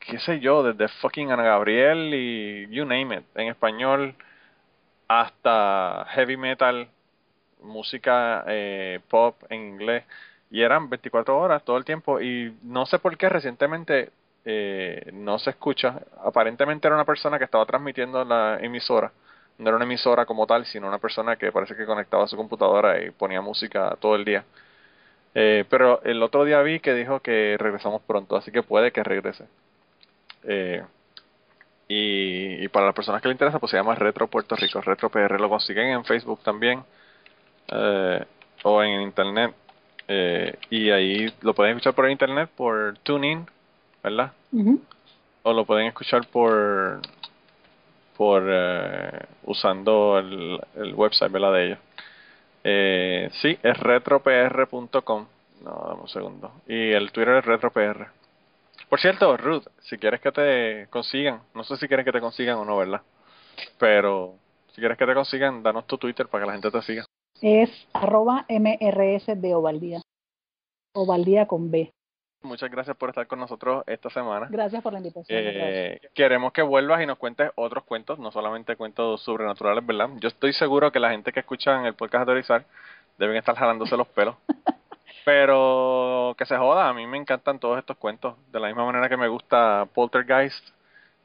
qué 0.00 0.18
sé 0.18 0.40
yo, 0.40 0.62
desde 0.62 0.88
fucking 1.00 1.30
Ana 1.30 1.42
Gabriel 1.42 2.14
y 2.14 2.68
you 2.74 2.86
name 2.86 3.16
it, 3.16 3.24
en 3.34 3.48
español 3.48 4.14
hasta 5.08 6.06
heavy 6.10 6.38
metal, 6.38 6.88
música 7.62 8.44
eh, 8.46 9.00
pop 9.10 9.36
en 9.50 9.68
inglés, 9.68 10.04
y 10.50 10.62
eran 10.62 10.88
24 10.88 11.38
horas 11.38 11.62
todo 11.64 11.76
el 11.76 11.84
tiempo, 11.84 12.20
y 12.20 12.56
no 12.62 12.86
sé 12.86 12.98
por 12.98 13.16
qué 13.18 13.28
recientemente 13.28 14.10
eh, 14.46 15.10
no 15.12 15.38
se 15.38 15.50
escucha, 15.50 16.00
aparentemente 16.24 16.88
era 16.88 16.94
una 16.94 17.04
persona 17.04 17.38
que 17.38 17.44
estaba 17.44 17.66
transmitiendo 17.66 18.24
la 18.24 18.58
emisora, 18.58 19.12
no 19.58 19.68
era 19.68 19.76
una 19.76 19.84
emisora 19.84 20.24
como 20.26 20.46
tal, 20.46 20.64
sino 20.66 20.86
una 20.88 20.98
persona 20.98 21.36
que 21.36 21.52
parece 21.52 21.76
que 21.76 21.84
conectaba 21.84 22.26
su 22.26 22.36
computadora 22.36 23.02
y 23.02 23.10
ponía 23.10 23.40
música 23.40 23.96
todo 24.00 24.14
el 24.14 24.24
día. 24.24 24.44
Eh, 25.34 25.64
pero 25.68 26.02
el 26.04 26.22
otro 26.22 26.44
día 26.44 26.62
vi 26.62 26.80
que 26.80 26.94
dijo 26.94 27.20
que 27.20 27.56
regresamos 27.58 28.02
pronto, 28.02 28.36
así 28.36 28.50
que 28.50 28.62
puede 28.62 28.92
que 28.92 29.02
regrese. 29.02 29.44
Eh, 30.44 30.82
y, 31.88 32.64
y, 32.64 32.68
para 32.68 32.86
las 32.86 32.94
personas 32.94 33.22
que 33.22 33.28
le 33.28 33.32
interesa, 33.32 33.58
pues 33.58 33.70
se 33.70 33.76
llama 33.78 33.94
Retro 33.94 34.28
Puerto 34.28 34.54
Rico, 34.56 34.80
Retro 34.80 35.08
PR. 35.10 35.40
Lo 35.40 35.48
consiguen 35.48 35.88
en 35.88 36.04
Facebook 36.04 36.40
también 36.42 36.84
eh, 37.68 38.24
o 38.62 38.82
en 38.82 39.00
internet. 39.00 39.54
Eh, 40.06 40.54
y 40.70 40.90
ahí 40.90 41.32
lo 41.42 41.54
pueden 41.54 41.72
escuchar 41.72 41.94
por 41.94 42.10
internet, 42.10 42.50
por 42.56 42.96
TuneIn, 43.02 43.46
¿verdad? 44.02 44.32
Uh 44.52 44.62
-huh. 44.62 44.80
O 45.42 45.52
lo 45.52 45.64
pueden 45.64 45.86
escuchar 45.86 46.26
por 46.28 47.00
por 48.18 48.42
eh, 48.48 49.26
usando 49.44 50.18
el, 50.18 50.60
el, 50.74 50.94
website 50.94 51.30
¿verdad? 51.30 51.52
de 51.52 51.66
ellos. 51.66 51.78
Eh, 52.64 53.30
sí, 53.40 53.56
es 53.62 53.78
retropr.com. 53.78 55.26
No, 55.62 55.84
dame 55.88 56.02
un 56.02 56.08
segundo. 56.08 56.52
Y 56.66 56.90
el 56.90 57.12
Twitter 57.12 57.36
es 57.36 57.44
retropr. 57.44 58.08
Por 58.88 59.00
cierto, 59.00 59.36
Ruth, 59.36 59.66
si 59.82 59.98
quieres 59.98 60.20
que 60.20 60.32
te 60.32 60.88
consigan, 60.90 61.42
no 61.54 61.62
sé 61.62 61.76
si 61.76 61.86
quieres 61.86 62.04
que 62.04 62.12
te 62.12 62.20
consigan 62.20 62.58
o 62.58 62.64
no, 62.64 62.76
¿verdad? 62.76 63.02
Pero 63.78 64.34
si 64.74 64.80
quieres 64.80 64.98
que 64.98 65.06
te 65.06 65.14
consigan, 65.14 65.62
danos 65.62 65.86
tu 65.86 65.96
Twitter 65.96 66.26
para 66.26 66.42
que 66.42 66.46
la 66.48 66.52
gente 66.54 66.70
te 66.70 66.82
siga. 66.82 67.04
Es 67.40 67.70
arroba 67.92 68.46
MRS 68.48 69.28
Ovaldía. 69.54 70.00
Ovaldía 70.92 71.46
con 71.46 71.70
B. 71.70 71.92
Muchas 72.42 72.70
gracias 72.70 72.96
por 72.96 73.08
estar 73.08 73.26
con 73.26 73.40
nosotros 73.40 73.82
esta 73.86 74.10
semana. 74.10 74.46
Gracias 74.48 74.80
por 74.82 74.92
la 74.92 74.98
invitación. 74.98 75.26
Eh, 75.40 76.00
queremos 76.14 76.52
que 76.52 76.62
vuelvas 76.62 77.02
y 77.02 77.06
nos 77.06 77.18
cuentes 77.18 77.50
otros 77.56 77.82
cuentos, 77.84 78.18
no 78.18 78.30
solamente 78.30 78.76
cuentos 78.76 79.22
sobrenaturales, 79.22 79.84
¿verdad? 79.84 80.10
Yo 80.20 80.28
estoy 80.28 80.52
seguro 80.52 80.92
que 80.92 81.00
la 81.00 81.10
gente 81.10 81.32
que 81.32 81.40
escucha 81.40 81.78
en 81.80 81.86
el 81.86 81.94
podcast 81.94 82.26
de 82.26 82.32
Autorizar 82.32 82.64
deben 83.18 83.36
estar 83.36 83.56
jalándose 83.56 83.96
los 83.96 84.06
pelos. 84.08 84.36
Pero 85.24 86.34
que 86.38 86.46
se 86.46 86.56
joda, 86.56 86.88
a 86.88 86.94
mí 86.94 87.06
me 87.06 87.18
encantan 87.18 87.58
todos 87.58 87.78
estos 87.78 87.96
cuentos. 87.96 88.36
De 88.52 88.60
la 88.60 88.68
misma 88.68 88.86
manera 88.86 89.08
que 89.08 89.16
me 89.16 89.28
gusta 89.28 89.86
Poltergeist 89.92 90.64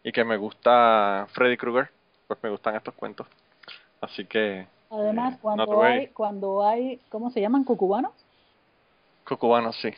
y 0.04 0.12
que 0.12 0.26
me 0.26 0.36
gusta 0.36 1.28
Freddy 1.32 1.58
Krueger, 1.58 1.90
pues 2.28 2.40
me 2.42 2.50
gustan 2.50 2.76
estos 2.76 2.94
cuentos. 2.96 3.28
Así 4.02 4.26
que. 4.26 4.68
Además, 4.90 5.38
cuando, 5.42 5.66
no 5.66 5.84
hay, 5.84 6.08
cuando 6.08 6.68
hay, 6.68 7.00
¿cómo 7.10 7.30
se 7.30 7.40
llaman? 7.40 7.64
¿Cucubanos? 7.64 8.12
Cucubanos, 9.26 9.76
sí. 9.80 9.94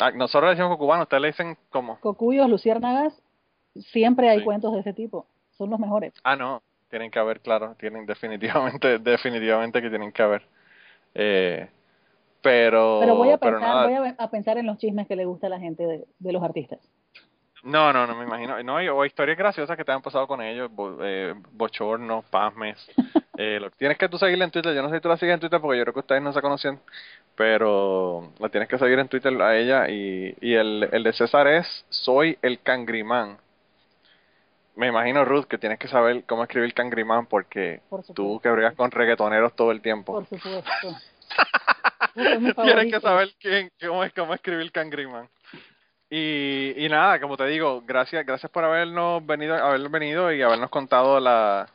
Ah, 0.00 0.10
nosotros 0.12 0.44
le 0.44 0.56
decimos 0.56 0.76
cucubanos, 0.76 1.04
ustedes 1.04 1.20
le 1.20 1.28
dicen 1.28 1.58
cómo. 1.70 1.98
Cocuyos, 2.00 2.48
luciérnagas, 2.48 3.20
siempre 3.74 4.28
hay 4.28 4.38
sí. 4.38 4.44
cuentos 4.44 4.72
de 4.74 4.80
ese 4.80 4.92
tipo. 4.92 5.26
Son 5.52 5.70
los 5.70 5.78
mejores. 5.78 6.14
Ah, 6.24 6.36
no, 6.36 6.62
tienen 6.88 7.10
que 7.10 7.18
haber, 7.18 7.40
claro, 7.40 7.74
tienen 7.78 8.06
definitivamente, 8.06 8.98
definitivamente 9.00 9.82
que 9.82 9.90
tienen 9.90 10.12
que 10.12 10.22
haber. 10.22 10.42
Eh, 11.14 11.68
pero, 12.42 12.98
pero 13.00 13.16
voy 13.16 13.30
a 13.30 13.38
pensar, 13.38 13.60
nada. 13.60 13.86
voy 13.86 13.94
a, 13.94 14.14
a, 14.18 14.30
pensar 14.30 14.56
en 14.56 14.66
los 14.66 14.78
chismes 14.78 15.06
que 15.06 15.16
le 15.16 15.26
gusta 15.26 15.48
a 15.48 15.50
la 15.50 15.58
gente 15.58 15.86
de, 15.86 16.06
de 16.18 16.32
los 16.32 16.42
artistas. 16.42 16.80
No, 17.62 17.92
no, 17.92 18.06
no 18.06 18.14
me 18.14 18.24
imagino. 18.24 18.62
No, 18.62 18.76
o 18.76 19.04
historias 19.04 19.36
graciosas 19.36 19.76
que 19.76 19.84
te 19.84 19.92
han 19.92 20.02
pasado 20.02 20.26
con 20.26 20.40
ellos, 20.40 20.70
bo, 20.72 20.96
eh, 21.02 21.34
bochornos, 21.52 22.24
pasmes. 22.26 22.90
eh, 23.42 23.58
lo, 23.58 23.70
tienes 23.70 23.96
que 23.96 24.06
tú 24.06 24.18
seguirla 24.18 24.44
en 24.44 24.50
Twitter. 24.50 24.74
Yo 24.74 24.82
no 24.82 24.90
sé 24.90 24.96
si 24.96 25.00
tú 25.00 25.08
la 25.08 25.16
sigues 25.16 25.32
en 25.32 25.40
Twitter 25.40 25.58
porque 25.62 25.78
yo 25.78 25.84
creo 25.84 25.94
que 25.94 26.00
ustedes 26.00 26.20
no 26.20 26.30
se 26.34 26.42
conocen, 26.42 26.78
pero 27.34 28.34
la 28.38 28.50
tienes 28.50 28.68
que 28.68 28.76
seguir 28.76 28.98
en 28.98 29.08
Twitter 29.08 29.32
a 29.40 29.56
ella. 29.56 29.88
Y, 29.88 30.36
y 30.42 30.52
el, 30.52 30.86
el 30.92 31.02
de 31.02 31.12
César 31.14 31.46
es 31.46 31.86
Soy 31.88 32.36
el 32.42 32.60
Cangrimán. 32.60 33.38
Me 34.76 34.88
imagino, 34.88 35.24
Ruth, 35.24 35.46
que 35.46 35.56
tienes 35.56 35.78
que 35.78 35.88
saber 35.88 36.24
cómo 36.24 36.42
escribir 36.42 36.74
Cangrimán 36.74 37.24
porque 37.24 37.80
Por 37.88 38.04
tú 38.14 38.40
que 38.42 38.50
brigas 38.50 38.74
con 38.74 38.90
reggaetoneros 38.90 39.56
todo 39.56 39.70
el 39.70 39.80
tiempo. 39.80 40.12
Por 40.12 40.26
supuesto. 40.26 40.96
Tienes 42.62 42.92
que 42.92 43.00
saber 43.00 43.30
quién, 43.40 43.70
cómo, 43.80 44.04
es, 44.04 44.12
cómo 44.12 44.34
escribir 44.34 44.70
Cangriman. 44.70 45.30
Y, 46.10 46.74
y 46.76 46.88
nada, 46.90 47.18
como 47.20 47.38
te 47.38 47.46
digo, 47.46 47.82
gracias 47.86 48.26
gracias 48.26 48.52
por 48.52 48.64
habernos 48.64 49.24
venido 49.24 49.54
haber 49.54 49.88
venido 49.88 50.30
y 50.30 50.42
habernos 50.42 50.68
contado 50.68 51.20
la 51.20 51.68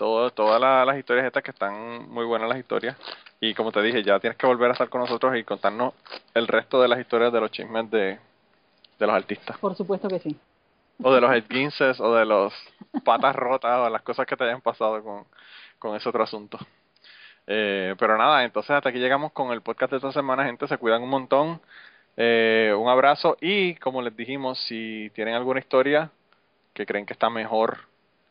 todo, 0.00 0.30
todas 0.30 0.58
la, 0.58 0.82
las 0.86 0.96
historias 0.96 1.26
estas 1.26 1.42
que 1.42 1.50
están 1.50 2.08
muy 2.08 2.24
buenas 2.24 2.48
las 2.48 2.56
historias. 2.56 2.96
Y 3.38 3.52
como 3.52 3.70
te 3.70 3.82
dije, 3.82 4.02
ya 4.02 4.18
tienes 4.18 4.38
que 4.38 4.46
volver 4.46 4.70
a 4.70 4.72
estar 4.72 4.88
con 4.88 5.02
nosotros 5.02 5.36
y 5.36 5.44
contarnos 5.44 5.92
el 6.32 6.48
resto 6.48 6.80
de 6.80 6.88
las 6.88 6.98
historias 6.98 7.30
de 7.30 7.38
los 7.38 7.50
chismes 7.50 7.90
de, 7.90 8.18
de 8.98 9.06
los 9.06 9.14
artistas. 9.14 9.58
Por 9.58 9.74
supuesto 9.74 10.08
que 10.08 10.18
sí. 10.18 10.34
O 11.02 11.12
de 11.12 11.20
los 11.20 11.30
esguinces 11.34 12.00
o 12.00 12.14
de 12.14 12.24
los 12.24 12.54
patas 13.04 13.36
rotas 13.36 13.76
o 13.76 13.90
las 13.90 14.00
cosas 14.00 14.26
que 14.26 14.38
te 14.38 14.44
hayan 14.44 14.62
pasado 14.62 15.04
con, 15.04 15.26
con 15.78 15.94
ese 15.94 16.08
otro 16.08 16.24
asunto. 16.24 16.58
Eh, 17.46 17.94
pero 17.98 18.16
nada, 18.16 18.42
entonces 18.42 18.70
hasta 18.70 18.88
aquí 18.88 19.00
llegamos 19.00 19.32
con 19.32 19.52
el 19.52 19.60
podcast 19.60 19.90
de 19.90 19.98
esta 19.98 20.12
semana, 20.12 20.46
gente, 20.46 20.66
se 20.66 20.78
cuidan 20.78 21.02
un 21.02 21.10
montón. 21.10 21.60
Eh, 22.16 22.74
un 22.74 22.88
abrazo 22.88 23.36
y 23.38 23.74
como 23.74 24.00
les 24.00 24.16
dijimos, 24.16 24.58
si 24.60 25.10
tienen 25.14 25.34
alguna 25.34 25.60
historia 25.60 26.10
que 26.72 26.86
creen 26.86 27.04
que 27.04 27.12
está 27.12 27.28
mejor 27.28 27.80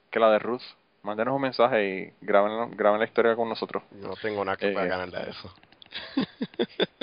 que 0.10 0.20
la 0.20 0.32
de 0.32 0.40
Ruth, 0.40 0.64
mándenos 1.04 1.36
un 1.36 1.42
mensaje 1.42 2.14
y 2.22 2.26
graben, 2.26 2.72
graben 2.72 3.00
la 3.00 3.06
historia 3.06 3.36
con 3.36 3.50
nosotros. 3.50 3.84
No 3.92 4.14
tengo 4.22 4.44
nada 4.46 4.58
que 4.58 4.70
Eh, 4.70 4.74
para 4.74 4.88
ganarle 4.88 5.18
a 5.18 5.22
eso. 5.24 5.54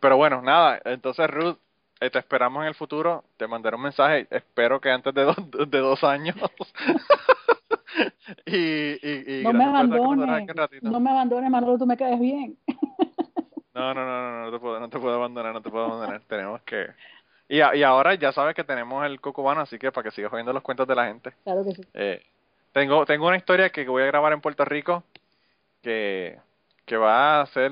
Pero 0.00 0.16
bueno, 0.16 0.42
nada, 0.42 0.80
entonces 0.84 1.28
Ruth, 1.30 1.56
eh, 2.00 2.10
te 2.10 2.18
esperamos 2.18 2.62
en 2.62 2.68
el 2.68 2.74
futuro, 2.74 3.24
te 3.36 3.46
mandaré 3.46 3.76
un 3.76 3.82
mensaje, 3.82 4.26
espero 4.30 4.80
que 4.80 4.90
antes 4.90 5.14
de, 5.14 5.22
dos 5.24 5.36
de 5.70 5.78
dos 5.78 6.04
años. 6.04 6.36
y, 8.46 8.56
y, 8.56 9.40
y 9.40 9.44
no 9.44 9.52
me 9.52 9.64
abandones, 9.64 10.46
no 10.82 11.00
me 11.00 11.10
abandones, 11.10 11.50
Manolo, 11.50 11.78
tú 11.78 11.86
me 11.86 11.96
caes 11.96 12.18
bien. 12.20 12.56
No, 13.74 13.92
no, 13.92 14.06
no, 14.06 14.30
no, 14.30 14.44
no 14.46 14.52
te 14.52 14.58
puedo, 14.60 14.78
no 14.78 14.88
te 14.88 14.98
puedo 15.00 15.16
abandonar, 15.16 15.52
no 15.52 15.60
te 15.60 15.68
puedo 15.68 15.86
abandonar. 15.86 16.22
tenemos 16.28 16.62
que... 16.62 16.86
Y, 17.48 17.60
a- 17.60 17.74
y 17.74 17.82
ahora 17.82 18.14
ya 18.14 18.30
sabes 18.30 18.54
que 18.54 18.62
tenemos 18.62 19.04
el 19.04 19.20
cocubano, 19.20 19.62
así 19.62 19.80
que 19.80 19.90
para 19.90 20.04
que 20.08 20.14
sigas 20.14 20.32
oyendo 20.32 20.52
los 20.52 20.62
cuentos 20.62 20.86
de 20.86 20.94
la 20.94 21.06
gente. 21.08 21.32
Claro 21.42 21.64
que 21.64 21.74
sí. 21.74 21.82
Eh, 21.92 22.22
tengo, 22.74 23.06
tengo 23.06 23.28
una 23.28 23.36
historia 23.36 23.70
que 23.70 23.88
voy 23.88 24.02
a 24.02 24.06
grabar 24.06 24.32
en 24.32 24.40
Puerto 24.40 24.64
Rico 24.64 25.04
que, 25.80 26.38
que 26.84 26.96
va 26.96 27.40
a 27.40 27.46
ser 27.46 27.70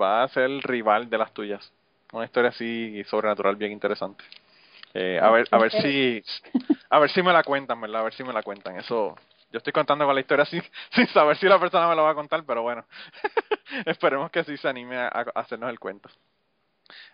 va 0.00 0.22
a 0.22 0.28
ser 0.28 0.50
rival 0.62 1.08
de 1.10 1.18
las 1.18 1.32
tuyas. 1.32 1.72
Una 2.12 2.26
historia 2.26 2.50
así 2.50 3.02
sobrenatural 3.04 3.56
bien 3.56 3.72
interesante. 3.72 4.22
Eh, 4.92 5.18
a 5.20 5.30
ver, 5.30 5.48
a 5.50 5.58
ver 5.58 5.72
si 5.72 6.22
a 6.90 6.98
ver 6.98 7.10
si 7.10 7.22
me 7.22 7.32
la 7.32 7.42
cuentan, 7.42 7.80
¿verdad? 7.80 8.02
A 8.02 8.04
ver 8.04 8.14
si 8.14 8.22
me 8.22 8.32
la 8.32 8.42
cuentan. 8.42 8.76
Eso 8.76 9.16
Yo 9.50 9.58
estoy 9.58 9.72
contando 9.72 10.04
con 10.04 10.14
la 10.14 10.20
historia 10.20 10.44
sin, 10.44 10.62
sin 10.94 11.08
saber 11.08 11.36
si 11.38 11.46
la 11.46 11.58
persona 11.58 11.88
me 11.88 11.96
lo 11.96 12.04
va 12.04 12.10
a 12.10 12.14
contar, 12.14 12.44
pero 12.46 12.62
bueno, 12.62 12.84
esperemos 13.86 14.30
que 14.30 14.44
sí 14.44 14.56
se 14.58 14.68
anime 14.68 14.98
a, 14.98 15.08
a 15.08 15.40
hacernos 15.40 15.70
el 15.70 15.80
cuento. 15.80 16.10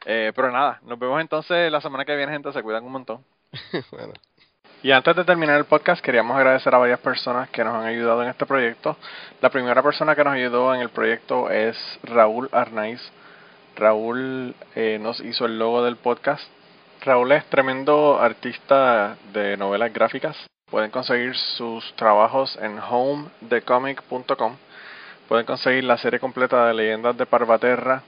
Eh, 0.04 0.32
pero 0.34 0.50
nada, 0.50 0.80
nos 0.82 0.98
vemos 0.98 1.20
entonces 1.20 1.70
la 1.70 1.80
semana 1.80 2.04
que 2.04 2.16
viene, 2.16 2.32
gente. 2.32 2.52
Se 2.52 2.62
cuidan 2.62 2.84
un 2.84 2.92
montón. 2.92 3.24
bueno. 3.92 4.14
Y 4.82 4.92
antes 4.92 5.14
de 5.14 5.24
terminar 5.24 5.58
el 5.58 5.66
podcast, 5.66 6.02
queríamos 6.02 6.34
agradecer 6.38 6.74
a 6.74 6.78
varias 6.78 7.00
personas 7.00 7.50
que 7.50 7.62
nos 7.62 7.74
han 7.74 7.84
ayudado 7.84 8.22
en 8.22 8.30
este 8.30 8.46
proyecto. 8.46 8.96
La 9.42 9.50
primera 9.50 9.82
persona 9.82 10.16
que 10.16 10.24
nos 10.24 10.32
ayudó 10.32 10.74
en 10.74 10.80
el 10.80 10.88
proyecto 10.88 11.50
es 11.50 11.76
Raúl 12.02 12.48
Arnaiz. 12.50 13.02
Raúl 13.76 14.54
eh, 14.74 14.98
nos 14.98 15.20
hizo 15.20 15.44
el 15.44 15.58
logo 15.58 15.84
del 15.84 15.96
podcast. 15.96 16.42
Raúl 17.02 17.32
es 17.32 17.44
tremendo 17.50 18.18
artista 18.18 19.16
de 19.34 19.58
novelas 19.58 19.92
gráficas. 19.92 20.36
Pueden 20.70 20.90
conseguir 20.90 21.36
sus 21.36 21.94
trabajos 21.96 22.58
en 22.62 22.78
homedecomic.com. 22.78 24.56
Pueden 25.28 25.44
conseguir 25.44 25.84
la 25.84 25.98
serie 25.98 26.20
completa 26.20 26.66
de 26.66 26.72
Leyendas 26.72 27.18
de 27.18 27.26
Parvaterra. 27.26 28.02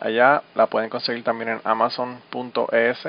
Allá 0.00 0.42
la 0.54 0.66
pueden 0.66 0.90
conseguir 0.90 1.24
también 1.24 1.48
en 1.48 1.60
amazon.es. 1.64 3.06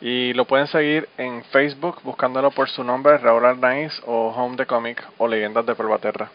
Y 0.00 0.34
lo 0.34 0.44
pueden 0.44 0.66
seguir 0.66 1.08
en 1.16 1.42
Facebook 1.44 2.00
buscándolo 2.02 2.50
por 2.50 2.68
su 2.68 2.84
nombre, 2.84 3.16
Raúl 3.16 3.46
Arnaiz 3.46 3.92
o 4.04 4.28
Home 4.28 4.56
the 4.56 4.66
Comic 4.66 5.02
o 5.16 5.26
Leyendas 5.26 5.64
de 5.64 5.74
Pervaterra. 5.74 6.30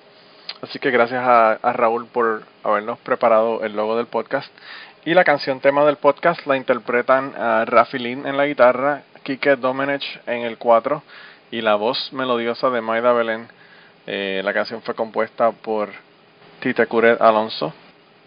Así 0.61 0.79
que 0.79 0.89
gracias 0.89 1.23
a, 1.23 1.73
Raúl 1.73 2.07
por 2.07 2.43
habernos 2.63 2.99
preparado 2.99 3.63
el 3.63 3.75
logo 3.75 3.97
del 3.97 4.07
podcast. 4.07 4.51
Y 5.05 5.13
la 5.13 5.23
canción 5.23 5.59
tema 5.59 5.85
del 5.85 5.97
podcast 5.97 6.45
la 6.45 6.57
interpretan 6.57 7.33
a 7.35 7.65
Rafi 7.65 7.99
Lin 7.99 8.25
en 8.27 8.37
la 8.37 8.45
guitarra, 8.45 9.03
Kike 9.23 9.55
Domenech 9.55 10.03
en 10.27 10.41
el 10.41 10.57
4 10.57 11.01
y 11.51 11.61
la 11.61 11.75
voz 11.75 12.11
melodiosa 12.13 12.69
de 12.69 12.81
Maida 12.81 13.13
Belén. 13.13 13.47
Eh, 14.07 14.41
la 14.43 14.53
canción 14.53 14.81
fue 14.81 14.95
compuesta 14.95 15.51
por 15.51 15.89
Tite 16.59 16.85
Curet 16.87 17.21
Alonso. 17.21 17.73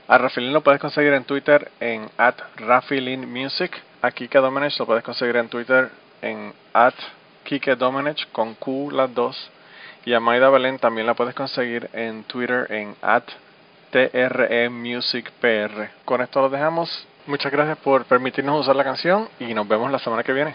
A 0.07 0.19
Rafi 0.19 0.41
Lin 0.41 0.53
lo 0.53 0.63
puedes 0.63 0.81
conseguir 0.81 1.13
en 1.13 1.25
Twitter 1.25 1.71
en 1.81 2.09
at 2.19 2.37
Music 3.27 3.81
a 4.05 4.11
Kike 4.11 4.39
Domenech 4.39 4.79
lo 4.79 4.85
puedes 4.85 5.03
conseguir 5.03 5.37
en 5.37 5.49
Twitter 5.49 5.91
en 6.21 6.53
at 6.75 6.95
Kike 7.45 7.75
Domenech 7.75 8.31
con 8.33 8.55
Q 8.55 8.91
las 8.91 9.15
dos. 9.15 9.51
Y 10.05 10.13
a 10.13 10.21
Maida 10.21 10.51
Belén 10.51 10.79
también 10.79 11.07
la 11.07 11.15
puedes 11.15 11.35
conseguir 11.35 11.89
en 11.95 12.25
Twitter 12.25 12.71
en 12.71 12.95
at 13.01 13.25
TRE. 13.91 14.69
Con 16.05 16.21
esto 16.21 16.43
lo 16.43 16.51
dejamos. 16.51 17.09
Muchas 17.27 17.51
gracias 17.51 17.79
por 17.79 18.05
permitirnos 18.05 18.61
usar 18.61 18.77
la 18.77 18.85
canción 18.85 19.27
y 19.41 19.55
nos 19.55 19.67
vemos 19.67 19.91
la 19.91 19.99
semana 19.99 20.23
que 20.23 20.35
viene. 20.35 20.55